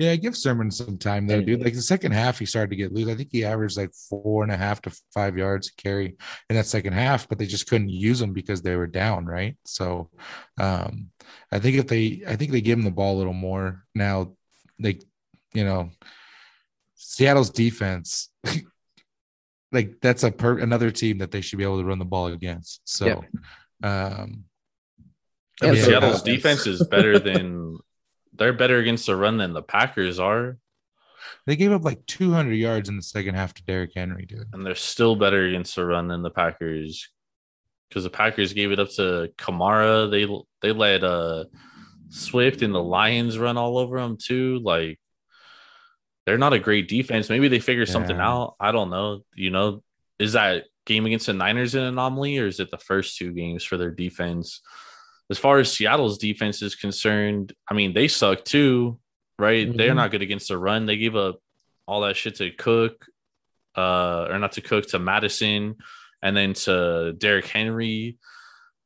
Yeah, 0.00 0.16
give 0.16 0.34
Sermon 0.34 0.70
some 0.70 0.96
time 0.96 1.26
though, 1.26 1.42
dude. 1.42 1.62
Like 1.62 1.74
the 1.74 1.82
second 1.82 2.12
half, 2.12 2.38
he 2.38 2.46
started 2.46 2.70
to 2.70 2.76
get 2.76 2.90
loose. 2.90 3.10
I 3.10 3.14
think 3.14 3.28
he 3.30 3.44
averaged 3.44 3.76
like 3.76 3.92
four 3.92 4.42
and 4.42 4.50
a 4.50 4.56
half 4.56 4.80
to 4.82 4.98
five 5.12 5.36
yards 5.36 5.66
to 5.66 5.74
carry 5.76 6.16
in 6.48 6.56
that 6.56 6.64
second 6.64 6.94
half, 6.94 7.28
but 7.28 7.36
they 7.36 7.44
just 7.44 7.68
couldn't 7.68 7.90
use 7.90 8.18
him 8.18 8.32
because 8.32 8.62
they 8.62 8.76
were 8.76 8.86
down, 8.86 9.26
right? 9.26 9.58
So, 9.66 10.08
um, 10.58 11.10
I 11.52 11.58
think 11.58 11.76
if 11.76 11.86
they, 11.86 12.22
I 12.26 12.36
think 12.36 12.50
they 12.50 12.62
give 12.62 12.78
him 12.78 12.86
the 12.86 12.90
ball 12.90 13.16
a 13.16 13.18
little 13.18 13.34
more 13.34 13.84
now. 13.94 14.32
They, 14.78 15.00
you 15.52 15.64
know, 15.64 15.90
Seattle's 16.94 17.50
defense, 17.50 18.30
like 19.70 20.00
that's 20.00 20.22
a 20.22 20.30
per 20.32 20.60
another 20.60 20.90
team 20.90 21.18
that 21.18 21.30
they 21.30 21.42
should 21.42 21.58
be 21.58 21.64
able 21.64 21.78
to 21.78 21.84
run 21.84 21.98
the 21.98 22.06
ball 22.06 22.28
against. 22.28 22.80
So, 22.86 23.22
um, 23.82 24.44
I 25.60 25.72
Yeah, 25.72 25.74
Seattle's 25.74 26.22
defense 26.22 26.66
is 26.66 26.86
better 26.86 27.18
than 27.18 27.80
they're 28.40 28.52
better 28.54 28.78
against 28.78 29.06
the 29.06 29.14
run 29.14 29.36
than 29.36 29.52
the 29.52 29.62
Packers 29.62 30.18
are, 30.18 30.56
they 31.46 31.56
gave 31.56 31.72
up 31.72 31.84
like 31.84 32.04
200 32.06 32.54
yards 32.54 32.88
in 32.88 32.96
the 32.96 33.02
second 33.02 33.34
half 33.34 33.52
to 33.54 33.64
Derrick 33.64 33.92
Henry, 33.94 34.24
dude. 34.26 34.46
and 34.52 34.64
they're 34.64 34.74
still 34.74 35.14
better 35.14 35.44
against 35.46 35.76
the 35.76 35.84
run 35.84 36.08
than 36.08 36.22
the 36.22 36.30
Packers. 36.30 37.08
Because 37.88 38.04
the 38.04 38.10
Packers 38.10 38.52
gave 38.52 38.72
it 38.72 38.78
up 38.78 38.88
to 38.92 39.30
Kamara. 39.36 40.10
They 40.10 40.26
they 40.62 40.72
let 40.72 41.04
uh 41.04 41.44
Swift 42.08 42.62
and 42.62 42.74
the 42.74 42.82
Lions 42.82 43.38
run 43.38 43.56
all 43.58 43.78
over 43.78 44.00
them 44.00 44.16
too. 44.16 44.60
Like 44.62 44.98
they're 46.24 46.38
not 46.38 46.52
a 46.52 46.58
great 46.58 46.88
defense. 46.88 47.28
Maybe 47.28 47.48
they 47.48 47.58
figure 47.60 47.86
something 47.86 48.16
out. 48.22 48.54
I 48.60 48.72
don't 48.72 48.90
know. 48.90 49.22
You 49.34 49.50
know, 49.50 49.82
is 50.18 50.32
that 50.32 50.64
game 50.86 51.04
against 51.04 51.26
the 51.26 51.32
Niners 51.34 51.74
an 51.74 51.82
anomaly, 51.82 52.38
or 52.38 52.46
is 52.46 52.60
it 52.60 52.70
the 52.70 52.78
first 52.78 53.16
two 53.18 53.32
games 53.32 53.64
for 53.64 53.76
their 53.76 53.90
defense? 53.90 54.60
As 55.30 55.38
far 55.38 55.58
as 55.58 55.72
Seattle's 55.72 56.18
defense 56.18 56.60
is 56.62 56.74
concerned, 56.74 57.52
I 57.70 57.74
mean 57.74 57.94
they 57.94 58.08
suck 58.08 58.44
too, 58.44 58.98
right? 59.38 59.66
They're 59.76 59.92
Mhm. 59.92 59.96
not 59.96 60.10
good 60.10 60.22
against 60.22 60.48
the 60.48 60.58
run. 60.58 60.86
They 60.86 60.96
gave 60.96 61.14
up 61.16 61.38
all 61.86 62.02
that 62.02 62.16
shit 62.16 62.36
to 62.36 62.50
Cook, 62.50 63.06
uh, 63.76 64.26
or 64.30 64.38
not 64.38 64.52
to 64.52 64.60
Cook 64.60 64.86
to 64.88 64.98
Madison, 64.98 65.76
and 66.22 66.36
then 66.36 66.52
to 66.54 67.14
Derrick 67.16 67.46
Henry. 67.46 68.16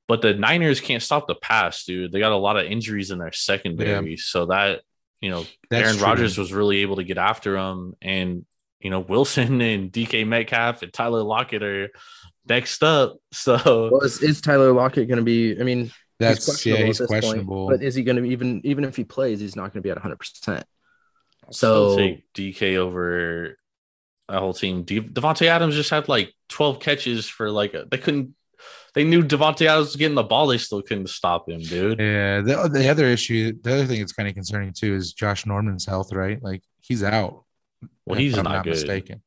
But 0.06 0.20
the 0.20 0.34
Niners 0.34 0.80
can't 0.80 1.02
stop 1.02 1.26
the 1.26 1.34
pass, 1.34 1.84
dude. 1.86 2.12
They 2.12 2.18
got 2.18 2.32
a 2.32 2.36
lot 2.36 2.58
of 2.58 2.66
injuries 2.66 3.10
in 3.10 3.18
their 3.18 3.32
secondary, 3.32 4.16
so 4.18 4.46
that 4.46 4.82
you 5.22 5.30
know 5.30 5.46
That's 5.70 5.82
Aaron 5.84 5.96
true. 5.96 6.04
Rodgers 6.06 6.36
was 6.36 6.52
really 6.52 6.78
able 6.78 6.96
to 6.96 7.04
get 7.04 7.16
after 7.16 7.56
him, 7.56 7.94
and 8.02 8.44
you 8.80 8.90
know 8.90 9.00
Wilson 9.00 9.60
and 9.70 9.90
DK 9.90 10.24
Metcalf 10.26 10.82
and 10.82 10.92
Tyler 10.92 11.22
Lockett 11.22 11.62
are 11.62 11.90
next 12.46 12.82
up. 12.82 13.16
So 13.32 13.88
Well, 13.90 14.02
is, 14.02 14.22
is 14.22 14.42
Tyler 14.42 14.72
Lockett 14.74 15.08
going 15.08 15.16
to 15.16 15.24
be? 15.24 15.58
I 15.58 15.64
mean, 15.64 15.90
That's 16.20 16.46
he's 16.46 16.66
yeah, 16.66 16.72
questionable 16.76 16.86
he's 16.86 17.00
at 17.00 17.08
point, 17.08 17.22
questionable. 17.22 17.68
but 17.68 17.82
is 17.82 17.94
he 17.94 18.02
going 18.04 18.16
to 18.22 18.24
even 18.24 18.60
even 18.64 18.84
if 18.84 18.96
he 18.96 19.04
plays, 19.04 19.40
he's 19.40 19.56
not 19.56 19.72
going 19.72 19.82
to 19.82 19.86
be 19.86 19.90
at 19.90 19.96
100. 19.96 20.16
percent 20.18 20.64
so 21.50 21.90
So 21.90 21.96
take 21.96 22.32
DK 22.34 22.76
over 22.76 23.56
a 24.28 24.38
whole 24.38 24.54
team. 24.54 24.84
De- 24.84 25.00
Davante 25.00 25.46
Adams 25.46 25.74
just 25.74 25.90
had 25.90 26.08
like 26.08 26.32
12 26.48 26.80
catches 26.80 27.28
for 27.28 27.50
like 27.50 27.74
a, 27.74 27.86
they 27.90 27.98
couldn't. 27.98 28.34
They 28.94 29.02
knew 29.04 29.22
Davante 29.24 29.66
Adams 29.66 29.88
was 29.88 29.96
getting 29.96 30.14
the 30.14 30.22
ball. 30.22 30.46
They 30.46 30.56
still 30.58 30.80
couldn't 30.80 31.08
stop 31.10 31.48
him, 31.48 31.60
dude. 31.60 31.98
Yeah, 31.98 32.40
the, 32.42 32.68
the 32.72 32.88
other 32.88 33.06
issue, 33.06 33.52
the 33.60 33.74
other 33.74 33.86
thing 33.86 33.98
that's 33.98 34.12
kind 34.12 34.28
of 34.28 34.34
concerning 34.34 34.72
too 34.72 34.94
is 34.94 35.12
Josh 35.12 35.44
Norman's 35.46 35.84
health, 35.84 36.12
right? 36.12 36.40
Like 36.42 36.62
he's 36.80 37.02
out. 37.02 37.44
Well, 38.06 38.18
he's 38.18 38.38
I'm 38.38 38.44
not, 38.44 38.62
good. 38.64 38.70
mistaken. 38.70 39.22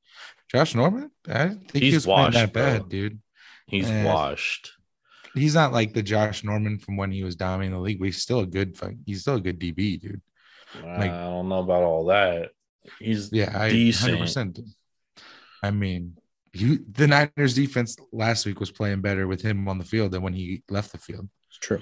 Josh 0.49 0.73
Norman, 0.73 1.11
I 1.27 1.49
think 1.49 1.71
He's 1.73 1.81
he 1.91 1.93
was 1.95 2.07
washed, 2.07 2.33
that 2.35 2.53
bro. 2.53 2.79
dude. 2.79 3.19
He's 3.67 3.89
Eh. 3.89 4.05
washed. 4.05 4.71
He's 5.37 5.55
not 5.55 5.73
like 5.73 5.93
the 5.93 6.03
Josh 6.03 6.43
Norman 6.43 6.79
from 6.79 6.97
when 6.97 7.11
he 7.11 7.23
was 7.23 7.35
dominating 7.35 7.73
the 7.73 7.81
league, 7.81 7.99
but 7.99 8.05
he's 8.05 8.21
still 8.21 8.39
a 8.41 8.45
good, 8.45 8.77
he's 9.05 9.21
still 9.21 9.35
a 9.35 9.41
good 9.41 9.59
DB, 9.59 9.99
dude. 9.99 10.21
Like- 10.83 11.11
I 11.11 11.25
don't 11.25 11.49
know 11.49 11.59
about 11.59 11.83
all 11.83 12.05
that. 12.05 12.51
He's 12.99 13.31
Yeah, 13.31 13.51
I 13.53 13.69
Decent. 13.69 14.19
100%. 14.19 14.59
I 15.63 15.71
mean, 15.71 16.17
you 16.53 16.83
the 16.89 17.07
Niners 17.07 17.55
defense 17.55 17.97
last 18.11 18.45
week 18.45 18.59
was 18.59 18.71
playing 18.71 19.01
better 19.01 19.27
with 19.27 19.41
him 19.41 19.67
on 19.67 19.77
the 19.77 19.83
field 19.83 20.11
than 20.11 20.21
when 20.21 20.33
he 20.33 20.63
left 20.69 20.91
the 20.91 20.97
field. 20.97 21.27
it's 21.49 21.57
true. 21.57 21.81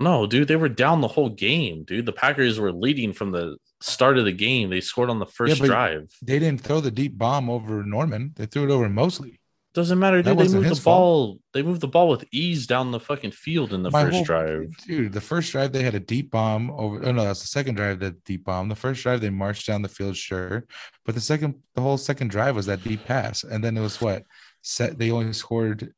no, 0.00 0.26
dude. 0.26 0.48
They 0.48 0.56
were 0.56 0.68
down 0.68 1.00
the 1.00 1.08
whole 1.08 1.30
game, 1.30 1.84
dude. 1.84 2.06
The 2.06 2.12
Packers 2.12 2.60
were 2.60 2.72
leading 2.72 3.12
from 3.12 3.30
the 3.30 3.56
start 3.80 4.18
of 4.18 4.24
the 4.24 4.32
game. 4.32 4.68
They 4.70 4.80
scored 4.80 5.10
on 5.10 5.18
the 5.18 5.26
first 5.26 5.58
but- 5.60 5.66
drive. 5.66 6.10
They 6.22 6.38
didn't 6.38 6.60
throw 6.60 6.80
the 6.80 6.90
deep 6.90 7.16
bomb 7.16 7.48
over 7.48 7.82
Norman; 7.82 8.32
they 8.36 8.46
threw 8.46 8.64
it 8.64 8.70
over 8.70 8.88
Moseley. 8.88 9.40
Doesn't 9.76 9.98
matter, 9.98 10.22
dude. 10.22 10.38
They 10.38 10.48
moved 10.48 10.74
the 10.74 10.80
ball. 10.82 11.38
They 11.52 11.62
moved 11.62 11.82
the 11.82 11.86
ball 11.88 12.08
with 12.08 12.24
ease 12.32 12.66
down 12.66 12.92
the 12.92 12.98
fucking 12.98 13.32
field 13.32 13.74
in 13.74 13.82
the 13.82 13.90
My 13.90 14.04
first 14.04 14.14
whole- 14.14 14.24
drive. 14.24 14.74
Dude, 14.86 15.12
the 15.12 15.20
first 15.20 15.52
drive 15.52 15.70
they 15.72 15.82
had 15.82 15.94
a 15.94 16.00
deep 16.00 16.30
bomb 16.30 16.70
over. 16.70 17.04
Oh 17.04 17.12
no, 17.12 17.24
that's 17.24 17.42
the 17.42 17.46
second 17.46 17.74
drive 17.74 17.98
that 18.00 18.24
deep 18.24 18.44
bomb. 18.44 18.70
The 18.70 18.74
first 18.74 19.02
drive 19.02 19.20
they 19.20 19.28
marched 19.28 19.66
down 19.66 19.82
the 19.82 19.90
field, 19.90 20.16
sure, 20.16 20.64
but 21.04 21.14
the 21.14 21.20
second, 21.20 21.56
the 21.74 21.82
whole 21.82 21.98
second 21.98 22.30
drive 22.30 22.56
was 22.56 22.64
that 22.66 22.82
deep 22.82 23.04
pass, 23.04 23.44
and 23.44 23.62
then 23.62 23.76
it 23.76 23.82
was 23.82 24.00
what 24.00 24.22
set. 24.62 24.98
They 24.98 25.10
only 25.10 25.34
scored 25.34 25.92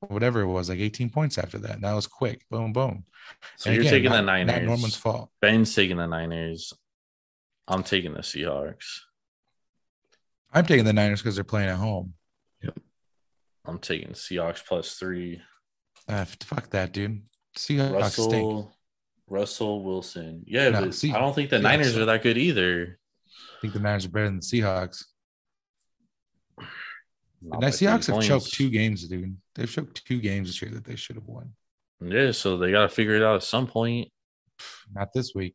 whatever 0.00 0.40
it 0.40 0.46
was, 0.46 0.70
like 0.70 0.78
18 0.78 1.10
points 1.10 1.36
after 1.36 1.58
that. 1.58 1.72
And 1.72 1.84
that 1.84 1.92
was 1.92 2.06
quick, 2.06 2.40
boom, 2.50 2.72
boom. 2.72 3.04
So 3.58 3.68
And 3.68 3.74
you're 3.76 3.82
again, 3.82 3.92
taking 3.92 4.10
the 4.12 4.22
not- 4.22 4.46
not 4.46 4.46
Niners. 4.46 4.66
Norman's 4.66 4.96
fault. 4.96 5.30
Ben's 5.42 5.74
taking 5.74 5.98
the 5.98 6.06
Niners. 6.06 6.72
I'm 7.68 7.82
taking 7.82 8.14
the 8.14 8.20
Seahawks. 8.20 9.00
I'm 10.54 10.64
taking 10.64 10.86
the 10.86 10.92
Niners 10.94 11.20
because 11.20 11.34
they're 11.34 11.44
playing 11.44 11.68
at 11.68 11.76
home. 11.76 12.14
I'm 13.64 13.78
taking 13.78 14.10
Seahawks 14.10 14.64
plus 14.66 14.94
three. 14.94 15.40
Uh, 16.08 16.24
fuck 16.44 16.68
that, 16.70 16.92
dude. 16.92 17.22
Seahawks 17.56 18.10
stink. 18.12 18.32
Russell, 18.32 18.76
Russell 19.28 19.84
Wilson. 19.84 20.44
Yeah, 20.46 20.68
No, 20.70 20.80
but 20.86 21.04
I 21.04 21.18
don't 21.18 21.34
think 21.34 21.50
the 21.50 21.56
Seahawks 21.56 21.62
Niners 21.62 21.96
are 21.96 22.04
that 22.04 22.22
good 22.22 22.36
either. 22.38 22.98
I 23.56 23.60
think 23.60 23.72
the 23.72 23.80
Niners 23.80 24.04
are 24.04 24.10
better 24.10 24.26
than 24.26 24.36
the 24.36 24.42
Seahawks. 24.42 25.04
The 26.58 26.64
Not 27.42 27.60
Ni- 27.62 27.66
Seahawks 27.68 28.06
have 28.06 28.14
points. 28.14 28.26
choked 28.26 28.52
two 28.54 28.70
games, 28.70 29.06
dude. 29.08 29.36
They've 29.54 29.70
choked 29.70 30.04
two 30.06 30.20
games 30.20 30.48
this 30.48 30.60
year 30.62 30.70
that 30.72 30.84
they 30.84 30.96
should 30.96 31.16
have 31.16 31.26
won. 31.26 31.52
Yeah, 32.00 32.32
so 32.32 32.56
they 32.58 32.70
got 32.70 32.82
to 32.82 32.88
figure 32.88 33.14
it 33.16 33.22
out 33.22 33.36
at 33.36 33.42
some 33.42 33.66
point. 33.66 34.08
Not 34.92 35.12
this 35.12 35.34
week. 35.34 35.54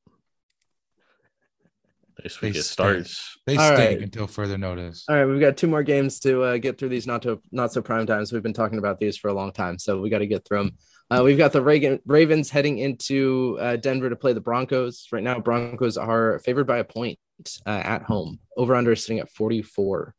This 2.24 2.42
week 2.42 2.54
They 2.54 2.60
it 2.60 2.64
stink. 2.64 2.74
starts. 2.74 3.38
They 3.46 3.56
All 3.58 3.76
stink 3.76 3.80
right. 3.80 4.02
until 4.02 4.28
further 4.28 4.58
notice. 4.58 5.06
All 5.10 5.16
right, 5.16 5.26
we've 5.26 5.40
got 5.40 5.58
two 5.58 5.68
more 5.68 5.84
games 5.84 6.20
to 6.22 6.44
uh, 6.44 6.58
get 6.58 6.78
through 6.78 6.90
these 6.90 7.08
not 7.08 7.22
to 7.24 7.42
not 7.52 7.72
so 7.72 7.82
prime 7.82 8.06
times. 8.06 8.32
We've 8.34 8.44
been 8.44 8.54
talking 8.54 8.78
about 8.78 9.00
these 9.00 9.18
for 9.18 9.30
a 9.30 9.34
long 9.34 9.52
time, 9.52 9.78
so 9.80 10.00
we 10.02 10.10
got 10.10 10.20
to 10.20 10.28
get 10.28 10.46
through 10.46 10.60
them. 10.64 10.72
Uh, 11.12 11.22
we've 11.24 11.38
got 11.38 11.52
the 11.54 11.62
Reagan, 11.62 12.00
Ravens 12.06 12.50
heading 12.50 12.78
into 12.78 13.58
uh, 13.60 13.76
Denver 13.78 14.10
to 14.10 14.16
play 14.16 14.34
the 14.34 14.42
Broncos. 14.42 15.08
Right 15.12 15.24
now, 15.24 15.40
Broncos 15.40 15.98
are 15.98 16.40
favored 16.40 16.68
by 16.68 16.78
a 16.78 16.84
point 16.84 17.18
uh, 17.66 17.70
at 17.84 18.04
home. 18.04 18.40
Over 18.58 18.76
under 18.76 18.96
sitting 18.96 19.20
at 19.20 19.32
44. 19.32 20.14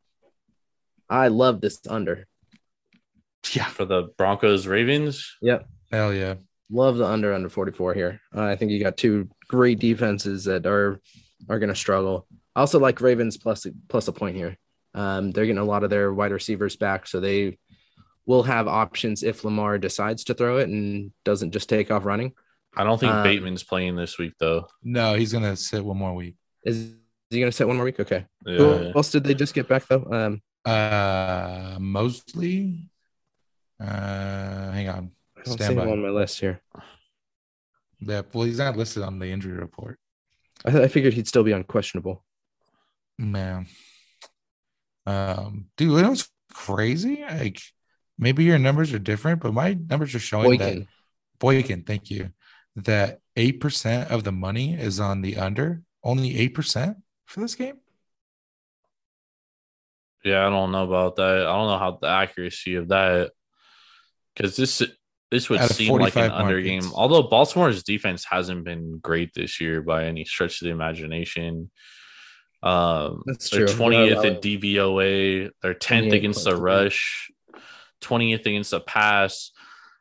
I 1.09 1.27
love 1.29 1.61
this 1.61 1.79
under. 1.87 2.27
Yeah. 3.53 3.65
For 3.65 3.85
the 3.85 4.09
Broncos 4.17 4.67
Ravens, 4.67 5.35
Yep. 5.41 5.67
Hell 5.91 6.13
yeah. 6.13 6.35
Love 6.69 6.97
the 6.97 7.05
under 7.05 7.33
under 7.33 7.49
44 7.49 7.93
here. 7.93 8.21
Uh, 8.35 8.43
I 8.43 8.55
think 8.55 8.71
you 8.71 8.81
got 8.81 8.95
two 8.97 9.27
great 9.49 9.79
defenses 9.79 10.45
that 10.45 10.65
are 10.65 11.01
are 11.49 11.59
going 11.59 11.69
to 11.69 11.75
struggle. 11.75 12.27
I 12.55 12.59
also 12.61 12.79
like 12.79 13.01
Ravens 13.01 13.37
plus 13.37 13.65
plus 13.87 14.07
a 14.07 14.11
point 14.13 14.35
here. 14.35 14.57
Um, 14.93 15.31
they're 15.31 15.45
getting 15.45 15.57
a 15.57 15.63
lot 15.63 15.83
of 15.83 15.89
their 15.89 16.13
wide 16.13 16.31
receivers 16.31 16.75
back, 16.75 17.07
so 17.07 17.19
they 17.19 17.57
will 18.25 18.43
have 18.43 18.67
options 18.67 19.23
if 19.23 19.43
Lamar 19.43 19.77
decides 19.77 20.23
to 20.25 20.33
throw 20.33 20.57
it 20.57 20.67
and 20.69 21.11
doesn't 21.25 21.51
just 21.51 21.69
take 21.69 21.89
off 21.91 22.05
running. 22.05 22.33
I 22.75 22.83
don't 22.83 22.99
think 22.99 23.11
Um, 23.13 23.23
Bateman's 23.23 23.63
playing 23.63 23.95
this 23.95 24.17
week 24.17 24.33
though. 24.39 24.67
No, 24.83 25.15
he's 25.15 25.31
gonna 25.33 25.55
sit 25.55 25.83
one 25.83 25.97
more 25.97 26.13
week. 26.13 26.35
Is 26.63 26.93
he 27.29 27.39
going 27.39 27.49
to 27.51 27.55
sit 27.55 27.65
one 27.67 27.77
more 27.77 27.85
week? 27.85 27.99
Okay. 27.99 28.25
Yeah. 28.45 28.57
Who 28.57 28.91
else 28.95 29.09
did 29.11 29.23
they 29.23 29.33
just 29.33 29.53
get 29.53 29.67
back 29.69 29.87
though? 29.87 30.05
Um, 30.11 30.41
Uh 30.65 31.77
Mosley. 31.79 32.89
Uh 33.79 34.71
hang 34.71 34.89
on. 34.89 35.11
I 35.37 35.41
don't 35.43 35.57
see 35.57 35.63
Stand 35.63 35.79
him 35.79 35.85
by. 35.85 35.91
on 35.91 36.01
my 36.01 36.09
list 36.09 36.39
here. 36.39 36.61
Yeah, 37.99 38.21
well, 38.33 38.45
he's 38.45 38.57
not 38.59 38.77
listed 38.77 39.03
on 39.03 39.19
the 39.19 39.27
injury 39.27 39.53
report. 39.57 39.99
I, 40.65 40.71
th- 40.71 40.83
I 40.83 40.87
figured 40.87 41.13
he'd 41.13 41.27
still 41.27 41.43
be 41.43 41.51
unquestionable. 41.51 42.23
Man. 43.17 43.67
Um, 45.05 45.65
dude, 45.77 46.03
it 46.03 46.09
was 46.09 46.29
crazy. 46.53 47.23
Like 47.23 47.59
maybe 48.17 48.43
your 48.43 48.59
numbers 48.59 48.93
are 48.93 48.99
different, 48.99 49.41
but 49.41 49.53
my 49.53 49.77
numbers 49.89 50.13
are 50.15 50.19
showing 50.19 50.57
that 50.59 50.73
Boykin. 50.73 50.87
Boykin, 51.39 51.83
thank 51.83 52.09
you. 52.09 52.31
That 52.75 53.19
eight 53.35 53.59
percent 53.59 54.11
of 54.11 54.23
the 54.23 54.31
money 54.31 54.73
is 54.75 54.99
on 54.99 55.21
the 55.21 55.37
under. 55.37 55.81
Only 56.03 56.37
eight 56.37 56.53
percent 56.53 56.97
for 57.25 57.41
this 57.41 57.55
game. 57.55 57.77
Yeah, 60.23 60.45
I 60.45 60.49
don't 60.49 60.71
know 60.71 60.83
about 60.83 61.15
that. 61.15 61.47
I 61.47 61.57
don't 61.57 61.67
know 61.67 61.79
how 61.79 61.97
the 61.99 62.07
accuracy 62.07 62.75
of 62.75 62.89
that 62.89 63.31
because 64.35 64.55
this 64.55 64.83
this 65.31 65.49
would 65.49 65.61
seem 65.61 65.93
like 65.93 66.15
an 66.17 66.29
45 66.29 66.31
under 66.31 66.61
game. 66.61 66.91
Although 66.93 67.23
Baltimore's 67.23 67.83
defense 67.83 68.25
hasn't 68.29 68.65
been 68.65 68.99
great 68.99 69.33
this 69.33 69.61
year 69.61 69.81
by 69.81 70.05
any 70.05 70.25
stretch 70.25 70.61
of 70.61 70.65
the 70.65 70.71
imagination. 70.71 71.71
Um, 72.61 73.23
That's 73.25 73.49
they're 73.49 73.65
true. 73.65 73.75
twentieth 73.75 74.23
in 74.23 74.35
DVOA. 74.35 75.49
They're 75.61 75.73
tenth 75.73 76.13
against 76.13 76.43
the 76.43 76.55
rush, 76.55 77.31
twentieth 78.01 78.45
against 78.45 78.71
the 78.71 78.81
pass. 78.81 79.51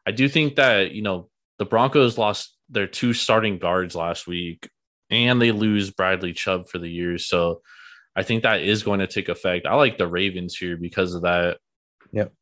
I 0.05 0.11
do 0.11 0.29
think 0.29 0.57
that 0.57 0.91
you 0.91 1.03
know 1.03 1.31
the 1.59 1.65
Broncos 1.65 2.19
lost 2.19 2.57
their 2.69 2.89
two 2.89 3.13
starting 3.13 3.59
guards 3.59 3.95
last 3.95 4.27
week, 4.27 4.69
and 5.11 5.41
they 5.41 5.53
lose 5.53 5.91
Bradley 5.91 6.33
Chubb 6.33 6.69
for 6.69 6.79
the 6.79 6.91
year. 6.91 7.19
So 7.19 7.63
I 8.17 8.25
think 8.25 8.43
that 8.43 8.63
is 8.63 8.83
going 8.83 9.01
to 9.01 9.07
take 9.07 9.29
effect. 9.29 9.65
I 9.65 9.75
like 9.77 9.97
the 9.97 10.09
Ravens 10.09 10.57
here 10.57 10.77
because 10.77 11.15
of 11.15 11.23
that. 11.23 11.59
Yep. 12.13 12.33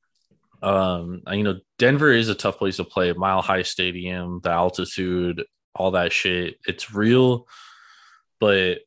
Um, 0.62 1.22
you 1.30 1.42
know, 1.42 1.60
Denver 1.78 2.12
is 2.12 2.28
a 2.28 2.34
tough 2.34 2.58
place 2.58 2.76
to 2.76 2.84
play. 2.84 3.12
Mile 3.12 3.42
High 3.42 3.62
Stadium, 3.62 4.40
the 4.42 4.50
altitude, 4.50 5.44
all 5.74 5.92
that 5.92 6.12
shit. 6.12 6.56
It's 6.66 6.92
real, 6.92 7.46
but 8.40 8.80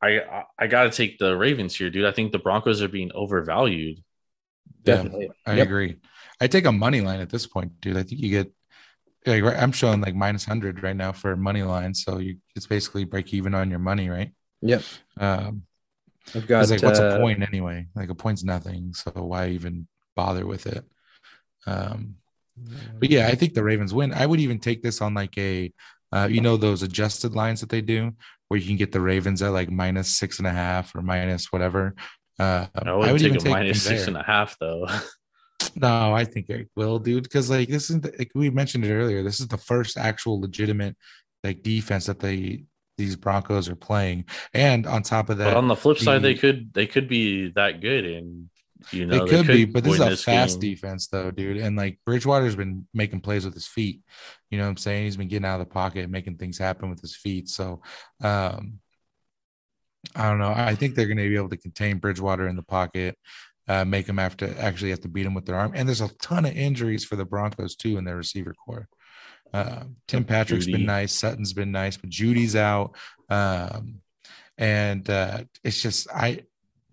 I 0.00 0.20
I, 0.20 0.44
I 0.58 0.66
got 0.66 0.84
to 0.84 0.90
take 0.90 1.18
the 1.18 1.36
Ravens 1.36 1.76
here, 1.76 1.90
dude. 1.90 2.06
I 2.06 2.12
think 2.12 2.32
the 2.32 2.38
Broncos 2.38 2.82
are 2.82 2.88
being 2.88 3.10
overvalued. 3.14 4.02
Definitely. 4.82 5.26
Yeah, 5.26 5.52
I 5.52 5.56
Yep. 5.56 5.66
agree. 5.66 5.96
I 6.40 6.46
take 6.46 6.66
a 6.66 6.72
money 6.72 7.00
line 7.00 7.20
at 7.20 7.30
this 7.30 7.46
point, 7.46 7.80
dude. 7.80 7.96
I 7.96 8.02
think 8.02 8.20
you 8.20 8.30
get. 8.30 8.52
Like, 9.26 9.42
I'm 9.60 9.72
showing 9.72 10.00
like 10.00 10.14
minus 10.14 10.44
hundred 10.44 10.82
right 10.82 10.96
now 10.96 11.12
for 11.12 11.36
money 11.36 11.62
line, 11.62 11.92
so 11.92 12.18
you 12.18 12.38
it's 12.54 12.66
basically 12.66 13.04
break 13.04 13.34
even 13.34 13.54
on 13.54 13.68
your 13.68 13.80
money, 13.80 14.08
right? 14.08 14.32
Yep. 14.62 14.82
Um, 15.18 15.62
I've 16.34 16.46
got. 16.46 16.70
Like, 16.70 16.82
what's 16.82 17.00
a 17.00 17.08
uh, 17.08 17.18
point 17.18 17.42
anyway? 17.42 17.86
Like 17.94 18.08
a 18.08 18.14
point's 18.14 18.44
nothing, 18.44 18.94
so 18.94 19.10
why 19.10 19.48
even 19.48 19.86
bother 20.18 20.44
with 20.44 20.66
it? 20.66 20.84
Um, 21.64 22.16
but 22.98 23.08
yeah, 23.08 23.28
I 23.28 23.36
think 23.36 23.54
the 23.54 23.62
Ravens 23.62 23.94
win. 23.94 24.12
I 24.12 24.26
would 24.26 24.40
even 24.40 24.58
take 24.58 24.82
this 24.82 25.00
on 25.00 25.14
like 25.14 25.38
a, 25.38 25.72
uh, 26.12 26.28
you 26.28 26.40
know, 26.40 26.56
those 26.56 26.82
adjusted 26.82 27.34
lines 27.34 27.60
that 27.60 27.70
they 27.70 27.80
do, 27.80 28.12
where 28.48 28.58
you 28.58 28.66
can 28.66 28.76
get 28.76 28.90
the 28.90 29.00
Ravens 29.00 29.42
at 29.42 29.52
like 29.52 29.70
minus 29.70 30.08
six 30.08 30.38
and 30.38 30.48
a 30.48 30.52
half 30.52 30.94
or 30.96 31.02
minus 31.02 31.52
whatever. 31.52 31.94
Uh, 32.38 32.66
I 32.74 33.12
would, 33.12 33.20
take 33.20 33.40
a 33.40 33.48
minus 33.48 33.84
them 33.84 33.96
six 33.96 34.08
and 34.08 34.16
a 34.16 34.22
half 34.22 34.56
though. 34.58 34.86
No, 35.74 36.14
I 36.14 36.24
think 36.24 36.48
it 36.48 36.68
will, 36.76 36.98
dude. 36.98 37.24
Because 37.24 37.50
like 37.50 37.68
this 37.68 37.90
is 37.90 38.00
the, 38.00 38.12
like 38.18 38.30
we 38.34 38.48
mentioned 38.48 38.84
it 38.84 38.92
earlier. 38.92 39.22
This 39.22 39.40
is 39.40 39.48
the 39.48 39.58
first 39.58 39.96
actual 39.96 40.40
legitimate 40.40 40.96
like 41.44 41.62
defense 41.62 42.06
that 42.06 42.20
they 42.20 42.64
these 42.96 43.16
Broncos 43.16 43.68
are 43.68 43.76
playing, 43.76 44.24
and 44.54 44.86
on 44.86 45.02
top 45.02 45.30
of 45.30 45.38
that, 45.38 45.44
but 45.44 45.56
on 45.56 45.68
the 45.68 45.76
flip 45.76 45.98
side, 45.98 46.22
they 46.22 46.34
could 46.34 46.72
they 46.74 46.86
could 46.86 47.08
be 47.08 47.50
that 47.50 47.80
good, 47.80 48.04
and 48.04 48.48
you 48.90 49.06
know 49.06 49.24
it 49.24 49.28
could, 49.28 49.46
be, 49.46 49.64
but 49.64 49.84
this 49.84 49.94
is 49.94 50.00
a 50.00 50.16
fast 50.16 50.60
game. 50.60 50.70
defense, 50.70 51.08
though, 51.08 51.30
dude. 51.30 51.58
And 51.58 51.76
like 51.76 51.98
Bridgewater's 52.04 52.56
been 52.56 52.86
making 52.94 53.20
plays 53.20 53.44
with 53.44 53.54
his 53.54 53.66
feet. 53.66 54.02
You 54.50 54.58
know 54.58 54.64
what 54.64 54.70
I'm 54.70 54.76
saying? 54.76 55.04
He's 55.04 55.16
been 55.16 55.28
getting 55.28 55.46
out 55.46 55.60
of 55.60 55.68
the 55.68 55.72
pocket, 55.72 56.08
making 56.10 56.36
things 56.36 56.58
happen 56.58 56.90
with 56.90 57.00
his 57.00 57.16
feet. 57.16 57.48
So, 57.48 57.82
um, 58.22 58.80
I 60.14 60.28
don't 60.28 60.38
know. 60.38 60.52
I 60.54 60.74
think 60.74 60.94
they're 60.94 61.06
going 61.06 61.18
to 61.18 61.28
be 61.28 61.36
able 61.36 61.50
to 61.50 61.56
contain 61.56 61.98
Bridgewater 61.98 62.48
in 62.48 62.56
the 62.56 62.62
pocket, 62.62 63.18
uh, 63.66 63.84
make 63.84 64.08
him 64.08 64.18
have 64.18 64.36
to 64.38 64.58
actually 64.60 64.90
have 64.90 65.00
to 65.00 65.08
beat 65.08 65.26
him 65.26 65.34
with 65.34 65.44
their 65.44 65.56
arm. 65.56 65.72
And 65.74 65.88
there's 65.88 66.00
a 66.00 66.08
ton 66.20 66.46
of 66.46 66.56
injuries 66.56 67.04
for 67.04 67.16
the 67.16 67.24
Broncos 67.24 67.76
too 67.76 67.98
in 67.98 68.04
their 68.04 68.16
receiver 68.16 68.54
corps. 68.54 68.88
Uh, 69.52 69.84
Tim 70.06 70.24
Patrick's 70.24 70.66
Jeudy. 70.66 70.72
been 70.72 70.86
nice, 70.86 71.12
Sutton's 71.12 71.52
been 71.52 71.72
nice, 71.72 71.96
but 71.96 72.10
Jeudy's 72.10 72.56
out. 72.56 72.96
Um, 73.28 74.00
and 74.56 75.08
uh, 75.08 75.44
it's 75.64 75.80
just 75.80 76.08
I, 76.10 76.42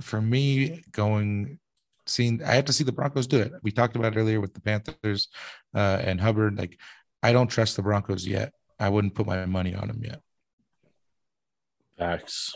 for 0.01 0.21
me, 0.21 0.83
going 0.91 1.59
seeing 2.07 2.43
I 2.43 2.55
have 2.55 2.65
to 2.65 2.73
see 2.73 2.83
the 2.83 2.91
Broncos 2.91 3.27
do 3.27 3.39
it. 3.39 3.53
We 3.63 3.71
talked 3.71 3.95
about 3.95 4.15
it 4.15 4.19
earlier 4.19 4.41
with 4.41 4.53
the 4.53 4.61
Panthers 4.61 5.27
uh, 5.73 5.99
and 6.01 6.19
Hubbard. 6.19 6.57
Like, 6.57 6.79
I 7.23 7.33
don't 7.33 7.47
trust 7.47 7.75
the 7.75 7.81
Broncos 7.81 8.27
yet. 8.27 8.53
I 8.79 8.89
wouldn't 8.89 9.15
put 9.15 9.25
my 9.25 9.45
money 9.45 9.73
on 9.73 9.87
them 9.87 10.01
yet. 10.03 10.21
Facts. 11.97 12.53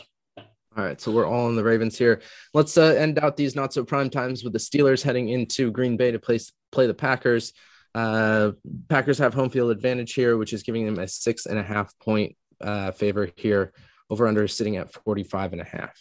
All 0.76 0.84
right, 0.84 1.00
so 1.00 1.10
we're 1.10 1.26
all 1.26 1.46
on 1.46 1.56
the 1.56 1.64
Ravens 1.64 1.98
here. 1.98 2.22
Let's 2.54 2.78
uh, 2.78 2.94
end 2.96 3.18
out 3.18 3.36
these 3.36 3.56
not 3.56 3.72
so 3.72 3.84
prime 3.84 4.08
times 4.08 4.44
with 4.44 4.52
the 4.52 4.58
Steelers 4.60 5.02
heading 5.02 5.28
into 5.28 5.72
Green 5.72 5.96
Bay 5.96 6.12
to 6.12 6.18
play 6.18 6.38
play 6.70 6.86
the 6.86 6.94
Packers. 6.94 7.52
Uh, 7.92 8.52
Packers 8.88 9.18
have 9.18 9.34
home 9.34 9.50
field 9.50 9.72
advantage 9.72 10.12
here, 10.12 10.36
which 10.36 10.52
is 10.52 10.62
giving 10.62 10.86
them 10.86 10.98
a 10.98 11.08
six 11.08 11.46
and 11.46 11.58
a 11.58 11.62
half 11.62 11.92
point 11.98 12.36
uh, 12.60 12.92
favor 12.92 13.28
here. 13.36 13.72
Over 14.10 14.26
under 14.26 14.46
sitting 14.48 14.76
at 14.76 14.92
45 14.92 15.52
and 15.52 15.60
a 15.60 15.64
half. 15.64 15.96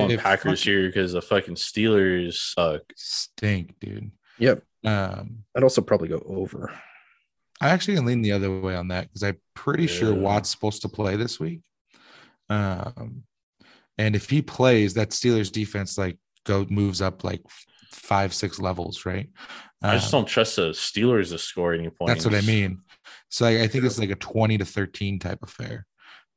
On 0.00 0.16
Packers 0.18 0.60
fucking 0.60 0.72
here 0.72 0.86
because 0.88 1.12
the 1.12 1.22
fucking 1.22 1.54
Steelers 1.54 2.34
suck. 2.34 2.82
stink, 2.96 3.78
dude. 3.80 4.10
Yep. 4.38 4.62
Um, 4.84 5.44
I'd 5.56 5.62
also 5.62 5.80
probably 5.82 6.08
go 6.08 6.22
over. 6.26 6.72
I 7.60 7.70
actually 7.70 7.96
can 7.96 8.06
lean 8.06 8.22
the 8.22 8.32
other 8.32 8.60
way 8.60 8.76
on 8.76 8.88
that 8.88 9.08
because 9.08 9.24
I'm 9.24 9.38
pretty 9.54 9.88
sure 9.88 10.14
Watt's 10.14 10.48
supposed 10.48 10.82
to 10.82 10.88
play 10.88 11.16
this 11.16 11.40
week. 11.40 11.62
Um, 12.48 13.24
and 13.96 14.14
if 14.14 14.30
he 14.30 14.42
plays, 14.42 14.94
that 14.94 15.10
Steelers 15.10 15.50
defense 15.50 15.98
like 15.98 16.18
go 16.44 16.66
moves 16.70 17.02
up 17.02 17.24
like 17.24 17.42
five, 17.90 18.32
six 18.32 18.60
levels, 18.60 19.04
right? 19.04 19.28
I 19.82 19.96
just 19.96 20.12
Um, 20.14 20.20
don't 20.20 20.28
trust 20.28 20.56
the 20.56 20.70
Steelers 20.70 21.30
to 21.30 21.38
score 21.38 21.74
any 21.74 21.90
points. 21.90 22.12
That's 22.12 22.24
what 22.24 22.34
I 22.34 22.46
mean. 22.46 22.82
So 23.28 23.44
like, 23.44 23.58
I 23.58 23.66
think 23.66 23.84
it's 23.84 23.98
like 23.98 24.10
a 24.10 24.14
20 24.16 24.58
to 24.58 24.64
13 24.64 25.18
type 25.18 25.40
affair. 25.42 25.86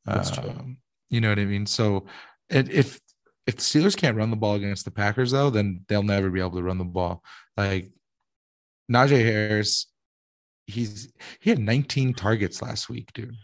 That's 0.06 0.32
true. 0.32 0.50
Um, 0.50 0.78
you 1.10 1.22
know 1.22 1.30
what 1.30 1.40
I 1.40 1.46
mean? 1.46 1.66
So 1.66 2.08
it, 2.50 2.70
if 2.72 3.00
if 3.48 3.56
the 3.56 3.62
Steelers 3.62 3.98
can't 3.98 4.18
run 4.18 4.30
the 4.30 4.36
ball 4.38 4.56
against 4.56 4.86
the 4.86 4.92
Packers, 4.92 5.32
though, 5.32 5.50
then 5.50 5.84
they'll 5.88 6.04
never 6.04 6.30
be 6.30 6.40
able 6.40 6.52
to 6.52 6.64
run 6.64 6.78
the 6.78 6.84
ball. 6.84 7.24
Like 7.58 7.92
Najee 8.92 9.24
Harris, 9.24 9.88
he's 10.68 11.12
he 11.40 11.50
had 11.50 11.60
19 11.60 12.14
targets 12.14 12.62
last 12.62 12.90
week, 12.90 13.12
dude. 13.14 13.36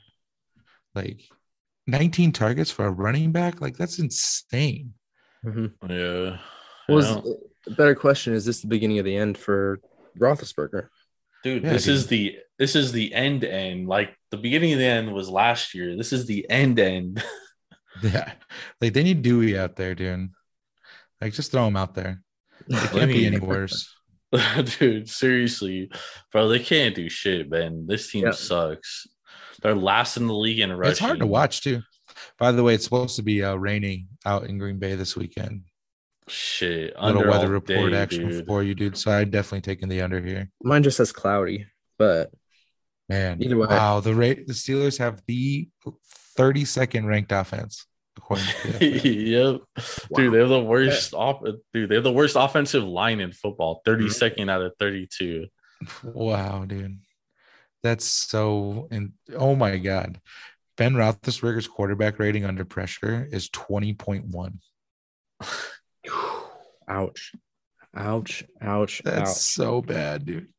Like 0.94 1.22
19 1.88 2.32
targets 2.32 2.70
for 2.72 2.86
a 2.86 2.92
running 2.92 3.32
back, 3.32 3.62
like 3.62 3.78
that's 3.78 4.00
insane. 4.00 4.94
Mhm. 5.46 5.72
Yeah. 5.90 6.40
Was 6.94 7.06
I 7.12 7.22
a 7.68 7.72
better 7.72 7.96
question? 7.96 8.34
Is 8.34 8.46
this 8.46 8.62
the 8.62 8.68
beginning 8.68 9.00
of 9.00 9.06
the 9.06 9.16
end 9.16 9.38
for 9.38 9.80
Roethlisberger? 10.20 10.88
dude, 11.44 11.64
Yeah, 11.64 11.74
this 11.74 11.86
dude. 11.86 11.94
is 11.96 12.08
the 12.08 12.38
this 12.60 12.76
is 12.76 12.92
the 12.92 13.14
end 13.14 13.44
end. 13.44 13.88
Like 13.88 14.16
the 14.32 14.38
beginning 14.38 14.74
of 14.74 14.80
the 14.80 14.86
end 14.86 15.14
was 15.14 15.30
last 15.30 15.74
year. 15.76 15.96
This 15.96 16.12
is 16.14 16.26
the 16.26 16.50
end 16.50 16.80
end. 16.80 17.24
Yeah, 18.04 18.32
like 18.82 18.94
they 18.94 19.04
need 19.04 19.22
Dewey 19.22 19.58
out 19.58 19.76
there, 19.76 19.96
dude. 19.96 20.30
Like 21.22 21.34
just 21.34 21.52
throw 21.52 21.68
him 21.68 21.78
out 21.78 21.96
there. 21.96 22.22
It 22.70 22.92
can't 22.92 23.12
be 23.12 23.26
any 23.26 23.40
worse. 23.54 23.94
dude, 24.80 25.10
seriously, 25.10 25.90
bro, 26.32 26.48
they 26.50 26.60
can't 26.60 26.94
do 26.96 27.08
shit, 27.10 27.50
man. 27.50 27.86
This 27.88 28.12
team 28.12 28.26
Yeah. 28.26 28.32
sucks. 28.32 29.08
They're 29.62 29.76
last 29.76 30.18
in 30.18 30.28
the 30.28 30.34
league 30.36 30.60
in 30.60 30.72
rushing. 30.74 30.92
It's 30.92 31.00
hard 31.00 31.20
to 31.20 31.26
watch 31.28 31.62
too. 31.62 31.82
By 32.38 32.52
the 32.52 32.64
way, 32.64 32.74
it's 32.76 32.84
supposed 32.84 33.16
to 33.16 33.24
be 33.24 33.44
uh, 33.44 33.56
raining 33.56 34.08
out 34.26 34.44
in 34.46 34.58
Green 34.58 34.80
Bay 34.80 34.96
this 34.96 35.16
weekend. 35.16 35.64
Shit, 36.28 36.94
Little 37.02 37.20
under 37.22 37.30
weather 37.30 37.48
report 37.48 37.92
day, 37.92 37.98
action 37.98 38.28
dude. 38.30 38.46
for 38.46 38.62
you, 38.64 38.76
dude. 38.76 38.98
So 38.98 39.12
I 39.12 39.24
definitely 39.24 39.62
taking 39.62 39.88
the 39.88 40.02
under 40.02 40.20
here. 40.20 40.50
Mine 40.62 40.84
just 40.84 40.98
says 40.98 41.12
cloudy, 41.14 41.66
but 41.98 42.32
Man, 43.08 43.42
Either 43.42 43.56
way. 43.58 43.68
wow. 43.68 44.02
The 44.02 44.14
rate 44.14 44.46
the 44.46 44.54
Steelers 44.54 44.98
have 44.98 45.22
the 45.28 45.70
32nd 46.38 47.06
ranked 47.06 47.32
offense 47.32 47.86
according 48.18 48.46
to 48.46 48.52
PFF. 48.80 49.28
yep, 49.28 49.62
dude, 50.16 50.34
they're 50.34 50.48
the 50.48 50.60
worst. 50.64 51.14
Off, 51.14 51.42
dude, 51.74 51.90
they're 51.90 52.02
the 52.02 52.12
worst 52.12 52.36
offensive 52.38 52.84
line 52.84 53.20
in 53.20 53.32
football. 53.32 53.76
Mm-hmm. 53.76 53.92
Thirty 53.92 54.10
second 54.10 54.50
out 54.50 54.62
of 54.62 54.74
thirty 54.80 55.08
two. 55.12 55.48
wow, 56.04 56.66
dude. 56.66 57.00
That's 57.84 58.06
so 58.06 58.88
and 58.92 59.14
oh 59.36 59.56
my 59.56 59.78
god. 59.78 60.20
Ben 60.78 60.94
Roethlisberger's 60.94 61.68
quarterback 61.68 62.20
rating 62.20 62.46
under 62.46 62.64
pressure 62.64 63.28
is 63.32 63.50
20.1. 63.50 64.60
ouch, 66.88 67.34
ouch, 67.96 68.44
ouch, 68.62 69.02
That's 69.04 69.32
ouch. 69.32 69.38
so 69.38 69.82
bad, 69.82 70.26
dude. 70.26 70.50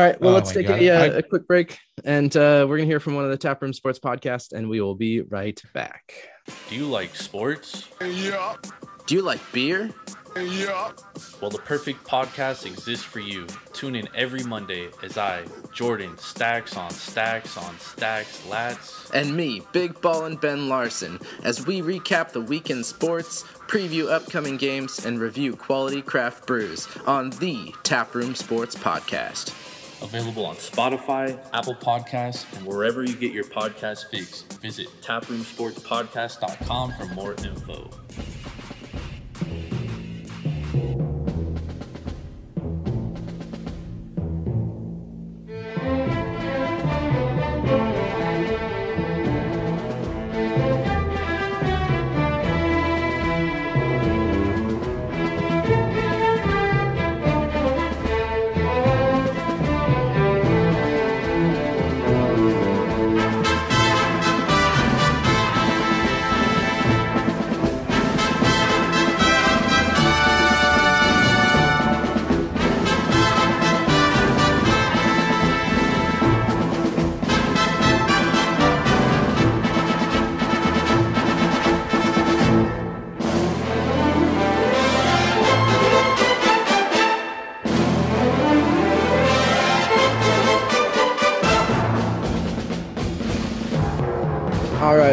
All 0.00 0.06
right, 0.06 0.18
well, 0.18 0.30
Oh 0.30 0.34
let's 0.36 0.50
take 0.50 0.66
God. 0.66 0.80
a, 0.80 1.18
uh, 1.18 1.20
quick 1.20 1.46
break, 1.46 1.78
and 2.06 2.34
uh, 2.34 2.64
we're 2.66 2.78
gonna 2.78 2.86
hear 2.86 3.00
from 3.00 3.16
one 3.16 3.24
of 3.24 3.30
the 3.30 3.36
Taproom 3.36 3.74
Sports 3.74 3.98
podcast, 3.98 4.54
and 4.54 4.66
we 4.66 4.80
will 4.80 4.94
be 4.94 5.20
right 5.20 5.60
back. 5.74 6.14
Do 6.70 6.74
you 6.76 6.86
like 6.86 7.14
sports? 7.14 7.86
Yeah. 8.00 8.56
Do 9.06 9.14
you 9.14 9.20
like 9.20 9.40
beer? 9.52 9.90
Yeah. 10.34 10.92
Well, 11.42 11.50
the 11.50 11.58
perfect 11.58 12.02
podcast 12.04 12.64
exists 12.64 13.04
for 13.04 13.20
you. 13.20 13.46
Tune 13.74 13.94
in 13.94 14.08
every 14.14 14.42
Monday 14.42 14.88
as 15.02 15.18
I, 15.18 15.44
Jordan, 15.74 16.16
stacks 16.16 16.78
on 16.78 16.90
stacks 16.92 17.58
on 17.58 17.78
stacks, 17.78 18.40
lats. 18.48 19.10
And 19.12 19.36
me, 19.36 19.60
Big 19.72 20.00
Ball 20.00 20.24
and 20.24 20.40
Ben 20.40 20.70
Larson, 20.70 21.20
as 21.44 21.66
we 21.66 21.82
recap 21.82 22.30
the 22.32 22.40
weekend 22.40 22.86
sports, 22.86 23.42
preview 23.68 24.08
upcoming 24.10 24.56
games, 24.56 25.04
and 25.04 25.20
review 25.20 25.56
quality 25.56 26.00
craft 26.00 26.46
brews 26.46 26.88
on 27.06 27.28
the 27.32 27.74
Taproom 27.82 28.34
Sports 28.34 28.74
Podcast. 28.76 29.52
Available 30.02 30.46
on 30.46 30.56
Spotify, 30.56 31.38
Apple 31.52 31.74
Podcasts, 31.74 32.50
and 32.56 32.66
wherever 32.66 33.04
you 33.04 33.14
get 33.14 33.32
your 33.32 33.44
podcast 33.44 34.10
fix. 34.10 34.42
Visit 34.60 34.88
taproomsportspodcast.com 35.02 36.92
for 36.92 37.06
more 37.14 37.32
info. 37.34 37.90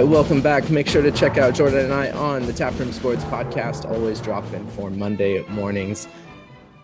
Welcome 0.08 0.40
back. 0.40 0.70
Make 0.70 0.88
sure 0.88 1.02
to 1.02 1.12
check 1.12 1.38
out 1.38 1.54
Jordan 1.54 1.80
and 1.80 1.94
I 1.94 2.12
on 2.12 2.46
the 2.46 2.54
Taproom 2.54 2.94
Sports 2.94 3.26
podcast, 3.26 3.84
always 3.92 4.22
dropping 4.22 4.66
for 4.70 4.90
Monday 4.90 5.46
mornings. 5.50 6.08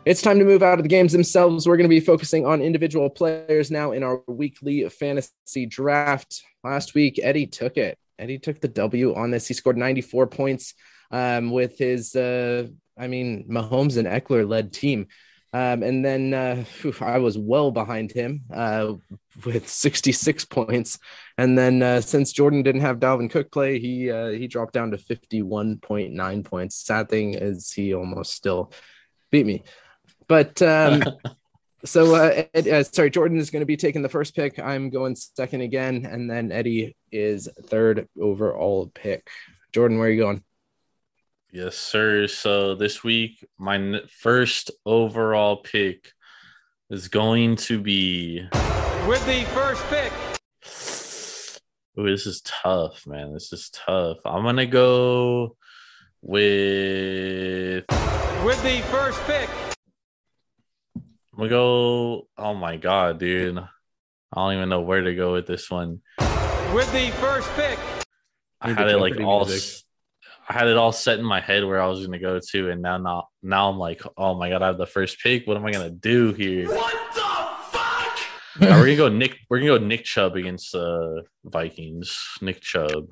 It's 0.04 0.22
time 0.22 0.40
to 0.40 0.46
move 0.46 0.62
out 0.62 0.78
of 0.78 0.84
the 0.84 0.90
games 0.90 1.14
themselves. 1.14 1.66
We're 1.66 1.78
going 1.78 1.90
to 1.90 1.90
be 1.90 2.02
focusing 2.02 2.46
on 2.46 2.62
individual 2.62 3.10
players 3.10 3.72
now 3.72 3.94
in 3.94 4.04
our 4.04 4.22
weekly 4.28 4.90
fantasy 4.90 5.66
draft. 5.66 6.44
Last 6.66 6.96
week, 6.96 7.18
Eddie 7.24 7.48
took 7.48 7.78
it. 7.78 7.98
Eddie 8.20 8.40
took 8.40 8.60
the 8.60 8.68
W 8.68 9.16
on 9.16 9.32
this. 9.32 9.48
He 9.48 9.54
scored 9.54 9.78
94 9.78 10.28
points 10.28 10.74
um, 11.10 11.50
with 11.50 11.78
his, 11.78 12.18
uh, 12.18 12.68
I 13.00 13.08
mean, 13.08 13.48
Mahomes 13.50 13.96
and 13.96 14.06
Ekeler 14.06 14.46
led 14.46 14.74
team. 14.74 15.08
Um, 15.54 15.82
and 15.82 16.04
then 16.04 16.34
uh, 16.34 16.66
I 17.00 17.20
was 17.20 17.38
well 17.38 17.72
behind 17.72 18.12
him 18.12 18.42
uh, 18.54 18.96
with 19.46 19.70
66 19.70 20.44
points. 20.46 21.00
And 21.38 21.58
then 21.58 21.82
uh, 21.82 22.02
since 22.02 22.32
Jordan 22.32 22.62
didn't 22.62 22.82
have 22.82 23.00
Dalvin 23.00 23.30
Cook 23.30 23.52
play, 23.52 23.80
he 23.80 24.12
uh, 24.12 24.30
he 24.30 24.48
dropped 24.48 24.74
down 24.74 24.92
to 24.92 24.98
51.9 24.98 26.46
points. 26.46 26.76
Sad 26.76 27.10
thing 27.10 27.34
is 27.34 27.72
he 27.72 27.94
almost 27.94 28.34
still 28.34 28.72
beat 29.32 29.46
me. 29.46 29.64
But 30.28 30.62
um, 30.62 31.04
so 31.86 32.16
uh, 32.16 32.44
Ed, 32.54 32.68
uh, 32.68 32.84
sorry, 32.84 33.10
Jordan 33.10 33.40
is 33.40 33.50
going 33.50 33.62
to 33.62 33.66
be 33.68 33.78
taking 33.78 34.04
the 34.04 34.10
first 34.10 34.36
pick. 34.36 34.60
I'm 34.60 34.90
going 34.90 35.16
second 35.16 35.62
again, 35.62 36.06
and 36.06 36.30
then 36.30 36.52
Eddie 36.52 36.96
is 37.12 37.50
third 37.64 38.08
overall 38.20 38.92
pick. 38.94 39.28
Jordan, 39.72 39.98
where 39.98 40.08
are 40.08 40.12
you 40.12 40.22
going? 40.22 40.44
Yes, 41.52 41.78
sir. 41.78 42.28
So 42.28 42.76
this 42.76 43.04
week, 43.04 43.46
my 43.58 43.76
n- 43.76 44.02
first 44.10 44.72
overall 44.86 45.58
pick 45.58 46.12
is 46.90 47.08
going 47.08 47.56
to 47.58 47.80
be. 47.80 48.48
With 49.08 49.26
the 49.26 49.44
first 49.54 49.86
pick, 49.88 50.12
Ooh, 52.00 52.10
this 52.10 52.26
is 52.26 52.42
tough, 52.42 53.06
man. 53.06 53.34
This 53.34 53.54
is 53.54 53.70
tough. 53.70 54.18
I'm 54.26 54.44
gonna 54.44 54.66
go 54.66 55.56
with. 56.22 57.86
with 58.44 58.64
the 58.64 58.82
first 58.90 59.22
pick, 59.26 59.50
I'm 60.96 61.04
gonna 61.38 61.50
go. 61.50 62.28
Oh 62.38 62.54
my 62.56 62.78
god, 62.78 63.20
dude! 63.20 63.58
I 63.60 63.68
don't 64.36 64.54
even 64.56 64.70
know 64.70 64.82
where 64.82 65.02
to 65.02 65.14
go 65.16 65.34
with 65.34 65.46
this 65.48 65.70
one. 65.70 66.02
with 66.74 66.92
the 66.94 67.12
first 67.20 67.52
pick, 67.56 67.78
I 68.62 68.72
had 68.72 68.90
it 68.90 68.98
like 68.98 69.20
all. 69.20 69.46
music. 69.46 69.58
s- 69.64 69.84
I 70.50 70.54
had 70.54 70.68
it 70.68 70.76
all 70.76 70.92
set 70.92 71.20
in 71.20 71.26
my 71.26 71.40
head 71.40 71.64
where 71.64 71.82
I 71.82 71.88
was 71.88 72.06
gonna 72.06 72.20
go 72.20 72.40
to, 72.52 72.70
and 72.70 72.82
now 72.82 72.98
not 72.98 73.28
now 73.42 73.70
I'm 73.70 73.78
like, 73.78 74.02
oh 74.18 74.34
my 74.34 74.50
god, 74.50 74.62
I 74.62 74.68
have 74.68 74.78
the 74.78 74.86
first 74.88 75.20
pick. 75.22 75.48
What 75.48 75.58
am 75.58 75.66
I 75.66 75.72
gonna 75.72 75.90
do 75.92 76.34
here? 76.34 76.68
What 76.68 77.03
the 78.60 78.68
fuck? 78.68 78.78
we're 78.78 78.86
gonna 78.86 78.96
go 78.96 79.10
Nick. 79.10 79.38
We're 79.50 79.60
gonna 79.60 79.80
go 79.80 79.86
Nick 79.86 80.04
Chubb 80.04 80.36
against 80.36 80.76
uh 80.76 81.22
Vikings. 81.44 82.18
Nick 82.42 82.62
Chubb. 82.62 83.08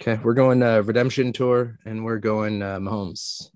Okay, 0.00 0.20
we're 0.22 0.34
going 0.34 0.62
uh, 0.62 0.82
Redemption 0.82 1.32
Tour, 1.32 1.78
and 1.84 2.04
we're 2.04 2.18
going 2.18 2.62
uh, 2.62 2.78
Mahomes. 2.78 3.50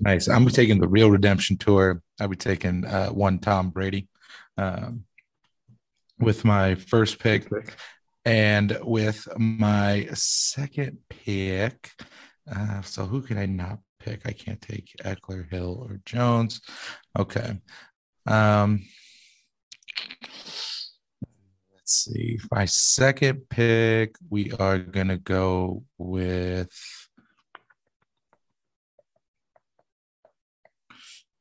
Nice. 0.00 0.28
I'm 0.28 0.46
taking 0.48 0.80
the 0.80 0.88
real 0.88 1.10
redemption 1.10 1.56
tour. 1.56 2.02
I'll 2.20 2.28
be 2.28 2.36
taking 2.36 2.84
uh, 2.84 3.08
one 3.08 3.38
Tom 3.38 3.70
Brady 3.70 4.08
um, 4.56 5.04
with 6.18 6.44
my 6.44 6.74
first 6.74 7.18
pick. 7.18 7.48
And 8.24 8.76
with 8.82 9.26
my 9.38 10.06
second 10.12 10.98
pick, 11.08 11.92
uh, 12.54 12.82
so 12.82 13.06
who 13.06 13.22
can 13.22 13.38
I 13.38 13.46
not 13.46 13.78
pick? 14.00 14.26
I 14.26 14.32
can't 14.32 14.60
take 14.60 14.92
Ekeler, 15.02 15.50
Hill, 15.50 15.86
or 15.88 16.00
Jones. 16.04 16.60
Okay. 17.18 17.58
Um, 18.26 18.82
let's 21.74 22.04
see. 22.04 22.38
My 22.50 22.64
second 22.66 23.48
pick, 23.48 24.16
we 24.28 24.52
are 24.52 24.78
going 24.78 25.08
to 25.08 25.16
go 25.16 25.84
with. 25.96 26.70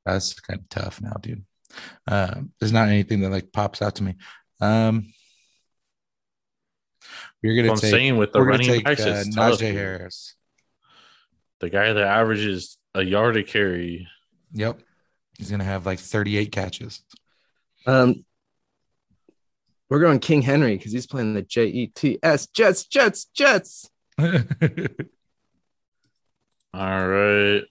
That's 0.05 0.39
kind 0.39 0.61
of 0.61 0.69
tough 0.69 1.01
now, 1.01 1.17
dude. 1.19 1.43
Um, 2.07 2.53
there's 2.59 2.71
not 2.71 2.88
anything 2.88 3.19
that 3.21 3.29
like 3.29 3.51
pops 3.51 3.81
out 3.81 3.95
to 3.95 4.03
me. 4.03 4.15
Um, 4.61 5.11
we're 7.43 7.55
gonna 7.55 7.75
Take, 7.75 7.84
I'm 7.84 7.91
saying 7.91 8.17
with 8.17 8.31
the 8.31 8.41
running 8.41 8.67
take 8.67 8.85
backs, 8.85 9.01
uh, 9.01 9.23
tough, 9.34 9.59
Najee. 9.59 9.73
Harris. 9.73 10.35
the 11.59 11.69
guy 11.69 11.93
that 11.93 12.03
averages 12.03 12.77
a 12.95 13.03
yard 13.03 13.38
a 13.38 13.43
carry. 13.43 14.07
Yep, 14.53 14.81
he's 15.38 15.51
gonna 15.51 15.63
have 15.63 15.85
like 15.85 15.99
38 15.99 16.51
catches. 16.51 17.03
Um, 17.85 18.25
we're 19.89 19.99
going 19.99 20.19
King 20.19 20.41
Henry 20.41 20.76
because 20.77 20.91
he's 20.91 21.07
playing 21.07 21.34
the 21.34 21.41
J 21.41 21.65
E 21.68 21.88
T 21.88 22.19
S 22.22 22.47
Jets, 22.47 22.85
Jets, 22.85 23.26
Jets. 23.26 23.89
All 24.19 24.27
right. 26.73 27.64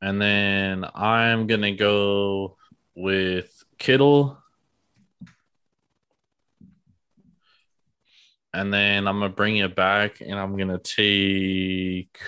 And 0.00 0.20
then 0.22 0.84
I'm 0.94 1.46
going 1.46 1.62
to 1.62 1.72
go 1.72 2.56
with 2.94 3.64
Kittle. 3.78 4.38
And 8.52 8.72
then 8.72 9.08
I'm 9.08 9.18
going 9.18 9.30
to 9.30 9.36
bring 9.36 9.56
it 9.56 9.74
back 9.74 10.20
and 10.20 10.38
I'm 10.38 10.56
going 10.56 10.68
to 10.68 10.78
take. 10.78 12.18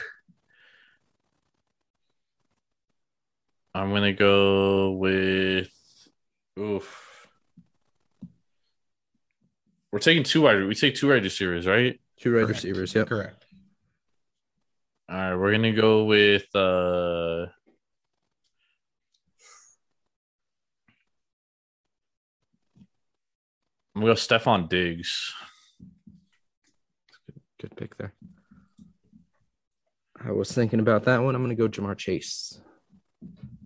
I'm 3.74 3.90
going 3.90 4.02
to 4.02 4.12
go 4.12 4.92
with. 4.92 5.70
Oof. 6.58 7.07
We're 9.92 9.98
taking 10.00 10.22
two 10.22 10.42
wide. 10.42 10.62
We 10.64 10.74
take 10.74 10.94
two 10.96 11.08
wide 11.08 11.24
receivers, 11.24 11.66
right? 11.66 11.98
Two 12.20 12.34
wide 12.34 12.46
Correct. 12.46 12.50
receivers. 12.62 12.94
Yep. 12.94 13.08
Correct. 13.08 13.44
All 15.10 15.16
right, 15.16 15.34
we're 15.36 15.52
gonna 15.52 15.72
go 15.72 16.04
with 16.04 16.44
uh 16.54 17.46
I'm 23.94 24.02
gonna 24.02 24.06
go 24.06 24.14
Stefon 24.14 24.68
Diggs. 24.68 25.32
Good 27.60 27.74
pick 27.76 27.96
there. 27.96 28.12
I 30.24 30.30
was 30.32 30.52
thinking 30.52 30.80
about 30.80 31.04
that 31.04 31.22
one. 31.22 31.34
I'm 31.34 31.42
going 31.44 31.56
to 31.56 31.60
go 31.60 31.68
Ja'Marr 31.68 31.96
Chase. 31.96 32.60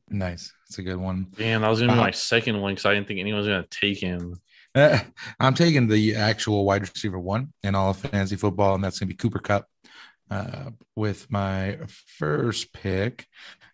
Nice. 0.08 0.52
It's 0.68 0.78
a 0.78 0.82
good 0.82 0.96
one. 0.98 1.28
Damn, 1.36 1.62
that 1.62 1.68
was 1.68 1.80
gonna 1.80 1.92
be 1.92 1.98
Uh, 1.98 2.02
my 2.02 2.10
second 2.10 2.60
one 2.60 2.72
because 2.74 2.84
I 2.86 2.94
didn't 2.94 3.08
think 3.08 3.20
anyone 3.20 3.38
was 3.38 3.46
gonna 3.48 3.66
take 3.70 3.98
him. 3.98 4.34
Uh, 4.74 5.00
I'm 5.38 5.54
taking 5.54 5.86
the 5.86 6.16
actual 6.16 6.64
wide 6.64 6.82
receiver 6.82 7.18
one 7.18 7.52
in 7.62 7.74
all 7.74 7.90
of 7.90 7.98
fantasy 7.98 8.36
football, 8.36 8.74
and 8.74 8.82
that's 8.82 8.98
going 8.98 9.08
to 9.08 9.14
be 9.14 9.18
Cooper 9.18 9.38
Kupp 9.38 9.66
uh, 10.30 10.70
with 10.96 11.30
my 11.30 11.78
first 12.18 12.72
pick. 12.72 13.26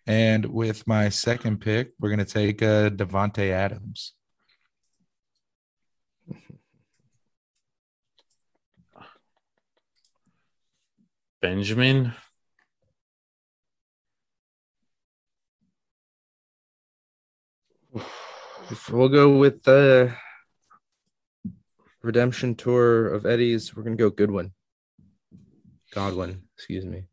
And 0.07 0.47
with 0.47 0.87
my 0.87 1.11
second 1.11 1.61
pick, 1.61 1.93
we're 2.01 2.09
going 2.09 2.19
to 2.19 2.25
take 2.25 2.63
uh, 2.63 2.91
Davante 2.91 3.51
Adams. 3.51 4.15
Benjamin. 11.41 12.15
We'll 18.91 19.09
go 19.09 19.37
with 19.39 19.63
the 19.63 20.15
redemption 22.09 22.55
tour 22.55 23.07
of 23.07 23.27
Eddie's. 23.27 23.77
We're 23.77 23.83
going 23.83 23.97
to 23.97 24.03
go 24.03 24.09
Goodwin. 24.09 24.53
Godwin, 25.93 26.43
excuse 26.57 26.87
me. 26.87 27.05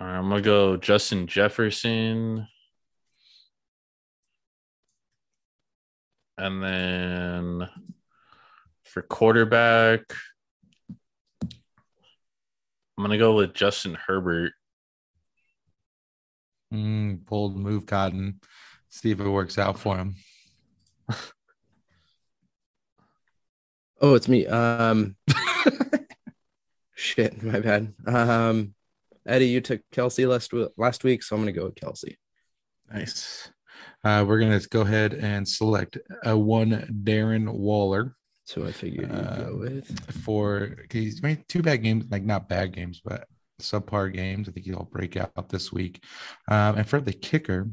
All 0.00 0.06
right, 0.06 0.16
I'm 0.16 0.28
gonna 0.28 0.42
go 0.42 0.76
Justin 0.76 1.26
Jefferson. 1.26 2.48
And 6.36 6.62
then 6.62 7.68
for 8.84 9.02
quarterback, 9.02 10.00
I'm 11.40 13.04
gonna 13.04 13.18
go 13.18 13.36
with 13.36 13.54
Justin 13.54 13.96
Herbert. 14.06 14.52
Mm, 16.72 17.24
bold 17.24 17.56
move, 17.56 17.86
Cotton. 17.86 18.40
See 18.88 19.10
if 19.10 19.20
it 19.20 19.28
works 19.28 19.58
out 19.58 19.78
for 19.78 19.96
him. 19.96 20.16
Oh, 24.00 24.14
it's 24.14 24.28
me. 24.28 24.46
Um, 24.46 25.16
shit, 26.94 27.42
my 27.42 27.60
bad. 27.60 27.94
Um, 28.06 28.74
Eddie, 29.26 29.46
you 29.48 29.60
took 29.60 29.80
Kelce 29.92 30.28
last 30.28 30.52
last 30.76 31.04
week, 31.04 31.22
so 31.22 31.34
I'm 31.36 31.42
going 31.42 31.54
to 31.54 31.58
go 31.58 31.66
with 31.66 31.76
Kelce. 31.76 32.16
Nice. 32.92 33.50
Uh, 34.04 34.24
we're 34.28 34.38
going 34.40 34.58
to 34.58 34.68
go 34.68 34.82
ahead 34.82 35.14
and 35.14 35.48
select 35.48 35.96
a 36.24 36.36
one 36.36 37.02
Darren 37.04 37.50
Waller 37.50 38.16
So 38.44 38.66
I 38.66 38.72
figured 38.72 39.10
you'd 39.10 39.18
Uh, 39.18 39.36
go 39.44 39.56
with. 39.56 40.12
for 40.22 40.76
he's 40.90 41.22
made 41.22 41.48
two 41.48 41.62
bad 41.62 41.82
games, 41.82 42.04
like 42.10 42.22
not 42.24 42.48
bad 42.48 42.72
games, 42.74 43.00
but 43.02 43.26
subpar 43.62 44.12
games. 44.12 44.48
I 44.48 44.52
think 44.52 44.66
he'll 44.66 44.88
break 44.92 45.16
out 45.16 45.48
this 45.48 45.72
week. 45.72 46.04
Um, 46.48 46.76
and 46.76 46.86
for 46.88 47.00
the 47.00 47.14
kicker, 47.14 47.70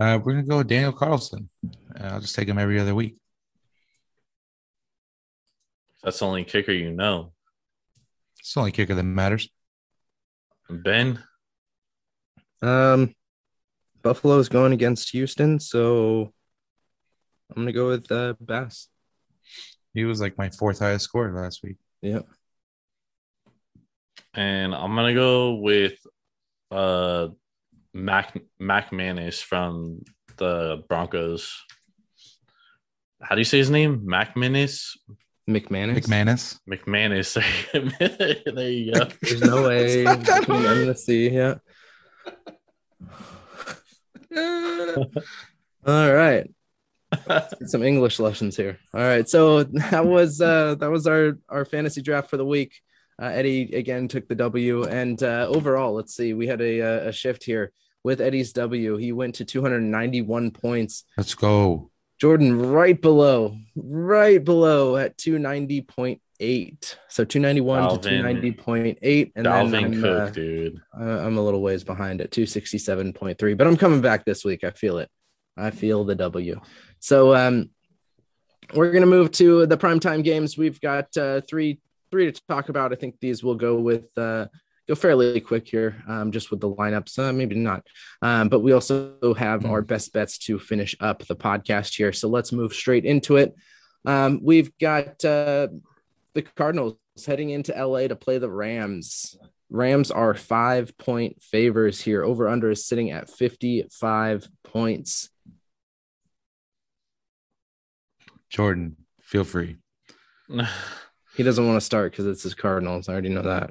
Uh, 0.00 0.18
we're 0.22 0.32
gonna 0.32 0.44
go 0.46 0.58
with 0.58 0.68
Daniel 0.68 0.92
Carlson. 0.92 1.48
Uh, 1.66 2.04
I'll 2.04 2.20
just 2.20 2.34
take 2.34 2.48
him 2.48 2.58
every 2.58 2.78
other 2.78 2.94
week. 2.94 3.16
That's 6.02 6.18
the 6.20 6.26
only 6.26 6.44
kicker 6.44 6.72
you 6.72 6.92
know. 6.92 7.32
It's 8.38 8.54
the 8.54 8.60
only 8.60 8.72
kicker 8.72 8.94
that 8.94 9.02
matters. 9.02 9.48
Ben, 10.70 11.22
Um, 12.62 13.14
Buffalo's 14.02 14.48
going 14.48 14.72
against 14.72 15.10
Houston, 15.10 15.58
so 15.58 16.32
I'm 17.50 17.62
gonna 17.62 17.72
go 17.72 17.88
with 17.88 18.10
uh, 18.12 18.34
Bass. 18.40 18.88
He 19.94 20.04
was 20.04 20.20
like 20.20 20.38
my 20.38 20.50
fourth 20.50 20.78
highest 20.78 21.04
score 21.06 21.32
last 21.32 21.62
week. 21.64 21.76
Yep. 22.02 22.26
and 24.34 24.72
I'm 24.74 24.94
gonna 24.94 25.14
go 25.14 25.54
with 25.54 25.98
uh 26.70 27.28
Mac 27.98 28.38
Mac 28.58 28.92
Manis 28.92 29.42
from 29.42 30.04
the 30.36 30.84
Broncos. 30.88 31.64
How 33.20 33.34
do 33.34 33.40
you 33.40 33.44
say 33.44 33.58
his 33.58 33.70
name? 33.70 34.02
Mac 34.04 34.36
Manis? 34.36 34.96
McManus. 35.48 36.58
McManus. 36.68 37.38
McManus. 37.72 38.54
there 38.54 38.70
you 38.70 38.92
go. 38.92 39.08
There's 39.22 39.40
no 39.40 39.66
way. 39.66 40.02
Stop 40.02 40.20
that 40.20 40.50
I'm 40.50 40.62
gonna 40.62 40.96
see. 40.96 41.30
Yeah. 41.30 41.54
All 45.86 46.12
right. 46.12 46.48
Get 47.26 47.70
some 47.70 47.82
English 47.82 48.20
lessons 48.20 48.56
here. 48.56 48.78
All 48.92 49.00
right. 49.00 49.28
So 49.28 49.64
that 49.64 50.06
was 50.06 50.40
uh 50.40 50.76
that 50.76 50.90
was 50.90 51.06
our 51.06 51.38
our 51.48 51.64
fantasy 51.64 52.02
draft 52.02 52.30
for 52.30 52.36
the 52.36 52.44
week. 52.44 52.80
Uh, 53.20 53.26
Eddie 53.26 53.74
again 53.74 54.06
took 54.06 54.28
the 54.28 54.36
W, 54.36 54.84
and 54.84 55.20
uh, 55.24 55.48
overall, 55.48 55.92
let's 55.92 56.14
see, 56.14 56.34
we 56.34 56.46
had 56.46 56.60
a 56.60 56.80
uh, 56.80 57.08
a 57.08 57.12
shift 57.12 57.42
here 57.42 57.72
with 58.04 58.20
Eddie's 58.20 58.52
W. 58.52 58.96
He 58.96 59.12
went 59.12 59.36
to 59.36 59.44
291 59.44 60.50
points. 60.50 61.04
Let's 61.16 61.34
go. 61.34 61.90
Jordan 62.18 62.70
right 62.70 63.00
below, 63.00 63.56
right 63.76 64.42
below 64.44 64.96
at 64.96 65.16
290.8. 65.18 66.96
So 67.08 67.24
291 67.24 67.82
Dalvin. 67.82 68.02
to 68.02 68.08
290.8, 68.08 69.32
and 69.36 69.46
then 69.46 69.74
I'm, 69.84 70.00
Cook, 70.00 70.28
uh, 70.28 70.30
dude. 70.30 70.80
I'm 70.92 71.38
a 71.38 71.42
little 71.42 71.62
ways 71.62 71.84
behind 71.84 72.20
at 72.20 72.30
267.3, 72.30 73.56
but 73.56 73.66
I'm 73.66 73.76
coming 73.76 74.00
back 74.00 74.24
this 74.24 74.44
week. 74.44 74.64
I 74.64 74.70
feel 74.70 74.98
it. 74.98 75.08
I 75.56 75.70
feel 75.70 76.04
the 76.04 76.14
W. 76.14 76.60
So 77.00 77.34
um, 77.34 77.70
we're 78.74 78.92
gonna 78.92 79.06
move 79.06 79.30
to 79.32 79.66
the 79.66 79.76
primetime 79.76 80.22
games. 80.22 80.56
We've 80.56 80.80
got 80.80 81.16
uh, 81.16 81.40
three 81.48 81.80
three 82.10 82.30
to 82.30 82.42
talk 82.48 82.68
about. 82.68 82.92
I 82.92 82.96
think 82.96 83.16
these 83.20 83.42
will 83.42 83.54
go 83.54 83.76
with 83.76 84.06
uh, 84.16 84.46
go 84.88 84.94
fairly 84.94 85.40
quick 85.40 85.68
here, 85.68 86.02
um, 86.08 86.32
just 86.32 86.50
with 86.50 86.60
the 86.60 86.70
lineups. 86.70 87.18
Uh, 87.18 87.32
maybe 87.32 87.54
not, 87.56 87.86
um, 88.22 88.48
but 88.48 88.60
we 88.60 88.72
also 88.72 89.34
have 89.34 89.66
our 89.66 89.82
best 89.82 90.12
bets 90.12 90.38
to 90.38 90.58
finish 90.58 90.96
up 91.00 91.24
the 91.26 91.36
podcast 91.36 91.94
here. 91.96 92.12
So 92.12 92.28
let's 92.28 92.52
move 92.52 92.72
straight 92.72 93.04
into 93.04 93.36
it. 93.36 93.54
Um, 94.04 94.40
we've 94.42 94.76
got 94.78 95.22
uh, 95.24 95.68
the 96.34 96.42
Cardinals 96.42 96.96
heading 97.26 97.50
into 97.50 97.72
LA 97.72 98.08
to 98.08 98.16
play 98.16 98.38
the 98.38 98.50
Rams. 98.50 99.36
Rams 99.70 100.10
are 100.10 100.34
five 100.34 100.96
point 100.96 101.42
favors 101.42 102.00
here. 102.00 102.24
Over 102.24 102.48
under 102.48 102.70
is 102.70 102.86
sitting 102.86 103.10
at 103.10 103.28
55 103.28 104.48
points. 104.64 105.28
Jordan, 108.48 108.96
feel 109.20 109.44
free. 109.44 109.76
He 111.36 111.44
doesn't 111.44 111.64
want 111.64 111.76
to 111.76 111.86
start 111.86 112.10
because 112.10 112.26
it's 112.26 112.42
his 112.42 112.56
Cardinals. 112.56 113.08
I 113.08 113.12
already 113.12 113.28
know 113.28 113.42
that. 113.42 113.70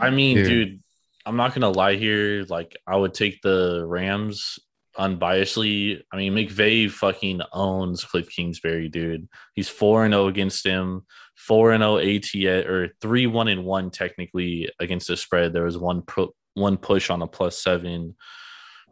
I 0.00 0.10
mean, 0.10 0.36
Dude. 0.36 0.46
dude, 0.48 0.82
I'm 1.26 1.36
not 1.36 1.54
gonna 1.54 1.70
lie 1.70 1.96
here. 1.96 2.44
Like, 2.48 2.76
I 2.86 2.96
would 2.96 3.14
take 3.14 3.42
the 3.42 3.84
Rams 3.86 4.58
unbiasedly. 4.98 6.02
I 6.12 6.16
mean, 6.16 6.34
McVay 6.34 6.90
fucking 6.90 7.40
owns 7.52 8.04
Cliff 8.04 8.28
Kingsbury, 8.28 8.88
dude. 8.88 9.28
He's 9.54 9.68
four 9.68 10.04
and 10.04 10.12
zero 10.12 10.26
against 10.26 10.66
him. 10.66 11.06
Four 11.36 11.72
and 11.72 11.82
oh 11.82 12.00
zero 12.00 12.16
AT 12.16 12.66
or 12.66 12.94
three 13.00 13.26
one 13.26 13.48
and 13.48 13.64
one 13.64 13.90
technically 13.90 14.68
against 14.80 15.08
the 15.08 15.16
spread. 15.16 15.52
There 15.52 15.64
was 15.64 15.78
one 15.78 16.02
pro, 16.02 16.34
one 16.54 16.76
push 16.76 17.10
on 17.10 17.22
a 17.22 17.26
plus 17.26 17.62
seven, 17.62 18.16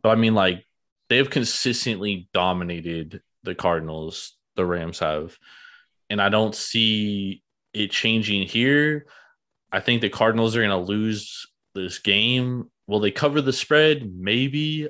but 0.02 0.10
I 0.10 0.14
mean, 0.14 0.34
like 0.34 0.64
they've 1.08 1.28
consistently 1.28 2.28
dominated 2.32 3.20
the 3.42 3.54
Cardinals. 3.54 4.32
The 4.54 4.64
Rams 4.64 5.00
have, 5.00 5.36
and 6.08 6.22
I 6.22 6.28
don't 6.28 6.54
see 6.54 7.42
it 7.74 7.90
changing 7.90 8.46
here. 8.46 9.06
I 9.72 9.80
think 9.80 10.00
the 10.00 10.08
Cardinals 10.08 10.56
are 10.56 10.60
going 10.60 10.70
to 10.70 10.76
lose 10.76 11.46
this 11.74 11.98
game. 11.98 12.70
Will 12.86 13.00
they 13.00 13.10
cover 13.10 13.40
the 13.40 13.52
spread? 13.52 14.10
Maybe. 14.14 14.88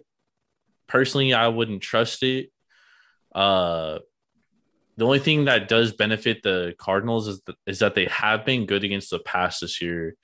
Personally, 0.87 1.35
I 1.35 1.49
wouldn't 1.49 1.83
trust 1.83 2.23
it. 2.23 2.51
Uh, 3.35 3.99
the 4.97 5.05
only 5.05 5.19
thing 5.19 5.45
that 5.45 5.69
does 5.69 5.93
benefit 5.93 6.43
the 6.43 6.75
Cardinals 6.79 7.29
is, 7.29 7.41
th- 7.43 7.59
is 7.67 7.79
that 7.81 7.95
they 7.95 8.07
have 8.07 8.45
been 8.45 8.67
good 8.67 8.85
against 8.85 9.11
the 9.11 9.19
pass 9.19 9.61
this 9.61 9.83
year. 9.83 10.17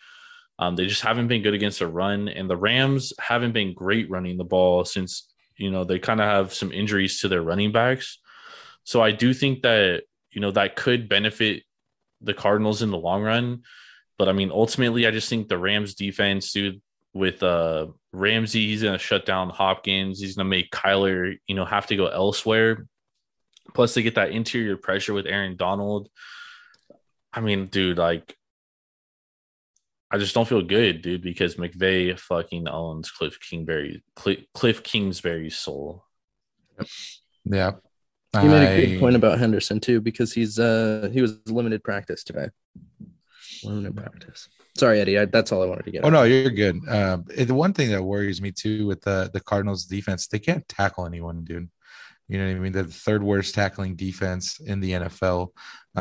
Um, 0.58 0.76
they 0.76 0.86
just 0.86 1.02
haven't 1.02 1.28
been 1.28 1.42
good 1.42 1.54
against 1.54 1.80
the 1.80 1.86
run, 1.86 2.28
and 2.28 2.48
the 2.48 2.56
Rams 2.56 3.12
haven't 3.18 3.52
been 3.52 3.74
great 3.74 4.08
running 4.10 4.36
the 4.36 4.44
ball 4.44 4.84
since 4.84 5.28
you 5.56 5.70
know 5.70 5.84
they 5.84 5.98
kind 5.98 6.20
of 6.20 6.26
have 6.26 6.54
some 6.54 6.72
injuries 6.72 7.20
to 7.20 7.28
their 7.28 7.42
running 7.42 7.72
backs. 7.72 8.18
So 8.84 9.02
I 9.02 9.12
do 9.12 9.34
think 9.34 9.62
that 9.62 10.04
you 10.30 10.40
know 10.40 10.50
that 10.52 10.76
could 10.76 11.08
benefit 11.08 11.64
the 12.20 12.34
Cardinals 12.34 12.82
in 12.82 12.90
the 12.90 12.98
long 12.98 13.22
run. 13.22 13.62
But 14.18 14.28
I 14.28 14.32
mean, 14.32 14.50
ultimately, 14.50 15.06
I 15.06 15.10
just 15.10 15.28
think 15.28 15.48
the 15.48 15.58
Rams 15.58 15.94
defense, 15.94 16.52
dude, 16.52 16.80
with 17.14 17.42
uh 17.42 17.88
Ramsey, 18.12 18.68
he's 18.68 18.82
gonna 18.82 18.98
shut 18.98 19.26
down 19.26 19.50
Hopkins. 19.50 20.20
He's 20.20 20.36
gonna 20.36 20.48
make 20.48 20.70
Kyler, 20.70 21.36
you 21.46 21.54
know, 21.54 21.64
have 21.64 21.86
to 21.88 21.96
go 21.96 22.06
elsewhere. 22.06 22.86
Plus, 23.74 23.94
they 23.94 24.02
get 24.02 24.16
that 24.16 24.30
interior 24.32 24.76
pressure 24.76 25.14
with 25.14 25.26
Aaron 25.26 25.56
Donald. 25.56 26.08
I 27.32 27.40
mean, 27.40 27.66
dude, 27.66 27.98
like, 27.98 28.36
I 30.10 30.18
just 30.18 30.34
don't 30.34 30.46
feel 30.46 30.60
good, 30.62 31.00
dude, 31.00 31.22
because 31.22 31.54
McVay 31.54 32.18
fucking 32.18 32.68
owns 32.68 33.10
Cliff 33.10 33.38
Kingsbury, 33.40 34.04
Cliff, 34.14 34.40
Cliff 34.52 34.82
Kingsbury's 34.82 35.56
soul. 35.56 36.04
Yeah. 37.46 37.72
You 38.34 38.48
made 38.48 38.62
a 38.62 38.70
I- 38.70 38.86
good 38.86 39.00
point 39.00 39.16
about 39.16 39.38
Henderson 39.38 39.80
too, 39.80 40.00
because 40.00 40.32
he's 40.32 40.58
uh 40.58 41.08
he 41.12 41.20
was 41.22 41.38
limited 41.46 41.82
practice 41.82 42.24
today. 42.24 42.48
Practice. 43.94 44.48
Sorry, 44.76 45.00
Eddie. 45.00 45.18
I, 45.18 45.24
that's 45.26 45.52
all 45.52 45.62
I 45.62 45.66
wanted 45.66 45.84
to 45.84 45.90
get. 45.90 46.04
Oh 46.04 46.08
out. 46.08 46.12
no, 46.12 46.22
you're 46.24 46.50
good. 46.50 46.80
Um, 46.88 47.24
it- 47.34 47.46
the 47.46 47.54
one 47.54 47.72
thing 47.72 47.90
that 47.90 48.02
worries 48.02 48.40
me 48.40 48.52
too 48.52 48.86
with 48.86 49.02
the 49.02 49.30
the 49.32 49.40
Cardinals 49.40 49.84
defense, 49.84 50.26
they 50.26 50.38
can't 50.38 50.66
tackle 50.68 51.06
anyone, 51.06 51.44
dude. 51.44 51.68
You 52.28 52.38
know 52.38 52.46
what 52.46 52.56
I 52.56 52.58
mean? 52.60 52.72
They're 52.72 52.84
the 52.84 52.92
third 52.92 53.22
worst 53.22 53.54
tackling 53.54 53.96
defense 53.96 54.60
in 54.60 54.80
the 54.80 54.92
NFL, 54.92 55.48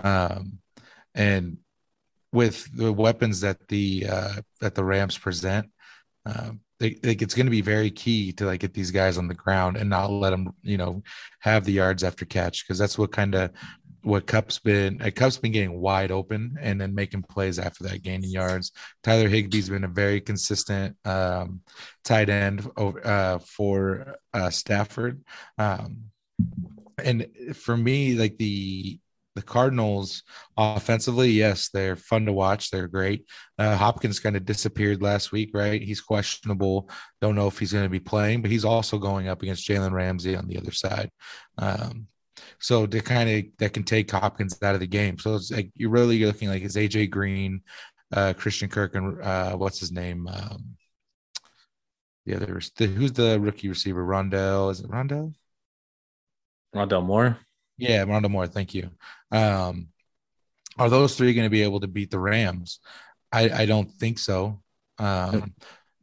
um, 0.02 0.60
and 1.14 1.58
with 2.32 2.66
the 2.76 2.94
weapons 2.94 3.42
that 3.42 3.68
the 3.68 4.06
uh, 4.10 4.34
that 4.62 4.76
the 4.76 4.84
Rams 4.84 5.18
present, 5.18 5.70
um, 6.26 6.62
they, 6.80 6.98
like 7.04 7.22
it's 7.22 7.36
going 7.36 7.48
to 7.48 7.52
be 7.52 7.62
very 7.62 7.92
key 7.92 8.32
to 8.34 8.46
like 8.46 8.62
get 8.62 8.74
these 8.74 8.92
guys 8.92 9.18
on 9.18 9.28
the 9.28 9.34
ground 9.34 9.76
and 9.78 9.90
not 9.90 10.10
let 10.10 10.30
them, 10.30 10.54
you 10.64 10.78
know, 10.78 11.04
have 11.40 11.66
the 11.66 11.74
yards 11.74 12.04
after 12.04 12.26
catch 12.26 12.64
because 12.66 12.78
that's 12.80 12.98
what 12.98 13.12
kind 13.12 13.36
of 13.36 13.52
what 14.04 14.28
Kupp's 14.28 14.60
been. 14.60 15.02
Uh, 15.02 15.12
Kupp's 15.12 15.38
been 15.38 15.52
getting 15.52 15.80
wide 15.80 16.12
open 16.12 16.58
and 16.60 16.80
then 16.80 16.96
making 16.96 17.24
plays 17.24 17.60
after 17.60 17.84
that, 17.86 18.04
gaining 18.04 18.30
yards. 18.30 18.72
Tyler 19.04 19.30
Higbee's 19.30 19.70
been 19.70 19.84
a 19.84 19.90
very 19.90 20.22
consistent 20.22 20.96
um, 21.06 21.62
tight 22.04 22.30
end 22.30 22.70
over, 22.78 23.06
uh, 23.06 23.40
for 23.40 24.16
uh, 24.34 24.50
Stafford. 24.50 25.24
Um, 25.58 26.06
and 27.04 27.28
for 27.54 27.78
me, 27.78 28.16
like 28.16 28.38
the 28.38 29.00
the 29.36 29.42
Cardinals 29.42 30.24
offensively, 30.58 31.30
yes, 31.30 31.70
they're 31.70 31.96
fun 31.96 32.26
to 32.26 32.34
watch. 32.34 32.70
They're 32.70 32.88
great. 32.88 33.26
Uh, 33.58 33.78
Hopkins 33.78 34.20
kind 34.20 34.36
of 34.36 34.46
disappeared 34.46 35.02
last 35.02 35.32
week, 35.32 35.52
right? 35.54 35.82
He's 35.82 36.02
questionable. 36.02 36.90
Don't 37.22 37.36
know 37.36 37.48
if 37.48 37.58
he's 37.58 37.72
going 37.72 37.86
to 37.86 37.90
be 37.90 38.00
playing, 38.02 38.42
but 38.42 38.52
he's 38.52 38.66
also 38.66 38.98
going 38.98 39.30
up 39.30 39.42
against 39.42 39.68
Jalen 39.68 39.94
Ramsey 39.94 40.36
on 40.36 40.48
the 40.48 40.58
other 40.58 40.72
side. 40.72 41.12
Um, 41.58 42.08
so 42.60 42.86
to 42.86 43.02
kind 43.02 43.30
of 43.30 43.46
that 43.60 43.74
can 43.74 43.84
take 43.84 44.10
Hopkins 44.10 44.62
out 44.62 44.76
of 44.76 44.82
the 44.82 44.88
game. 44.88 45.18
So 45.18 45.36
it's 45.36 45.52
like 45.52 45.72
you're 45.76 45.90
really 45.90 46.24
looking 46.26 46.50
like 46.50 46.64
it's 46.64 46.76
AJ 46.78 47.10
Green, 47.10 47.62
uh, 48.12 48.34
Christian 48.38 48.70
Kirk, 48.70 48.96
and 48.96 49.22
uh, 49.22 49.56
what's 49.56 49.80
his 49.80 49.92
name? 49.92 50.28
Um, 50.28 50.76
the 52.26 52.36
other 52.36 52.62
the, 52.78 52.88
who's 52.88 53.14
the 53.14 53.40
rookie 53.40 53.70
receiver? 53.70 54.06
Rondell 54.06 54.72
is 54.72 54.82
it 54.82 54.90
Rondell? 54.90 55.34
Rondell 56.76 57.04
Moore. 57.04 57.38
Yeah, 57.78 58.06
Rondell 58.06 58.32
Moore. 58.32 58.48
Thank 58.48 58.74
you. 58.74 58.92
Um, 59.32 59.88
are 60.78 60.90
those 60.90 61.16
three 61.16 61.34
going 61.34 61.46
to 61.46 61.50
be 61.50 61.64
able 61.64 61.82
to 61.82 61.88
beat 61.88 62.12
the 62.12 62.20
Rams? 62.20 62.80
I, 63.32 63.50
I 63.50 63.66
don't 63.66 63.92
think 63.92 64.20
so. 64.20 64.62
Um, 64.98 65.54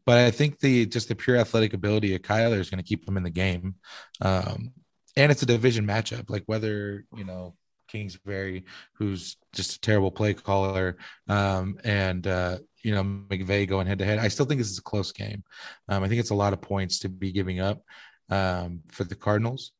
but 0.04 0.18
I 0.18 0.30
think 0.30 0.58
the 0.58 0.86
just 0.86 1.08
the 1.08 1.14
pure 1.14 1.36
athletic 1.36 1.74
ability 1.74 2.14
of 2.14 2.22
Kyler 2.22 2.58
is 2.58 2.70
going 2.70 2.82
to 2.82 2.88
keep 2.88 3.06
him 3.06 3.16
in 3.16 3.22
the 3.22 3.30
game. 3.30 3.74
Um, 4.20 4.72
and 5.18 5.30
it's 5.32 5.42
a 5.42 5.46
division 5.46 5.86
matchup. 5.86 6.30
Like 6.30 6.44
whether 6.46 7.04
you 7.14 7.24
know 7.24 7.54
Kingsbury, 7.88 8.64
who's 8.94 9.36
just 9.54 9.76
a 9.76 9.80
terrible 9.80 10.10
play 10.12 10.34
caller, 10.34 10.96
um, 11.28 11.78
and 11.84 12.26
uh, 12.26 12.58
you 12.82 12.94
know 12.94 13.04
McVay 13.04 13.68
going 13.68 13.86
head 13.86 13.98
to 14.00 14.04
head. 14.06 14.18
I 14.18 14.28
still 14.28 14.46
think 14.46 14.60
this 14.60 14.70
is 14.70 14.78
a 14.78 14.82
close 14.82 15.12
game. 15.12 15.42
Um, 15.88 16.04
I 16.04 16.08
think 16.08 16.20
it's 16.20 16.30
a 16.30 16.34
lot 16.34 16.52
of 16.52 16.60
points 16.62 17.00
to 17.00 17.08
be 17.08 17.32
giving 17.32 17.60
up. 17.60 17.82
um, 18.30 18.80
for 18.88 19.04
the 19.04 19.14
Cardinals. 19.14 19.72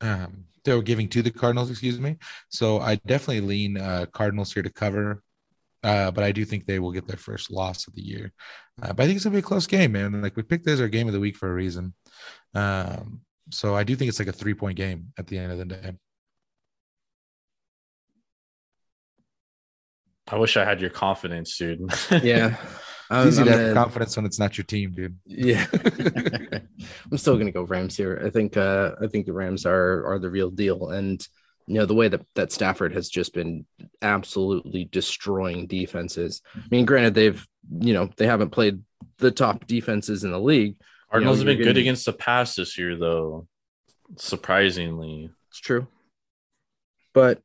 Um, 0.00 0.44
they 0.64 0.74
were 0.74 0.82
giving 0.82 1.08
to 1.10 1.22
the 1.22 1.30
Cardinals, 1.30 1.70
excuse 1.70 2.00
me. 2.00 2.16
So 2.48 2.80
I 2.80 2.96
definitely 2.96 3.42
lean 3.42 3.76
uh, 3.78 4.06
Cardinals 4.12 4.52
here 4.52 4.62
to 4.62 4.70
cover. 4.72 5.22
Uh, 5.82 6.10
but 6.10 6.24
I 6.24 6.32
do 6.32 6.44
think 6.46 6.66
they 6.66 6.78
will 6.78 6.92
get 6.92 7.06
their 7.06 7.18
first 7.18 7.50
loss 7.50 7.86
of 7.86 7.94
the 7.94 8.02
year. 8.02 8.32
Uh, 8.82 8.92
but 8.94 9.02
I 9.02 9.06
think 9.06 9.16
it's 9.16 9.24
gonna 9.24 9.34
be 9.34 9.40
a 9.40 9.42
close 9.42 9.66
game, 9.66 9.92
man. 9.92 10.22
Like 10.22 10.36
we 10.36 10.42
picked 10.42 10.64
this 10.64 10.80
our 10.80 10.88
game 10.88 11.06
of 11.08 11.12
the 11.12 11.20
week 11.20 11.36
for 11.36 11.50
a 11.50 11.54
reason. 11.54 11.94
Um, 12.54 13.20
so 13.50 13.74
I 13.74 13.84
do 13.84 13.94
think 13.96 14.08
it's 14.08 14.18
like 14.18 14.28
a 14.28 14.32
three 14.32 14.54
point 14.54 14.76
game 14.76 15.12
at 15.18 15.26
the 15.26 15.38
end 15.38 15.52
of 15.52 15.58
the 15.58 15.64
day. 15.66 15.92
I 20.30 20.38
wish 20.38 20.56
I 20.56 20.64
had 20.64 20.80
your 20.80 20.90
confidence, 20.90 21.56
dude. 21.56 21.80
Yeah. 22.22 22.56
It's 23.10 23.34
easy 23.34 23.42
I'm 23.42 23.46
to 23.46 23.52
have 23.52 23.60
gonna- 23.60 23.74
confidence 23.74 24.16
when 24.16 24.24
it's 24.24 24.38
not 24.38 24.56
your 24.56 24.64
team, 24.64 24.92
dude. 24.92 25.18
Yeah. 25.26 25.66
I'm 27.12 27.18
still 27.18 27.36
gonna 27.36 27.52
go 27.52 27.62
Rams 27.62 27.96
here. 27.96 28.20
I 28.24 28.30
think 28.30 28.56
uh 28.56 28.92
I 29.02 29.08
think 29.08 29.26
the 29.26 29.34
Rams 29.34 29.66
are 29.66 30.06
are 30.06 30.18
the 30.18 30.30
real 30.30 30.50
deal. 30.50 30.88
And 30.90 31.26
you 31.66 31.74
know, 31.76 31.86
the 31.86 31.94
way 31.94 32.08
that, 32.08 32.20
that 32.34 32.52
Stafford 32.52 32.94
has 32.94 33.08
just 33.08 33.32
been 33.32 33.64
absolutely 34.02 34.84
destroying 34.84 35.66
defenses. 35.66 36.42
I 36.54 36.60
mean, 36.70 36.84
granted, 36.86 37.14
they've 37.14 37.46
you 37.78 37.92
know, 37.92 38.08
they 38.16 38.26
haven't 38.26 38.50
played 38.50 38.80
the 39.18 39.30
top 39.30 39.66
defenses 39.66 40.24
in 40.24 40.30
the 40.30 40.40
league. 40.40 40.76
Cardinals 41.14 41.38
have 41.38 41.46
you're 41.46 41.56
been 41.58 41.66
good 41.66 41.76
against 41.76 42.06
the 42.06 42.12
pass 42.12 42.56
this 42.56 42.76
year, 42.76 42.96
though. 42.96 43.46
Surprisingly, 44.16 45.30
It's 45.48 45.60
true. 45.60 45.86
But 47.12 47.40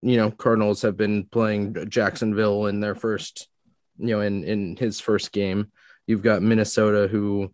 you 0.00 0.16
know, 0.16 0.30
Cardinals 0.30 0.82
have 0.82 0.96
been 0.96 1.24
playing 1.24 1.88
Jacksonville 1.88 2.66
in 2.66 2.78
their 2.78 2.94
first, 2.94 3.48
you 3.98 4.08
know, 4.08 4.20
in 4.20 4.44
in 4.44 4.76
his 4.76 5.00
first 5.00 5.32
game. 5.32 5.72
You've 6.06 6.22
got 6.22 6.40
Minnesota 6.40 7.08
who 7.08 7.52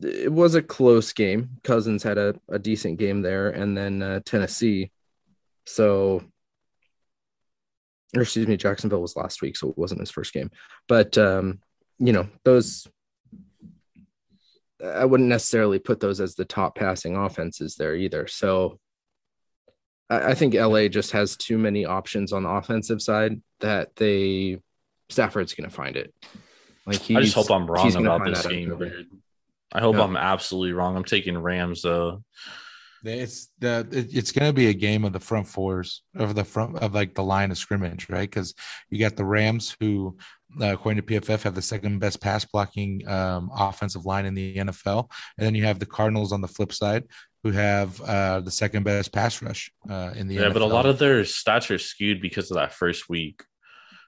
it 0.00 0.32
was 0.32 0.54
a 0.54 0.62
close 0.62 1.12
game. 1.12 1.58
Cousins 1.62 2.02
had 2.02 2.16
a, 2.16 2.34
a 2.48 2.58
decent 2.58 2.98
game 2.98 3.20
there, 3.20 3.50
and 3.50 3.76
then 3.76 4.00
uh, 4.00 4.20
Tennessee. 4.24 4.90
So, 5.66 6.22
or 8.16 8.22
excuse 8.22 8.48
me, 8.48 8.56
Jacksonville 8.56 9.02
was 9.02 9.16
last 9.16 9.42
week, 9.42 9.58
so 9.58 9.68
it 9.68 9.76
wasn't 9.76 10.00
his 10.00 10.10
first 10.10 10.32
game. 10.32 10.50
But 10.88 11.18
um, 11.18 11.60
you 11.98 12.14
know, 12.14 12.28
those 12.42 12.88
I 14.84 15.04
wouldn't 15.04 15.28
necessarily 15.28 15.78
put 15.78 16.00
those 16.00 16.20
as 16.20 16.34
the 16.34 16.44
top 16.44 16.76
passing 16.76 17.16
offenses 17.16 17.76
there 17.76 17.94
either. 17.94 18.26
So 18.26 18.78
I, 20.10 20.30
I 20.30 20.34
think 20.34 20.54
LA 20.54 20.88
just 20.88 21.12
has 21.12 21.36
too 21.36 21.58
many 21.58 21.84
options 21.84 22.32
on 22.32 22.42
the 22.42 22.50
offensive 22.50 23.00
side 23.00 23.40
that 23.60 23.94
they 23.96 24.58
Stafford's 25.08 25.54
going 25.54 25.68
to 25.68 25.74
find 25.74 25.96
it. 25.96 26.12
Like 26.86 27.00
he, 27.00 27.16
I 27.16 27.20
just 27.20 27.34
hope 27.34 27.50
I'm 27.50 27.66
wrong 27.66 27.94
about 27.94 28.24
this 28.24 28.46
game, 28.46 28.72
I 29.72 29.80
hope 29.80 29.96
Yeah. 29.96 30.02
I'm 30.02 30.16
absolutely 30.16 30.72
wrong. 30.72 30.96
I'm 30.96 31.04
taking 31.04 31.38
Rams 31.38 31.82
though. 31.82 32.22
It's 33.04 33.48
the 33.58 33.86
it's 33.90 34.32
going 34.32 34.48
to 34.48 34.52
be 34.52 34.68
a 34.68 34.74
game 34.74 35.04
of 35.04 35.12
the 35.12 35.20
front 35.20 35.46
fours 35.48 36.02
of 36.16 36.34
the 36.34 36.44
front 36.44 36.78
of 36.78 36.94
like 36.94 37.14
the 37.14 37.22
line 37.24 37.50
of 37.50 37.58
scrimmage, 37.58 38.08
right? 38.08 38.28
Because 38.28 38.54
you 38.90 38.98
got 38.98 39.16
the 39.16 39.24
Rams, 39.24 39.76
who 39.80 40.16
uh, 40.60 40.72
according 40.74 41.02
to 41.02 41.20
PFF 41.20 41.42
have 41.42 41.54
the 41.54 41.62
second 41.62 41.98
best 41.98 42.20
pass 42.20 42.44
blocking 42.44 43.06
um, 43.08 43.50
offensive 43.56 44.04
line 44.06 44.26
in 44.26 44.34
the 44.34 44.56
NFL, 44.56 45.10
and 45.38 45.46
then 45.46 45.54
you 45.54 45.64
have 45.64 45.78
the 45.78 45.86
Cardinals 45.86 46.32
on 46.32 46.40
the 46.40 46.48
flip 46.48 46.72
side, 46.72 47.04
who 47.42 47.50
have 47.50 48.00
uh, 48.02 48.40
the 48.40 48.50
second 48.50 48.84
best 48.84 49.12
pass 49.12 49.40
rush 49.42 49.72
uh, 49.90 50.12
in 50.14 50.28
the 50.28 50.34
Yeah, 50.36 50.42
NFL. 50.50 50.52
but 50.54 50.62
a 50.62 50.66
lot 50.66 50.86
of 50.86 50.98
their 50.98 51.22
stats 51.22 51.70
are 51.70 51.78
skewed 51.78 52.20
because 52.20 52.50
of 52.50 52.56
that 52.56 52.72
first 52.72 53.08
week 53.08 53.42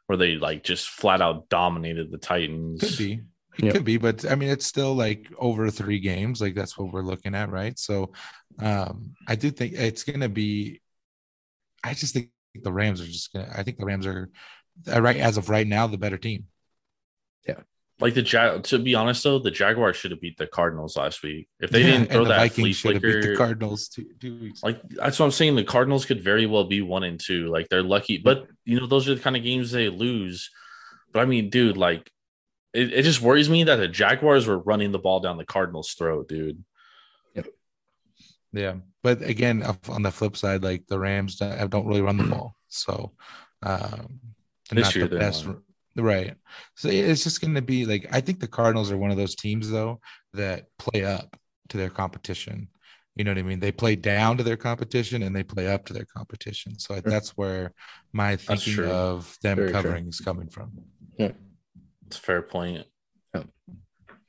where 0.07 0.19
they 0.19 0.37
like 0.37 0.63
just 0.63 0.89
flat 0.89 1.23
out 1.23 1.49
dominated 1.49 2.11
the 2.13 2.19
Titans. 2.19 2.81
could 2.81 2.99
be. 2.99 3.21
It 3.57 3.65
Yeah. 3.67 3.71
could 3.73 3.85
be, 3.85 3.97
but 3.99 4.29
I 4.31 4.35
mean, 4.35 4.49
it's 4.51 4.67
still 4.67 4.95
like 4.95 5.29
over 5.39 5.71
three 5.71 6.01
games. 6.01 6.41
Like 6.41 6.55
that's 6.57 6.77
what 6.77 6.93
we're 6.93 7.03
looking 7.03 7.35
at, 7.37 7.51
right? 7.51 7.79
So, 7.79 8.13
um, 8.59 9.15
I 9.27 9.37
do 9.37 9.51
think 9.51 9.75
it's 9.75 10.05
going 10.05 10.21
to 10.21 10.29
be. 10.29 10.81
I 11.83 11.95
just 11.95 12.15
think 12.15 12.31
the 12.55 12.73
Rams 12.73 13.01
are 13.01 13.07
just 13.07 13.33
to. 13.33 13.47
I 13.57 13.63
think 13.63 13.79
the 13.79 13.85
Rams 13.87 14.07
are, 14.07 14.31
uh, 14.91 15.03
right 15.03 15.17
as 15.17 15.37
of 15.37 15.49
right 15.49 15.67
now, 15.67 15.87
the 15.87 15.99
better 15.99 16.19
team. 16.19 16.45
Yeah, 17.47 17.61
like 18.01 18.15
the 18.15 18.23
Jag. 18.23 18.63
To 18.65 18.79
be 18.79 18.95
honest 18.95 19.23
though, 19.23 19.39
the 19.39 19.51
Jaguars 19.51 19.97
should 19.97 20.11
have 20.11 20.21
beat 20.21 20.39
the 20.39 20.47
Cardinals 20.47 20.97
last 20.97 21.23
week. 21.23 21.49
If 21.61 21.71
they 21.71 21.81
Yeah, 21.81 21.87
didn't 21.99 22.11
throw 22.11 22.25
that 22.25 22.51
flea 22.53 22.73
Vikings 22.73 22.77
should 22.77 22.95
have 22.95 23.03
beat 23.03 23.21
the 23.21 23.29
flicker, 23.29 23.37
Cardinals 23.37 23.89
two, 23.89 24.07
two 24.21 24.39
weeks. 24.41 24.63
like 24.63 24.81
that's 24.89 25.19
what 25.19 25.27
I'm 25.27 25.33
saying. 25.33 25.57
The 25.57 25.65
Cardinals 25.65 26.07
could 26.07 26.23
very 26.23 26.47
well 26.47 26.65
be 26.65 26.81
one 26.83 27.05
and 27.05 27.21
two. 27.21 27.49
Like 27.49 27.69
they're 27.69 27.83
lucky, 27.83 28.19
but 28.19 28.47
you 28.65 28.81
know 28.81 28.87
those 28.87 29.09
are 29.09 29.15
the 29.15 29.21
kind 29.21 29.37
of 29.37 29.43
games 29.43 29.71
they 29.71 29.89
lose. 29.89 30.51
But 31.13 31.21
I 31.21 31.25
mean, 31.27 31.51
dude, 31.51 31.77
like 31.77 32.11
it, 32.73 32.93
it 32.93 33.03
just 33.03 33.21
worries 33.21 33.49
me 33.51 33.65
that 33.65 33.77
the 33.77 33.89
Jaguars 33.89 34.47
were 34.47 34.59
running 34.59 34.93
the 34.93 34.99
ball 34.99 35.21
down 35.21 35.37
the 35.37 35.45
Cardinals' 35.45 35.93
throat, 35.93 36.29
dude. 36.29 36.65
Yeah, 38.55 38.75
but 39.03 39.21
again, 39.23 39.63
on 39.89 40.03
the 40.03 40.11
flip 40.11 40.37
side, 40.37 40.63
like 40.63 40.87
the 40.87 40.99
Rams 40.99 41.37
don't, 41.37 41.71
don't 41.71 41.87
really 41.87 42.03
run 42.03 42.17
the 42.17 42.25
ball, 42.25 42.55
so 42.69 43.13
um, 43.63 44.21
This 44.71 44.85
not 44.87 44.95
year 44.95 45.09
the 45.09 45.17
they 45.17 45.21
best. 45.21 45.47
won't. 45.47 45.59
Right. 45.97 46.35
So 46.77 46.89
it's 46.89 47.23
just 47.23 47.41
going 47.41 47.55
to 47.55 47.63
be 47.63 47.85
like 47.87 48.07
I 48.13 48.21
think 48.21 48.41
the 48.41 48.49
Cardinals 48.49 48.91
are 48.91 48.97
one 48.99 49.11
of 49.13 49.17
those 49.17 49.35
teams 49.37 49.71
though 49.71 50.01
that 50.33 50.67
play 50.79 51.05
up 51.05 51.37
to 51.69 51.77
their 51.77 51.91
competition. 51.91 52.69
You 53.17 53.23
know 53.25 53.31
what 53.31 53.39
I 53.39 53.43
mean? 53.43 53.61
They 53.61 53.71
play 53.71 53.95
down 53.95 54.37
to 54.39 54.43
their 54.43 54.57
competition 54.57 55.23
and 55.23 55.35
they 55.37 55.45
play 55.45 55.69
up 55.69 55.85
to 55.87 55.93
their 55.93 56.05
competition. 56.05 56.79
So 56.81 57.01
that's 57.01 57.31
where 57.37 57.73
my 58.13 58.35
thinking 58.37 58.85
of 58.87 59.37
them 59.43 59.57
Very 59.57 59.69
true. 59.71 59.73
covering 59.83 60.09
is 60.09 60.19
coming 60.21 60.49
from. 60.49 60.73
Yeah. 61.17 61.31
It's 62.09 62.19
a 62.19 62.21
fair 62.21 62.43
point. 62.43 62.87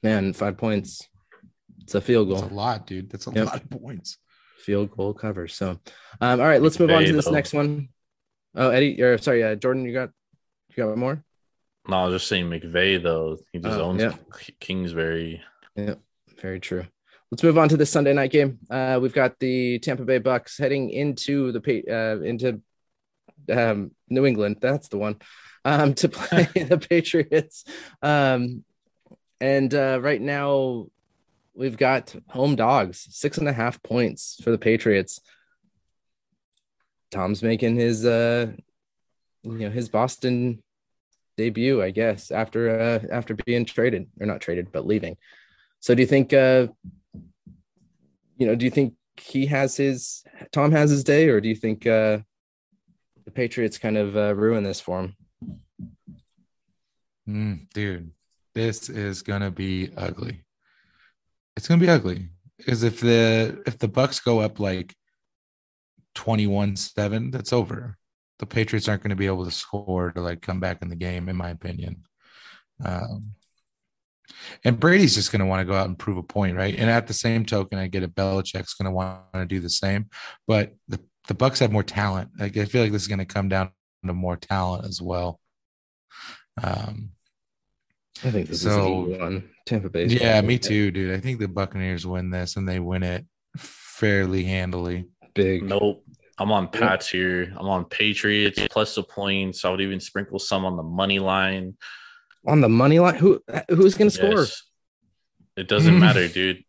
Man, 0.04 0.34
five 0.34 0.58
points. 0.58 1.08
It's 1.86 1.94
a 1.96 2.02
field 2.02 2.30
That's 2.32 2.42
goal. 2.42 2.52
a 2.52 2.54
lot, 2.54 2.88
dude. 2.88 3.10
That's 3.12 3.28
a 3.28 3.32
Yep. 3.32 3.46
lot 3.46 3.62
of 3.62 3.70
points. 3.70 4.18
Field 4.58 4.90
goal 4.92 5.14
cover. 5.14 5.48
So, 5.48 5.80
um, 6.20 6.40
all 6.42 6.48
right, 6.48 6.62
let's 6.62 6.80
move 6.80 6.90
on 6.90 7.04
to 7.06 7.14
this 7.14 7.26
though. 7.26 7.32
next 7.32 7.54
one. 7.54 7.90
Oh, 8.56 8.70
Eddie, 8.72 9.00
or 9.02 9.18
sorry, 9.20 9.44
uh, 9.44 9.54
Jordan, 9.56 9.86
you 9.86 9.94
got 9.94 10.10
you 10.70 10.84
got 10.84 10.98
more? 10.98 11.24
No, 11.88 11.98
I 11.98 12.06
was 12.08 12.16
just 12.16 12.28
saying 12.28 12.50
McVay 12.50 13.02
though. 13.02 13.38
He 13.54 13.60
just 13.60 13.78
Oh, 13.78 13.84
owns 13.84 14.02
yeah. 14.02 14.16
Kingsbury. 14.60 15.42
Very 16.42 16.60
true. 16.60 16.86
Let's 17.32 17.44
move 17.44 17.58
on 17.58 17.70
to 17.70 17.78
the 17.78 17.86
Sunday 17.86 18.14
night 18.14 18.32
game. 18.32 18.60
Uh, 18.70 19.00
we've 19.02 19.14
got 19.14 19.38
the 19.40 19.78
Tampa 19.80 20.04
Bay 20.06 20.18
Bucks 20.18 20.58
heading 20.58 20.90
into 20.90 21.52
the 21.52 21.62
uh, 21.88 22.24
into 22.24 22.62
um, 23.52 23.92
New 24.10 24.26
England. 24.26 24.58
That's 24.62 24.88
the 24.88 24.98
one 24.98 25.18
um, 25.64 25.94
to 26.02 26.10
play 26.10 26.46
the 26.56 26.78
Patriots. 26.80 27.66
Um, 28.02 28.64
and 29.40 29.74
uh, 29.76 30.00
right 30.02 30.22
now, 30.22 30.88
we've 31.56 31.78
got 31.78 32.14
home 32.30 32.56
dogs, 32.56 33.08
six 33.10 33.38
and 33.38 33.48
a 33.48 33.54
half 33.54 33.82
points 33.82 34.40
for 34.44 34.52
the 34.52 34.58
Patriots. 34.58 35.22
Tom's 37.12 37.42
making 37.42 37.76
his 37.76 38.06
uh, 38.06 38.52
you 39.44 39.60
know 39.60 39.70
his 39.70 39.90
Boston 39.90 40.62
debut, 41.38 41.82
I 41.82 41.92
guess, 41.92 42.32
after 42.32 42.80
uh, 42.80 43.00
after 43.12 43.34
being 43.34 43.66
traded 43.66 44.08
or 44.20 44.26
not 44.26 44.42
traded, 44.42 44.72
but 44.72 44.86
leaving. 44.86 45.18
So 45.80 45.96
do 45.96 46.02
you 46.02 46.08
think 46.08 46.34
uh 46.34 46.68
you 48.38 48.48
know, 48.48 48.56
do 48.56 48.66
you 48.66 48.72
think 48.72 48.96
he 49.18 49.46
has 49.46 49.78
his 49.78 50.24
Tom 50.52 50.72
has 50.72 50.90
his 50.90 51.04
day 51.04 51.30
or 51.30 51.40
do 51.40 51.48
you 51.48 51.56
think 51.56 51.88
uh 51.88 52.20
the 53.24 53.32
Patriots 53.32 53.78
kind 53.78 53.98
of 53.98 54.16
uh, 54.16 54.36
ruin 54.36 54.64
this 54.64 54.80
for 54.80 55.00
him? 55.00 55.16
Mm, 57.28 57.70
dude, 57.74 58.12
this 58.54 58.90
is 58.90 59.22
gonna 59.22 59.52
be 59.52 59.90
ugly. 59.98 60.45
It's 61.56 61.68
gonna 61.68 61.82
be 61.82 61.90
ugly 61.90 62.30
because 62.58 62.84
if 62.84 63.00
the 63.00 63.62
if 63.66 63.78
the 63.78 63.88
Bucks 63.88 64.20
go 64.20 64.40
up 64.40 64.60
like 64.60 64.96
21-7, 66.16 67.32
that's 67.32 67.54
over. 67.54 67.98
The 68.40 68.46
Patriots 68.46 68.88
aren't 68.88 69.04
gonna 69.04 69.16
be 69.16 69.28
able 69.28 69.46
to 69.46 69.52
score 69.52 70.12
to 70.12 70.22
like 70.22 70.42
come 70.42 70.60
back 70.60 70.82
in 70.82 70.90
the 70.90 70.96
game, 70.96 71.30
in 71.30 71.36
my 71.36 71.50
opinion. 71.50 72.04
Um, 72.84 73.36
and 74.64 74.80
Brady's 74.80 75.16
just 75.16 75.32
gonna 75.32 75.46
want 75.46 75.62
to 75.62 75.72
go 75.72 75.78
out 75.78 75.88
and 75.88 75.98
prove 75.98 76.18
a 76.18 76.24
point, 76.24 76.58
right? 76.58 76.76
And 76.76 76.90
at 76.90 77.08
the 77.08 77.14
same 77.14 77.46
token, 77.46 77.80
I 77.80 77.88
get 77.88 78.04
it. 78.04 78.16
Belichick's 78.16 78.74
gonna 78.74 78.92
want 78.92 79.22
to 79.34 79.46
do 79.46 79.60
the 79.60 79.70
same, 79.70 80.10
but 80.48 80.74
the 80.88 81.00
the 81.28 81.34
Bucks 81.34 81.60
have 81.60 81.72
more 81.72 81.84
talent. 81.84 82.32
Like 82.40 82.58
I 82.58 82.66
feel 82.66 82.84
like 82.84 82.92
this 82.92 83.02
is 83.02 83.08
gonna 83.08 83.26
come 83.26 83.50
down 83.50 83.72
to 84.06 84.14
more 84.14 84.38
talent 84.38 84.86
as 84.86 85.02
well. 85.02 85.40
Um, 86.62 87.12
I 88.24 88.32
think 88.32 88.48
this 88.50 88.62
So- 88.62 88.70
is 88.70 88.76
an 89.08 89.12
easy 89.12 89.20
one. 89.22 89.50
Tampa 89.66 89.90
Bay. 89.90 90.06
yeah, 90.06 90.40
me 90.42 90.58
too, 90.60 90.92
dude. 90.92 91.14
I 91.14 91.20
think 91.20 91.40
the 91.40 91.48
Buccaneers 91.48 92.06
win 92.06 92.30
this 92.30 92.56
and 92.56 92.68
they 92.68 92.80
win 92.80 93.04
it 93.04 93.26
fairly 93.58 94.44
handily. 94.44 95.06
Big. 95.34 95.64
Nope. 95.64 96.04
I'm 96.38 96.52
on 96.52 96.68
Pats 96.68 97.08
here. 97.10 97.54
I'm 97.58 97.68
on 97.68 97.86
Patriots 97.86 98.60
plus 98.70 98.96
the 98.96 99.04
points. 99.04 99.64
I 99.66 99.70
would 99.70 99.82
even 99.82 100.00
sprinkle 100.00 100.38
some 100.40 100.66
on 100.66 100.76
the 100.76 100.84
money 100.84 101.20
line. 101.20 101.78
On 102.46 102.62
the 102.62 102.70
money 102.70 103.00
line, 103.00 103.16
who 103.16 103.42
who's 103.70 103.96
going 103.96 104.12
to 104.12 104.16
score? 104.16 104.46
It 105.58 105.68
doesn't 105.68 105.98
matter, 106.00 106.28
dude. 106.28 106.64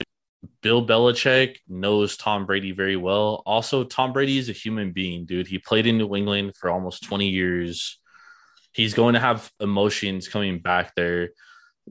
Bill 0.63 0.87
Belichick 0.87 1.57
knows 1.69 2.17
Tom 2.17 2.47
Brady 2.47 2.73
very 2.73 2.97
well. 2.97 3.43
Also, 3.45 3.83
Tom 3.85 4.13
Brady 4.13 4.39
is 4.39 4.49
a 4.49 4.53
human 4.53 4.93
being, 4.93 5.27
dude. 5.27 5.49
He 5.49 5.59
played 5.59 5.87
in 5.87 5.99
New 5.99 6.15
England 6.15 6.55
for 6.57 6.71
almost 6.71 7.03
20 7.05 7.29
years. 7.29 7.99
He's 8.77 8.93
going 8.93 9.15
to 9.15 9.21
have 9.21 9.51
emotions 9.59 10.29
coming 10.29 10.59
back 10.59 10.95
there. 10.95 11.31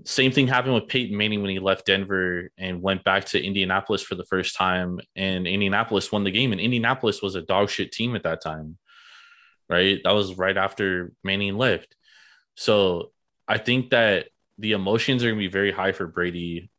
same 0.03 0.31
thing 0.31 0.47
happened 0.47 0.75
with 0.75 0.87
Peyton 0.87 1.17
Manning 1.17 1.41
when 1.41 1.49
he 1.49 1.57
left 1.57 1.87
Denver 1.87 2.51
and 2.59 2.79
went 2.79 3.03
back 3.03 3.25
to 3.25 3.43
Indianapolis 3.43 4.03
for 4.03 4.13
the 4.13 4.25
first 4.25 4.55
time, 4.55 4.99
and 5.15 5.47
Indianapolis 5.47 6.11
won 6.11 6.23
the 6.23 6.29
game. 6.29 6.51
And 6.51 6.61
Indianapolis 6.61 7.23
was 7.23 7.33
a 7.33 7.41
dog 7.41 7.71
shit 7.71 7.91
team 7.91 8.15
at 8.15 8.21
that 8.21 8.43
time, 8.43 8.77
right? 9.67 9.99
That 10.03 10.11
was 10.11 10.35
right 10.35 10.55
after 10.55 11.11
Manning 11.23 11.57
left. 11.57 11.95
So 12.55 13.11
I 13.47 13.57
think 13.57 13.89
that 13.89 14.27
the 14.59 14.73
emotions 14.73 15.23
are 15.23 15.29
going 15.29 15.39
to 15.39 15.47
be 15.47 15.51
very 15.51 15.71
high 15.71 15.91
for 15.91 16.05
Brady. 16.05 16.69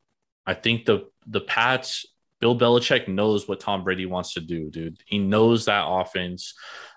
I 0.47 0.55
think 0.55 0.85
the 0.85 1.09
the 1.27 1.41
Pats, 1.41 2.07
Bill 2.41 2.59
Belichick 2.59 3.09
knows 3.09 3.49
what 3.49 3.61
Tom 3.61 3.83
Brady 3.85 4.07
wants 4.07 4.35
to 4.35 4.41
do, 4.41 4.71
dude. 4.71 4.99
He 5.07 5.19
knows 5.19 5.65
that 5.65 5.85
offense. 5.87 6.55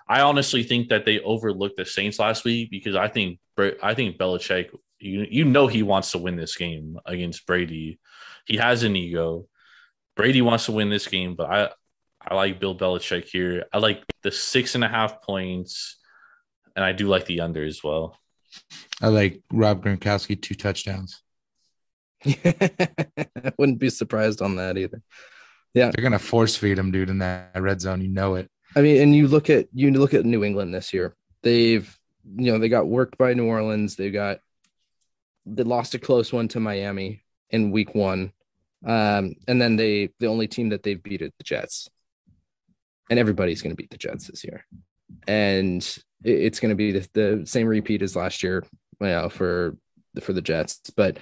I 0.08 0.20
honestly 0.20 0.62
think 0.62 0.88
that 0.88 1.04
they 1.04 1.20
overlooked 1.20 1.76
the 1.76 1.84
Saints 1.84 2.18
last 2.18 2.44
week 2.44 2.70
because 2.70 2.94
I 2.94 3.08
think 3.08 3.38
I 3.82 3.94
think 3.94 4.18
Belichick, 4.18 4.70
you 4.98 5.26
you 5.30 5.44
know, 5.44 5.66
he 5.66 5.82
wants 5.82 6.12
to 6.12 6.18
win 6.18 6.36
this 6.36 6.56
game 6.56 6.98
against 7.06 7.46
Brady. 7.46 7.98
He 8.46 8.56
has 8.56 8.82
an 8.82 8.96
ego. 8.96 9.46
Brady 10.16 10.42
wants 10.42 10.66
to 10.66 10.72
win 10.72 10.90
this 10.90 11.06
game, 11.06 11.36
but 11.36 11.50
I 11.50 11.70
I 12.20 12.34
like 12.34 12.60
Bill 12.60 12.76
Belichick 12.76 13.24
here. 13.24 13.64
I 13.72 13.78
like 13.78 14.02
the 14.22 14.30
six 14.30 14.74
and 14.74 14.84
a 14.84 14.88
half 14.88 15.22
points, 15.22 15.96
and 16.76 16.84
I 16.84 16.92
do 16.92 17.08
like 17.08 17.24
the 17.24 17.40
under 17.40 17.64
as 17.64 17.82
well. 17.82 18.18
I 19.00 19.08
like 19.08 19.40
Rob 19.52 19.82
Gronkowski 19.82 20.40
two 20.40 20.54
touchdowns. 20.54 21.22
I 22.24 23.52
wouldn't 23.58 23.78
be 23.78 23.90
surprised 23.90 24.42
on 24.42 24.56
that 24.56 24.76
either. 24.76 25.02
Yeah, 25.74 25.90
they're 25.90 26.02
gonna 26.02 26.18
force 26.18 26.56
feed 26.56 26.78
him, 26.78 26.90
dude, 26.90 27.10
in 27.10 27.18
that 27.18 27.60
red 27.60 27.80
zone. 27.80 28.00
You 28.00 28.08
know 28.08 28.34
it. 28.34 28.50
I 28.76 28.82
mean, 28.82 29.00
and 29.00 29.14
you 29.14 29.28
look 29.28 29.50
at 29.50 29.68
you 29.72 29.90
look 29.92 30.14
at 30.14 30.24
New 30.24 30.44
England 30.44 30.74
this 30.74 30.92
year. 30.92 31.14
They've 31.42 31.98
you 32.36 32.52
know 32.52 32.58
they 32.58 32.68
got 32.68 32.86
worked 32.86 33.18
by 33.18 33.34
New 33.34 33.46
Orleans. 33.46 33.96
They 33.96 34.10
got 34.10 34.38
they 35.46 35.62
lost 35.62 35.94
a 35.94 35.98
close 35.98 36.32
one 36.32 36.48
to 36.48 36.60
Miami 36.60 37.22
in 37.50 37.70
Week 37.70 37.94
One, 37.94 38.32
um, 38.84 39.34
and 39.48 39.60
then 39.60 39.76
they 39.76 40.10
the 40.18 40.26
only 40.26 40.48
team 40.48 40.70
that 40.70 40.82
they've 40.82 41.02
beat 41.02 41.22
is 41.22 41.32
the 41.38 41.44
Jets. 41.44 41.88
And 43.08 43.18
everybody's 43.18 43.60
going 43.60 43.72
to 43.72 43.76
beat 43.76 43.90
the 43.90 43.96
Jets 43.96 44.28
this 44.28 44.44
year, 44.44 44.64
and 45.26 45.82
it's 46.22 46.60
going 46.60 46.68
to 46.68 46.76
be 46.76 46.92
the, 46.92 47.08
the 47.12 47.46
same 47.46 47.66
repeat 47.66 48.02
as 48.02 48.14
last 48.14 48.42
year, 48.44 48.64
you 49.00 49.06
know, 49.08 49.28
for 49.28 49.76
for 50.22 50.32
the 50.32 50.42
Jets. 50.42 50.80
But 50.94 51.18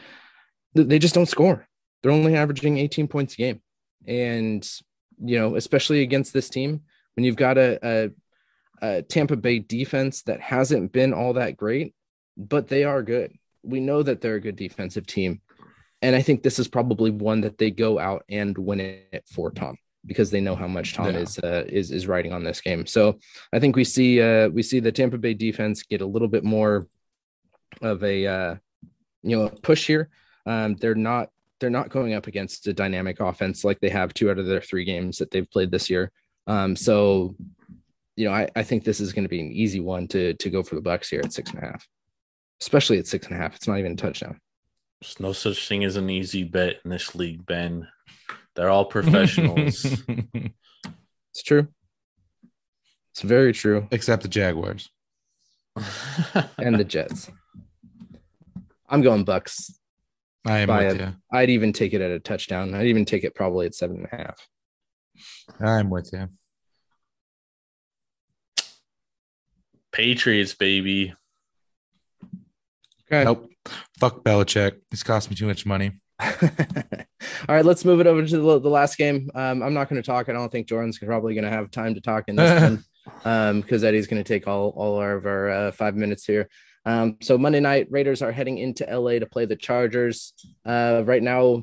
they 0.85 0.99
just 0.99 1.15
don't 1.15 1.27
score. 1.27 1.67
They're 2.03 2.13
only 2.13 2.37
averaging 2.37 2.79
18 2.79 3.09
points 3.09 3.35
a 3.35 3.37
game. 3.37 3.61
And, 4.07 4.69
you 5.19 5.39
know, 5.39 5.57
especially 5.57 6.03
against 6.03 6.33
this 6.33 6.49
team, 6.49 6.83
when 7.17 7.25
you've 7.25 7.37
got 7.37 7.59
a, 7.59 7.79
a, 7.83 8.11
a, 8.81 9.03
Tampa 9.03 9.37
Bay 9.37 9.59
defense 9.59 10.23
that 10.23 10.41
hasn't 10.41 10.93
been 10.93 11.13
all 11.13 11.35
that 11.35 11.57
great, 11.57 11.95
but 12.37 12.69
they 12.69 12.85
are 12.85 13.03
good. 13.03 13.33
We 13.63 13.81
know 13.81 14.03
that 14.03 14.21
they're 14.21 14.37
a 14.37 14.41
good 14.41 14.57
defensive 14.57 15.07
team. 15.07 15.41
And 16.01 16.15
I 16.15 16.23
think 16.23 16.43
this 16.43 16.61
is 16.61 16.69
probably 16.69 17.11
one 17.11 17.41
that 17.41 17.59
they 17.59 17.73
go 17.73 17.99
out 17.99 18.25
and 18.31 18.57
win 18.57 18.81
it 18.81 19.25
for 19.27 19.51
Tom 19.51 19.77
because 20.07 20.31
they 20.31 20.41
know 20.41 20.55
how 20.55 20.69
much 20.69 20.95
Tom 20.95 21.13
yeah. 21.13 21.21
is 21.21 21.39
uh, 21.41 21.65
is 21.67 21.91
is 21.91 22.07
riding 22.07 22.33
on 22.33 22.45
this 22.45 22.61
game. 22.61 22.87
So 22.87 23.19
I 23.53 23.59
think 23.59 23.75
we 23.75 23.85
see 23.85 24.23
uh, 24.23 24.49
we 24.49 24.63
see 24.63 24.79
the 24.79 24.93
Tampa 24.93 25.19
Bay 25.19 25.35
defense 25.35 25.83
get 25.83 26.01
a 26.01 26.07
little 26.07 26.29
bit 26.29 26.45
more 26.45 26.87
of 27.83 28.05
a 28.05 28.27
uh, 28.27 28.55
you 29.23 29.37
know 29.37 29.47
a 29.47 29.51
push 29.51 29.87
here. 29.87 30.09
Um, 30.49 30.77
they're 30.77 30.95
not 30.95 31.29
they're 31.61 31.69
not 31.69 31.91
going 31.91 32.15
up 32.15 32.27
against 32.27 32.67
a 32.67 32.73
dynamic 32.73 33.21
offense 33.21 33.65
like 33.65 33.81
they 33.81 33.91
have 33.91 34.15
two 34.15 34.31
out 34.31 34.39
of 34.39 34.47
their 34.47 34.63
three 34.63 34.85
games 34.85 35.19
that 35.19 35.31
they've 35.31 35.51
played 35.51 35.71
this 35.71 35.91
year. 35.91 36.11
Um, 36.47 36.75
so, 36.75 37.35
you 38.17 38.27
know, 38.27 38.33
I, 38.33 38.49
I 38.57 38.63
think 38.63 38.85
this 38.85 39.01
is 39.01 39.13
going 39.13 39.25
to 39.25 39.29
be 39.29 39.41
an 39.41 39.53
easy 39.53 39.81
one 39.81 40.09
to 40.09 40.33
to 40.35 40.51
go 40.51 40.63
for 40.63 40.75
the 40.75 40.81
Bucks 40.81 41.11
here 41.11 41.21
at 41.23 41.35
six 41.35 41.51
and 41.51 41.63
a 41.63 41.67
half, 41.67 41.87
especially 42.63 42.99
at 42.99 43.07
six 43.07 43.27
and 43.27 43.37
a 43.37 43.39
half. 43.39 43.55
It's 43.57 43.69
not 43.69 43.79
even 43.79 43.93
a 43.93 43.97
touchdown. 43.97 44.41
There's 45.03 45.21
no 45.21 45.33
such 45.33 45.69
thing 45.69 45.85
as 45.85 45.97
an 45.97 46.09
easy 46.09 46.45
bet 46.45 46.77
in 46.85 46.91
this 46.91 47.15
league, 47.15 47.45
Ben. 47.45 47.87
They're 48.57 48.71
all 48.71 48.87
professionals. 48.87 49.85
it's 50.09 51.43
true. 51.45 51.69
It's 53.13 53.21
very 53.21 53.53
true. 53.53 53.87
Except 53.91 54.23
the 54.23 54.29
Jaguars 54.29 54.89
and 56.59 56.79
the 56.79 56.85
Jets. 56.85 57.31
I'm 58.89 59.03
going 59.03 59.25
Bucks 59.25 59.78
I 60.47 60.59
am 60.59 60.69
with 60.69 61.01
a, 61.01 61.05
you. 61.05 61.15
I'd 61.33 61.51
even 61.51 61.73
take 61.73 61.93
it 61.93 62.01
at 62.01 62.11
a 62.11 62.21
touchdown. 62.21 62.75
I'd 62.75 62.87
even 62.87 63.05
take 63.05 63.25
it 63.25 63.35
probably 63.35 63.67
at 63.67 63.75
seven 63.75 63.97
and 63.97 64.07
a 64.11 64.17
half. 64.17 64.49
I'm 65.61 65.91
with 65.91 66.11
you. 66.13 66.29
Patriots, 69.93 70.55
baby. 70.55 71.15
Okay. 73.11 73.25
Nope. 73.25 73.51
Fuck 73.99 74.23
Belichick. 74.23 74.81
This 74.91 75.03
cost 75.03 75.31
me 75.31 75.37
too 75.37 75.47
much 75.47 75.67
money. 75.67 76.01
All 76.21 76.29
right, 77.49 77.65
let's 77.65 77.85
move 77.85 78.01
it 78.01 78.07
over 78.07 78.25
to 78.25 78.39
the, 78.39 78.61
the 78.61 78.69
last 78.69 78.97
game. 78.97 79.31
Um, 79.35 79.63
I'm 79.63 79.75
not 79.75 79.89
going 79.89 80.01
to 80.03 80.07
talk. 80.07 80.29
I 80.29 80.33
don't 80.33 80.51
think 80.51 80.69
Jordan's 80.69 80.99
probably 80.99 81.35
going 81.35 81.45
to 81.45 81.51
have 81.51 81.71
time 81.71 81.95
to 81.95 82.01
talk 82.01 82.25
in 82.29 82.37
this 82.37 82.61
one 83.23 83.61
because 83.61 83.83
um, 83.83 83.89
Eddie's 83.89 84.07
going 84.07 84.23
to 84.23 84.29
take 84.29 84.47
all 84.47 84.71
all 84.71 85.01
of 85.01 85.27
our 85.27 85.49
uh, 85.49 85.73
five 85.73 85.95
minutes 85.95 86.25
here. 86.25 86.49
Um, 86.89 87.19
so 87.21 87.37
Monday 87.37 87.61
night, 87.61 87.87
Raiders 87.91 88.23
are 88.23 88.33
heading 88.33 88.57
into 88.57 88.87
LA 88.91 89.19
to 89.19 89.27
play 89.27 89.45
the 89.45 89.57
Chargers. 89.57 90.33
Uh, 90.65 91.03
right 91.05 91.23
now, 91.23 91.63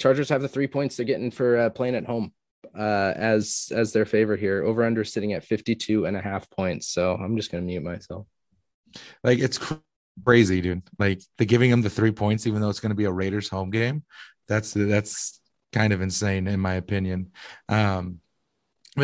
Chargers 0.00 0.28
have 0.28 0.42
the 0.42 0.48
three 0.48 0.66
points 0.66 0.96
they're 0.96 1.06
getting 1.06 1.30
for 1.30 1.56
uh, 1.56 1.70
playing 1.70 1.94
at 1.94 2.04
home 2.04 2.32
uh, 2.76 3.12
as 3.14 3.70
as 3.72 3.92
their 3.92 4.04
favorite 4.04 4.40
here. 4.40 4.64
Over 4.64 4.84
under 4.84 5.04
sitting 5.04 5.34
at 5.34 5.44
52 5.44 6.06
and 6.06 6.16
a 6.16 6.20
half 6.20 6.50
points. 6.50 6.88
So 6.88 7.14
I'm 7.14 7.36
just 7.36 7.52
gonna 7.52 7.62
mute 7.62 7.84
myself. 7.84 8.26
Like 9.22 9.38
it's 9.38 9.60
crazy, 10.24 10.60
dude. 10.60 10.82
Like 10.98 11.22
they're 11.38 11.46
giving 11.46 11.70
them 11.70 11.82
the 11.82 11.88
three 11.88 12.10
points, 12.10 12.48
even 12.48 12.60
though 12.60 12.68
it's 12.68 12.80
gonna 12.80 12.96
be 12.96 13.04
a 13.04 13.12
Raiders 13.12 13.48
home 13.48 13.70
game. 13.70 14.02
That's 14.48 14.72
that's 14.72 15.40
kind 15.72 15.92
of 15.92 16.00
insane 16.00 16.48
in 16.48 16.58
my 16.58 16.74
opinion. 16.74 17.30
Um, 17.68 18.18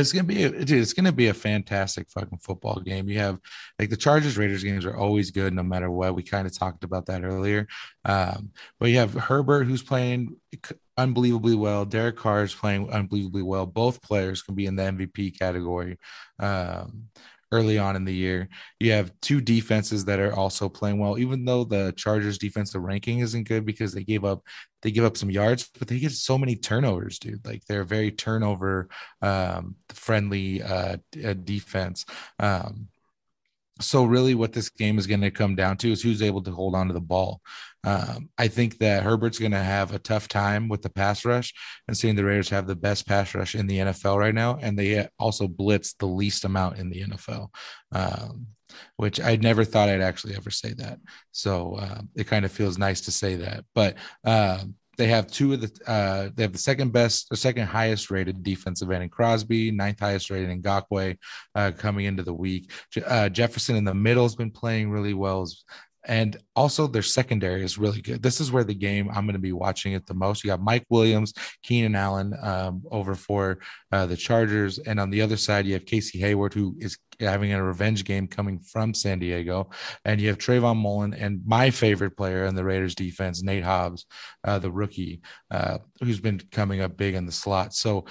it's 0.01 0.13
gonna 0.13 0.25
be 0.25 0.45
a, 0.45 0.51
dude, 0.51 0.83
it's 0.83 0.93
gonna 0.93 1.13
be 1.13 1.29
a 1.29 1.35
fantastic 1.35 2.11
fucking 2.11 2.39
football 2.39 2.81
game. 2.81 3.09
You 3.09 3.19
have 3.19 3.39
like 3.79 3.91
the 3.91 3.97
Chargers 3.97 4.39
Raiders 4.39 4.65
games 4.65 4.87
are 4.87 4.97
always 4.97 5.31
good 5.31 5.53
no 5.53 5.63
matter 5.63 5.91
what. 5.91 6.15
We 6.15 6.23
kind 6.23 6.47
of 6.47 6.57
talked 6.57 6.85
about 6.85 7.07
that 7.07 7.25
earlier. 7.25 7.67
Um, 8.05 8.51
but 8.81 8.91
you 8.91 8.99
have 8.99 9.15
Herbert 9.15 9.65
who's 9.65 9.83
playing 9.83 10.37
unbelievably 10.97 11.55
well. 11.55 11.85
Derek 11.85 12.17
Carr 12.17 12.45
is 12.45 12.55
playing 12.55 12.91
unbelievably 12.91 13.43
well. 13.43 13.67
Both 13.67 14.03
players 14.03 14.43
can 14.43 14.55
be 14.55 14.67
in 14.67 14.77
the 14.77 14.83
MVP 14.83 15.39
category. 15.39 15.99
Um, 16.39 17.09
early 17.53 17.79
on 17.79 17.95
in 17.95 18.05
the 18.05 18.15
year. 18.15 18.49
You 18.81 18.93
have 18.93 19.13
two 19.21 19.41
defenses 19.41 20.05
that 20.07 20.19
are 20.19 20.35
also 20.35 20.69
playing 20.69 20.99
well, 20.99 21.19
even 21.19 21.45
though 21.45 21.65
the 21.65 21.93
Chargers 21.97 22.39
defensive 22.39 22.83
ranking 22.83 23.21
isn't 23.21 23.47
good 23.47 23.65
because 23.65 23.93
they 23.93 24.03
gave 24.03 24.25
up 24.25 24.43
they 24.81 24.91
give 24.91 25.05
up 25.05 25.17
some 25.17 25.31
yards, 25.31 25.71
but 25.79 25.87
they 25.87 26.01
get 26.01 26.11
so 26.11 26.37
many 26.37 26.57
turnovers, 26.57 27.21
dude. 27.21 27.47
Like 27.47 27.65
they're 27.67 27.85
very 27.85 28.11
turnover 28.11 28.89
um, 29.21 29.77
friendly 29.91 30.61
uh, 30.61 30.97
uh 31.25 31.35
defense. 31.35 32.05
Um, 32.41 32.89
so 33.81 34.05
really 34.05 34.35
what 34.35 34.53
this 34.53 34.69
game 34.69 34.99
is 34.99 35.07
going 35.07 35.21
to 35.21 35.31
come 35.31 35.55
down 35.55 35.77
to 35.79 35.93
is 35.93 36.03
who's 36.03 36.23
able 36.23 36.43
to 36.43 36.51
hold 36.51 36.75
on 36.75 36.89
to 36.89 36.95
the 36.95 37.01
ball 37.01 37.41
um, 37.85 38.29
i 38.39 38.49
think 38.49 38.79
that 38.79 39.03
herbert's 39.03 39.39
going 39.39 39.53
to 39.53 39.59
have 39.59 39.93
a 39.93 39.99
tough 39.99 40.29
time 40.29 40.69
with 40.69 40.83
the 40.83 40.91
pass 40.91 41.25
rush 41.25 41.53
and 41.89 41.97
seeing 41.97 42.15
the 42.15 42.25
raiders 42.25 42.49
have 42.49 42.67
the 42.67 42.77
best 42.77 43.07
pass 43.07 43.35
rush 43.35 43.55
in 43.55 43.67
the 43.67 43.79
nfl 43.79 44.19
right 44.19 44.35
now 44.35 44.59
and 44.61 44.79
they 44.79 45.07
also 45.19 45.47
blitz 45.47 45.95
the 45.95 46.07
least 46.07 46.45
amount 46.45 46.79
in 46.79 46.91
the 46.91 47.03
nfl 47.03 47.49
um, 47.93 48.47
which 48.97 49.21
i 49.21 49.37
never 49.37 49.65
thought 49.65 49.89
i'd 49.89 50.01
actually 50.01 50.35
ever 50.35 50.51
say 50.51 50.73
that 50.73 50.99
so 51.31 51.75
uh, 51.75 52.01
it 52.17 52.27
kind 52.27 52.45
of 52.45 52.53
feels 52.53 52.79
nice 52.79 53.01
to 53.03 53.11
say 53.11 53.37
that 53.37 53.65
but 53.75 53.97
um, 54.25 54.75
they 54.99 55.07
have 55.07 55.27
two 55.27 55.55
of 55.55 55.61
the 55.61 55.91
uh, 55.91 56.29
they 56.35 56.43
have 56.43 56.53
the 56.53 56.59
second 56.59 56.93
best 56.93 57.29
the 57.31 57.37
second 57.37 57.67
highest 57.67 58.11
rated 58.11 58.43
defensive 58.43 58.91
end 58.91 59.03
in 59.03 59.09
Crosby, 59.09 59.71
ninth 59.71 60.01
highest 60.01 60.31
rated 60.31 60.51
in 60.51 60.63
Ngakoue 60.63 61.17
uh, 61.55 61.73
coming 61.77 62.05
into 62.05 62.23
the 62.23 62.35
week. 62.35 62.71
Uh, 63.07 63.29
Jefferson 63.29 63.77
in 63.77 63.85
the 63.85 63.95
middle 63.95 64.25
has 64.25 64.37
been 64.37 64.51
playing 64.51 64.91
really 64.91 65.15
well. 65.15 65.49
And 66.07 66.37
also 66.57 66.87
their 66.87 67.03
secondary 67.03 67.63
is 67.63 67.79
really 67.79 68.01
good. 68.01 68.23
This 68.23 68.41
is 68.41 68.51
where 68.51 68.65
the 68.65 68.75
game 68.75 69.09
I'm 69.09 69.25
going 69.25 69.35
to 69.35 69.39
be 69.39 69.53
watching 69.53 69.93
it 69.93 70.07
the 70.07 70.15
most. 70.15 70.43
You 70.43 70.49
got 70.49 70.61
Mike 70.61 70.85
Williams, 70.91 71.33
Keenan 71.63 71.95
Allen 71.95 72.35
um, 72.43 72.83
over 72.91 73.15
for 73.15 73.59
uh, 73.93 74.07
the 74.07 74.17
Chargers, 74.17 74.79
and 74.79 74.99
on 74.99 75.11
the 75.11 75.23
other 75.23 75.37
side 75.37 75.67
you 75.67 75.75
have 75.75 75.87
Casey 75.87 76.19
Hayward, 76.19 76.55
who 76.55 76.77
is 76.79 76.99
having 77.21 77.53
a 77.53 77.63
revenge 77.63 78.05
game 78.05 78.27
coming 78.27 78.59
from 78.59 78.95
San 78.95 79.19
Diego, 79.19 79.71
and 80.05 80.21
you 80.21 80.29
have 80.29 80.39
Trayvon 80.39 80.77
Mullen 80.77 81.15
and 81.15 81.41
my 81.47 81.71
favorite 81.71 82.17
player 82.17 82.47
in 82.47 82.55
the 82.55 82.65
Raiders 82.65 82.95
defense, 82.95 83.43
Nate 83.43 83.65
Hobbs, 83.65 84.07
uh, 84.45 84.59
the 84.59 84.73
rookie, 84.73 85.21
uh, 85.51 85.79
who's 86.01 86.21
been 86.21 86.41
coming 86.51 86.81
up 86.81 86.97
big 86.97 87.15
in 87.15 87.27
the 87.27 87.33
slot. 87.33 87.75
So 87.75 88.07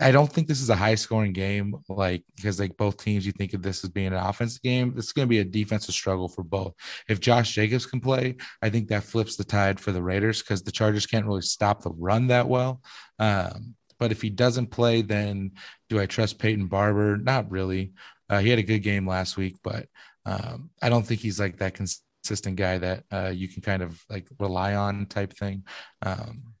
I 0.00 0.10
don't 0.10 0.32
think 0.32 0.48
this 0.48 0.62
is 0.62 0.70
a 0.70 0.76
high 0.76 0.94
scoring 0.94 1.34
game, 1.34 1.74
like 1.88 2.24
because 2.36 2.58
like 2.58 2.76
both 2.76 2.96
teams, 2.96 3.26
you 3.26 3.32
think 3.32 3.52
of 3.52 3.62
this 3.62 3.84
as 3.84 3.90
being 3.90 4.08
an 4.08 4.14
offensive 4.14 4.62
game. 4.62 4.94
It's 4.96 5.12
going 5.12 5.26
to 5.26 5.30
be 5.30 5.40
a 5.40 5.44
defensive 5.44 5.94
struggle 5.94 6.28
for 6.28 6.42
both. 6.42 6.72
If 7.08 7.20
Josh 7.20 7.52
Jacobs 7.52 7.84
can 7.84 8.00
play, 8.00 8.36
I 8.62 8.70
think 8.70 8.88
that 8.88 9.04
flips 9.04 9.36
the 9.36 9.44
tide 9.44 9.78
for 9.78 9.92
the 9.92 10.02
Raiders 10.02 10.42
because 10.42 10.62
the 10.62 10.72
Chargers 10.72 11.06
can't 11.06 11.26
really 11.26 11.42
stop 11.42 11.82
the 11.82 11.90
run 11.90 12.28
that 12.28 12.48
well. 12.48 12.80
Um, 13.18 13.74
but 13.98 14.10
if 14.10 14.22
he 14.22 14.30
doesn't 14.30 14.68
play, 14.68 15.02
then 15.02 15.52
do 15.90 16.00
I 16.00 16.06
trust 16.06 16.38
Peyton 16.38 16.66
Barber? 16.66 17.18
Not 17.18 17.50
really. 17.50 17.92
Uh, 18.30 18.38
he 18.38 18.48
had 18.48 18.58
a 18.58 18.62
good 18.62 18.80
game 18.80 19.06
last 19.06 19.36
week, 19.36 19.56
but 19.62 19.86
um, 20.24 20.70
I 20.80 20.88
don't 20.88 21.06
think 21.06 21.20
he's 21.20 21.38
like 21.38 21.58
that 21.58 21.74
consistent 21.74 22.56
guy 22.56 22.78
that 22.78 23.04
uh, 23.12 23.32
you 23.34 23.48
can 23.48 23.62
kind 23.62 23.82
of 23.82 24.02
like 24.08 24.26
rely 24.38 24.74
on 24.74 25.06
type 25.06 25.34
thing. 25.34 25.64
Um, 26.02 26.53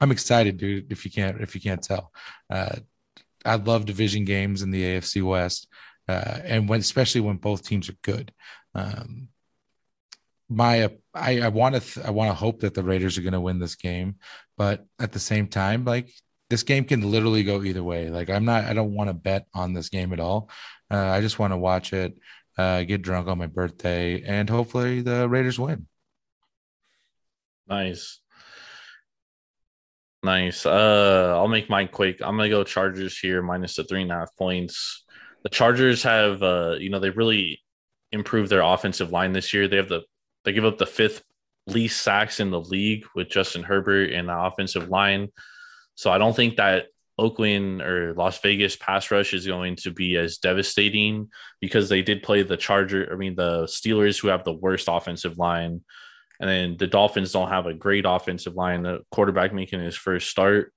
I'm 0.00 0.10
excited, 0.10 0.56
dude. 0.56 0.90
If 0.90 1.04
you 1.04 1.10
can't, 1.10 1.40
if 1.40 1.54
you 1.54 1.60
can't 1.60 1.82
tell, 1.82 2.12
uh, 2.48 2.76
I 3.44 3.56
love 3.56 3.84
division 3.84 4.24
games 4.24 4.62
in 4.62 4.70
the 4.70 4.82
AFC 4.82 5.22
West, 5.22 5.68
uh, 6.08 6.38
and 6.44 6.68
when 6.68 6.80
especially 6.80 7.20
when 7.20 7.36
both 7.36 7.66
teams 7.66 7.88
are 7.88 7.96
good. 8.02 8.32
Um, 8.74 9.28
my 10.48 10.90
I, 11.14 11.48
want 11.48 11.76
to 11.76 11.80
th- 11.80 12.04
I 12.04 12.10
want 12.10 12.30
to 12.30 12.34
hope 12.34 12.60
that 12.60 12.74
the 12.74 12.82
Raiders 12.82 13.16
are 13.16 13.22
going 13.22 13.34
to 13.34 13.40
win 13.40 13.58
this 13.58 13.76
game, 13.76 14.16
but 14.56 14.84
at 14.98 15.12
the 15.12 15.18
same 15.20 15.46
time, 15.46 15.84
like 15.84 16.12
this 16.50 16.64
game 16.64 16.84
can 16.84 17.08
literally 17.08 17.44
go 17.44 17.62
either 17.62 17.84
way. 17.84 18.10
Like 18.10 18.28
I'm 18.28 18.44
not 18.44 18.64
I 18.64 18.74
don't 18.74 18.94
want 18.94 19.08
to 19.08 19.14
bet 19.14 19.46
on 19.54 19.72
this 19.72 19.88
game 19.88 20.12
at 20.12 20.20
all. 20.20 20.50
Uh, 20.90 20.98
I 20.98 21.20
just 21.20 21.38
want 21.38 21.52
to 21.52 21.56
watch 21.56 21.92
it, 21.92 22.18
uh, 22.58 22.82
get 22.82 23.02
drunk 23.02 23.28
on 23.28 23.38
my 23.38 23.46
birthday, 23.46 24.22
and 24.22 24.50
hopefully 24.50 25.02
the 25.02 25.28
Raiders 25.28 25.58
win. 25.58 25.86
Nice. 27.68 28.20
Nice. 30.22 30.66
Uh, 30.66 31.34
I'll 31.36 31.48
make 31.48 31.70
mine 31.70 31.88
quick. 31.88 32.20
I'm 32.20 32.36
gonna 32.36 32.50
go 32.50 32.62
Chargers 32.64 33.18
here, 33.18 33.42
minus 33.42 33.76
the 33.76 33.84
three 33.84 34.02
and 34.02 34.12
a 34.12 34.16
half 34.16 34.36
points. 34.36 35.04
The 35.42 35.48
Chargers 35.48 36.02
have, 36.02 36.42
uh, 36.42 36.76
you 36.78 36.90
know, 36.90 36.98
they 37.00 37.10
really 37.10 37.62
improved 38.12 38.50
their 38.50 38.60
offensive 38.60 39.12
line 39.12 39.32
this 39.32 39.54
year. 39.54 39.66
They 39.66 39.76
have 39.76 39.88
the, 39.88 40.02
they 40.44 40.52
give 40.52 40.66
up 40.66 40.76
the 40.76 40.86
fifth 40.86 41.22
least 41.66 42.02
sacks 42.02 42.40
in 42.40 42.50
the 42.50 42.60
league 42.60 43.04
with 43.14 43.30
Justin 43.30 43.62
Herbert 43.62 44.12
and 44.12 44.28
the 44.28 44.38
offensive 44.38 44.88
line. 44.88 45.28
So 45.94 46.10
I 46.10 46.18
don't 46.18 46.36
think 46.36 46.56
that 46.56 46.86
Oakland 47.18 47.82
or 47.82 48.14
Las 48.14 48.40
Vegas 48.40 48.76
pass 48.76 49.10
rush 49.10 49.34
is 49.34 49.46
going 49.46 49.76
to 49.76 49.90
be 49.90 50.16
as 50.16 50.38
devastating 50.38 51.28
because 51.60 51.88
they 51.88 52.02
did 52.02 52.22
play 52.22 52.42
the 52.42 52.56
Charger. 52.56 53.10
I 53.12 53.16
mean, 53.16 53.36
the 53.36 53.64
Steelers 53.64 54.20
who 54.20 54.28
have 54.28 54.44
the 54.44 54.52
worst 54.52 54.88
offensive 54.90 55.38
line. 55.38 55.82
And 56.40 56.48
then 56.48 56.76
the 56.78 56.86
Dolphins 56.86 57.32
don't 57.32 57.50
have 57.50 57.66
a 57.66 57.74
great 57.74 58.06
offensive 58.06 58.54
line. 58.54 58.82
The 58.82 59.00
quarterback 59.12 59.52
making 59.52 59.80
his 59.80 59.96
first 59.96 60.30
start. 60.30 60.72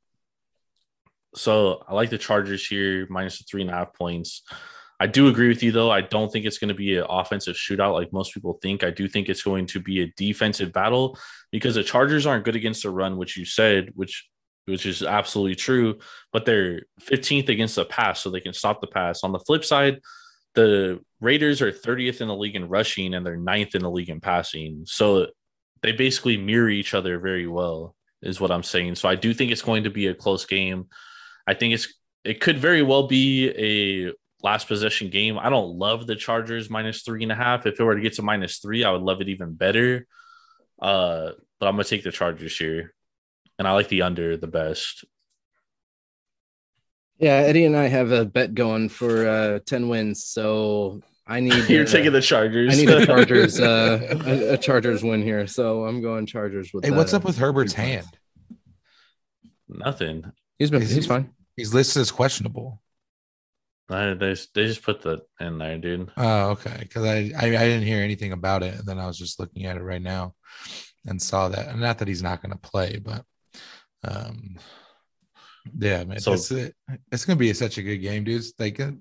So 1.36 1.84
I 1.88 1.94
like 1.94 2.10
the 2.10 2.18
Chargers 2.18 2.68
here, 2.68 3.08
minus 3.10 3.40
the 3.40 3.46
three 3.46 3.62
and 3.62 3.72
a 3.72 3.74
half 3.74 3.94
points. 3.94 4.44
I 5.00 5.08
do 5.08 5.28
agree 5.28 5.48
with 5.48 5.64
you, 5.64 5.72
though. 5.72 5.90
I 5.90 6.02
don't 6.02 6.32
think 6.32 6.46
it's 6.46 6.60
going 6.60 6.70
to 6.70 6.76
be 6.76 6.98
an 6.98 7.06
offensive 7.10 7.56
shootout 7.56 7.94
like 7.94 8.14
most 8.14 8.34
people 8.34 8.60
think. 8.62 8.84
I 8.84 8.92
do 8.92 9.08
think 9.08 9.30
it's 9.30 9.42
going 9.42 9.66
to 9.68 9.80
be 9.80 10.02
a 10.02 10.14
defensive 10.16 10.72
battle 10.72 11.18
because 11.52 11.76
the 11.76 11.84
Chargers 11.84 12.26
aren't 12.26 12.46
good 12.46 12.56
against 12.56 12.84
the 12.84 12.90
run, 12.90 13.18
which 13.18 13.36
you 13.38 13.46
said, 13.46 13.92
which 13.96 14.30
which 14.66 14.86
is 14.86 15.04
absolutely 15.04 15.56
true. 15.56 16.00
But 16.32 16.46
they're 16.46 16.84
15th 17.02 17.50
against 17.50 17.76
the 17.76 17.86
pass, 17.86 18.22
so 18.22 18.30
they 18.30 18.40
can 18.40 18.54
stop 18.54 18.80
the 18.80 18.88
pass. 18.88 19.24
On 19.24 19.32
the 19.32 19.40
flip 19.40 19.66
side, 19.66 20.00
the 20.56 21.02
Raiders 21.20 21.62
are 21.62 21.72
30th 21.72 22.22
in 22.22 22.28
the 22.28 22.36
league 22.36 22.56
in 22.56 22.70
rushing 22.70 23.14
and 23.14 23.26
they're 23.26 23.36
ninth 23.36 23.76
in 23.76 23.82
the 23.82 23.92
league 23.92 24.10
in 24.10 24.22
passing. 24.22 24.84
So 24.86 25.28
they 25.84 25.92
basically 25.92 26.38
mirror 26.38 26.70
each 26.70 26.94
other 26.94 27.20
very 27.20 27.46
well, 27.46 27.96
is 28.22 28.40
what 28.40 28.52
I'm 28.52 28.64
saying. 28.64 28.96
So 28.96 29.08
I 29.08 29.16
do 29.16 29.34
think 29.34 29.52
it's 29.52 29.62
going 29.62 29.84
to 29.84 29.90
be 29.92 30.08
a 30.08 30.16
close 30.16 30.46
game. 30.46 30.88
I 31.46 31.54
think 31.54 31.74
it's 31.74 31.94
it 32.24 32.40
could 32.40 32.58
very 32.58 32.82
well 32.82 33.08
be 33.08 33.50
a 33.50 34.14
last 34.42 34.68
possession 34.68 35.10
game. 35.10 35.38
I 35.38 35.50
don't 35.50 35.78
love 35.78 36.08
the 36.08 36.16
Chargers 36.16 36.70
minus 36.70 37.04
three 37.04 37.22
and 37.24 37.32
a 37.32 37.36
half. 37.36 37.66
If 37.66 37.80
it 37.80 37.84
were 37.84 37.96
to 37.96 38.02
get 38.02 38.14
to 38.14 38.22
minus 38.22 38.60
three, 38.60 38.84
I 38.84 38.92
would 38.92 39.02
love 39.02 39.22
it 39.22 39.30
even 39.30 39.54
better. 39.54 40.08
Uh, 40.82 41.32
but 41.60 41.68
I'm 41.68 41.76
gonna 41.76 41.84
take 41.84 42.04
the 42.04 42.12
Chargers 42.12 42.58
here, 42.58 42.94
and 43.60 43.68
I 43.68 43.74
like 43.74 43.90
the 43.90 44.04
under 44.04 44.38
the 44.38 44.48
best. 44.48 45.06
Yeah, 47.18 47.36
Eddie 47.36 47.66
and 47.66 47.76
I 47.76 47.88
have 47.88 48.12
a 48.12 48.26
bet 48.26 48.54
going 48.54 48.90
for 48.90 49.28
uh, 49.28 49.60
ten 49.66 49.90
wins, 49.90 50.26
so 50.26 51.02
I 51.26 51.40
need. 51.40 51.54
You're 51.70 51.84
uh, 51.84 51.88
taking 51.88 52.12
the 52.12 52.22
Chargers. 52.22 52.74
I 52.74 52.78
need 52.78 52.90
a 52.90 53.06
Chargers, 53.06 53.60
uh, 53.60 54.18
a, 54.26 54.54
a 54.54 54.58
Chargers 54.58 55.04
win 55.04 55.22
here, 55.22 55.48
so 55.48 55.86
I'm 55.86 56.02
going 56.02 56.26
Chargers 56.26 56.72
with. 56.74 56.86
Hey, 56.86 56.92
what's 56.92 57.14
uh, 57.14 57.18
up 57.18 57.24
with 57.24 57.38
Herbert's 57.38 57.74
hand? 57.74 58.08
Nothing. 59.70 60.32
He's 60.60 60.70
been. 60.70 60.82
Is 60.82 60.92
He's 60.92 61.08
fine. 61.08 61.32
He's 61.56 61.74
listed 61.74 62.02
as 62.02 62.12
questionable. 62.12 62.82
I, 63.90 64.14
they 64.14 64.36
they 64.54 64.68
just 64.68 64.84
put 64.84 65.02
that 65.02 65.22
in 65.40 65.58
there, 65.58 65.78
dude. 65.78 66.12
Oh, 66.18 66.52
okay. 66.52 66.78
Because 66.80 67.06
I, 67.06 67.32
I 67.38 67.46
I 67.46 67.66
didn't 67.68 67.84
hear 67.84 68.02
anything 68.04 68.32
about 68.32 68.64
it, 68.64 68.76
and 68.76 68.86
then 68.86 69.00
I 69.00 69.08
was 69.08 69.18
just 69.18 69.40
looking 69.40 69.66
at 69.66 69.78
it 69.78 69.84
right 69.84 70.02
now, 70.02 70.34
and 71.06 71.22
saw 71.22 71.50
that. 71.50 71.68
And 71.68 71.82
not 71.82 72.00
that 72.00 72.08
he's 72.08 72.24
not 72.24 72.42
going 72.42 72.54
to 72.54 72.58
play, 72.58 72.98
but 73.04 73.24
um, 74.04 74.58
yeah, 75.78 76.04
man, 76.04 76.20
So- 76.20 76.34
it's. 76.34 76.52
It's 76.52 77.26
going 77.26 77.38
to 77.38 77.40
be 77.40 77.54
such 77.54 77.78
a 77.78 77.84
good 77.84 77.98
game, 77.98 78.24
dude. 78.24 78.42
It's 78.42 78.54
Like, 78.60 78.80
uh, 78.80 78.92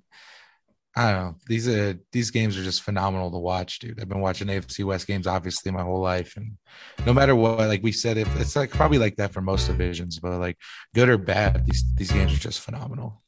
I 0.95 1.11
don't 1.11 1.23
know. 1.23 1.35
These 1.47 1.69
are 1.69 1.99
these 2.13 2.31
games 2.31 2.59
are 2.59 2.63
just 2.63 2.83
phenomenal 2.83 3.31
to 3.31 3.39
watch, 3.39 3.79
dude. 3.79 3.99
I've 3.99 4.11
been 4.11 4.21
watching 4.21 4.49
AFC 4.49 4.85
West 4.85 5.07
games 5.07 5.27
obviously 5.27 5.73
my 5.73 5.83
whole 5.83 6.01
life, 6.01 6.37
and 6.37 6.59
no 7.07 7.15
matter 7.15 7.35
what, 7.35 7.61
like 7.61 7.83
we 7.83 7.93
said, 7.93 8.19
if 8.19 8.29
it's 8.39 8.57
like 8.57 8.71
probably 8.71 8.99
like 8.99 9.17
that 9.17 9.33
for 9.33 9.41
most 9.41 9.69
divisions, 9.69 10.19
but 10.19 10.39
like 10.39 10.59
good 10.95 11.09
or 11.09 11.17
bad, 11.17 11.65
these 11.65 11.83
these 11.95 12.13
games 12.13 12.35
are 12.35 12.39
just 12.39 12.61
phenomenal. 12.61 13.23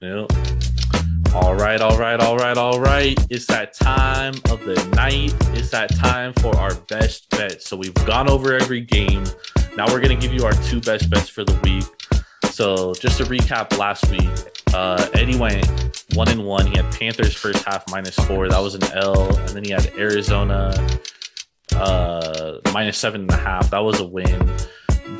Yep. 0.00 0.32
All 1.34 1.54
right, 1.54 1.80
all 1.80 1.96
right, 1.98 2.18
all 2.18 2.36
right, 2.36 2.56
all 2.56 2.80
right. 2.80 3.16
It's 3.30 3.46
that 3.46 3.74
time 3.74 4.34
of 4.50 4.64
the 4.64 4.82
night. 4.96 5.34
It's 5.56 5.70
that 5.70 5.94
time 5.94 6.32
for 6.40 6.56
our 6.56 6.74
best 6.88 7.30
bets. 7.30 7.68
So 7.68 7.76
we've 7.76 7.94
gone 7.94 8.28
over 8.28 8.54
every 8.54 8.80
game. 8.80 9.24
Now 9.76 9.86
we're 9.86 10.00
gonna 10.00 10.16
give 10.16 10.32
you 10.32 10.44
our 10.44 10.54
two 10.64 10.80
best 10.80 11.08
bets 11.08 11.28
for 11.28 11.44
the 11.44 11.56
week. 11.62 11.84
So 12.50 12.94
just 12.94 13.18
to 13.18 13.24
recap 13.24 13.78
last 13.78 14.10
week, 14.10 14.28
uh, 14.74 15.08
Eddie 15.14 15.38
went 15.38 15.97
one 16.18 16.28
and 16.30 16.44
one. 16.44 16.66
He 16.66 16.76
had 16.76 16.92
Panthers 16.92 17.32
first 17.32 17.64
half 17.64 17.88
minus 17.92 18.16
four. 18.16 18.48
That 18.48 18.58
was 18.58 18.74
an 18.74 18.82
L, 18.92 19.36
and 19.36 19.48
then 19.50 19.62
he 19.62 19.70
had 19.70 19.86
Arizona 19.96 20.74
uh, 21.76 22.58
minus 22.72 22.98
seven 22.98 23.20
and 23.22 23.30
a 23.30 23.36
half. 23.36 23.70
That 23.70 23.78
was 23.78 24.00
a 24.00 24.04
win. 24.04 24.52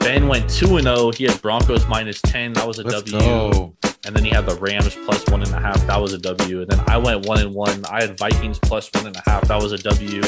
Ben 0.00 0.26
went 0.26 0.50
two 0.50 0.76
and 0.76 0.86
zero. 0.86 1.12
He 1.12 1.22
had 1.22 1.40
Broncos 1.40 1.86
minus 1.86 2.20
ten. 2.22 2.52
That 2.54 2.66
was 2.66 2.80
a 2.80 2.82
Let's 2.82 3.04
W 3.12 3.20
go. 3.20 3.76
and 4.06 4.16
then 4.16 4.24
he 4.24 4.30
had 4.30 4.44
the 4.44 4.56
Rams 4.56 4.96
plus 5.04 5.24
one 5.28 5.42
and 5.42 5.52
a 5.54 5.60
half. 5.60 5.86
That 5.86 6.00
was 6.00 6.14
a 6.14 6.18
W. 6.18 6.62
And 6.62 6.68
then 6.70 6.82
I 6.88 6.96
went 6.96 7.26
one 7.26 7.38
and 7.38 7.54
one. 7.54 7.84
I 7.88 8.02
had 8.02 8.18
Vikings 8.18 8.58
plus 8.58 8.90
one 8.92 9.06
and 9.06 9.16
a 9.16 9.22
half. 9.24 9.46
That 9.46 9.62
was 9.62 9.70
a 9.70 9.78
W. 9.78 10.20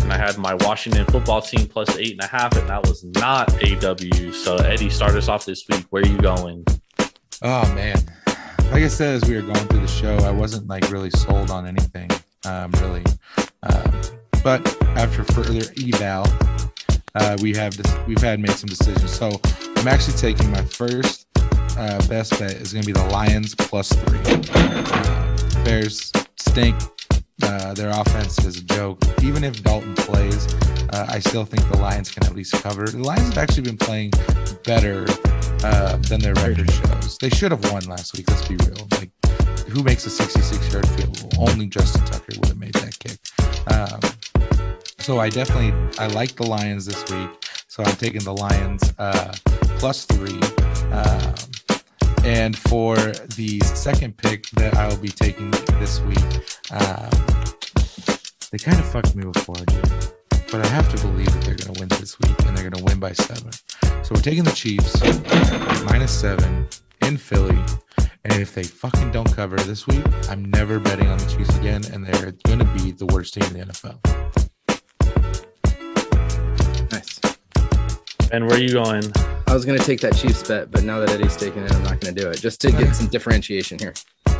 And 0.00 0.10
I 0.10 0.16
had 0.16 0.38
my 0.38 0.54
Washington 0.54 1.04
football 1.04 1.42
team 1.42 1.66
plus 1.68 1.94
eight 1.98 2.12
and 2.12 2.22
a 2.22 2.28
half, 2.28 2.56
and 2.56 2.66
that 2.70 2.86
was 2.86 3.04
not 3.04 3.62
a 3.62 3.76
W. 3.78 4.32
So 4.32 4.56
Eddie, 4.56 4.88
start 4.88 5.16
us 5.16 5.28
off 5.28 5.44
this 5.44 5.66
week. 5.68 5.84
Where 5.90 6.02
are 6.02 6.06
you 6.06 6.16
going? 6.16 6.64
Oh 7.42 7.72
man, 7.74 7.98
like 8.72 8.82
I 8.82 8.88
said, 8.88 9.14
as 9.16 9.28
we 9.28 9.36
were 9.36 9.42
going 9.42 9.66
through 9.68 9.80
the 9.80 9.86
show, 9.88 10.16
I 10.18 10.30
wasn't 10.30 10.66
like 10.66 10.90
really 10.90 11.10
sold 11.10 11.50
on 11.50 11.66
anything, 11.66 12.10
um, 12.44 12.70
really. 12.82 13.04
Um, 13.62 14.00
but 14.42 14.60
after 14.96 15.24
further 15.24 15.64
eval, 15.82 16.26
uh, 17.14 17.36
we 17.40 17.54
have 17.54 17.76
this, 17.76 17.94
we've 18.06 18.20
had 18.20 18.40
made 18.40 18.52
some 18.52 18.68
decisions. 18.68 19.12
So 19.12 19.40
I'm 19.76 19.88
actually 19.88 20.16
taking 20.16 20.50
my 20.50 20.62
first 20.62 21.26
uh, 21.76 22.06
best 22.08 22.38
bet 22.38 22.52
is 22.52 22.72
going 22.72 22.82
to 22.82 22.86
be 22.86 22.92
the 22.92 23.06
Lions 23.06 23.54
plus 23.54 23.92
three. 23.92 24.20
Uh, 24.54 25.64
Bears 25.64 26.12
stink. 26.36 26.76
Uh, 27.42 27.74
their 27.74 27.90
offense 27.90 28.44
is 28.44 28.58
a 28.58 28.64
joke. 28.64 28.98
Even 29.22 29.44
if 29.44 29.62
Dalton 29.62 29.94
plays, 29.94 30.52
uh, 30.90 31.06
I 31.08 31.18
still 31.20 31.44
think 31.44 31.68
the 31.70 31.78
Lions 31.78 32.10
can 32.10 32.24
at 32.24 32.34
least 32.34 32.52
cover. 32.62 32.86
The 32.86 32.98
Lions 32.98 33.28
have 33.28 33.38
actually 33.38 33.62
been 33.62 33.76
playing 33.76 34.12
better 34.64 35.06
uh, 35.64 35.96
than 35.96 36.20
their 36.20 36.34
record 36.34 36.70
shows. 36.70 37.18
They 37.18 37.30
should 37.30 37.50
have 37.50 37.72
won 37.72 37.84
last 37.84 38.16
week. 38.16 38.28
Let's 38.30 38.46
be 38.48 38.56
real. 38.56 38.88
Like, 38.92 39.10
who 39.68 39.82
makes 39.82 40.06
a 40.06 40.10
66 40.10 40.72
yard 40.72 40.88
field 40.88 41.20
goal? 41.20 41.48
Only 41.48 41.66
Justin 41.66 42.04
Tucker 42.06 42.32
would 42.38 42.48
have 42.48 42.58
made 42.58 42.74
that 42.74 42.98
kick. 42.98 43.18
Um, 43.72 44.00
so 44.98 45.18
I 45.18 45.28
definitely 45.28 45.72
I 45.98 46.08
like 46.08 46.34
the 46.36 46.46
Lions 46.46 46.86
this 46.86 47.00
week. 47.10 47.30
So 47.68 47.82
I'm 47.82 47.96
taking 47.96 48.22
the 48.24 48.34
Lions 48.34 48.92
uh, 48.98 49.32
plus 49.78 50.04
three. 50.04 50.40
Um, 50.92 51.34
and 52.24 52.56
for 52.56 52.96
the 53.36 53.60
second 53.60 54.16
pick 54.16 54.48
that 54.50 54.74
I 54.74 54.88
will 54.88 54.96
be 54.96 55.08
taking 55.08 55.50
this 55.80 56.00
week, 56.00 56.18
um, 56.70 57.10
they 58.50 58.58
kind 58.58 58.78
of 58.78 58.86
fucked 58.90 59.14
me 59.14 59.24
before, 59.24 59.56
dude. 59.56 60.12
But 60.50 60.64
I 60.64 60.68
have 60.68 60.88
to 60.94 61.06
believe 61.06 61.32
that 61.32 61.44
they're 61.44 61.56
going 61.56 61.74
to 61.74 61.80
win 61.80 61.88
this 62.00 62.18
week, 62.20 62.38
and 62.46 62.56
they're 62.56 62.68
going 62.68 62.82
to 62.82 62.84
win 62.84 62.98
by 62.98 63.12
seven. 63.12 63.52
So 64.02 64.14
we're 64.14 64.22
taking 64.22 64.44
the 64.44 64.52
Chiefs 64.52 65.00
minus 65.84 66.12
seven 66.18 66.66
in 67.02 67.16
Philly. 67.18 67.58
And 68.24 68.32
if 68.42 68.54
they 68.54 68.62
fucking 68.62 69.12
don't 69.12 69.30
cover 69.34 69.56
this 69.56 69.86
week, 69.86 70.04
I'm 70.28 70.50
never 70.50 70.78
betting 70.80 71.08
on 71.08 71.18
the 71.18 71.26
Chiefs 71.26 71.56
again, 71.58 71.82
and 71.92 72.06
they're 72.06 72.32
going 72.44 72.58
to 72.58 72.64
be 72.82 72.92
the 72.92 73.06
worst 73.06 73.34
team 73.34 73.44
in 73.44 73.52
the 73.54 73.72
NFL. 73.72 73.98
Nice. 76.90 77.20
And 78.32 78.46
where 78.46 78.56
are 78.56 78.60
you 78.60 78.72
going? 78.72 79.12
I 79.48 79.54
was 79.54 79.64
gonna 79.64 79.78
take 79.78 80.00
that 80.02 80.14
Chiefs 80.14 80.46
bet, 80.46 80.70
but 80.70 80.84
now 80.84 80.98
that 81.00 81.08
Eddie's 81.08 81.34
taking 81.34 81.62
it, 81.62 81.72
I'm 81.72 81.82
not 81.82 82.00
gonna 82.00 82.14
do 82.14 82.28
it. 82.28 82.38
Just 82.38 82.60
to 82.60 82.70
get 82.70 82.94
some 82.94 83.06
differentiation 83.06 83.78
here. 83.78 83.94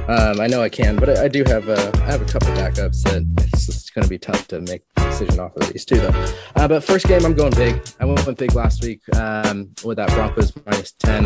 Um, 0.06 0.38
I 0.38 0.46
know 0.46 0.60
I 0.60 0.68
can, 0.68 0.96
but 0.96 1.08
I, 1.08 1.24
I 1.24 1.28
do 1.28 1.44
have 1.46 1.68
a 1.68 1.90
I 2.02 2.10
have 2.10 2.20
a 2.20 2.26
couple 2.26 2.48
backups 2.48 3.02
that 3.04 3.24
it's 3.54 3.64
just 3.64 3.94
gonna 3.94 4.06
be 4.06 4.18
tough 4.18 4.46
to 4.48 4.60
make 4.60 4.82
a 4.98 5.04
decision 5.04 5.40
off 5.40 5.56
of 5.56 5.72
these 5.72 5.86
two 5.86 5.96
though. 5.96 6.34
Uh, 6.56 6.68
but 6.68 6.84
first 6.84 7.06
game, 7.06 7.24
I'm 7.24 7.32
going 7.32 7.54
big. 7.54 7.80
I 7.98 8.04
went 8.04 8.24
went 8.26 8.38
big 8.38 8.54
last 8.54 8.84
week 8.84 9.00
um, 9.16 9.70
with 9.82 9.96
that 9.96 10.10
Broncos 10.10 10.52
minus 10.66 10.92
ten. 10.92 11.24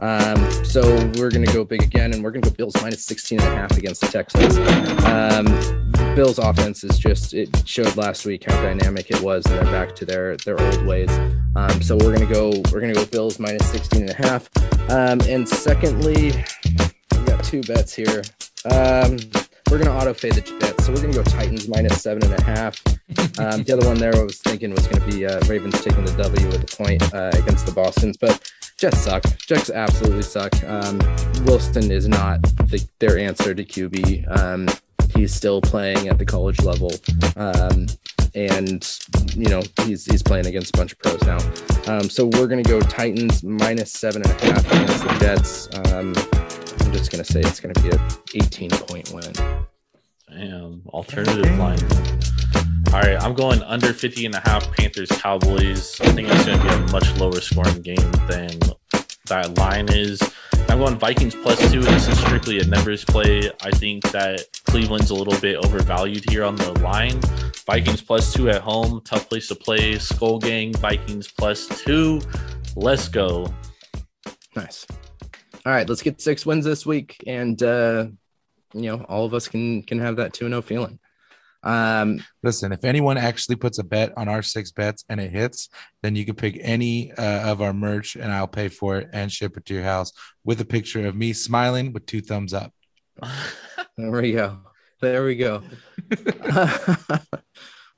Um, 0.00 0.64
so 0.64 0.82
we're 1.16 1.30
gonna 1.30 1.52
go 1.52 1.64
big 1.64 1.82
again, 1.82 2.12
and 2.12 2.22
we're 2.22 2.30
gonna 2.30 2.48
go 2.48 2.50
Bills 2.50 2.74
minus 2.80 3.04
16 3.04 3.40
and 3.40 3.48
a 3.48 3.56
half 3.56 3.76
against 3.76 4.00
the 4.00 4.06
Texans. 4.06 4.56
Um, 5.04 6.14
Bills 6.14 6.38
offense 6.38 6.84
is 6.84 6.98
just 6.98 7.34
it 7.34 7.48
showed 7.66 7.96
last 7.96 8.24
week 8.24 8.44
how 8.44 8.60
dynamic 8.62 9.10
it 9.10 9.20
was, 9.20 9.44
and 9.46 9.54
they're 9.54 9.72
back 9.72 9.94
to 9.96 10.04
their 10.04 10.36
their 10.38 10.60
old 10.60 10.86
ways. 10.86 11.10
Um, 11.56 11.82
so 11.82 11.96
we're 11.96 12.12
gonna 12.12 12.32
go 12.32 12.50
we're 12.72 12.80
gonna 12.80 12.94
go 12.94 13.06
Bills 13.06 13.38
minus 13.38 13.66
16 13.70 14.02
and 14.02 14.10
a 14.10 14.14
half. 14.14 14.48
Um, 14.90 15.20
and 15.28 15.48
secondly, 15.48 16.32
we 17.12 17.24
got 17.24 17.42
two 17.44 17.62
bets 17.62 17.92
here. 17.92 18.22
Um, 18.70 19.18
we're 19.70 19.78
gonna 19.78 19.96
auto 19.96 20.14
fade 20.14 20.34
the 20.34 20.40
Jets, 20.40 20.86
so 20.86 20.92
we're 20.92 21.02
gonna 21.02 21.12
go 21.12 21.22
Titans 21.24 21.68
minus 21.68 22.00
seven 22.00 22.24
and 22.24 22.40
a 22.40 22.42
half. 22.42 22.80
Um, 23.38 23.62
the 23.64 23.72
other 23.76 23.86
one 23.86 23.98
there 23.98 24.14
I 24.14 24.22
was 24.22 24.38
thinking 24.38 24.70
was 24.70 24.86
gonna 24.86 25.06
be 25.06 25.26
uh, 25.26 25.40
Ravens 25.46 25.82
taking 25.82 26.04
the 26.04 26.12
W 26.12 26.46
with 26.46 26.62
a 26.62 26.76
point 26.76 27.02
uh, 27.12 27.30
against 27.34 27.66
the 27.66 27.72
Boston's, 27.72 28.16
but 28.16 28.50
Jets 28.78 28.98
suck. 28.98 29.24
Jets 29.38 29.70
absolutely 29.70 30.22
suck. 30.22 30.54
Um, 30.62 31.00
Wilson 31.44 31.90
is 31.90 32.06
not 32.06 32.40
the, 32.42 32.86
their 33.00 33.18
answer 33.18 33.52
to 33.52 33.64
QB. 33.64 34.38
Um, 34.38 34.68
he's 35.16 35.34
still 35.34 35.60
playing 35.60 36.08
at 36.08 36.18
the 36.18 36.24
college 36.24 36.60
level. 36.60 36.92
Um, 37.36 37.86
and 38.36 38.98
you 39.34 39.48
know 39.48 39.62
he's 39.82 40.04
he's 40.04 40.22
playing 40.22 40.46
against 40.46 40.74
a 40.76 40.78
bunch 40.78 40.92
of 40.92 40.98
pros 41.00 41.22
now. 41.24 41.38
Um, 41.92 42.08
so 42.08 42.26
we're 42.26 42.46
gonna 42.46 42.62
go 42.62 42.80
Titans 42.80 43.42
minus 43.42 43.90
seven 43.92 44.22
and 44.22 44.30
a 44.30 44.44
half 44.44 44.66
against 44.66 45.02
the 45.02 45.18
Jets. 45.18 45.68
Um, 45.92 46.14
I'm 46.86 46.92
just 46.92 47.10
gonna 47.10 47.24
say 47.24 47.40
it's 47.40 47.58
gonna 47.58 47.74
be 47.74 47.90
a 47.90 48.44
18 48.44 48.70
point 48.70 49.10
win. 49.12 49.32
Damn, 50.30 50.82
alternative 50.86 51.58
line. 51.58 51.78
All 52.90 53.00
right, 53.00 53.22
I'm 53.22 53.34
going 53.34 53.62
under 53.64 53.92
50 53.92 54.24
and 54.24 54.34
a 54.34 54.40
half 54.40 54.72
Panthers 54.72 55.10
Cowboys. 55.10 56.00
I 56.00 56.10
think 56.12 56.26
it's 56.30 56.46
going 56.46 56.58
to 56.58 56.64
be 56.64 56.70
a 56.70 56.78
much 56.90 57.14
lower 57.18 57.38
scoring 57.38 57.82
game 57.82 58.10
than 58.28 58.58
that 59.26 59.58
line 59.58 59.92
is. 59.92 60.22
I'm 60.70 60.78
going 60.78 60.98
Vikings 60.98 61.34
plus 61.34 61.58
two. 61.70 61.82
This 61.82 62.08
is 62.08 62.18
strictly 62.18 62.60
a 62.60 62.64
numbers 62.64 63.04
play. 63.04 63.50
I 63.62 63.70
think 63.72 64.10
that 64.12 64.46
Cleveland's 64.64 65.10
a 65.10 65.14
little 65.14 65.38
bit 65.38 65.62
overvalued 65.64 66.30
here 66.30 66.44
on 66.44 66.56
the 66.56 66.72
line. 66.80 67.20
Vikings 67.66 68.00
plus 68.00 68.32
two 68.32 68.48
at 68.48 68.62
home, 68.62 69.02
tough 69.04 69.28
place 69.28 69.48
to 69.48 69.54
play. 69.54 69.98
Skull 69.98 70.38
Gang, 70.38 70.72
Vikings 70.72 71.30
plus 71.30 71.68
two. 71.82 72.22
Let's 72.74 73.06
go. 73.08 73.52
Nice. 74.56 74.86
All 75.66 75.72
right, 75.72 75.86
let's 75.86 76.00
get 76.00 76.22
six 76.22 76.46
wins 76.46 76.64
this 76.64 76.86
week, 76.86 77.22
and 77.26 77.62
uh, 77.62 78.06
you 78.72 78.82
know 78.90 79.04
all 79.10 79.26
of 79.26 79.34
us 79.34 79.46
can 79.46 79.82
can 79.82 79.98
have 79.98 80.16
that 80.16 80.32
two 80.32 80.48
zero 80.48 80.62
feeling. 80.62 80.98
Um, 81.62 82.24
Listen, 82.42 82.72
if 82.72 82.84
anyone 82.84 83.18
actually 83.18 83.56
puts 83.56 83.78
a 83.78 83.84
bet 83.84 84.12
on 84.16 84.28
our 84.28 84.42
six 84.42 84.70
bets 84.70 85.04
and 85.08 85.20
it 85.20 85.30
hits, 85.30 85.68
then 86.02 86.14
you 86.16 86.24
can 86.24 86.34
pick 86.36 86.58
any 86.60 87.12
uh, 87.12 87.50
of 87.50 87.60
our 87.60 87.72
merch 87.72 88.16
and 88.16 88.30
I'll 88.32 88.46
pay 88.48 88.68
for 88.68 88.98
it 88.98 89.08
and 89.12 89.30
ship 89.30 89.56
it 89.56 89.64
to 89.66 89.74
your 89.74 89.82
house 89.82 90.12
with 90.44 90.60
a 90.60 90.64
picture 90.64 91.06
of 91.06 91.16
me 91.16 91.32
smiling 91.32 91.92
with 91.92 92.06
two 92.06 92.20
thumbs 92.20 92.54
up. 92.54 92.72
there 93.96 94.10
we 94.10 94.32
go. 94.32 94.58
There 95.00 95.24
we 95.24 95.36
go. 95.36 95.62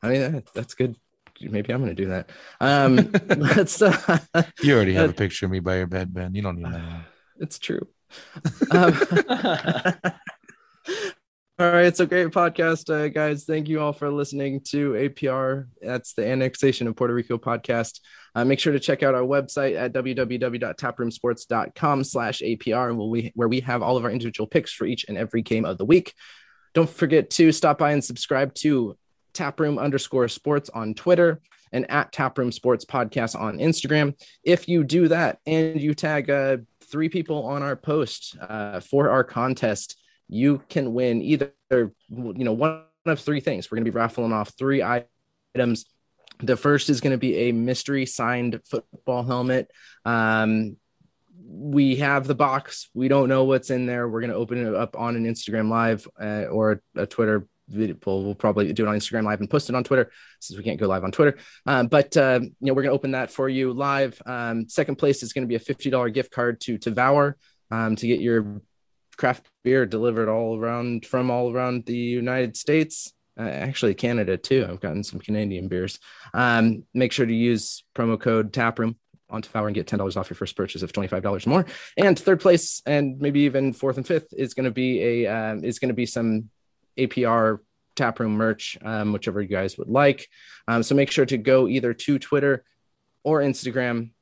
I 0.02 0.08
mean, 0.08 0.32
that, 0.32 0.44
that's 0.54 0.74
good. 0.74 0.96
Maybe 1.42 1.72
I'm 1.72 1.82
going 1.82 1.94
to 1.94 2.02
do 2.02 2.08
that. 2.10 2.28
Um, 2.60 3.10
let's. 3.38 3.80
Uh, 3.80 4.18
You 4.62 4.74
already 4.74 4.92
have 4.94 5.10
a 5.10 5.14
picture 5.14 5.46
of 5.46 5.52
me 5.52 5.60
by 5.60 5.76
your 5.78 5.86
bed, 5.86 6.12
Ben. 6.12 6.34
You 6.34 6.42
don't 6.42 6.56
need 6.58 6.66
that. 6.66 7.02
it's 7.38 7.58
true. 7.58 7.86
Um, 8.70 8.92
all 11.60 11.72
right, 11.72 11.84
it's 11.84 12.00
a 12.00 12.06
great 12.06 12.28
podcast, 12.28 12.88
uh, 12.88 13.08
guys. 13.08 13.44
Thank 13.44 13.68
you 13.68 13.82
all 13.82 13.92
for 13.92 14.10
listening 14.10 14.62
to 14.68 14.92
APR. 14.92 15.66
That's 15.82 16.14
the 16.14 16.26
Annexation 16.26 16.86
of 16.86 16.96
Puerto 16.96 17.12
Rico 17.12 17.36
podcast. 17.36 18.00
Uh, 18.34 18.46
make 18.46 18.58
sure 18.58 18.72
to 18.72 18.80
check 18.80 19.02
out 19.02 19.14
our 19.14 19.24
website 19.24 19.76
at 19.76 19.92
www.taproomsports.com 19.92 22.04
slash 22.04 22.40
APR, 22.40 22.88
and 22.88 22.98
we, 22.98 23.30
where 23.34 23.48
we 23.48 23.60
have 23.60 23.82
all 23.82 23.98
of 23.98 24.06
our 24.06 24.10
individual 24.10 24.46
picks 24.46 24.72
for 24.72 24.86
each 24.86 25.04
and 25.06 25.18
every 25.18 25.42
game 25.42 25.66
of 25.66 25.76
the 25.76 25.84
week. 25.84 26.14
Don't 26.72 26.88
forget 26.88 27.28
to 27.30 27.50
stop 27.52 27.76
by 27.76 27.92
and 27.92 28.02
subscribe 28.02 28.54
to 28.54 28.96
Taproom 29.34 29.78
underscore 29.78 30.28
sports 30.28 30.70
on 30.70 30.94
Twitter 30.94 31.42
and 31.72 31.90
at 31.90 32.10
Taproom 32.10 32.52
Sports 32.52 32.86
Podcast 32.86 33.38
on 33.38 33.58
Instagram. 33.58 34.14
If 34.42 34.66
you 34.66 34.82
do 34.82 35.08
that 35.08 35.40
and 35.44 35.78
you 35.78 35.92
tag 35.92 36.30
uh, 36.30 36.56
three 36.84 37.10
people 37.10 37.44
on 37.44 37.62
our 37.62 37.76
post 37.76 38.38
uh, 38.40 38.80
for 38.80 39.10
our 39.10 39.24
contest, 39.24 39.99
you 40.30 40.62
can 40.68 40.94
win 40.94 41.20
either 41.22 41.52
you 41.70 41.92
know 42.08 42.52
one 42.52 42.84
of 43.04 43.20
three 43.20 43.40
things. 43.40 43.70
We're 43.70 43.76
going 43.76 43.84
to 43.84 43.90
be 43.90 43.96
raffling 43.96 44.32
off 44.32 44.52
three 44.56 44.82
items. 44.82 45.86
The 46.38 46.56
first 46.56 46.88
is 46.88 47.00
going 47.00 47.12
to 47.12 47.18
be 47.18 47.36
a 47.48 47.52
mystery 47.52 48.06
signed 48.06 48.60
football 48.64 49.24
helmet. 49.24 49.70
Um, 50.04 50.76
we 51.42 51.96
have 51.96 52.26
the 52.26 52.34
box. 52.34 52.88
We 52.94 53.08
don't 53.08 53.28
know 53.28 53.44
what's 53.44 53.70
in 53.70 53.86
there. 53.86 54.08
We're 54.08 54.20
going 54.20 54.30
to 54.30 54.36
open 54.36 54.64
it 54.64 54.74
up 54.74 54.96
on 54.96 55.16
an 55.16 55.26
Instagram 55.26 55.68
live 55.68 56.06
uh, 56.20 56.44
or 56.44 56.80
a, 56.94 57.06
Twitter 57.06 57.48
video. 57.68 57.96
We'll, 58.06 58.34
probably 58.36 58.72
do 58.72 58.86
it 58.86 58.88
on 58.88 58.96
Instagram 58.96 59.24
live 59.24 59.40
and 59.40 59.50
post 59.50 59.68
it 59.68 59.74
on 59.74 59.82
Twitter 59.82 60.12
since 60.38 60.56
we 60.56 60.62
can't 60.62 60.78
go 60.78 60.86
live 60.86 61.02
on 61.02 61.10
Twitter. 61.10 61.38
Um, 61.66 61.88
but 61.88 62.16
uh, 62.16 62.40
you 62.42 62.52
know, 62.60 62.72
we're 62.72 62.82
going 62.82 62.92
to 62.92 62.96
open 62.96 63.12
that 63.12 63.32
for 63.32 63.48
you 63.48 63.72
live. 63.72 64.22
Um, 64.24 64.68
second 64.68 64.96
place 64.96 65.24
is 65.24 65.32
going 65.32 65.42
to 65.42 65.48
be 65.48 65.56
a 65.56 65.60
fifty 65.60 65.90
dollar 65.90 66.08
gift 66.08 66.30
card 66.30 66.60
to 66.62 66.78
Tavour 66.78 67.34
um, 67.70 67.96
to 67.96 68.06
get 68.06 68.20
your 68.20 68.60
craft 69.20 69.46
beer 69.62 69.84
delivered 69.84 70.30
all 70.30 70.58
around 70.58 71.04
from 71.04 71.30
all 71.30 71.52
around 71.52 71.84
the 71.84 71.94
United 71.96 72.56
States. 72.56 73.12
Uh, 73.38 73.42
actually, 73.42 73.94
Canada 73.94 74.38
too. 74.38 74.66
I've 74.68 74.80
gotten 74.80 75.04
some 75.04 75.20
Canadian 75.20 75.68
beers. 75.68 75.98
Um, 76.32 76.84
make 76.94 77.12
sure 77.12 77.26
to 77.26 77.34
use 77.34 77.84
promo 77.94 78.18
code 78.18 78.50
Taproom 78.52 78.96
on 79.28 79.42
Tavour 79.42 79.66
and 79.66 79.74
get 79.74 79.86
ten 79.86 79.98
dollars 79.98 80.16
off 80.16 80.30
your 80.30 80.36
first 80.36 80.56
purchase 80.56 80.82
of 80.82 80.92
twenty 80.92 81.06
five 81.06 81.22
dollars 81.22 81.46
more. 81.46 81.66
And 81.98 82.18
third 82.18 82.40
place, 82.40 82.82
and 82.86 83.20
maybe 83.20 83.40
even 83.40 83.74
fourth 83.74 83.98
and 83.98 84.06
fifth, 84.06 84.32
is 84.32 84.54
going 84.54 84.64
to 84.64 84.70
be 84.70 85.02
a 85.02 85.26
um, 85.26 85.64
is 85.64 85.78
going 85.78 85.90
to 85.90 85.94
be 85.94 86.06
some 86.06 86.48
APR 86.98 87.58
Taproom 87.96 88.32
merch, 88.32 88.78
um, 88.82 89.12
whichever 89.12 89.42
you 89.42 89.48
guys 89.48 89.76
would 89.76 89.88
like. 89.88 90.28
Um, 90.66 90.82
so 90.82 90.94
make 90.94 91.10
sure 91.10 91.26
to 91.26 91.36
go 91.36 91.68
either 91.68 91.92
to 91.92 92.18
Twitter 92.18 92.64
or 93.22 93.40
Instagram 93.40 94.12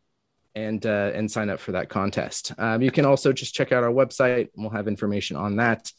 and 0.64 0.84
uh, 0.84 1.10
and 1.14 1.30
sign 1.30 1.50
up 1.50 1.60
for 1.60 1.72
that 1.72 1.88
contest. 1.88 2.52
Um, 2.58 2.82
you 2.82 2.90
can 2.90 3.04
also 3.04 3.32
just 3.32 3.54
check 3.54 3.72
out 3.72 3.84
our 3.84 3.90
website. 3.90 4.48
We'll 4.56 4.70
have 4.70 4.88
information 4.88 5.36
on 5.36 5.56
that. 5.56 5.92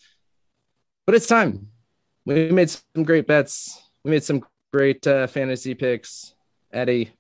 But 1.06 1.16
it's 1.16 1.28
time. 1.28 1.70
We 2.26 2.52
made 2.52 2.70
some 2.70 3.04
great 3.04 3.28
bets. 3.28 3.82
We 4.04 4.12
made 4.12 4.24
some 4.24 4.46
great 4.72 5.06
uh, 5.08 5.28
fantasy 5.28 5.74
picks. 5.74 6.36
Eddie, 6.72 7.12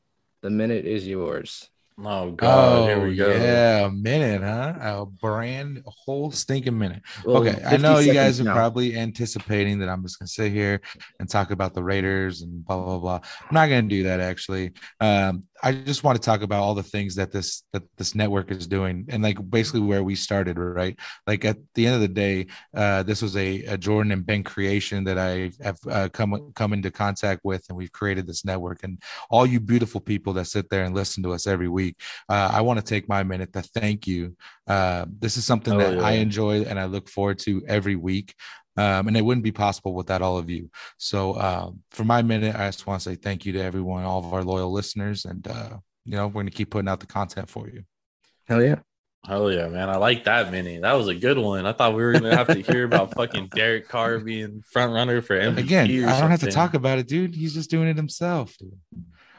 the 0.41 0.49
minute 0.49 0.85
is 0.85 1.07
yours. 1.07 1.69
Oh 2.01 2.31
god, 2.31 2.87
here 2.87 3.05
we 3.05 3.15
go. 3.15 3.29
Yeah, 3.29 3.87
a 3.87 3.91
minute, 3.91 4.41
huh? 4.41 4.73
A 4.79 5.05
brand 5.05 5.83
a 5.85 5.89
whole 5.89 6.31
stinking 6.31 6.77
minute. 6.77 7.01
Well, 7.25 7.37
okay, 7.37 7.61
I 7.65 7.77
know 7.77 7.99
you 7.99 8.13
guys 8.13 8.37
seconds 8.37 8.41
are 8.41 8.43
now. 8.45 8.53
probably 8.53 8.95
anticipating 8.95 9.79
that 9.79 9.89
I'm 9.89 10.01
just 10.03 10.17
gonna 10.17 10.27
sit 10.27 10.51
here 10.51 10.81
and 11.19 11.29
talk 11.29 11.51
about 11.51 11.73
the 11.73 11.83
Raiders 11.83 12.41
and 12.41 12.65
blah 12.65 12.81
blah 12.81 12.99
blah. 12.99 13.19
I'm 13.41 13.53
not 13.53 13.67
gonna 13.67 13.83
do 13.83 14.03
that 14.03 14.19
actually. 14.19 14.71
Um, 14.99 15.43
I 15.61 15.73
just 15.73 16.03
want 16.03 16.15
to 16.15 16.25
talk 16.25 16.41
about 16.41 16.61
all 16.61 16.73
the 16.73 16.83
things 16.83 17.15
that 17.15 17.31
this 17.31 17.63
that 17.73 17.83
this 17.97 18.15
network 18.15 18.51
is 18.51 18.67
doing 18.67 19.05
and 19.09 19.21
like 19.21 19.37
basically 19.49 19.81
where 19.81 20.03
we 20.03 20.15
started, 20.15 20.57
right? 20.57 20.97
Like 21.27 21.43
at 21.45 21.57
the 21.75 21.85
end 21.85 21.95
of 21.95 22.01
the 22.01 22.07
day, 22.07 22.47
uh, 22.73 23.03
this 23.03 23.21
was 23.21 23.35
a, 23.35 23.63
a 23.65 23.77
Jordan 23.77 24.11
and 24.11 24.25
Ben 24.25 24.43
creation 24.43 25.03
that 25.03 25.17
I 25.17 25.51
have 25.61 25.77
uh, 25.89 26.09
come 26.09 26.51
come 26.55 26.73
into 26.73 26.91
contact 26.91 27.41
with, 27.43 27.65
and 27.69 27.77
we've 27.77 27.91
created 27.91 28.25
this 28.27 28.45
network. 28.45 28.83
And 28.83 29.01
all 29.29 29.45
you 29.45 29.59
beautiful 29.59 30.01
people 30.01 30.33
that 30.33 30.45
sit 30.45 30.69
there 30.69 30.83
and 30.83 30.95
listen 30.95 31.23
to 31.23 31.33
us 31.33 31.47
every 31.47 31.67
week, 31.67 31.88
uh, 32.27 32.51
I 32.53 32.61
want 32.61 32.79
to 32.79 32.85
take 32.85 33.07
my 33.09 33.23
minute 33.23 33.53
to 33.53 33.61
thank 33.61 34.07
you. 34.07 34.35
Uh, 34.67 35.05
this 35.19 35.37
is 35.37 35.45
something 35.45 35.73
Oh, 35.73 35.77
that 35.77 35.99
I 35.99 36.13
enjoy 36.13 36.63
and 36.63 36.79
I 36.79 36.85
look 36.85 37.09
forward 37.09 37.39
to 37.39 37.63
every 37.67 37.95
week. 37.95 38.33
Um, 38.77 39.09
and 39.09 39.17
it 39.17 39.25
wouldn't 39.25 39.43
be 39.43 39.51
possible 39.51 39.93
without 39.93 40.21
all 40.21 40.37
of 40.37 40.49
you. 40.49 40.69
So, 40.97 41.37
um, 41.37 41.79
for 41.91 42.05
my 42.05 42.21
minute, 42.21 42.55
I 42.55 42.67
just 42.69 42.87
want 42.87 43.01
to 43.01 43.09
say 43.09 43.15
thank 43.15 43.45
you 43.45 43.51
to 43.53 43.61
everyone, 43.61 44.03
all 44.05 44.19
of 44.19 44.33
our 44.33 44.43
loyal 44.43 44.71
listeners, 44.71 45.25
and 45.25 45.45
uh, 45.47 45.77
you 46.05 46.13
know 46.13 46.27
we're 46.27 46.33
going 46.33 46.45
to 46.45 46.51
keep 46.51 46.71
putting 46.71 46.87
out 46.87 47.01
the 47.01 47.05
content 47.07 47.49
for 47.49 47.67
you. 47.67 47.83
Hell 48.47 48.63
yeah. 48.63 48.75
Hell 49.27 49.51
yeah, 49.51 49.67
man. 49.67 49.89
I 49.89 49.97
like 49.97 50.23
that 50.23 50.49
mini. 50.49 50.77
That 50.77 50.93
was 50.93 51.09
a 51.09 51.15
good 51.15 51.37
one. 51.37 51.65
I 51.65 51.73
thought 51.73 51.93
we 51.93 52.01
were 52.01 52.13
gonna 52.13 52.35
have 52.35 52.47
to 52.47 52.61
hear 52.61 52.85
about 52.85 53.13
fucking 53.15 53.47
Derek 53.47 53.89
Carr 53.89 54.19
being 54.19 54.63
front 54.71 54.93
runner 54.93 55.21
for 55.21 55.37
MVP. 55.37 55.57
Again, 55.57 56.05
I 56.07 56.19
don't 56.21 56.31
have 56.31 56.39
to 56.39 56.51
talk 56.51 56.73
about 56.73 56.99
it, 56.99 57.07
dude. 57.07 57.35
He's 57.35 57.53
just 57.53 57.69
doing 57.69 57.89
it 57.89 57.97
himself. 57.97 58.55
Dude. 58.57 58.79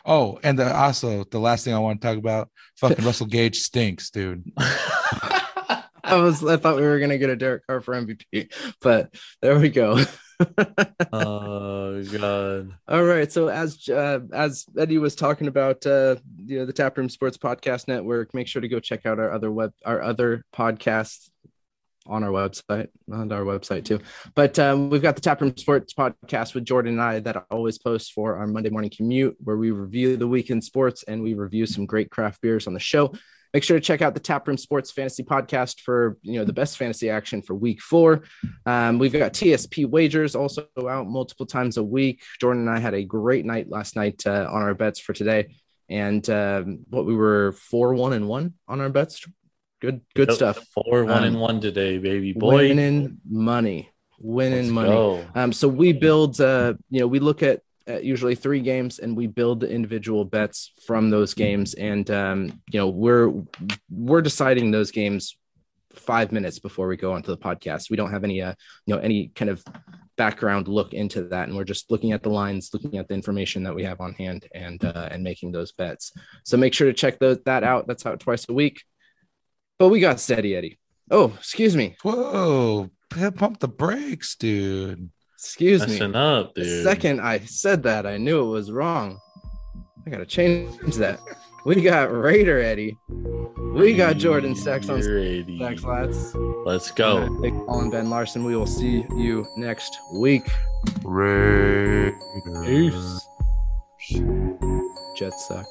Oh, 0.05 0.39
and 0.43 0.59
the, 0.59 0.75
also 0.75 1.25
the 1.25 1.39
last 1.39 1.65
thing 1.65 1.75
I 1.75 1.79
want 1.79 2.01
to 2.01 2.07
talk 2.07 2.19
about, 2.19 2.51
fucking 2.77 3.05
Russell 3.05 3.27
Gage 3.27 3.61
stinks, 3.61 4.11
dude. 4.11 4.51
I 6.03 6.17
was 6.17 6.45
I 6.45 6.57
thought 6.57 6.77
we 6.77 6.83
were 6.83 6.99
gonna 6.99 7.19
get 7.19 7.31
a 7.31 7.37
Derek 7.37 7.67
Carr 7.67 7.81
for 7.81 7.95
MVP, 7.95 8.53
but 8.81 9.15
there 9.41 9.59
we 9.59 9.69
go. 9.69 10.03
oh 11.13 12.03
god. 12.05 12.73
All 12.89 13.05
right. 13.05 13.31
So 13.31 13.49
as 13.49 13.89
uh, 13.89 14.21
as 14.33 14.67
Eddie 14.77 14.99
was 14.99 15.15
talking 15.15 15.47
about, 15.47 15.87
uh, 15.87 16.17
you 16.37 16.59
know, 16.59 16.67
the 16.67 16.73
Taproom 16.73 17.09
Sports 17.09 17.39
Podcast 17.39 17.89
Network, 17.89 18.35
make 18.35 18.49
sure 18.49 18.63
to 18.63 18.69
go 18.69 18.81
check 18.81 19.07
out 19.07 19.19
our 19.19 19.33
other 19.33 19.53
web 19.53 19.73
our 19.85 20.03
other 20.03 20.45
podcasts 20.55 21.30
on 22.07 22.25
our 22.25 22.31
website, 22.31 22.89
on 23.13 23.31
our 23.33 23.43
website 23.43 23.85
too. 23.85 24.01
But 24.35 24.59
um, 24.59 24.91
we've 24.91 25.03
got 25.03 25.15
the 25.17 25.21
Taproom 25.21 25.57
Sports 25.57 25.95
Podcast 25.95 26.55
with 26.55 26.65
Jordan 26.65 26.95
and 26.95 27.03
I 27.03 27.21
that 27.21 27.37
I 27.37 27.43
always 27.51 27.79
post 27.79 28.13
for 28.13 28.37
our 28.37 28.47
Monday 28.47 28.71
morning 28.71 28.91
commute, 28.95 29.37
where 29.41 29.57
we 29.57 29.71
review 29.71 30.17
the 30.17 30.29
weekend 30.29 30.65
sports 30.65 31.05
and 31.07 31.23
we 31.23 31.35
review 31.35 31.67
some 31.67 31.87
great 31.87 32.11
craft 32.11 32.41
beers 32.41 32.67
on 32.67 32.75
the 32.75 32.81
show. 32.81 33.13
Make 33.53 33.65
sure 33.65 33.77
to 33.77 33.85
check 33.85 34.01
out 34.01 34.15
the 34.15 34.21
Taproom 34.21 34.57
Sports 34.57 34.93
Fantasy 34.93 35.25
Podcast 35.25 35.81
for 35.81 36.19
you 36.23 36.39
know 36.39 36.45
the 36.45 36.53
best 36.53 36.77
fantasy 36.77 37.11
action 37.11 37.43
for 37.43 37.55
Week 37.55 37.81
Four. 37.81 38.23
Um, 38.65 38.99
we've 38.99 39.13
got 39.13 39.33
TSP 39.33 39.87
wagers 39.87 40.37
also 40.37 40.69
out 40.89 41.09
multiple 41.09 41.47
times 41.47 41.77
a 41.77 41.83
week. 41.83 42.23
Jordan 42.41 42.69
and 42.69 42.71
I 42.71 42.79
had 42.79 42.95
a 42.95 43.05
great 43.05 43.45
night 43.45 43.69
last 43.69 43.97
night 43.97 44.23
uh, 44.25 44.49
on 44.51 44.63
our 44.63 44.75
bets 44.75 45.01
for 45.01 45.13
today, 45.13 45.57
and 45.89 46.29
um, 46.31 46.81
what 46.91 47.07
we 47.07 47.15
were 47.15 47.53
four 47.53 47.93
one 47.95 48.13
and 48.13 48.29
one 48.29 48.55
on 48.69 48.81
our 48.81 48.89
bets. 48.89 49.27
Good, 49.81 50.03
good 50.15 50.33
stuff. 50.33 50.59
Four 50.75 51.05
one 51.05 51.19
Um, 51.19 51.25
and 51.25 51.41
one 51.41 51.61
today, 51.61 51.99
baby 51.99 52.33
boy. 52.33 52.69
Winning 52.69 53.19
money, 53.29 53.91
winning 54.19 54.59
Let's 54.59 54.71
money. 54.71 54.91
go. 54.91 55.25
Um, 55.35 55.53
so 55.53 55.69
we 55.69 55.93
build, 55.93 56.41
uh, 56.41 56.75
you 56.91 57.01
know, 57.01 57.07
we 57.07 57.19
look 57.19 57.43
at 57.43 57.63
usually 58.03 58.37
three 58.37 58.61
games 58.61 59.01
and 59.01 59.17
we 59.17 59.27
build 59.27 59.61
the 59.61 59.69
individual 59.69 60.25
bets 60.25 60.73
from 60.87 61.11
those 61.11 61.35
games. 61.35 61.75
And, 61.75 62.09
um, 62.11 62.63
you 62.71 62.79
know, 62.79 62.89
we're, 62.89 63.33
we're 63.91 64.23
deciding 64.23 64.71
those 64.71 64.93
games 64.93 65.37
five 65.95 66.31
minutes 66.31 66.61
before 66.61 66.87
we 66.87 66.97
go 66.97 67.13
onto 67.15 67.35
the 67.35 67.39
podcast. 67.39 67.91
We 67.91 67.97
don't 67.97 68.13
have 68.13 68.23
any, 68.23 68.43
uh, 68.43 68.55
you 68.87 68.95
know, 68.95 69.01
any 69.01 69.33
kind 69.35 69.51
of 69.51 69.65
background 70.17 70.69
look 70.69 70.93
into 70.93 71.23
that. 71.29 71.49
And 71.49 71.57
we're 71.57 71.65
just 71.65 71.91
looking 71.91 72.13
at 72.13 72.23
the 72.23 72.31
lines, 72.31 72.71
looking 72.73 72.97
at 72.97 73.09
the 73.09 73.15
information 73.15 73.65
that 73.65 73.75
we 73.75 73.83
have 73.83 74.01
on 74.01 74.13
hand 74.13 74.47
and, 74.55 74.85
uh, 74.85 75.09
and 75.11 75.25
making 75.25 75.51
those 75.51 75.73
bets. 75.73 76.13
So 76.45 76.57
make 76.57 76.75
sure 76.75 76.87
to 76.87 76.93
check 76.93 77.19
those, 77.19 77.39
that 77.47 77.65
out. 77.65 77.89
That's 77.89 78.07
out 78.07 78.21
twice 78.21 78.49
a 78.49 78.53
week. 78.53 78.85
But 79.81 79.89
we 79.89 79.99
got 79.99 80.21
steady 80.21 80.55
Eddie. 80.55 80.79
Oh, 81.11 81.33
excuse 81.39 81.75
me. 81.75 81.97
Whoa, 82.03 82.91
pump 83.09 83.61
the 83.61 83.67
brakes, 83.67 84.37
dude. 84.37 85.09
Excuse 85.39 85.81
me. 85.87 85.95
Messing 85.95 86.15
up, 86.15 86.55
The 86.55 86.83
second 86.85 87.23
I 87.23 87.39
said 87.39 87.83
that, 87.85 88.07
I 88.07 88.19
knew 88.19 88.43
it 88.43 88.51
was 88.51 88.71
wrong. 88.71 89.19
I 90.07 90.11
gotta 90.11 90.27
change 90.27 90.97
that. 90.97 91.19
We 91.65 91.81
got 91.81 92.13
Raider 92.13 92.61
Eddie. 92.61 92.95
We 93.73 93.95
got 93.95 94.19
Jordan 94.19 94.55
Sex 94.55 94.91
on 94.91 95.01
Ready. 95.01 95.59
Sex 95.59 95.83
Lads. 95.83 96.35
Let's 96.67 96.91
go. 96.91 97.41
Big 97.41 97.55
Paul 97.55 97.81
and 97.81 97.91
Ben 97.91 98.11
Larson. 98.11 98.45
We 98.45 98.57
will 98.57 98.67
see 98.67 99.07
you 99.17 99.47
next 99.57 99.97
week. 100.13 100.43
Raiders. 101.03 102.15
Jets 105.17 105.49
suck. 105.49 105.67